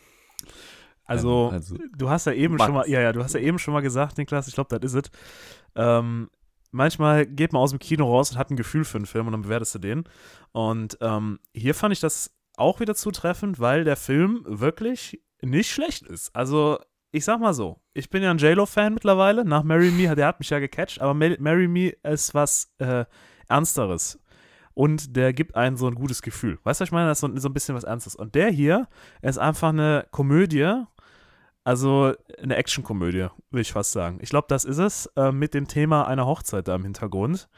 Also, 1.06 1.50
Ähm, 1.50 1.54
also- 1.54 1.78
du 1.96 2.10
hast 2.10 2.26
ja 2.26 2.34
eben 2.34 2.56
Max. 2.56 2.66
schon 2.66 2.74
mal, 2.76 2.90
ja, 2.90 3.02
ja, 3.02 3.14
du 3.14 3.24
hast 3.24 3.34
ja 3.34 3.40
eben 3.40 3.60
schon 3.60 3.74
mal 3.74 3.82
gesagt, 3.82 4.18
Niklas, 4.18 4.48
ich 4.48 4.56
glaube, 4.56 4.78
das 4.80 4.94
ist 4.94 5.06
es. 5.06 5.12
Ähm, 5.76 6.30
manchmal 6.72 7.26
geht 7.28 7.54
man 7.54 7.62
aus 7.62 7.70
dem 7.70 7.80
Kino 7.80 8.06
raus 8.06 8.32
und 8.32 8.38
hat 8.38 8.50
ein 8.50 8.58
Gefühl 8.58 8.84
für 8.84 8.98
einen 8.98 9.06
Film 9.06 9.28
und 9.28 9.34
dann 9.34 9.44
bewertest 9.44 9.76
du 9.76 9.80
den. 9.80 10.06
Und 10.54 10.98
ähm, 11.02 11.40
hier 11.54 11.76
fand 11.76 11.94
ich 11.94 12.00
das 12.00 12.36
auch 12.58 12.80
wieder 12.80 12.96
zutreffend, 12.96 13.60
weil 13.60 13.84
der 13.84 13.96
Film 13.96 14.44
wirklich 14.48 15.22
nicht 15.42 15.70
schlecht 15.72 16.02
ist. 16.08 16.36
Also, 16.36 16.80
ich 17.18 17.26
sag 17.26 17.40
mal 17.40 17.54
so, 17.54 17.80
ich 17.94 18.10
bin 18.10 18.24
ja 18.24 18.32
ein 18.32 18.38
J-Lo-Fan 18.38 18.94
mittlerweile. 18.94 19.44
Nach 19.44 19.64
Marry 19.64 19.92
Me, 19.92 20.16
der 20.16 20.28
hat 20.28 20.40
mich 20.40 20.50
ja 20.50 20.60
gecatcht, 20.60 21.02
aber 21.02 21.14
Ma- 21.14 21.36
Marry 21.40 21.68
Me 21.68 21.90
ist 22.04 22.34
was 22.34 22.72
äh, 22.78 23.06
Ernsteres. 23.50 24.20
Und 24.74 25.16
der 25.16 25.34
gibt 25.34 25.56
einen 25.56 25.76
so 25.76 25.88
ein 25.88 25.96
gutes 25.96 26.22
Gefühl. 26.22 26.60
Weißt 26.64 26.80
du, 26.80 26.84
ich 26.84 26.92
meine? 26.92 27.08
Das 27.10 27.18
ist 27.18 27.22
so, 27.22 27.36
so 27.38 27.50
ein 27.50 27.54
bisschen 27.54 27.76
was 27.76 27.84
Ernstes. 27.84 28.16
Und 28.16 28.36
der 28.36 28.50
hier 28.50 28.88
ist 29.24 29.40
einfach 29.40 29.70
eine 29.70 30.06
Komödie, 30.12 30.84
also 31.64 32.14
eine 32.42 32.56
Actionkomödie, 32.56 33.28
will 33.50 33.62
ich 33.62 33.72
fast 33.72 33.92
sagen. 33.92 34.20
Ich 34.22 34.30
glaube, 34.30 34.46
das 34.50 34.64
ist 34.64 34.78
es, 34.78 35.08
äh, 35.16 35.32
mit 35.32 35.54
dem 35.54 35.68
Thema 35.68 36.08
einer 36.08 36.28
Hochzeit 36.28 36.68
da 36.68 36.76
im 36.76 36.84
Hintergrund. 36.84 37.50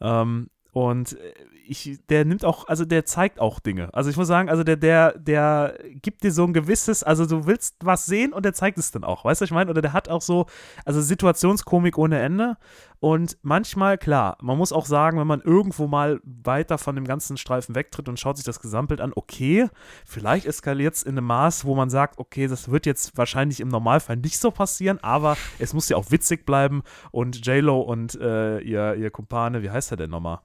Ähm, 0.00 0.50
und 0.72 1.12
äh, 1.12 1.34
ich, 1.66 1.98
der 2.08 2.24
nimmt 2.24 2.44
auch, 2.44 2.68
also 2.68 2.84
der 2.84 3.04
zeigt 3.04 3.40
auch 3.40 3.58
Dinge. 3.58 3.92
Also 3.92 4.10
ich 4.10 4.16
muss 4.16 4.28
sagen, 4.28 4.48
also 4.48 4.64
der, 4.64 4.76
der, 4.76 5.18
der 5.18 5.78
gibt 6.02 6.22
dir 6.22 6.32
so 6.32 6.44
ein 6.44 6.52
gewisses, 6.52 7.02
also 7.02 7.26
du 7.26 7.46
willst 7.46 7.76
was 7.82 8.06
sehen 8.06 8.32
und 8.32 8.44
der 8.44 8.52
zeigt 8.52 8.78
es 8.78 8.90
dann 8.90 9.04
auch, 9.04 9.24
weißt 9.24 9.40
du, 9.40 9.44
was 9.44 9.50
ich 9.50 9.54
meine? 9.54 9.70
Oder 9.70 9.82
der 9.82 9.92
hat 9.92 10.08
auch 10.08 10.22
so, 10.22 10.46
also 10.84 11.00
Situationskomik 11.00 11.98
ohne 11.98 12.20
Ende. 12.20 12.56
Und 13.00 13.36
manchmal, 13.42 13.98
klar, 13.98 14.38
man 14.40 14.56
muss 14.56 14.72
auch 14.72 14.86
sagen, 14.86 15.18
wenn 15.18 15.26
man 15.26 15.42
irgendwo 15.42 15.86
mal 15.86 16.20
weiter 16.24 16.78
von 16.78 16.94
dem 16.94 17.04
ganzen 17.04 17.36
Streifen 17.36 17.74
wegtritt 17.74 18.08
und 18.08 18.18
schaut 18.18 18.36
sich 18.36 18.46
das 18.46 18.60
Gesamtbild 18.60 19.00
an, 19.00 19.12
okay, 19.14 19.68
vielleicht 20.06 20.46
eskaliert 20.46 20.94
es 20.94 21.02
in 21.02 21.18
einem 21.18 21.26
Maß, 21.26 21.64
wo 21.66 21.74
man 21.74 21.90
sagt, 21.90 22.18
okay, 22.18 22.46
das 22.46 22.70
wird 22.70 22.86
jetzt 22.86 23.16
wahrscheinlich 23.16 23.60
im 23.60 23.68
Normalfall 23.68 24.16
nicht 24.16 24.38
so 24.38 24.50
passieren, 24.50 24.98
aber 25.02 25.36
es 25.58 25.74
muss 25.74 25.88
ja 25.88 25.96
auch 25.96 26.10
witzig 26.10 26.46
bleiben. 26.46 26.82
Und 27.10 27.44
J-Lo 27.46 27.80
und 27.80 28.14
äh, 28.20 28.60
ihr, 28.60 28.94
ihr 28.94 29.10
Kumpane, 29.10 29.62
wie 29.62 29.70
heißt 29.70 29.90
er 29.90 29.96
denn 29.96 30.10
nochmal? 30.10 30.40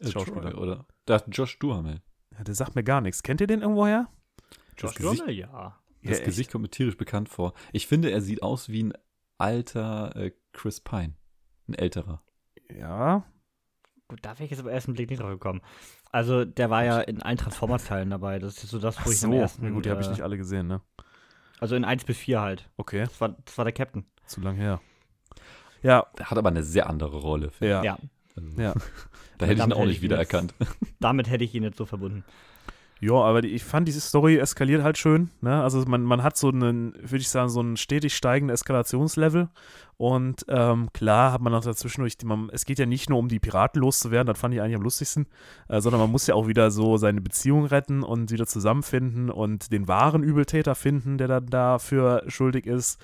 Äh, 0.00 0.10
Schauspieler. 0.10 0.50
Troy, 0.50 0.54
oder? 0.54 0.86
Da 1.06 1.22
Josh 1.28 1.58
Duhamel. 1.58 2.00
Ja, 2.36 2.44
der 2.44 2.54
sagt 2.54 2.74
mir 2.74 2.84
gar 2.84 3.00
nichts. 3.00 3.22
Kennt 3.22 3.40
ihr 3.40 3.46
den 3.46 3.62
irgendwoher? 3.62 4.08
Josh 4.78 4.94
Gesicht- 4.94 5.20
Duhamel, 5.20 5.34
ja. 5.34 5.78
Das 6.02 6.18
Ja, 6.20 6.24
Gesicht 6.24 6.52
kommt 6.52 6.62
mir 6.62 6.70
tierisch 6.70 6.96
bekannt 6.96 7.28
vor. 7.28 7.54
Ich 7.72 7.86
finde, 7.86 8.10
er 8.10 8.20
sieht 8.20 8.42
aus 8.42 8.68
wie 8.68 8.84
ein 8.84 8.92
alter 9.38 10.14
äh, 10.16 10.32
Chris 10.52 10.80
Pine. 10.80 11.14
Ein 11.68 11.74
älterer. 11.74 12.22
Ja, 12.76 13.24
Gut, 14.08 14.20
da 14.22 14.34
wäre 14.34 14.44
ich 14.44 14.50
jetzt 14.52 14.60
aber 14.60 14.70
erst 14.70 14.86
im 14.86 14.94
Blick 14.94 15.10
nicht 15.10 15.20
drauf 15.20 15.30
gekommen. 15.30 15.60
Also, 16.12 16.44
der 16.44 16.70
war 16.70 16.84
ja 16.84 17.00
in 17.00 17.22
allen 17.22 17.38
Transformers-Teilen 17.38 18.08
dabei. 18.10 18.38
Das 18.38 18.62
ist 18.62 18.70
so 18.70 18.78
das, 18.78 18.96
wo 18.98 19.00
Ach 19.04 19.06
ich 19.10 19.18
so. 19.18 19.26
am 19.26 19.32
ersten. 19.32 19.64
ja, 19.64 19.70
gut, 19.72 19.84
die 19.84 19.90
habe 19.90 20.00
ich 20.00 20.06
äh, 20.06 20.10
nicht 20.10 20.22
alle 20.22 20.36
gesehen, 20.36 20.68
ne? 20.68 20.80
Also 21.58 21.74
in 21.74 21.84
1 21.84 22.04
bis 22.04 22.16
4 22.18 22.40
halt. 22.40 22.70
Okay, 22.76 23.00
Das 23.00 23.20
war, 23.20 23.30
das 23.30 23.58
war 23.58 23.64
der 23.64 23.72
Captain. 23.72 24.04
zu 24.26 24.40
lang 24.40 24.54
her. 24.54 24.80
Ja, 25.82 26.06
Er 26.18 26.30
hat 26.30 26.38
aber 26.38 26.50
eine 26.50 26.62
sehr 26.62 26.88
andere 26.88 27.16
Rolle. 27.16 27.50
ja, 27.58 27.82
Ja. 27.82 27.98
Also, 28.36 28.60
ja. 28.60 28.74
Da 29.38 29.44
hätte 29.44 29.60
ich 29.60 29.66
ihn 29.66 29.72
auch 29.74 29.84
nicht 29.84 30.00
wiedererkannt. 30.00 30.54
Damit 31.00 31.28
hätte 31.28 31.44
ich 31.44 31.54
ihn 31.54 31.62
jetzt 31.62 31.76
so 31.76 31.84
verbunden. 31.84 32.24
Ja, 33.00 33.12
aber 33.12 33.42
die, 33.42 33.48
ich 33.48 33.62
fand, 33.62 33.86
diese 33.86 34.00
Story 34.00 34.38
eskaliert 34.38 34.82
halt 34.82 34.96
schön. 34.96 35.30
Ne? 35.42 35.62
Also 35.62 35.84
man, 35.86 36.02
man 36.02 36.22
hat 36.22 36.38
so 36.38 36.48
einen, 36.48 36.94
würde 36.94 37.18
ich 37.18 37.28
sagen, 37.28 37.50
so 37.50 37.60
einen 37.60 37.76
stetig 37.76 38.16
steigenden 38.16 38.54
Eskalationslevel. 38.54 39.50
Und 39.98 40.46
ähm, 40.48 40.88
klar 40.94 41.32
hat 41.32 41.42
man 41.42 41.54
auch 41.54 41.62
dazwischendurch, 41.64 42.14
man, 42.24 42.48
es 42.50 42.64
geht 42.64 42.78
ja 42.78 42.86
nicht 42.86 43.10
nur 43.10 43.18
um 43.18 43.28
die 43.28 43.38
Piraten 43.38 43.80
loszuwerden, 43.80 44.26
das 44.26 44.38
fand 44.38 44.54
ich 44.54 44.60
eigentlich 44.60 44.76
am 44.76 44.82
lustigsten, 44.82 45.26
äh, 45.68 45.80
sondern 45.80 46.00
man 46.00 46.10
muss 46.10 46.26
ja 46.26 46.34
auch 46.34 46.48
wieder 46.48 46.70
so 46.70 46.96
seine 46.96 47.20
Beziehung 47.20 47.66
retten 47.66 48.02
und 48.02 48.30
wieder 48.30 48.46
zusammenfinden 48.46 49.30
und 49.30 49.72
den 49.72 49.88
wahren 49.88 50.22
Übeltäter 50.22 50.74
finden, 50.74 51.18
der 51.18 51.28
dann 51.28 51.46
dafür 51.46 52.24
schuldig 52.28 52.66
ist. 52.66 52.98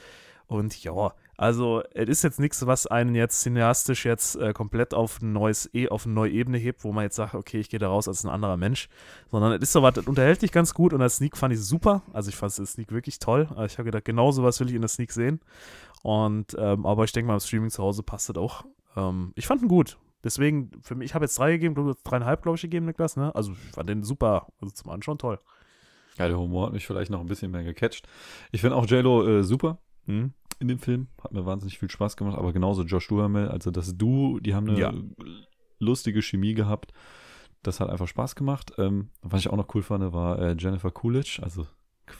Und 0.46 0.82
ja, 0.82 1.12
also 1.36 1.82
es 1.94 2.08
ist 2.08 2.22
jetzt 2.22 2.40
nichts, 2.40 2.66
was 2.66 2.86
einen 2.86 3.14
jetzt 3.14 3.40
cineastisch 3.40 4.04
jetzt 4.04 4.36
äh, 4.36 4.52
komplett 4.52 4.92
auf 4.92 5.20
ein 5.22 5.32
neues 5.32 5.68
e 5.74 5.88
auf 5.88 6.04
eine 6.04 6.14
neue 6.14 6.30
Ebene 6.30 6.58
hebt, 6.58 6.84
wo 6.84 6.92
man 6.92 7.04
jetzt 7.04 7.16
sagt, 7.16 7.34
okay, 7.34 7.58
ich 7.58 7.70
gehe 7.70 7.80
da 7.80 7.88
raus 7.88 8.06
als 8.06 8.22
ein 8.24 8.30
anderer 8.30 8.56
Mensch, 8.56 8.88
sondern 9.30 9.52
es 9.52 9.62
ist 9.62 9.72
sowas, 9.72 9.94
das 9.94 10.06
unterhält 10.06 10.42
dich 10.42 10.52
ganz 10.52 10.74
gut 10.74 10.92
und 10.92 11.00
als 11.00 11.16
Sneak 11.16 11.36
fand 11.36 11.54
ich 11.54 11.60
super. 11.60 12.02
Also 12.12 12.28
ich 12.28 12.36
fand 12.36 12.56
das 12.56 12.72
Sneak 12.72 12.92
wirklich 12.92 13.18
toll. 13.18 13.48
Also 13.50 13.64
ich 13.64 13.78
habe 13.78 13.86
gedacht, 13.86 14.04
genau 14.04 14.30
sowas 14.30 14.60
will 14.60 14.68
ich 14.68 14.74
in 14.74 14.82
der 14.82 14.88
Sneak 14.88 15.12
sehen. 15.12 15.40
Und 16.02 16.54
ähm, 16.58 16.84
aber 16.84 17.04
ich 17.04 17.12
denke 17.12 17.28
mal, 17.28 17.34
im 17.34 17.40
Streaming 17.40 17.70
zu 17.70 17.82
Hause 17.82 18.02
passt 18.02 18.28
das 18.28 18.36
auch. 18.36 18.64
Ähm, 18.96 19.32
ich 19.34 19.46
fand 19.46 19.62
ihn 19.62 19.68
gut. 19.68 19.98
Deswegen, 20.24 20.70
für 20.82 20.94
mich, 20.94 21.06
ich 21.06 21.14
habe 21.14 21.24
jetzt 21.24 21.38
drei 21.38 21.52
gegeben, 21.52 21.74
du 21.74 21.88
hast 21.88 22.02
dreieinhalb, 22.04 22.42
glaube 22.42 22.56
ich, 22.56 22.62
gegeben, 22.62 22.86
Niklas, 22.86 23.16
ne? 23.16 23.34
Also 23.34 23.52
ich 23.52 23.74
fand 23.74 23.88
den 23.88 24.04
super, 24.04 24.48
also 24.60 24.72
zum 24.72 24.90
Anschauen 24.90 25.18
toll. 25.18 25.40
Ja, 26.18 26.28
der 26.28 26.38
Humor 26.38 26.66
hat 26.66 26.72
mich 26.72 26.86
vielleicht 26.86 27.10
noch 27.10 27.20
ein 27.20 27.26
bisschen 27.26 27.50
mehr 27.50 27.64
gecatcht. 27.64 28.06
Ich 28.52 28.60
finde 28.60 28.76
auch 28.76 28.86
JLo 28.86 29.26
äh, 29.26 29.42
super 29.42 29.78
Hm? 30.06 30.32
In 30.62 30.68
dem 30.68 30.78
Film. 30.78 31.08
Hat 31.22 31.32
mir 31.32 31.44
wahnsinnig 31.44 31.78
viel 31.78 31.90
Spaß 31.90 32.16
gemacht, 32.16 32.38
aber 32.38 32.52
genauso 32.54 32.82
Josh 32.84 33.08
Duhamel, 33.08 33.48
also 33.48 33.70
das 33.70 33.96
Du, 33.98 34.40
die 34.40 34.54
haben 34.54 34.68
eine 34.70 34.78
Ja. 34.78 34.94
lustige 35.78 36.22
Chemie 36.22 36.54
gehabt. 36.54 36.92
Das 37.62 37.78
hat 37.80 37.90
einfach 37.90 38.08
Spaß 38.08 38.34
gemacht. 38.34 38.72
Ähm, 38.78 39.10
was 39.20 39.40
ich 39.40 39.48
auch 39.50 39.56
noch 39.56 39.72
cool 39.74 39.82
fand, 39.82 40.12
war 40.12 40.38
äh, 40.40 40.56
Jennifer 40.58 40.90
Coolidge. 40.90 41.40
Also, 41.42 41.66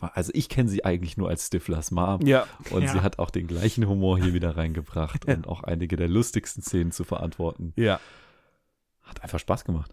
also 0.01 0.31
ich 0.35 0.49
kenne 0.49 0.69
sie 0.69 0.85
eigentlich 0.85 1.17
nur 1.17 1.29
als 1.29 1.47
Stiflers 1.49 1.91
Mom. 1.91 2.21
Ja. 2.27 2.47
Und 2.71 2.83
Ja. 2.83 2.93
sie 2.93 3.01
hat 3.01 3.19
auch 3.19 3.31
den 3.31 3.47
gleichen 3.47 3.87
Humor 3.89 4.19
hier 4.19 4.35
wieder 4.35 4.57
reingebracht 4.57 5.25
und 5.27 5.49
auch 5.49 5.63
einige 5.65 5.97
der 5.97 6.09
lustigsten 6.09 6.63
Szenen 6.63 6.93
zu 6.93 7.03
verantworten. 7.05 7.73
Ja, 7.77 7.99
Hat 9.03 9.23
einfach 9.23 9.39
Spaß 9.41 9.65
gemacht. 9.65 9.93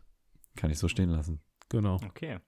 Kann 0.56 0.70
ich 0.72 0.78
so 0.78 0.88
stehen 0.88 1.10
lassen. 1.10 1.40
genau. 1.70 1.96
Okay. 2.06 2.40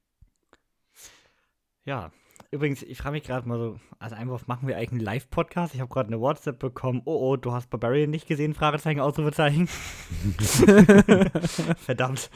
Ja. 1.86 2.11
Übrigens, 2.49 2.84
ich 2.84 2.97
frage 2.97 3.13
mich 3.13 3.23
gerade 3.23 3.47
mal 3.47 3.57
so, 3.57 3.80
als 3.99 4.13
Einwurf, 4.13 4.47
machen 4.47 4.68
wir 4.68 4.77
eigentlich 4.77 4.91
einen 4.91 5.01
Live-Podcast? 5.01 5.76
Ich 5.76 5.81
habe 5.81 5.93
gerade 5.93 6.07
eine 6.07 6.19
WhatsApp 6.19 6.59
bekommen. 6.59 7.01
Oh, 7.05 7.31
oh, 7.31 7.38
du 7.38 7.51
hast 7.51 7.69
Barbarian 7.69 8.09
nicht 8.09 8.27
gesehen? 8.27 8.53
Fragezeichen, 8.53 8.99
Ausrufezeichen. 8.99 9.68
Verdammt. 11.77 12.30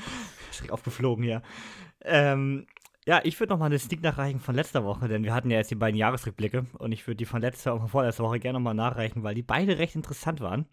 Schräg 0.52 0.72
aufgeflogen 0.72 1.23
hier. 1.23 1.41
Ähm, 2.03 2.68
ja, 3.07 3.22
ich 3.23 3.40
würde 3.40 3.53
noch 3.53 3.60
mal 3.60 3.68
eine 3.68 3.80
Sneak 3.80 4.02
nachreichen 4.02 4.40
von 4.40 4.56
letzter 4.56 4.84
Woche, 4.84 5.07
denn 5.07 5.23
wir 5.23 5.34
hatten 5.34 5.52
ja 5.52 5.57
jetzt 5.57 5.72
die 5.72 5.76
beiden 5.76 5.98
Jahresrückblicke 5.98 6.65
und 6.80 6.91
ich 6.91 7.06
würde 7.06 7.18
die 7.18 7.26
von 7.26 7.41
letzter 7.41 7.73
und 7.73 7.82
von 7.82 7.90
vorletzter 7.90 8.23
Woche 8.23 8.40
gerne 8.40 8.57
noch 8.57 8.64
mal 8.64 8.73
nachreichen, 8.73 9.23
weil 9.23 9.36
die 9.36 9.44
beide 9.44 9.77
recht 9.77 9.95
interessant 9.95 10.41
waren. 10.41 10.65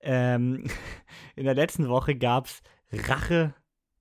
Ähm, 0.00 0.64
in 1.36 1.44
der 1.44 1.54
letzten 1.54 1.88
Woche 1.88 2.16
gab 2.16 2.46
es 2.46 2.62
Rache 3.08 3.54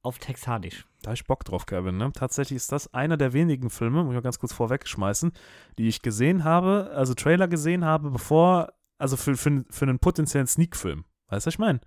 auf 0.03 0.17
Texanisch. 0.19 0.85
Da 1.01 1.09
hab 1.09 1.15
ich 1.15 1.25
Bock 1.25 1.43
drauf, 1.45 1.65
Kevin. 1.65 1.97
Ne? 1.97 2.11
Tatsächlich 2.13 2.57
ist 2.57 2.71
das 2.71 2.93
einer 2.93 3.17
der 3.17 3.33
wenigen 3.33 3.69
Filme, 3.69 4.03
muss 4.03 4.11
ich 4.11 4.15
mal 4.15 4.21
ganz 4.21 4.39
kurz 4.39 4.53
vorwegschmeißen, 4.53 5.31
die 5.77 5.87
ich 5.87 6.01
gesehen 6.01 6.43
habe, 6.43 6.91
also 6.95 7.13
Trailer 7.13 7.47
gesehen 7.47 7.85
habe, 7.85 8.11
bevor, 8.11 8.73
also 8.97 9.17
für, 9.17 9.35
für, 9.35 9.63
für 9.69 9.85
einen 9.85 9.99
potenziellen 9.99 10.47
Sneak-Film. 10.47 11.05
Weißt 11.29 11.45
du, 11.45 11.47
was 11.47 11.53
ich 11.55 11.59
meine? 11.59 11.79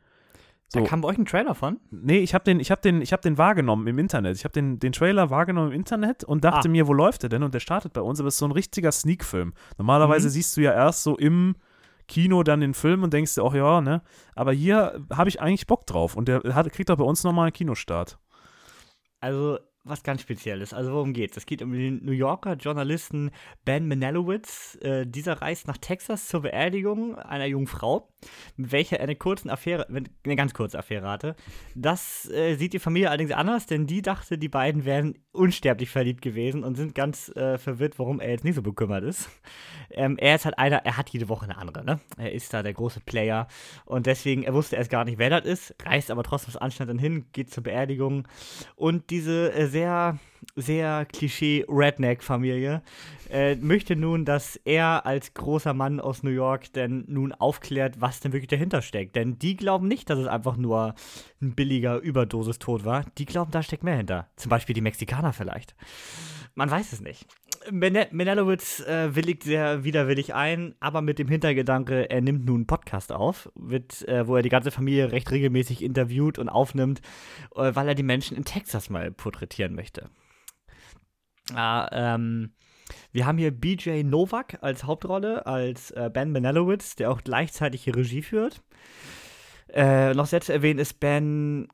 Da 0.73 0.81
kam 0.81 1.03
bei 1.03 1.09
euch 1.09 1.19
ein 1.19 1.27
Trailer 1.27 1.55
von? 1.55 1.79
Nee, 1.93 2.19
ich 2.19 2.35
habe 2.35 2.43
den, 2.43 2.59
ich 2.59 2.73
hab 2.73 2.83
den, 2.83 3.01
ich 3.01 3.13
hab 3.13 3.23
den 3.23 3.39
wahrgenommen 3.39 3.87
im 3.87 3.99
Internet. 3.99 4.37
Ich 4.37 4.43
habe 4.45 4.53
den, 4.53 4.81
den 4.81 4.91
Trailer 4.93 5.31
wahrgenommen 5.31 5.69
im 5.69 5.75
Internet 5.77 6.25
und 6.25 6.43
dachte 6.43 6.69
Ah. 6.69 6.71
mir, 6.71 6.89
wo 6.89 6.93
läuft 6.93 7.23
der 7.23 7.29
denn? 7.31 7.45
Und 7.45 7.55
der 7.55 7.61
startet 7.61 7.93
bei 7.93 8.01
uns, 8.01 8.19
aber 8.19 8.27
es 8.29 8.35
ist 8.35 8.39
so 8.39 8.47
ein 8.47 8.51
richtiger 8.53 8.91
Sneak-Film. 8.91 9.53
Normalerweise 9.79 10.27
Mhm. 10.27 10.33
siehst 10.33 10.57
du 10.57 10.63
ja 10.63 10.73
erst 10.73 11.05
so 11.05 11.17
im 11.17 11.55
Kino 12.09 12.43
dann 12.43 12.61
den 12.61 12.75
Film 12.75 13.03
und 13.03 13.13
denkst 13.13 13.35
dir 13.35 13.43
auch, 13.43 13.55
ja, 13.55 13.81
ne? 13.81 14.03
Aber 14.35 14.53
hier 14.53 15.05
habe 15.13 15.29
ich 15.29 15.41
eigentlich 15.41 15.67
Bock 15.67 15.87
drauf 15.87 16.17
und 16.17 16.29
der 16.29 16.43
hat, 16.55 16.71
kriegt 16.73 16.91
auch 16.91 16.97
bei 16.97 17.05
uns 17.05 17.25
nochmal 17.25 17.47
einen 17.47 17.53
Kinostart. 17.53 18.19
Also, 19.21 19.59
was 19.85 20.03
ganz 20.03 20.23
Spezielles. 20.23 20.73
Also, 20.73 20.93
worum 20.93 21.13
geht's? 21.13 21.37
Es 21.37 21.45
geht 21.45 21.61
um 21.61 21.73
den 21.73 22.05
New 22.05 22.13
Yorker 22.13 22.55
Journalisten 22.55 23.31
Ben 23.65 23.87
Menalowitz. 23.87 24.79
Äh, 24.81 25.07
dieser 25.07 25.43
reist 25.43 25.69
nach 25.69 25.77
Texas 25.77 26.27
zur 26.27 26.43
Beerdigung 26.43 27.17
einer 27.19 27.45
jungen 27.45 27.67
Frau, 27.67 28.09
mit 28.57 28.73
welcher 28.73 28.97
er 28.97 29.05
eine 29.05 29.17
kurze 29.17 29.51
Affäre, 29.51 29.87
eine 29.89 30.37
ganz 30.37 30.55
kurze 30.55 30.79
Affäre 30.79 31.09
hatte. 31.09 31.37
Das 31.75 32.29
äh, 32.31 32.57
sieht 32.57 32.73
die 32.73 32.79
Familie 32.79 33.11
allerdings 33.11 33.33
anders, 33.33 33.67
denn 33.67 33.87
die 33.87 34.01
dachte, 34.01 34.39
die 34.39 34.49
beiden 34.49 34.87
wären 34.87 35.19
unsterblich 35.33 35.91
verliebt 35.91 36.23
gewesen 36.23 36.65
und 36.65 36.77
sind 36.77 36.95
ganz 36.95 37.29
äh, 37.37 37.59
verwirrt, 37.59 37.99
warum 37.99 38.21
er 38.21 38.31
jetzt 38.31 38.45
nicht 38.45 38.55
so 38.55 38.63
bekümmert 38.63 39.05
ist. 39.05 39.29
Ähm, 39.91 40.17
er 40.17 40.37
ist 40.37 40.47
halt 40.47 40.59
einer, 40.59 40.79
er 40.79 40.97
hat 40.97 41.11
jede 41.11 41.29
Woche 41.29 41.45
eine 41.45 41.59
andere, 41.59 41.85
ne? 41.85 42.01
Er 42.17 42.33
ist 42.33 42.55
da 42.55 42.63
der 42.63 42.73
große 42.73 43.01
Player 43.01 43.49
und 43.85 44.07
deswegen, 44.07 44.45
er 44.45 44.55
wusste 44.55 44.77
erst 44.77 44.91
gar 44.91 45.05
nicht, 45.05 45.19
wer 45.19 45.31
das 45.31 45.45
ist, 45.45 45.75
reist 45.85 46.11
aber 46.11 46.23
trotzdem 46.23 46.55
aus 46.55 46.57
Anstand 46.57 46.89
dann 46.89 46.99
hin, 46.99 47.27
geht 47.33 47.51
zur 47.51 47.63
Beerdigung 47.63 48.27
und 48.77 49.11
diese 49.11 49.53
äh, 49.53 49.67
sehr, 49.75 50.19
sehr 50.55 51.05
Klischee-Redneck-Familie 51.07 52.83
äh, 53.29 53.57
möchte 53.57 53.97
nun, 53.97 54.25
dass 54.25 54.55
er 54.65 55.05
als 55.05 55.35
großer 55.35 55.75
Mann 55.75 55.99
aus 55.99 56.23
New 56.23 56.31
York 56.31 56.73
denn 56.75 57.05
nun 57.09 57.33
aufklärt, 57.33 58.01
was 58.01 58.21
denn 58.21 58.33
wirklich 58.33 58.51
dahinter 58.51 58.83
steckt. 58.83 59.17
Denn 59.17 59.37
die 59.37 59.57
glauben 59.57 59.89
nicht, 59.89 60.09
dass 60.11 60.21
es 60.21 60.29
einfach 60.29 60.57
nur 60.57 60.95
ein 61.43 61.57
billiger 61.57 61.99
Überdosistod 61.99 62.85
war. 62.85 63.05
Die 63.19 63.27
glauben, 63.27 63.51
da 63.51 63.65
steckt 63.65 63.83
mehr 63.83 63.97
hinter. 63.97 64.29
Zum 64.37 64.49
Beispiel 64.49 64.75
die 64.75 64.81
Mexikaner 64.81 65.33
vielleicht. 65.33 65.75
Man 66.55 66.71
weiß 66.71 66.93
es 66.93 67.01
nicht. 67.01 67.27
Men 67.71 67.95
äh, 67.95 69.15
willigt 69.15 69.43
sehr 69.43 69.85
widerwillig 69.85 70.35
ein, 70.35 70.75
aber 70.81 71.03
mit 71.03 71.19
dem 71.19 71.29
Hintergedanke, 71.29 72.11
er 72.11 72.21
nimmt 72.21 72.45
nun 72.45 72.57
einen 72.57 72.67
Podcast 72.67 73.13
auf, 73.13 73.51
mit, 73.55 74.07
äh, 74.09 74.27
wo 74.27 74.37
er 74.37 74.43
die 74.43 74.49
ganze 74.49 74.71
Familie 74.71 75.13
recht 75.13 75.31
regelmäßig 75.31 75.83
interviewt 75.83 76.39
und 76.39 76.49
aufnimmt, 76.49 77.01
äh, 77.55 77.75
weil 77.75 77.89
er 77.89 77.95
die 77.95 78.03
Menschen 78.03 78.37
in 78.37 78.45
Texas 78.45 78.91
mal 78.91 79.11
porträtieren 79.11 79.75
möchte. 79.75 80.11
Ah, 81.55 81.89
ähm, 81.93 82.53
wir 83.13 83.27
haben 83.27 83.39
hier 83.39 83.51
BJ 83.51 84.03
Novak 84.03 84.59
als 84.63 84.85
Hauptrolle, 84.85 85.47
als 85.47 85.91
äh, 85.93 86.11
Ben 86.13 86.33
Menelowitz, 86.33 86.97
der 86.97 87.11
auch 87.11 87.23
gleichzeitig 87.23 87.85
hier 87.85 87.97
Regie 87.97 88.23
führt. 88.23 88.63
Äh, 89.69 90.15
noch 90.15 90.27
sehr 90.27 90.41
zu 90.41 90.53
erwähnen 90.53 90.79
ist 90.79 91.01
Ben 91.01 91.69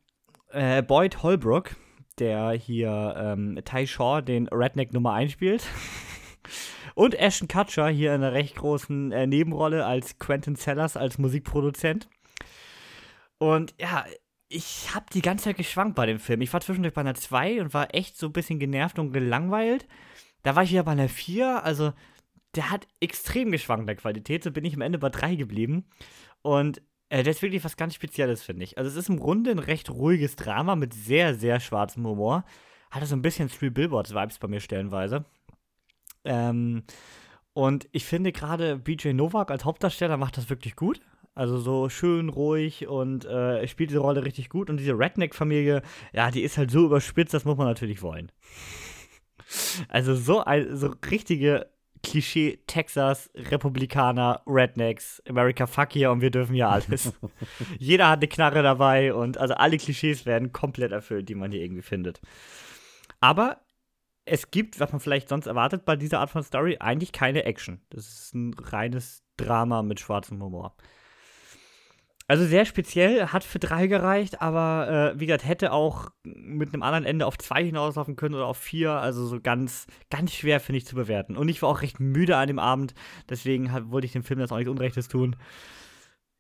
äh, 0.51 0.83
Boyd 0.83 1.23
Holbrook, 1.23 1.77
der 2.21 2.53
hier 2.53 3.15
ähm, 3.19 3.59
Ty 3.65 3.87
Shaw, 3.87 4.21
den 4.21 4.49
Redneck 4.49 4.93
Nummer 4.93 5.15
1 5.15 5.33
spielt. 5.33 5.65
Und 6.95 7.15
Ashton 7.19 7.49
Kutcher 7.49 7.89
hier 7.89 8.15
in 8.15 8.23
einer 8.23 8.33
recht 8.33 8.57
großen 8.57 9.13
äh, 9.13 9.27
Nebenrolle 9.27 9.87
als 9.87 10.19
Quentin 10.19 10.57
Sellers, 10.57 10.97
als 10.97 11.19
Musikproduzent. 11.19 12.09
Und 13.39 13.75
ja, 13.81 14.05
ich 14.49 14.95
habe 14.95 15.07
die 15.13 15.23
ganze 15.23 15.45
Zeit 15.45 15.57
geschwankt 15.57 15.95
bei 15.95 16.07
dem 16.07 16.19
Film. 16.19 16.41
Ich 16.41 16.53
war 16.53 16.61
zwischendurch 16.61 16.95
bei 16.95 17.01
einer 17.01 17.15
2 17.15 17.61
und 17.61 17.73
war 17.73 17.95
echt 17.95 18.19
so 18.19 18.27
ein 18.27 18.33
bisschen 18.33 18.59
genervt 18.59 18.99
und 18.99 19.13
gelangweilt. 19.13 19.87
Da 20.43 20.57
war 20.57 20.65
ich 20.65 20.73
wieder 20.73 20.83
bei 20.83 20.93
einer 20.93 21.09
4. 21.09 21.65
Also, 21.65 21.93
der 22.57 22.71
hat 22.71 22.87
extrem 23.01 23.53
geschwankt 23.53 23.89
der 23.89 23.97
Qualität. 23.97 24.43
So 24.43 24.51
bin 24.51 24.65
ich 24.65 24.75
am 24.75 24.81
Ende 24.81 24.99
bei 24.99 25.09
3 25.09 25.37
geblieben. 25.37 25.87
Und 26.43 26.83
äh, 27.11 27.23
das 27.23 27.37
ist 27.37 27.43
wirklich 27.43 27.65
was 27.65 27.77
ganz 27.77 27.95
Spezielles, 27.95 28.43
finde 28.43 28.65
ich. 28.65 28.79
Also, 28.79 28.89
es 28.89 28.97
ist 28.97 29.11
im 29.11 29.21
Grunde 29.21 29.51
ein 29.51 29.59
recht 29.59 29.91
ruhiges 29.91 30.37
Drama 30.37 30.77
mit 30.77 30.95
sehr, 30.95 31.35
sehr 31.35 31.61
schwarzem 31.61 32.07
Humor. 32.07 32.45
Hatte 32.91 33.07
so 33.07 33.15
ein 33.15 33.23
bisschen 33.23 33.51
Three 33.51 33.71
Billboards-Vibes 33.71 34.39
bei 34.39 34.49
mir 34.49 34.61
stellenweise. 34.61 35.25
Ähm, 36.25 36.85
und 37.53 37.89
ich 37.93 38.05
finde 38.05 38.33
gerade 38.33 38.77
BJ 38.77 39.13
Novak 39.13 39.51
als 39.51 39.65
Hauptdarsteller 39.65 40.17
macht 40.17 40.37
das 40.37 40.49
wirklich 40.51 40.77
gut. 40.77 41.01
Also 41.35 41.59
so 41.59 41.89
schön 41.89 42.29
ruhig 42.29 42.87
und 42.89 43.25
äh, 43.25 43.67
spielt 43.67 43.91
diese 43.91 44.01
Rolle 44.01 44.25
richtig 44.25 44.49
gut. 44.49 44.71
Und 44.71 44.79
diese 44.79 44.99
Redneck-Familie, 44.99 45.83
ja, 46.13 46.31
die 46.31 46.43
ist 46.43 46.59
halt 46.59 46.71
so 46.71 46.87
überspitzt, 46.87 47.35
das 47.35 47.45
muss 47.45 47.57
man 47.57 47.67
natürlich 47.67 48.03
wollen. 48.03 48.31
Also 49.89 50.15
so, 50.15 50.45
ein, 50.45 50.77
so 50.77 50.95
richtige 51.11 51.67
Klischee 52.03 52.59
Texas, 52.67 53.31
Republikaner, 53.35 54.43
Rednecks, 54.47 55.23
America 55.29 55.67
fuck 55.67 55.95
here 55.95 56.11
und 56.11 56.21
wir 56.21 56.31
dürfen 56.31 56.55
ja 56.55 56.71
alles. 56.71 57.13
Jeder 57.79 58.09
hat 58.09 58.21
eine 58.21 58.29
Knarre 58.29 58.63
dabei 58.63 59.13
und 59.15 59.39
also 59.39 59.55
alle 59.55 59.77
Klischees 59.77 60.27
werden 60.27 60.53
komplett 60.53 60.93
erfüllt, 60.93 61.29
die 61.29 61.35
man 61.35 61.53
hier 61.53 61.63
irgendwie 61.63 61.83
findet. 61.83 62.21
Aber 63.21 63.61
es 64.25 64.51
gibt, 64.51 64.81
was 64.81 64.93
man 64.93 65.01
vielleicht 65.01 65.29
sonst 65.29 65.47
erwartet 65.47 65.85
bei 65.85 65.97
dieser 65.97 66.21
Art 66.21 66.31
von 66.31 66.43
Story, 66.43 66.77
eigentlich 66.81 67.13
keine 67.13 67.45
Action. 67.45 67.81
Das 67.91 68.07
ist 68.09 68.35
ein 68.35 68.55
reines 68.55 69.23
Drama 69.37 69.83
mit 69.83 70.01
schwarzem 70.01 70.43
Humor. 70.43 70.75
Also 72.31 72.45
sehr 72.45 72.65
speziell, 72.65 73.27
hat 73.27 73.43
für 73.43 73.59
drei 73.59 73.89
gereicht, 73.89 74.41
aber 74.41 75.15
äh, 75.17 75.19
wie 75.19 75.27
gesagt, 75.27 75.45
hätte 75.45 75.73
auch 75.73 76.13
mit 76.23 76.73
einem 76.73 76.85
anderen 76.85 77.05
Ende 77.05 77.27
auf 77.27 77.37
zwei 77.37 77.65
hinauslaufen 77.65 78.15
können 78.15 78.37
oder 78.37 78.47
auf 78.47 78.57
vier. 78.57 78.93
Also 78.93 79.27
so 79.27 79.41
ganz, 79.41 79.89
ganz 80.11 80.33
schwer, 80.33 80.61
finde 80.61 80.79
ich, 80.79 80.87
zu 80.87 80.95
bewerten. 80.95 81.37
Und 81.37 81.49
ich 81.49 81.61
war 81.61 81.69
auch 81.69 81.83
recht 81.83 81.99
müde 81.99 82.37
an 82.37 82.47
dem 82.47 82.61
Abend, 82.61 82.95
deswegen 83.29 83.73
hab, 83.73 83.91
wollte 83.91 84.07
ich 84.07 84.13
dem 84.13 84.23
Film 84.23 84.39
das 84.39 84.53
auch 84.53 84.59
nicht 84.59 84.69
Unrechtes 84.69 85.09
tun. 85.09 85.35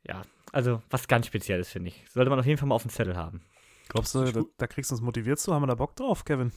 Ja, 0.06 0.22
also 0.52 0.80
was 0.90 1.08
ganz 1.08 1.26
Spezielles, 1.26 1.70
finde 1.70 1.88
ich. 1.88 2.04
Sollte 2.08 2.30
man 2.30 2.38
auf 2.38 2.46
jeden 2.46 2.58
Fall 2.58 2.68
mal 2.68 2.76
auf 2.76 2.82
dem 2.82 2.92
Zettel 2.92 3.16
haben. 3.16 3.40
Glaubst 3.88 4.14
du, 4.14 4.22
da, 4.22 4.42
da 4.58 4.66
kriegst 4.68 4.92
du 4.92 4.94
uns 4.94 5.02
motiviert 5.02 5.40
zu? 5.40 5.52
Haben 5.52 5.62
wir 5.62 5.66
da 5.66 5.74
Bock 5.74 5.96
drauf, 5.96 6.24
Kevin? 6.24 6.52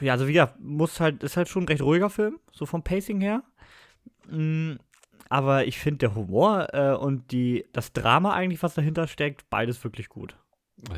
Ja, 0.00 0.12
also 0.12 0.28
wie 0.28 0.34
gesagt, 0.34 0.60
muss 0.60 1.00
halt, 1.00 1.24
ist 1.24 1.36
halt 1.36 1.48
schon 1.48 1.64
ein 1.64 1.68
recht 1.68 1.82
ruhiger 1.82 2.10
Film, 2.10 2.38
so 2.52 2.64
vom 2.64 2.84
Pacing 2.84 3.20
her. 3.20 3.42
Mm, 4.28 4.76
aber 5.30 5.64
ich 5.66 5.78
finde 5.78 5.98
der 5.98 6.14
Humor 6.16 6.74
äh, 6.74 6.92
und 6.92 7.30
die, 7.30 7.64
das 7.72 7.92
Drama 7.92 8.34
eigentlich, 8.34 8.62
was 8.64 8.74
dahinter 8.74 9.06
steckt, 9.06 9.48
beides 9.48 9.82
wirklich 9.84 10.08
gut. 10.08 10.36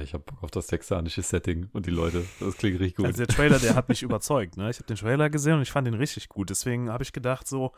Ich 0.02 0.14
habe 0.14 0.24
Bock 0.24 0.42
auf 0.42 0.50
das 0.50 0.68
texanische 0.68 1.22
Setting 1.22 1.68
und 1.72 1.86
die 1.86 1.90
Leute. 1.90 2.24
Das 2.40 2.56
klingt 2.56 2.80
richtig 2.80 2.96
gut. 2.96 3.06
Also 3.06 3.24
der 3.24 3.26
Trailer, 3.26 3.58
der 3.58 3.74
hat 3.74 3.88
mich 3.88 4.02
überzeugt. 4.02 4.56
Ne? 4.56 4.70
Ich 4.70 4.78
habe 4.78 4.86
den 4.86 4.96
Trailer 4.96 5.28
gesehen 5.28 5.54
und 5.54 5.62
ich 5.62 5.70
fand 5.70 5.86
ihn 5.86 5.94
richtig 5.94 6.28
gut. 6.30 6.48
Deswegen 6.48 6.90
habe 6.90 7.02
ich 7.02 7.12
gedacht, 7.12 7.46
so 7.46 7.72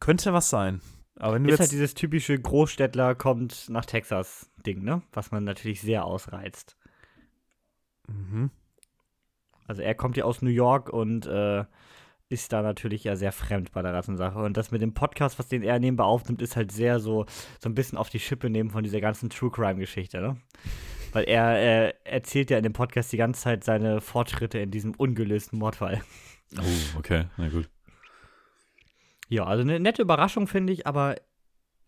könnte 0.00 0.34
was 0.34 0.50
sein. 0.50 0.82
Aber 1.16 1.34
wenn 1.34 1.44
du 1.44 1.48
ist 1.48 1.54
jetzt 1.54 1.60
halt 1.60 1.72
dieses 1.72 1.94
typische 1.94 2.38
Großstädtler 2.38 3.14
kommt 3.14 3.68
nach 3.70 3.86
Texas 3.86 4.50
Ding, 4.66 4.82
ne? 4.82 5.02
Was 5.12 5.30
man 5.30 5.44
natürlich 5.44 5.80
sehr 5.80 6.04
ausreizt. 6.04 6.76
mhm. 8.06 8.50
Also 9.66 9.82
er 9.82 9.94
kommt 9.94 10.16
ja 10.16 10.24
aus 10.24 10.42
New 10.42 10.50
York 10.50 10.88
und 10.92 11.26
äh, 11.26 11.64
ist 12.30 12.52
da 12.52 12.62
natürlich 12.62 13.04
ja 13.04 13.16
sehr 13.16 13.32
fremd 13.32 13.72
bei 13.72 13.82
der 13.82 13.92
ganzen 13.92 14.16
Sache. 14.16 14.38
Und 14.38 14.56
das 14.56 14.70
mit 14.70 14.80
dem 14.80 14.94
Podcast, 14.94 15.38
was 15.38 15.48
den 15.48 15.62
er 15.62 15.78
nebenbei 15.80 16.04
aufnimmt, 16.04 16.40
ist 16.40 16.56
halt 16.56 16.70
sehr 16.70 17.00
so, 17.00 17.26
so 17.58 17.68
ein 17.68 17.74
bisschen 17.74 17.98
auf 17.98 18.08
die 18.08 18.20
Schippe 18.20 18.48
nehmen 18.48 18.70
von 18.70 18.84
dieser 18.84 19.00
ganzen 19.00 19.30
True 19.30 19.50
Crime-Geschichte, 19.50 20.20
ne? 20.20 20.36
Weil 21.12 21.24
er 21.24 21.88
äh, 21.88 21.92
erzählt 22.04 22.50
ja 22.50 22.56
in 22.56 22.62
dem 22.62 22.72
Podcast 22.72 23.12
die 23.12 23.16
ganze 23.16 23.42
Zeit 23.42 23.64
seine 23.64 24.00
Fortschritte 24.00 24.60
in 24.60 24.70
diesem 24.70 24.94
ungelösten 24.94 25.58
Mordfall. 25.58 26.00
Oh, 26.56 26.98
okay, 26.98 27.24
na 27.36 27.48
gut. 27.48 27.68
Ja, 29.28 29.44
also 29.44 29.62
eine 29.62 29.80
nette 29.80 30.02
Überraschung, 30.02 30.46
finde 30.46 30.72
ich, 30.72 30.86
aber 30.86 31.16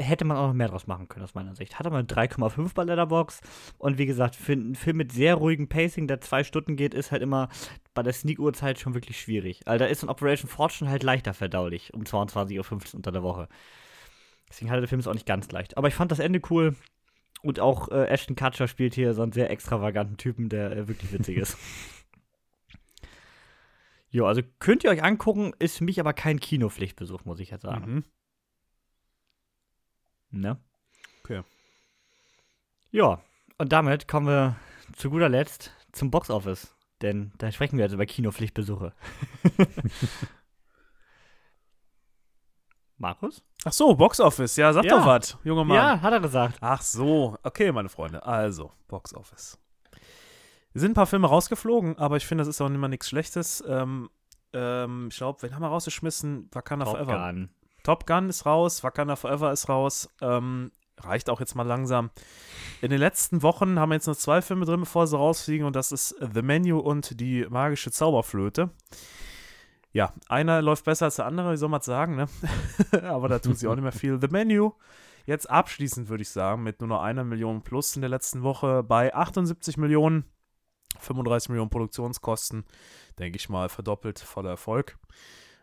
hätte 0.03 0.25
man 0.25 0.37
auch 0.37 0.49
noch 0.49 0.55
mehr 0.55 0.69
draus 0.69 0.87
machen 0.87 1.09
können, 1.09 1.25
aus 1.25 1.35
meiner 1.35 1.55
Sicht. 1.55 1.79
Hat 1.79 1.87
aber 1.87 1.97
eine 1.97 2.07
3,5 2.07 2.75
bei 2.75 2.85
Letterbox 2.85 3.41
und 3.79 3.99
wie 3.99 4.07
gesagt, 4.07 4.37
für 4.37 4.53
einen 4.53 4.75
Film 4.75 4.99
mit 4.99 5.13
sehr 5.13 5.35
ruhigem 5.37 5.69
Pacing, 5.69 6.07
der 6.07 6.21
zwei 6.21 6.45
Stunden 6.45 6.77
geht, 6.77 6.95
ist 6.95 7.13
halt 7.13 7.23
immer 7.23 7.49
bei 7.95 8.03
der 8.03 8.13
Sneak-Uhrzeit 8.13 8.79
schon 8.79 8.95
wirklich 8.95 9.21
schwierig. 9.21 9.61
Also 9.67 9.85
da 9.85 9.91
ist 9.91 10.03
ein 10.03 10.09
Operation 10.09 10.49
Fortune 10.49 10.91
halt 10.91 11.03
leichter 11.03 11.35
verdaulich, 11.35 11.95
um 11.95 12.03
22.15 12.03 12.59
Uhr 12.59 12.95
unter 12.95 13.13
der 13.13 13.23
Woche. 13.23 13.49
Deswegen 14.49 14.71
hatte 14.71 14.81
der 14.81 14.89
Film 14.89 15.01
es 15.01 15.07
auch 15.07 15.15
nicht 15.15 15.27
ganz 15.27 15.51
leicht. 15.51 15.79
Aber 15.79 15.89
ich 15.89 15.95
fand 15.95 16.13
das 16.13 16.19
Ende 16.19 16.41
cool 16.51 16.77
und 17.43 17.59
auch 17.59 17.89
äh, 17.89 18.07
Ashton 18.07 18.37
Kutcher 18.37 18.69
spielt 18.69 18.95
hier 18.95 19.15
so 19.15 19.23
einen 19.23 19.33
sehr 19.33 19.51
extravaganten 19.51 20.17
Typen, 20.17 20.49
der 20.49 20.73
äh, 20.73 20.89
wirklich 20.89 21.13
witzig 21.13 21.39
ist. 21.39 21.57
Jo, 24.15 24.27
also 24.27 24.43
könnt 24.59 24.85
ihr 24.85 24.91
euch 24.91 25.03
angucken, 25.03 25.55
ist 25.59 25.79
für 25.79 25.85
mich 25.85 25.99
aber 25.99 26.13
kein 26.13 26.39
Kinopflichtbesuch, 26.39 27.25
muss 27.25 27.41
ich 27.41 27.51
jetzt 27.51 27.63
sagen. 27.63 27.95
Mhm. 27.95 28.05
Ne? 30.33 30.59
Okay. 31.23 31.43
Ja, 32.91 33.21
und 33.59 33.73
damit 33.73 34.09
kommen 34.09 34.27
wir 34.27 34.57
zu 34.97 35.11
guter 35.11 35.29
Letzt 35.29 35.73
zum 35.93 36.11
Boxoffice. 36.11 36.75
Denn 37.01 37.33
da 37.39 37.51
sprechen 37.53 37.77
wir 37.79 37.85
jetzt 37.85 37.93
über 37.95 38.07
Kinopflichtbesuche. 38.07 38.93
Markus? 42.99 43.43
Ach 43.65 43.73
so, 43.73 43.95
Box 43.95 44.21
Office. 44.21 44.57
Ja, 44.57 44.73
sag 44.73 44.85
Ja. 44.85 44.99
doch 44.99 45.07
was, 45.07 45.37
junger 45.45 45.65
Mann. 45.65 45.77
Ja, 45.77 46.01
hat 46.01 46.13
er 46.13 46.21
gesagt. 46.21 46.59
Ach 46.61 46.81
so, 46.83 47.37
okay, 47.43 47.73
meine 47.73 47.89
Freunde. 47.89 48.25
Also, 48.25 48.73
Box 48.89 49.15
Office. 49.15 49.59
Es 50.75 50.81
sind 50.81 50.93
ein 50.93 50.95
paar 50.95 51.07
Filme 51.07 51.27
rausgeflogen, 51.29 51.99
aber 51.99 52.17
ich 52.17 52.27
finde, 52.27 52.43
das 52.43 52.49
ist 52.49 52.61
auch 52.61 52.67
immer 52.67 52.89
nichts 52.89 53.09
Schlechtes. 53.09 53.63
Ähm, 53.67 54.09
ähm, 54.53 55.09
ich 55.11 55.17
glaube, 55.17 55.43
wen 55.43 55.55
haben 55.55 55.63
wir 55.63 55.69
rausgeschmissen? 55.69 56.49
Wakanda 56.53 56.85
Top 56.87 56.95
Forever. 56.97 57.33
Gun. 57.33 57.51
Top 57.83 58.07
Gun 58.07 58.29
ist 58.29 58.47
raus, 58.47 58.83
Wakanda 58.85 59.17
Forever 59.17 59.53
ist 59.53 59.69
raus. 59.69 60.09
Ähm, 60.21 60.73
reicht 61.01 61.31
auch 61.31 61.41
jetzt 61.41 61.55
mal 61.55 61.67
langsam. 61.67 62.11
In 62.81 62.91
den 62.91 62.99
letzten 62.99 63.43
Wochen 63.43 63.79
haben 63.79 63.91
wir 63.91 63.97
jetzt 63.97 64.07
noch 64.07 64.17
zwei 64.17 64.43
Filme 64.43 64.65
drin, 64.65 64.81
bevor 64.81 65.07
sie 65.07 65.17
rausfliegen, 65.17 65.67
und 65.67 65.77
das 65.77 65.93
ist 65.93 66.15
The 66.21 66.43
Menu 66.43 66.79
und 66.79 67.21
die 67.21 67.47
magische 67.49 67.91
Zauberflöte. 67.91 68.71
Ja, 69.93 70.15
einer 70.29 70.63
läuft 70.63 70.85
besser 70.85 71.07
als 71.07 71.17
der 71.17 71.27
andere, 71.27 71.53
wie 71.53 71.57
soll 71.57 71.69
man 71.69 71.81
es 71.81 71.87
sagen, 71.87 72.17
ne? 72.17 72.27
Aber 73.03 73.29
da 73.29 73.39
tut 73.39 73.59
sie 73.59 73.69
auch 73.69 73.75
nicht 73.75 73.83
mehr 73.83 73.93
viel. 73.93 74.19
The 74.21 74.29
Menu, 74.29 74.73
jetzt 75.27 75.51
abschließend 75.51 76.09
würde 76.09 76.23
ich 76.23 76.31
sagen, 76.31 76.63
mit 76.63 76.81
nur 76.81 76.89
noch 76.89 77.03
einer 77.03 77.25
Million 77.25 77.63
plus 77.63 77.95
in 77.95 78.03
der 78.03 78.11
letzten 78.11 78.43
Woche 78.43 78.83
bei 78.83 79.15
78 79.15 79.77
Millionen, 79.77 80.25
35 80.99 81.51
Millionen 81.51 81.71
Produktionskosten, 81.71 82.65
denke 83.19 83.37
ich 83.37 83.49
mal, 83.51 83.69
verdoppelt 83.69 84.19
voller 84.19 84.51
Erfolg. 84.51 84.99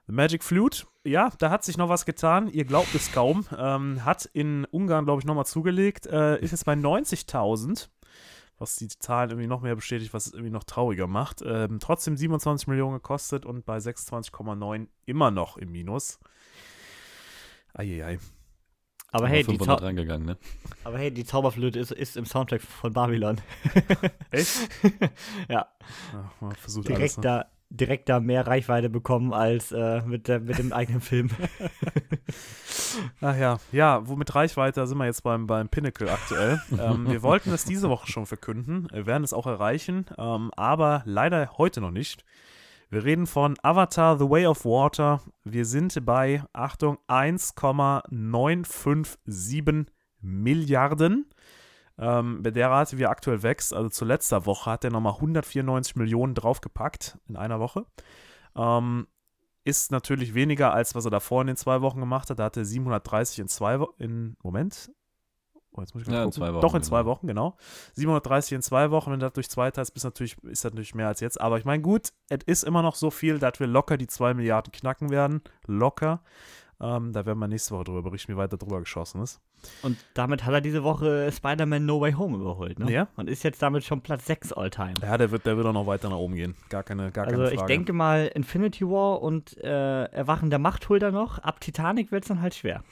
The 0.09 0.15
Magic 0.15 0.43
Flute, 0.43 0.87
ja, 1.03 1.31
da 1.37 1.51
hat 1.51 1.63
sich 1.63 1.77
noch 1.77 1.87
was 1.87 2.03
getan. 2.03 2.47
Ihr 2.47 2.65
glaubt 2.65 2.95
es 2.95 3.11
kaum. 3.11 3.45
Ähm, 3.55 4.03
hat 4.05 4.25
in 4.25 4.65
Ungarn, 4.65 5.05
glaube 5.05 5.21
ich, 5.21 5.25
nochmal 5.27 5.45
zugelegt. 5.45 6.07
Äh, 6.07 6.41
ist 6.41 6.49
jetzt 6.49 6.65
bei 6.65 6.73
90.000, 6.73 7.89
was 8.57 8.75
die 8.77 8.87
Zahlen 8.87 9.29
irgendwie 9.29 9.45
noch 9.45 9.61
mehr 9.61 9.75
bestätigt, 9.75 10.11
was 10.11 10.25
es 10.25 10.33
irgendwie 10.33 10.49
noch 10.49 10.63
trauriger 10.63 11.05
macht. 11.05 11.43
Ähm, 11.45 11.77
trotzdem 11.79 12.17
27 12.17 12.67
Millionen 12.67 12.93
gekostet 12.93 13.45
und 13.45 13.67
bei 13.67 13.77
26,9 13.77 14.87
immer 15.05 15.29
noch 15.29 15.57
im 15.57 15.71
Minus. 15.71 16.17
Eieiei. 17.75 18.17
Aber 19.11 19.27
hey, 19.27 19.43
die 19.43 19.57
500 19.57 19.79
Zau 19.79 19.85
reingegangen, 19.85 20.25
ne? 20.25 20.37
aber 20.85 20.97
hey, 20.97 21.11
die 21.11 21.23
Zauberflöte 21.23 21.79
ist, 21.79 21.91
ist 21.91 22.17
im 22.17 22.25
Soundtrack 22.25 22.63
von 22.63 22.93
Babylon. 22.93 23.39
Echt? 24.31 24.69
ja, 25.49 25.67
Ach, 26.15 26.41
man 26.41 26.55
versucht 26.55 26.87
direkt 26.87 27.01
alles, 27.01 27.17
ne? 27.17 27.21
da, 27.21 27.45
direkt 27.69 28.09
da 28.09 28.19
mehr 28.19 28.47
Reichweite 28.47 28.89
bekommen 28.89 29.33
als 29.33 29.71
äh, 29.71 30.01
mit, 30.01 30.27
der, 30.27 30.39
mit 30.39 30.57
dem 30.57 30.73
eigenen 30.73 31.01
Film. 31.01 31.29
Ach 33.21 33.37
ja, 33.37 33.59
ja, 33.71 34.07
womit 34.07 34.33
Reichweite 34.33 34.87
sind 34.87 34.97
wir 34.97 35.05
jetzt 35.05 35.21
beim, 35.23 35.45
beim 35.47 35.69
Pinnacle 35.69 36.09
aktuell. 36.09 36.59
ähm, 36.71 37.07
wir 37.07 37.21
wollten 37.21 37.53
es 37.53 37.65
diese 37.65 37.89
Woche 37.89 38.11
schon 38.11 38.25
verkünden, 38.25 38.87
wir 38.91 39.05
werden 39.05 39.23
es 39.23 39.33
auch 39.33 39.45
erreichen, 39.45 40.07
ähm, 40.17 40.51
aber 40.55 41.03
leider 41.05 41.51
heute 41.57 41.81
noch 41.81 41.91
nicht. 41.91 42.25
Wir 42.91 43.03
reden 43.03 43.27
von 43.27 43.53
Avatar 43.61 44.17
The 44.17 44.27
Way 44.27 44.47
of 44.47 44.65
Water. 44.65 45.21
Wir 45.43 45.65
sind 45.65 46.03
bei, 46.07 46.41
Achtung, 46.53 46.97
1,957 47.05 49.85
Milliarden. 50.21 51.29
Ähm, 51.99 52.41
bei 52.41 52.51
der 52.51 52.69
Rate, 52.69 52.97
wie 52.97 53.03
er 53.03 53.09
aktuell 53.09 53.43
wächst, 53.43 53.73
also 53.73 53.89
zu 53.89 54.05
letzter 54.05 54.45
Woche, 54.45 54.71
hat 54.71 54.83
er 54.83 54.91
nochmal 54.91 55.13
194 55.15 55.95
Millionen 55.97 56.33
draufgepackt 56.33 57.17
in 57.27 57.35
einer 57.35 57.59
Woche. 57.59 57.85
Ähm, 58.55 59.07
ist 59.65 59.91
natürlich 59.91 60.33
weniger, 60.33 60.73
als 60.73 60.95
was 60.95 61.05
er 61.05 61.11
davor 61.11 61.41
in 61.41 61.47
den 61.47 61.57
zwei 61.57 61.81
Wochen 61.81 61.99
gemacht 61.99 62.29
hat. 62.29 62.39
Da 62.39 62.45
hatte 62.45 62.61
er 62.61 62.65
730 62.65 63.39
in 63.39 63.47
zwei 63.49 63.79
Wochen. 63.79 63.93
In, 64.01 64.37
Moment. 64.41 64.91
Oh, 65.71 65.81
jetzt 65.81 65.93
muss 65.93 66.01
ich 66.03 66.07
mal 66.07 66.15
Ja, 66.15 66.19
in 66.23 66.29
gucken. 66.29 66.41
zwei 66.41 66.53
Wochen, 66.53 66.61
Doch, 66.61 66.73
in 66.73 66.81
zwei 66.83 66.99
genau. 66.99 67.09
Wochen, 67.11 67.27
genau. 67.27 67.57
730 67.93 68.53
in 68.53 68.61
zwei 68.61 68.89
Wochen. 68.91 69.11
Wenn 69.11 69.19
du 69.19 69.25
das 69.27 69.33
durch 69.33 69.49
zwei 69.49 69.69
teilst, 69.69 69.93
bist 69.93 70.05
natürlich, 70.05 70.37
ist 70.43 70.65
das 70.65 70.71
natürlich 70.71 70.95
mehr 70.95 71.07
als 71.07 71.19
jetzt. 71.19 71.39
Aber 71.39 71.57
ich 71.59 71.65
meine, 71.65 71.83
gut, 71.83 72.09
es 72.29 72.39
ist 72.45 72.63
immer 72.63 72.81
noch 72.81 72.95
so 72.95 73.11
viel, 73.11 73.37
dass 73.37 73.59
wir 73.59 73.67
locker 73.67 73.97
die 73.97 74.07
2 74.07 74.33
Milliarden 74.33 74.71
knacken 74.71 75.09
werden. 75.11 75.41
Locker. 75.67 76.23
Ähm, 76.81 77.11
da 77.11 77.25
werden 77.25 77.39
wir 77.39 77.47
nächste 77.49 77.75
Woche 77.75 77.83
drüber 77.83 78.03
berichten, 78.03 78.31
wie 78.31 78.37
weit 78.37 78.53
da 78.53 78.57
drüber 78.57 78.79
geschossen 78.79 79.21
ist. 79.21 79.41
Und 79.81 79.97
damit 80.13 80.45
hat 80.45 80.53
er 80.53 80.61
diese 80.61 80.83
Woche 80.83 81.29
Spider-Man 81.29 81.85
No 81.85 81.99
Way 81.99 82.13
Home 82.13 82.37
überholt, 82.37 82.79
ne? 82.79 82.89
Ja. 82.89 83.07
Und 83.17 83.29
ist 83.29 83.43
jetzt 83.43 83.61
damit 83.61 83.83
schon 83.83 83.99
Platz 84.01 84.25
6 84.27 84.53
All-Time. 84.53 84.93
Ja, 85.01 85.17
der 85.17 85.29
wird, 85.31 85.45
der 85.45 85.57
wird 85.57 85.67
auch 85.67 85.73
noch 85.73 85.87
weiter 85.87 86.09
nach 86.09 86.15
oben 86.17 86.35
gehen. 86.35 86.55
Gar 86.69 86.83
keine, 86.83 87.11
gar 87.11 87.25
Also 87.27 87.37
keine 87.39 87.51
ich 87.51 87.59
Frage. 87.59 87.73
denke 87.73 87.91
mal, 87.91 88.27
Infinity 88.33 88.85
War 88.87 89.21
und 89.21 89.57
äh, 89.57 90.05
Erwachen 90.05 90.49
der 90.49 90.59
Macht 90.59 90.87
holt 90.87 91.03
er 91.03 91.11
noch. 91.11 91.39
Ab 91.39 91.59
Titanic 91.59 92.13
wird 92.13 92.23
es 92.23 92.29
dann 92.29 92.41
halt 92.41 92.55
schwer. 92.55 92.83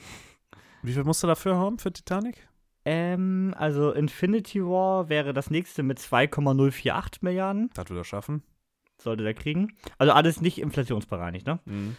Wie 0.83 0.91
viel 0.91 1.05
musst 1.05 1.23
du 1.23 1.27
dafür 1.27 1.55
haben 1.55 1.79
für 1.79 1.93
Titanic? 1.93 2.45
Ähm, 2.83 3.53
also 3.57 3.91
Infinity 3.91 4.61
War 4.63 5.07
wäre 5.07 5.33
das 5.33 5.49
nächste 5.49 5.83
mit 5.83 5.99
2,048 5.99 7.21
Milliarden. 7.21 7.69
Das 7.73 7.89
wird 7.89 7.99
er 7.99 8.03
schaffen. 8.03 8.43
Sollte 8.97 9.23
der 9.23 9.33
kriegen. 9.33 9.77
Also 9.97 10.11
alles 10.13 10.41
nicht 10.41 10.59
inflationsbereinigt, 10.59 11.47
ne? 11.47 11.59
Mhm. 11.65 11.95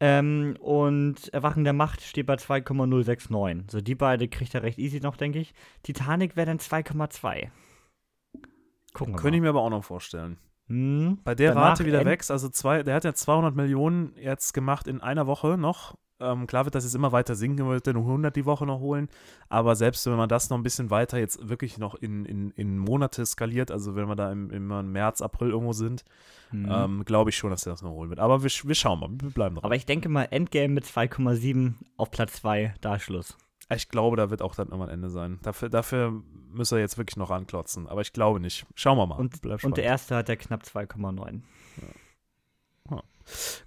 Ähm, 0.00 0.56
und 0.60 1.28
Erwachen 1.32 1.64
der 1.64 1.72
Macht 1.72 2.02
steht 2.02 2.26
bei 2.26 2.36
2,069. 2.36 3.70
So, 3.70 3.80
die 3.80 3.94
beide 3.94 4.28
kriegt 4.28 4.54
er 4.54 4.62
recht 4.62 4.78
easy 4.78 5.00
noch, 5.00 5.16
denke 5.16 5.38
ich. 5.38 5.54
Titanic 5.82 6.36
wäre 6.36 6.46
dann 6.46 6.58
2,2. 6.58 7.50
Gucken 8.92 9.14
wir 9.14 9.20
Könnte 9.20 9.36
ich 9.36 9.42
mir 9.42 9.48
aber 9.50 9.62
auch 9.62 9.70
noch 9.70 9.84
vorstellen. 9.84 10.38
Hm, 10.74 11.18
Bei 11.24 11.34
der 11.34 11.54
danach 11.54 11.70
Rate, 11.70 11.84
wie 11.84 11.90
der 11.90 12.00
End- 12.00 12.10
wächst, 12.10 12.30
also 12.30 12.48
zwei, 12.48 12.82
der 12.82 12.94
hat 12.96 13.04
ja 13.04 13.14
200 13.14 13.54
Millionen 13.54 14.14
jetzt 14.20 14.52
gemacht 14.54 14.86
in 14.88 15.00
einer 15.00 15.26
Woche 15.26 15.56
noch. 15.58 15.96
Ähm, 16.20 16.46
klar 16.46 16.64
wird 16.64 16.76
das 16.76 16.84
jetzt 16.84 16.94
immer 16.94 17.10
weiter 17.10 17.34
sinken, 17.34 17.68
wird 17.68 17.86
nur 17.88 18.04
100 18.04 18.34
die 18.36 18.44
Woche 18.46 18.64
noch 18.66 18.78
holen. 18.78 19.08
Aber 19.48 19.74
selbst 19.74 20.06
wenn 20.06 20.16
man 20.16 20.28
das 20.28 20.48
noch 20.48 20.56
ein 20.56 20.62
bisschen 20.62 20.88
weiter 20.90 21.18
jetzt 21.18 21.48
wirklich 21.48 21.76
noch 21.76 21.96
in, 21.96 22.24
in, 22.24 22.50
in 22.52 22.78
Monate 22.78 23.26
skaliert, 23.26 23.70
also 23.72 23.96
wenn 23.96 24.06
wir 24.08 24.14
da 24.14 24.30
im, 24.30 24.48
im 24.50 24.92
März, 24.92 25.20
April 25.22 25.50
irgendwo 25.50 25.72
sind, 25.72 26.04
Mhm. 26.52 26.68
ähm, 26.70 27.04
glaube 27.04 27.30
ich 27.30 27.36
schon, 27.36 27.50
dass 27.50 27.66
er 27.66 27.72
das 27.72 27.82
noch 27.82 27.90
holen 27.90 28.10
wird. 28.10 28.20
Aber 28.20 28.44
wir, 28.44 28.50
wir 28.50 28.74
schauen 28.76 29.00
mal, 29.00 29.08
wir 29.10 29.30
bleiben 29.30 29.56
dran. 29.56 29.64
Aber 29.64 29.74
ich 29.74 29.86
denke 29.86 30.08
mal, 30.08 30.28
Endgame 30.30 30.68
mit 30.68 30.84
2,7 30.84 31.74
auf 31.96 32.12
Platz 32.12 32.34
2, 32.34 32.74
da 32.80 33.00
Schluss. 33.00 33.36
Ich 33.70 33.88
glaube, 33.88 34.16
da 34.16 34.30
wird 34.30 34.42
auch 34.42 34.54
dann 34.54 34.68
irgendwann 34.68 34.90
Ende 34.90 35.10
sein. 35.10 35.38
Dafür, 35.42 35.68
dafür 35.68 36.22
müsste 36.52 36.76
er 36.76 36.80
jetzt 36.80 36.98
wirklich 36.98 37.16
noch 37.16 37.30
anklotzen. 37.30 37.88
Aber 37.88 38.02
ich 38.02 38.12
glaube 38.12 38.40
nicht. 38.40 38.66
Schauen 38.74 38.98
wir 38.98 39.06
mal. 39.06 39.16
Und, 39.16 39.44
und 39.64 39.76
der 39.76 39.84
erste 39.84 40.16
hat 40.16 40.28
ja 40.28 40.36
knapp 40.36 40.62
2,9. 40.62 41.40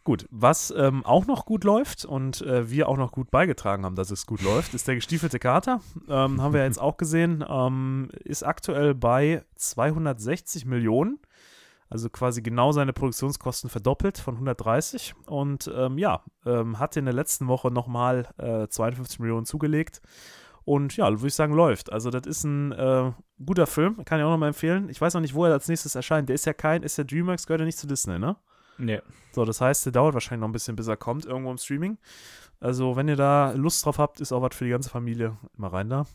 Gut, 0.04 0.28
was 0.30 0.74
ähm, 0.76 1.06
auch 1.06 1.26
noch 1.26 1.46
gut 1.46 1.64
läuft 1.64 2.06
und 2.06 2.42
äh, 2.42 2.70
wir 2.70 2.88
auch 2.88 2.98
noch 2.98 3.12
gut 3.12 3.32
beigetragen 3.32 3.86
haben, 3.86 3.96
dass 3.96 4.12
es 4.12 4.26
gut 4.26 4.42
läuft, 4.42 4.74
ist 4.74 4.88
der 4.88 4.96
gestiefelte 4.96 5.40
Kater. 5.40 5.82
Ähm, 6.08 6.42
haben 6.42 6.54
wir 6.54 6.64
jetzt 6.64 6.80
auch 6.80 6.98
gesehen. 6.98 7.44
Ähm, 7.48 8.10
ist 8.24 8.44
aktuell 8.44 8.94
bei 8.94 9.44
260 9.56 10.66
Millionen. 10.66 11.20
Also 11.90 12.10
quasi 12.10 12.42
genau 12.42 12.72
seine 12.72 12.92
Produktionskosten 12.92 13.70
verdoppelt 13.70 14.18
von 14.18 14.36
130. 14.36 15.14
Und 15.26 15.72
ähm, 15.74 15.98
ja, 15.98 16.24
ähm, 16.46 16.80
hat 16.80 16.98
in 16.98 17.06
der 17.06 17.14
letzten 17.14 17.48
Woche 17.48 17.72
nochmal 17.72 18.28
äh, 18.38 18.68
52 18.68 19.20
Millionen 19.20 19.46
zugelegt. 19.46 20.02
Und 20.66 20.98
ja, 20.98 21.10
würde 21.10 21.28
ich 21.28 21.34
sagen, 21.34 21.54
läuft. 21.54 21.94
Also, 21.94 22.10
das 22.10 22.28
ist 22.28 22.44
ein 22.44 22.74
äh, 22.74 23.14
guter 23.44 23.68
Film. 23.68 24.04
Kann 24.04 24.20
ich 24.20 24.26
auch 24.26 24.32
nochmal 24.32 24.50
empfehlen. 24.50 24.90
Ich 24.90 25.00
weiß 25.00 25.14
noch 25.14 25.22
nicht, 25.22 25.34
wo 25.34 25.46
er 25.46 25.54
als 25.54 25.70
nächstes 25.70 25.96
erscheint. 25.96 26.28
Der 26.28 26.36
ist 26.36 26.46
ja 26.46 26.52
kein, 26.52 26.84
ist 26.84 26.98
der 26.98 27.06
DreamWorks, 27.06 27.48
gehört 27.48 27.62
ja 27.62 27.66
nicht 27.66 27.78
zu 27.78 27.88
Disney, 27.88 28.20
ne? 28.20 28.36
Nee. 28.78 29.02
So, 29.32 29.46
das 29.46 29.62
heißt, 29.62 29.86
der 29.86 29.94
dauert 29.94 30.14
wahrscheinlich 30.14 30.42
noch 30.42 30.50
ein 30.50 30.52
bisschen, 30.52 30.76
bis 30.76 30.88
er 30.88 30.98
kommt, 30.98 31.26
irgendwo 31.26 31.52
im 31.52 31.58
Streaming. 31.58 31.98
Also, 32.60 32.98
wenn 32.98 33.08
ihr 33.08 33.16
da 33.16 33.52
Lust 33.52 33.86
drauf 33.86 33.98
habt, 33.98 34.20
ist 34.20 34.34
auch 34.34 34.42
was 34.42 34.58
für 34.58 34.66
die 34.66 34.72
ganze 34.72 34.90
Familie. 34.90 35.38
Immer 35.58 35.72
rein 35.72 35.90
da. 35.90 36.06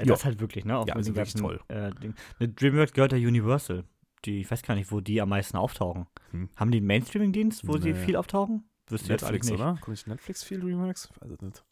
Ja, 0.00 0.06
das 0.06 0.24
halt 0.24 0.40
wirklich, 0.40 0.64
ne? 0.64 0.76
Auch 0.76 0.88
Ja, 0.88 0.96
ist 0.96 1.14
wirklich 1.14 1.34
ganzen, 1.34 1.60
Äh, 1.68 2.48
DreamWorks 2.48 2.92
gehört 2.92 3.12
ja 3.12 3.18
Universal. 3.18 3.84
Die, 4.24 4.40
ich 4.40 4.50
weiß 4.50 4.62
gar 4.62 4.74
nicht, 4.74 4.90
wo 4.90 5.00
die 5.00 5.20
am 5.20 5.28
meisten 5.28 5.56
auftauchen. 5.56 6.06
Hm. 6.30 6.48
Haben 6.56 6.70
die 6.70 6.78
einen 6.78 6.86
Mainstreaming-Dienst, 6.86 7.66
wo 7.68 7.76
sie 7.78 7.92
Nee. 7.92 7.98
viel 7.98 8.16
auftauchen? 8.16 8.68
Wüsste 8.88 9.06
ich 9.06 9.10
jetzt 9.10 9.22
Netflix, 9.22 9.46
eigentlich 9.48 9.58
nicht. 9.58 9.66
oder? 9.66 9.74
Kommt 9.80 9.88
nicht 9.88 10.06
Netflix 10.06 10.42
viel 10.44 10.62
Remakes? 10.64 11.08
Weiß 11.20 11.30
es 11.30 11.40
nicht. 11.40 11.64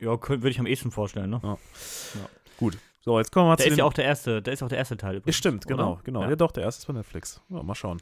Ja, 0.00 0.16
könnt- 0.16 0.42
würde 0.42 0.50
ich 0.50 0.58
am 0.58 0.66
ehesten 0.66 0.90
vorstellen, 0.90 1.30
ne? 1.30 1.40
Gut. 2.58 2.78
So, 3.00 3.18
jetzt 3.18 3.30
kommen 3.32 3.44
wir 3.46 3.50
mal 3.50 3.56
Der 3.56 3.64
zu 3.64 3.68
ist 3.70 3.74
den 3.76 3.78
ja 3.80 3.84
auch 3.84 3.92
der 3.92 4.04
erste, 4.04 4.40
der 4.42 4.52
ist 4.54 4.62
auch 4.62 4.68
der 4.68 4.78
erste 4.78 4.96
Teil 4.96 5.12
Ja, 5.12 5.18
übrigens, 5.18 5.36
stimmt, 5.36 5.66
genau, 5.66 5.92
oder? 5.94 6.02
genau. 6.04 6.22
Ja. 6.22 6.30
Ja. 6.30 6.36
doch, 6.36 6.52
der 6.52 6.64
erste 6.64 6.80
ist 6.80 6.86
bei 6.86 6.94
Netflix. 6.94 7.42
Ja, 7.50 7.62
mal 7.62 7.74
schauen. 7.74 8.00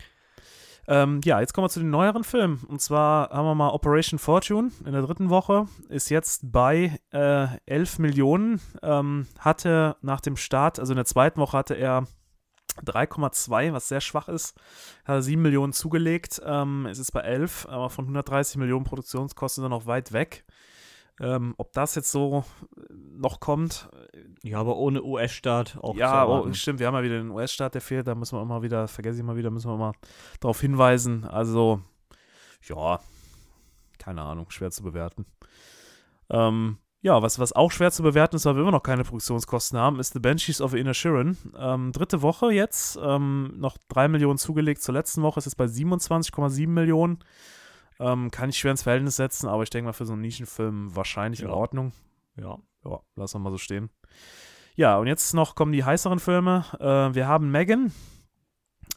Ähm, 0.89 1.21
ja, 1.25 1.41
jetzt 1.41 1.53
kommen 1.55 1.65
wir 1.65 1.71
zu 1.71 1.79
den 1.81 1.91
neueren 1.91 2.25
Filmen. 2.25 2.59
Und 2.67 2.81
zwar 2.81 3.31
haben 3.31 3.45
wir 3.47 3.55
mal 3.55 3.71
Operation 3.71 4.19
Fortune 4.19 4.73
in 4.85 4.93
der 4.93 5.03
dritten 5.03 5.31
Woche. 5.31 5.67
Ist 5.89 6.09
jetzt 6.11 6.51
bei 6.51 6.99
äh, 7.13 7.47
11 7.67 7.99
Millionen. 8.01 8.61
Ähm, 8.83 9.27
hatte 9.39 9.97
nach 10.03 10.21
dem 10.21 10.37
Start, 10.37 10.81
also 10.81 10.93
in 10.93 10.97
der 10.97 11.05
zweiten 11.05 11.41
Woche 11.41 11.57
hatte 11.57 11.75
er 11.75 12.07
3,2, 12.85 13.73
was 13.73 13.89
sehr 13.89 14.01
schwach 14.01 14.29
ist. 14.29 14.57
Hat 15.05 15.17
er 15.17 15.23
7 15.23 15.41
Millionen 15.41 15.73
zugelegt. 15.73 16.41
Ähm, 16.45 16.87
es 16.87 16.99
ist 16.99 17.13
bei 17.13 17.21
11, 17.21 17.67
aber 17.69 17.91
von 17.91 18.05
130 18.07 18.57
Millionen 18.57 18.85
Produktionskosten 18.85 19.65
er 19.65 19.69
noch 19.69 19.87
weit 19.87 20.13
weg. 20.13 20.45
Ähm, 21.21 21.55
ob 21.59 21.73
das 21.73 21.95
jetzt 21.95 22.11
so 22.11 22.45
äh, 22.77 22.81
noch 22.91 23.39
kommt, 23.39 23.91
Ja, 24.43 24.59
aber 24.59 24.77
ohne 24.77 25.03
US-Start 25.05 25.79
auch 25.81 25.95
ja, 25.95 26.27
oh, 26.27 26.51
stimmt, 26.53 26.81
wir 26.81 26.87
haben 26.87 26.95
ja 26.95 27.03
wieder 27.03 27.19
den 27.19 27.31
US-Staat, 27.31 27.75
der 27.75 27.83
fehlt, 27.83 28.07
da 28.07 28.15
müssen 28.15 28.37
wir 28.37 28.43
immer 28.43 28.63
wieder, 28.63 28.89
vergesse 28.89 29.19
ich 29.19 29.25
mal 29.25 29.37
wieder, 29.37 29.51
müssen 29.51 29.71
wir 29.71 29.77
mal 29.77 29.93
darauf 30.41 30.61
hinweisen. 30.61 31.25
Also, 31.25 31.83
ja, 32.65 32.99
keine 33.99 34.23
Ahnung, 34.23 34.51
schwer 34.51 34.71
zu 34.71 34.83
bewerten. 34.83 35.27
Ähm, 36.31 36.79
ja, 37.03 37.21
was, 37.21 37.39
was 37.39 37.53
auch 37.53 37.71
schwer 37.73 37.91
zu 37.91 38.03
bewerten 38.03 38.37
ist, 38.37 38.45
weil 38.47 38.55
wir 38.55 38.63
immer 38.63 38.71
noch 38.71 38.83
keine 38.83 39.03
Produktionskosten 39.05 39.79
haben, 39.79 39.99
ist 39.99 40.13
The 40.13 40.21
Banshees 40.21 40.61
of 40.61 40.73
Inisherin. 40.73 41.37
Ähm, 41.59 41.93
dritte 41.93 42.23
Woche 42.23 42.53
jetzt, 42.53 42.99
ähm, 43.03 43.55
noch 43.59 43.77
3 43.89 44.09
Millionen 44.09 44.39
zugelegt 44.39 44.81
zur 44.83 44.95
letzten 44.95 45.23
Woche, 45.23 45.39
ist 45.39 45.47
jetzt 45.47 45.57
bei 45.57 45.67
27,7 45.67 46.69
Millionen. 46.69 47.19
Ähm, 48.01 48.31
kann 48.31 48.49
ich 48.51 48.59
schwer 48.59 48.71
ins 48.71 48.83
Verhältnis 48.85 49.17
setzen, 49.17 49.49
aber 49.49 49.63
ich 49.65 49.71
denke 49.71 49.87
mal 49.87 49.93
für 49.93 50.07
so 50.07 50.13
einen 50.13 50.23
Nischenfilm 50.23 50.95
wahrscheinlich 50.97 51.43
in 51.43 51.49
Ja. 51.49 51.55
Ordnung. 51.55 51.93
Ja. 52.37 52.59
Ja, 52.85 53.01
lassen 53.17 53.35
wir 53.37 53.41
mal 53.45 53.51
so 53.51 53.59
stehen. 53.59 53.91
Ja, 54.75 54.97
und 54.99 55.07
jetzt 55.07 55.35
noch 55.35 55.55
kommen 55.55 55.73
die 55.73 55.85
heißeren 55.85 56.19
Filme. 56.19 56.65
Äh, 56.81 57.15
wir 57.15 57.29
haben 57.29 57.51
Megan. 57.51 57.93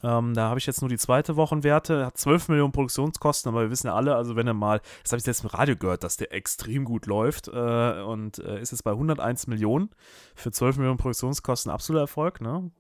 Ähm, 0.03 0.33
da 0.33 0.49
habe 0.49 0.59
ich 0.59 0.65
jetzt 0.65 0.81
nur 0.81 0.89
die 0.89 0.97
zweite 0.97 1.35
Wochenwerte. 1.35 2.05
Hat 2.05 2.17
12 2.17 2.49
Millionen 2.49 2.71
Produktionskosten, 2.71 3.49
aber 3.49 3.61
wir 3.61 3.71
wissen 3.71 3.87
ja 3.87 3.95
alle, 3.95 4.15
also 4.15 4.35
wenn 4.35 4.47
er 4.47 4.53
mal, 4.53 4.81
das 5.03 5.11
habe 5.11 5.19
ich 5.19 5.25
jetzt 5.25 5.43
im 5.43 5.49
Radio 5.49 5.75
gehört, 5.75 6.03
dass 6.03 6.17
der 6.17 6.33
extrem 6.33 6.85
gut 6.85 7.05
läuft 7.05 7.47
äh, 7.47 8.01
und 8.01 8.39
äh, 8.39 8.61
ist 8.61 8.71
jetzt 8.71 8.83
bei 8.83 8.91
101 8.91 9.47
Millionen. 9.47 9.89
Für 10.35 10.51
12 10.51 10.77
Millionen 10.77 10.97
Produktionskosten 10.97 11.71
absoluter 11.71 12.03
Erfolg, 12.03 12.41
ne? 12.41 12.71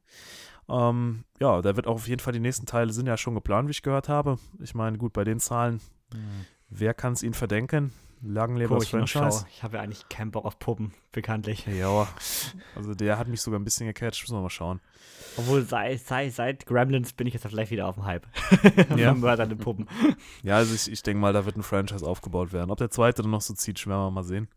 Ähm, 0.67 1.25
ja, 1.39 1.61
da 1.61 1.75
wird 1.75 1.87
auch 1.87 1.95
auf 1.95 2.07
jeden 2.07 2.21
Fall 2.21 2.33
die 2.33 2.39
nächsten 2.39 2.65
Teile 2.65 2.91
sind 2.91 3.07
ja 3.07 3.17
schon 3.17 3.35
geplant, 3.35 3.67
wie 3.67 3.71
ich 3.71 3.83
gehört 3.83 4.09
habe. 4.09 4.39
Ich 4.59 4.73
meine, 4.73 4.97
gut, 4.97 5.13
bei 5.13 5.23
den 5.23 5.39
Zahlen, 5.39 5.79
wer 6.69 6.93
kann 6.93 7.13
es 7.13 7.23
ihnen 7.23 7.35
verdenken? 7.35 7.93
Lagenlebers 8.27 8.83
ich 8.83 8.93
noch 8.93 9.07
Franchise. 9.07 9.39
schaue. 9.39 9.47
Ich 9.51 9.63
habe 9.63 9.77
ja 9.77 9.83
eigentlich 9.83 10.07
keinen 10.09 10.31
Bock 10.31 10.45
auf 10.45 10.57
Puppen, 10.59 10.93
bekanntlich. 11.11 11.65
Ja, 11.67 12.07
also 12.75 12.93
der 12.95 13.17
hat 13.17 13.27
mich 13.27 13.41
sogar 13.41 13.59
ein 13.59 13.63
bisschen 13.63 13.87
gecatcht, 13.87 14.21
müssen 14.23 14.35
wir 14.35 14.41
mal 14.41 14.49
schauen. 14.49 14.81
Obwohl, 15.37 15.63
sei, 15.63 15.97
sei, 15.97 16.29
seit 16.29 16.65
Gremlins 16.65 17.13
bin 17.13 17.27
ich 17.27 17.33
jetzt 17.33 17.47
gleich 17.47 17.69
wieder 17.71 17.87
auf 17.87 17.95
dem 17.95 18.05
Hype. 18.05 18.25
Ja. 18.95 19.13
Über 19.13 19.35
seine 19.37 19.55
Puppen. 19.55 19.87
Ja, 20.43 20.55
also 20.57 20.73
ich, 20.73 20.91
ich 20.91 21.03
denke 21.03 21.19
mal, 21.19 21.33
da 21.33 21.45
wird 21.45 21.57
ein 21.57 21.63
Franchise 21.63 22.05
aufgebaut 22.05 22.53
werden. 22.53 22.71
Ob 22.71 22.77
der 22.77 22.89
zweite 22.89 23.21
dann 23.21 23.31
noch 23.31 23.41
so 23.41 23.53
zieht, 23.53 23.85
werden 23.87 23.99
wir 23.99 24.11
mal 24.11 24.23
sehen. 24.23 24.47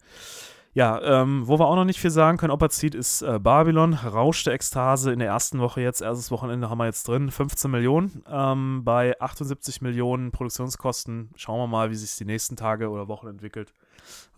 Ja, 0.78 1.22
ähm, 1.22 1.42
wo 1.48 1.58
wir 1.58 1.66
auch 1.66 1.74
noch 1.74 1.84
nicht 1.84 1.98
viel 1.98 2.12
sagen 2.12 2.38
können, 2.38 2.52
ob 2.52 2.62
er 2.62 2.70
zieht, 2.70 2.94
ist 2.94 3.22
äh, 3.22 3.40
Babylon. 3.40 3.94
Rausch 3.94 4.44
der 4.44 4.52
Ekstase 4.52 5.12
in 5.12 5.18
der 5.18 5.26
ersten 5.26 5.58
Woche 5.58 5.80
jetzt, 5.80 6.00
erstes 6.02 6.30
Wochenende 6.30 6.70
haben 6.70 6.78
wir 6.78 6.84
jetzt 6.86 7.08
drin, 7.08 7.32
15 7.32 7.68
Millionen. 7.68 8.22
Ähm, 8.30 8.82
bei 8.84 9.20
78 9.20 9.82
Millionen 9.82 10.30
Produktionskosten 10.30 11.30
schauen 11.34 11.58
wir 11.58 11.66
mal, 11.66 11.90
wie 11.90 11.96
sich 11.96 12.14
die 12.16 12.24
nächsten 12.24 12.54
Tage 12.54 12.90
oder 12.90 13.08
Wochen 13.08 13.26
entwickelt, 13.26 13.74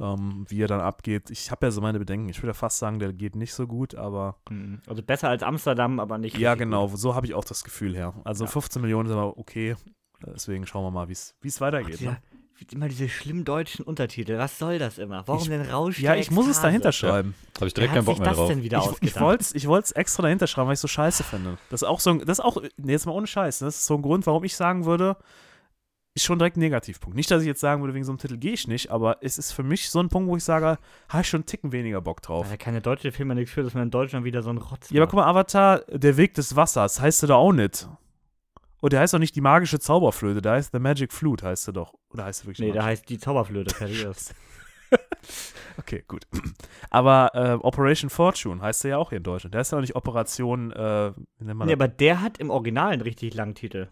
ähm, 0.01 0.47
wie 0.49 0.63
er 0.63 0.67
dann 0.69 0.81
abgeht. 0.81 1.29
Ich 1.31 1.51
habe 1.51 1.67
ja 1.67 1.71
so 1.73 1.83
meine 1.83 1.99
Bedenken. 1.99 2.31
Ich 2.31 2.39
würde 2.39 2.49
ja 2.49 2.55
fast 2.55 2.79
sagen, 2.79 3.01
der 3.01 3.13
geht 3.13 3.37
nicht 3.37 3.53
so 3.53 3.67
gut, 3.67 3.95
aber 3.95 4.37
Mhm. 4.49 4.81
Also 4.87 5.03
besser 5.03 5.29
als 5.29 5.43
Amsterdam, 5.43 6.01
aber 6.01 6.17
nicht. 6.17 6.39
ja, 6.39 6.55
genau, 6.55 6.89
Gut. 6.89 6.99
so 6.99 7.15
habe 7.15 7.27
ich 7.27 7.35
auch 7.35 7.45
das 7.45 7.65
Gefühl 7.65 7.95
her. 7.95 8.15
Also 8.25 8.45
Ja. 8.45 8.51
15 8.51 8.81
Millionen 8.81 9.11
ist 9.11 9.15
aber 9.15 9.37
okay. 9.37 9.77
Deswegen 10.27 10.67
schauen 10.67 10.85
wir 10.85 10.91
mal, 10.91 11.09
wie 11.09 11.13
es 11.13 11.35
Ach, 11.57 11.61
weitergeht. 11.61 12.01
dieser, 12.01 12.19
Immer 12.73 12.89
diese 12.89 13.09
schlimmen 13.09 13.45
deutschen 13.45 13.85
Untertitel. 13.85 14.37
Was 14.39 14.59
soll 14.59 14.79
das 14.79 14.99
immer? 14.99 15.27
Warum 15.27 15.43
Ich- 15.43 15.49
denn 15.49 15.63
Rausch 15.63 15.99
Ja, 15.99 16.15
ich 16.15 16.31
muss 16.31 16.47
es 16.47 16.61
dahinter 16.61 16.93
schreiben. 16.93 17.35
Habe 17.57 17.67
ich 17.67 17.75
direkt 17.75 17.95
keinen 17.95 18.05
Bock 18.05 18.17
sich 18.17 18.21
mehr 18.21 18.29
das 18.31 18.37
drauf. 18.39 18.49
denn 18.49 18.63
wieder 18.63 18.79
Ich, 19.01 19.09
ich 19.09 19.21
wollte 19.21 19.43
es 19.43 19.55
ich 19.55 19.67
wollt's 19.67 19.93
extra 19.93 20.23
dahinter 20.23 20.47
schreiben, 20.47 20.69
weil 20.69 20.75
ich 20.75 20.81
so 20.81 20.89
scheiße 20.89 21.25
finde. 21.25 21.59
Das 21.71 21.83
ist 21.83 21.89
auch 21.89 22.01
so 22.01 22.11
ein, 22.11 22.19
das 22.21 22.39
ist 22.39 22.45
auch, 22.45 22.63
nee, 22.77 22.93
jetzt 22.93 23.07
mal 23.07 23.13
ohne 23.13 23.27
Scheiß, 23.27 23.61
ne? 23.63 23.67
das 23.67 23.77
ist 23.77 23.87
so 23.87 23.95
ein 23.95 24.03
Grund, 24.03 24.27
warum 24.27 24.45
ich 24.45 24.55
sagen 24.57 24.85
würde, 24.85 25.17
ist 26.15 26.25
schon 26.25 26.39
direkt 26.39 26.57
ein 26.57 26.61
Negativpunkt. 26.61 27.17
Nicht, 27.17 27.31
dass 27.31 27.41
ich 27.43 27.47
jetzt 27.47 27.61
sagen 27.61 27.81
würde, 27.83 27.95
wegen 27.95 28.05
so 28.05 28.11
einem 28.13 28.19
Titel 28.19 28.37
gehe 28.37 28.53
ich 28.53 28.67
nicht, 28.69 28.91
aber 28.91 29.19
es 29.23 29.39
ist 29.39 29.53
für 29.53 29.63
mich 29.63 29.91
so 29.91 30.01
ein 30.01 30.09
Punkt, 30.09 30.29
wo 30.29 30.37
ich 30.37 30.43
sage, 30.45 30.77
habe 31.09 31.23
ich 31.23 31.29
schon 31.29 31.39
einen 31.39 31.47
Ticken 31.47 31.73
weniger 31.73 32.01
Bock 32.01 32.21
drauf. 32.21 32.51
Weil 32.51 32.59
keine 32.59 32.81
deutsche 32.81 33.13
Filme 33.13 33.35
nichts 33.37 33.53
für, 33.53 33.63
dass 33.63 33.75
man 33.75 33.85
in 33.85 33.91
Deutschland 33.91 34.25
wieder 34.25 34.43
so 34.43 34.51
ein 34.51 34.59
Rotz 34.59 34.91
Ja, 34.91 34.97
aber 34.97 35.07
macht. 35.07 35.11
guck 35.11 35.17
mal, 35.21 35.27
Avatar, 35.27 35.79
der 35.89 36.17
Weg 36.17 36.35
des 36.35 36.57
Wassers, 36.57 37.01
heißt 37.01 37.23
er 37.25 37.29
da 37.29 37.35
auch 37.37 37.53
nicht. 37.53 37.89
Und 38.81 38.93
der 38.93 39.01
heißt 39.01 39.13
doch 39.15 39.19
nicht 39.19 39.37
die 39.37 39.41
magische 39.41 39.79
Zauberflöte, 39.79 40.41
der 40.43 40.53
heißt 40.53 40.73
The 40.73 40.79
Magic 40.79 41.13
Flute, 41.13 41.47
heißt 41.47 41.69
er 41.69 41.73
doch. 41.73 41.95
Oder 42.11 42.25
heißt 42.25 42.43
er 42.45 42.47
wirklich 42.47 42.67
Nee, 42.67 42.73
da 42.73 42.85
heißt 42.85 43.09
die 43.09 43.19
Zauberflöte, 43.19 43.75
fertig 43.75 44.03
ist. 44.05 44.35
Okay, 45.79 46.05
gut. 46.09 46.27
Aber 46.91 47.31
äh, 47.35 47.53
Operation 47.65 48.11
Fortune 48.11 48.61
heißt 48.61 48.85
er 48.85 48.91
ja 48.93 48.97
auch 48.99 49.11
hier 49.11 49.19
in 49.19 49.23
Deutschland. 49.25 49.55
Der 49.55 49.61
ist 49.61 49.71
ja 49.73 49.79
auch 49.79 49.83
nicht 49.83 49.95
Operation, 49.97 50.73
äh, 50.73 51.13
wie 51.39 51.45
nennt 51.45 51.59
man 51.59 51.69
Nee, 51.69 51.77
das? 51.77 51.81
aber 51.87 51.89
der 51.89 52.21
hat 52.21 52.39
im 52.39 52.51
Original 52.51 52.91
einen 52.93 53.03
richtig 53.03 53.35
langen 53.35 53.55
Titel. 53.55 53.89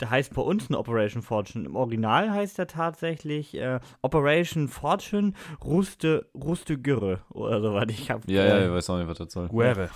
Der 0.00 0.10
heißt 0.10 0.34
bei 0.34 0.42
uns 0.42 0.68
ein 0.70 0.74
Operation 0.74 1.22
Fortune. 1.22 1.64
Im 1.66 1.76
Original 1.76 2.30
heißt 2.30 2.58
er 2.58 2.66
tatsächlich 2.66 3.54
äh, 3.56 3.80
Operation 4.02 4.68
Fortune 4.68 5.32
Ruste, 5.62 6.28
Ruste 6.34 6.78
Gürre 6.78 7.20
oder 7.30 7.60
so 7.60 7.74
was. 7.74 7.86
Ich 7.88 8.10
hab, 8.10 8.28
Ja, 8.28 8.44
ja, 8.44 8.54
äh, 8.58 8.66
ich 8.66 8.72
weiß 8.72 8.90
auch 8.90 8.98
nicht, 8.98 9.08
was 9.08 9.18
das 9.18 9.32
soll. 9.32 9.48
Guerre. 9.48 9.90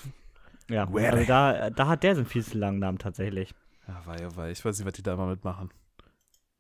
ja. 0.69 0.85
Guerre. 0.85 1.13
Also 1.15 1.27
da, 1.27 1.71
da 1.71 1.87
hat 1.87 2.03
der 2.03 2.15
so 2.15 2.21
einen 2.21 2.29
viel 2.29 2.45
zu 2.45 2.59
langen 2.59 2.79
Namen 2.79 2.99
tatsächlich. 2.99 3.55
Ja, 3.89 4.03
war 4.05 4.21
ja, 4.21 4.35
war. 4.37 4.51
Ich 4.51 4.65
weiß 4.65 4.79
nicht, 4.79 4.87
was 4.87 4.95
die 4.95 5.03
da 5.03 5.15
immer 5.15 5.27
mitmachen. 5.27 5.71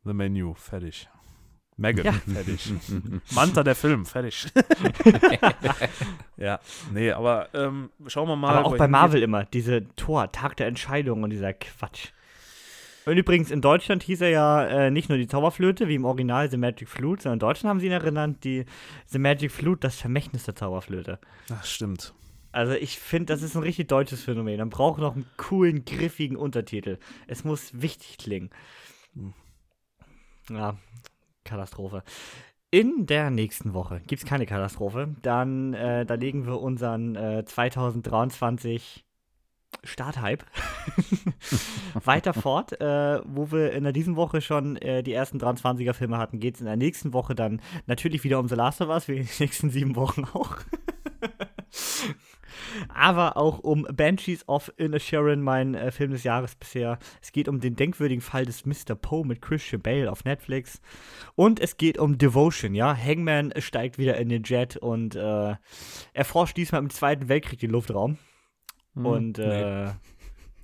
The 0.04 0.12
Menu, 0.14 0.54
fertig. 0.54 1.08
Megan, 1.76 2.06
Ja. 2.06 2.12
fertig. 2.12 2.72
Manta, 3.34 3.62
der 3.62 3.74
Film, 3.74 4.06
fertig. 4.06 4.46
ja, 6.36 6.58
nee, 6.92 7.10
aber 7.12 7.48
ähm, 7.52 7.90
schauen 8.06 8.28
wir 8.28 8.36
mal. 8.36 8.56
Aber 8.56 8.66
auch 8.66 8.76
bei 8.76 8.86
geht. 8.86 8.90
Marvel 8.90 9.22
immer, 9.22 9.44
diese 9.44 9.86
Tor, 9.96 10.32
Tag 10.32 10.56
der 10.56 10.68
Entscheidung 10.68 11.22
und 11.22 11.30
dieser 11.30 11.52
Quatsch. 11.52 12.12
Und 13.04 13.16
übrigens, 13.16 13.50
in 13.50 13.60
Deutschland 13.60 14.02
hieß 14.02 14.22
er 14.22 14.30
ja 14.30 14.64
äh, 14.66 14.90
nicht 14.90 15.08
nur 15.08 15.18
die 15.18 15.28
Zauberflöte, 15.28 15.86
wie 15.86 15.94
im 15.94 16.04
Original 16.04 16.50
The 16.50 16.56
Magic 16.56 16.88
Flute, 16.88 17.22
sondern 17.22 17.36
in 17.36 17.40
Deutschland 17.40 17.70
haben 17.70 17.80
sie 17.80 17.86
ihn 17.86 17.92
erinnert, 17.92 18.42
die 18.42 18.64
The 19.06 19.18
Magic 19.18 19.52
Flute, 19.52 19.80
das 19.80 20.00
Vermächtnis 20.00 20.44
der 20.44 20.56
Zauberflöte. 20.56 21.20
Ach, 21.52 21.64
stimmt. 21.64 22.14
Also 22.56 22.72
ich 22.72 22.98
finde, 22.98 23.34
das 23.34 23.42
ist 23.42 23.54
ein 23.54 23.62
richtig 23.62 23.88
deutsches 23.88 24.24
Phänomen. 24.24 24.56
Man 24.56 24.70
braucht 24.70 24.98
noch 24.98 25.14
einen 25.14 25.26
coolen, 25.36 25.84
griffigen 25.84 26.38
Untertitel. 26.38 26.98
Es 27.26 27.44
muss 27.44 27.82
wichtig 27.82 28.16
klingen. 28.16 28.48
Ja, 30.48 30.78
Katastrophe. 31.44 32.02
In 32.70 33.04
der 33.04 33.28
nächsten 33.28 33.74
Woche 33.74 34.00
gibt 34.06 34.22
es 34.22 34.28
keine 34.28 34.46
Katastrophe. 34.46 35.14
Dann 35.20 35.74
äh, 35.74 36.06
da 36.06 36.14
legen 36.14 36.46
wir 36.46 36.62
unseren 36.62 37.14
äh, 37.14 37.44
2023 37.44 39.04
Starthype 39.84 40.46
weiter 42.04 42.32
fort. 42.32 42.80
Äh, 42.80 43.20
wo 43.26 43.52
wir 43.52 43.72
in 43.72 43.84
der 43.84 43.92
diesen 43.92 44.16
Woche 44.16 44.40
schon 44.40 44.76
äh, 44.76 45.02
die 45.02 45.12
ersten 45.12 45.36
23er 45.36 45.92
Filme 45.92 46.16
hatten, 46.16 46.40
geht 46.40 46.54
es 46.54 46.60
in 46.60 46.66
der 46.66 46.78
nächsten 46.78 47.12
Woche 47.12 47.34
dann 47.34 47.60
natürlich 47.84 48.24
wieder 48.24 48.38
um 48.38 48.48
The 48.48 48.54
Last 48.54 48.80
of 48.80 48.88
Us, 48.88 49.08
wie 49.08 49.18
in 49.18 49.26
den 49.26 49.36
nächsten 49.40 49.68
sieben 49.68 49.94
Wochen 49.94 50.24
auch. 50.24 50.56
aber 52.88 53.36
auch 53.36 53.58
um 53.58 53.86
Banshees 53.92 54.48
of 54.48 54.72
Inisherin, 54.76 55.42
mein 55.42 55.74
äh, 55.74 55.90
Film 55.90 56.12
des 56.12 56.24
Jahres 56.24 56.54
bisher. 56.54 56.98
Es 57.20 57.32
geht 57.32 57.48
um 57.48 57.60
den 57.60 57.76
denkwürdigen 57.76 58.22
Fall 58.22 58.44
des 58.44 58.66
Mr. 58.66 58.94
Poe 58.94 59.26
mit 59.26 59.42
Christian 59.42 59.82
Bale 59.82 60.10
auf 60.10 60.24
Netflix. 60.24 60.80
Und 61.34 61.60
es 61.60 61.76
geht 61.76 61.98
um 61.98 62.18
Devotion, 62.18 62.74
ja. 62.74 62.96
Hangman 62.96 63.52
steigt 63.58 63.98
wieder 63.98 64.16
in 64.16 64.28
den 64.28 64.42
Jet 64.44 64.76
und 64.76 65.16
äh, 65.16 65.54
erforscht 66.12 66.56
diesmal 66.56 66.80
im 66.82 66.90
Zweiten 66.90 67.28
Weltkrieg 67.28 67.58
den 67.58 67.70
Luftraum. 67.70 68.18
Hm, 68.94 69.06
und 69.06 69.38
äh, 69.38 69.84
nee. 69.84 69.90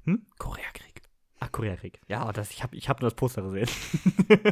hm? 0.05 0.27
Koreakrieg. 0.39 1.03
Ach, 1.41 1.51
Koreakrieg. 1.51 2.01
Ja, 2.09 2.33
das, 2.33 2.51
ich 2.51 2.63
habe 2.63 2.77
ich 2.77 2.89
hab 2.89 3.01
nur 3.01 3.11
das 3.11 3.17
Poster 3.17 3.43
gesehen. 3.43 3.69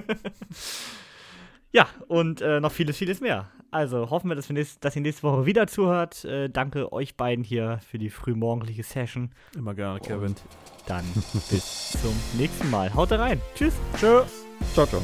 ja, 1.73 1.87
und 2.09 2.41
äh, 2.41 2.61
noch 2.61 2.73
vieles, 2.73 2.97
vieles 2.97 3.21
mehr. 3.21 3.49
Also 3.71 4.11
hoffen 4.11 4.29
wir, 4.29 4.35
dass, 4.35 4.49
wir 4.49 4.55
nächst, 4.55 4.85
dass 4.85 4.97
ihr 4.97 5.03
nächste 5.03 5.23
Woche 5.23 5.47
wieder 5.47 5.67
zuhört. 5.67 6.25
Äh, 6.25 6.51
danke 6.51 6.93
euch 6.93 7.17
beiden 7.17 7.45
hier 7.45 7.79
für 7.89 7.99
die 7.99 8.11
frühmorgendliche 8.11 8.83
Session. 8.83 9.31
Immer 9.57 9.75
gerne, 9.75 10.01
Kevin. 10.01 10.29
Und 10.29 10.43
dann 10.87 11.05
bis 11.51 11.93
zum 11.93 12.15
nächsten 12.37 12.69
Mal. 12.71 12.93
Haut 12.95 13.13
rein. 13.13 13.41
Tschüss. 13.55 13.75
Tschö. 13.97 14.23
Ciao, 14.75 14.87
ciao. 14.87 15.03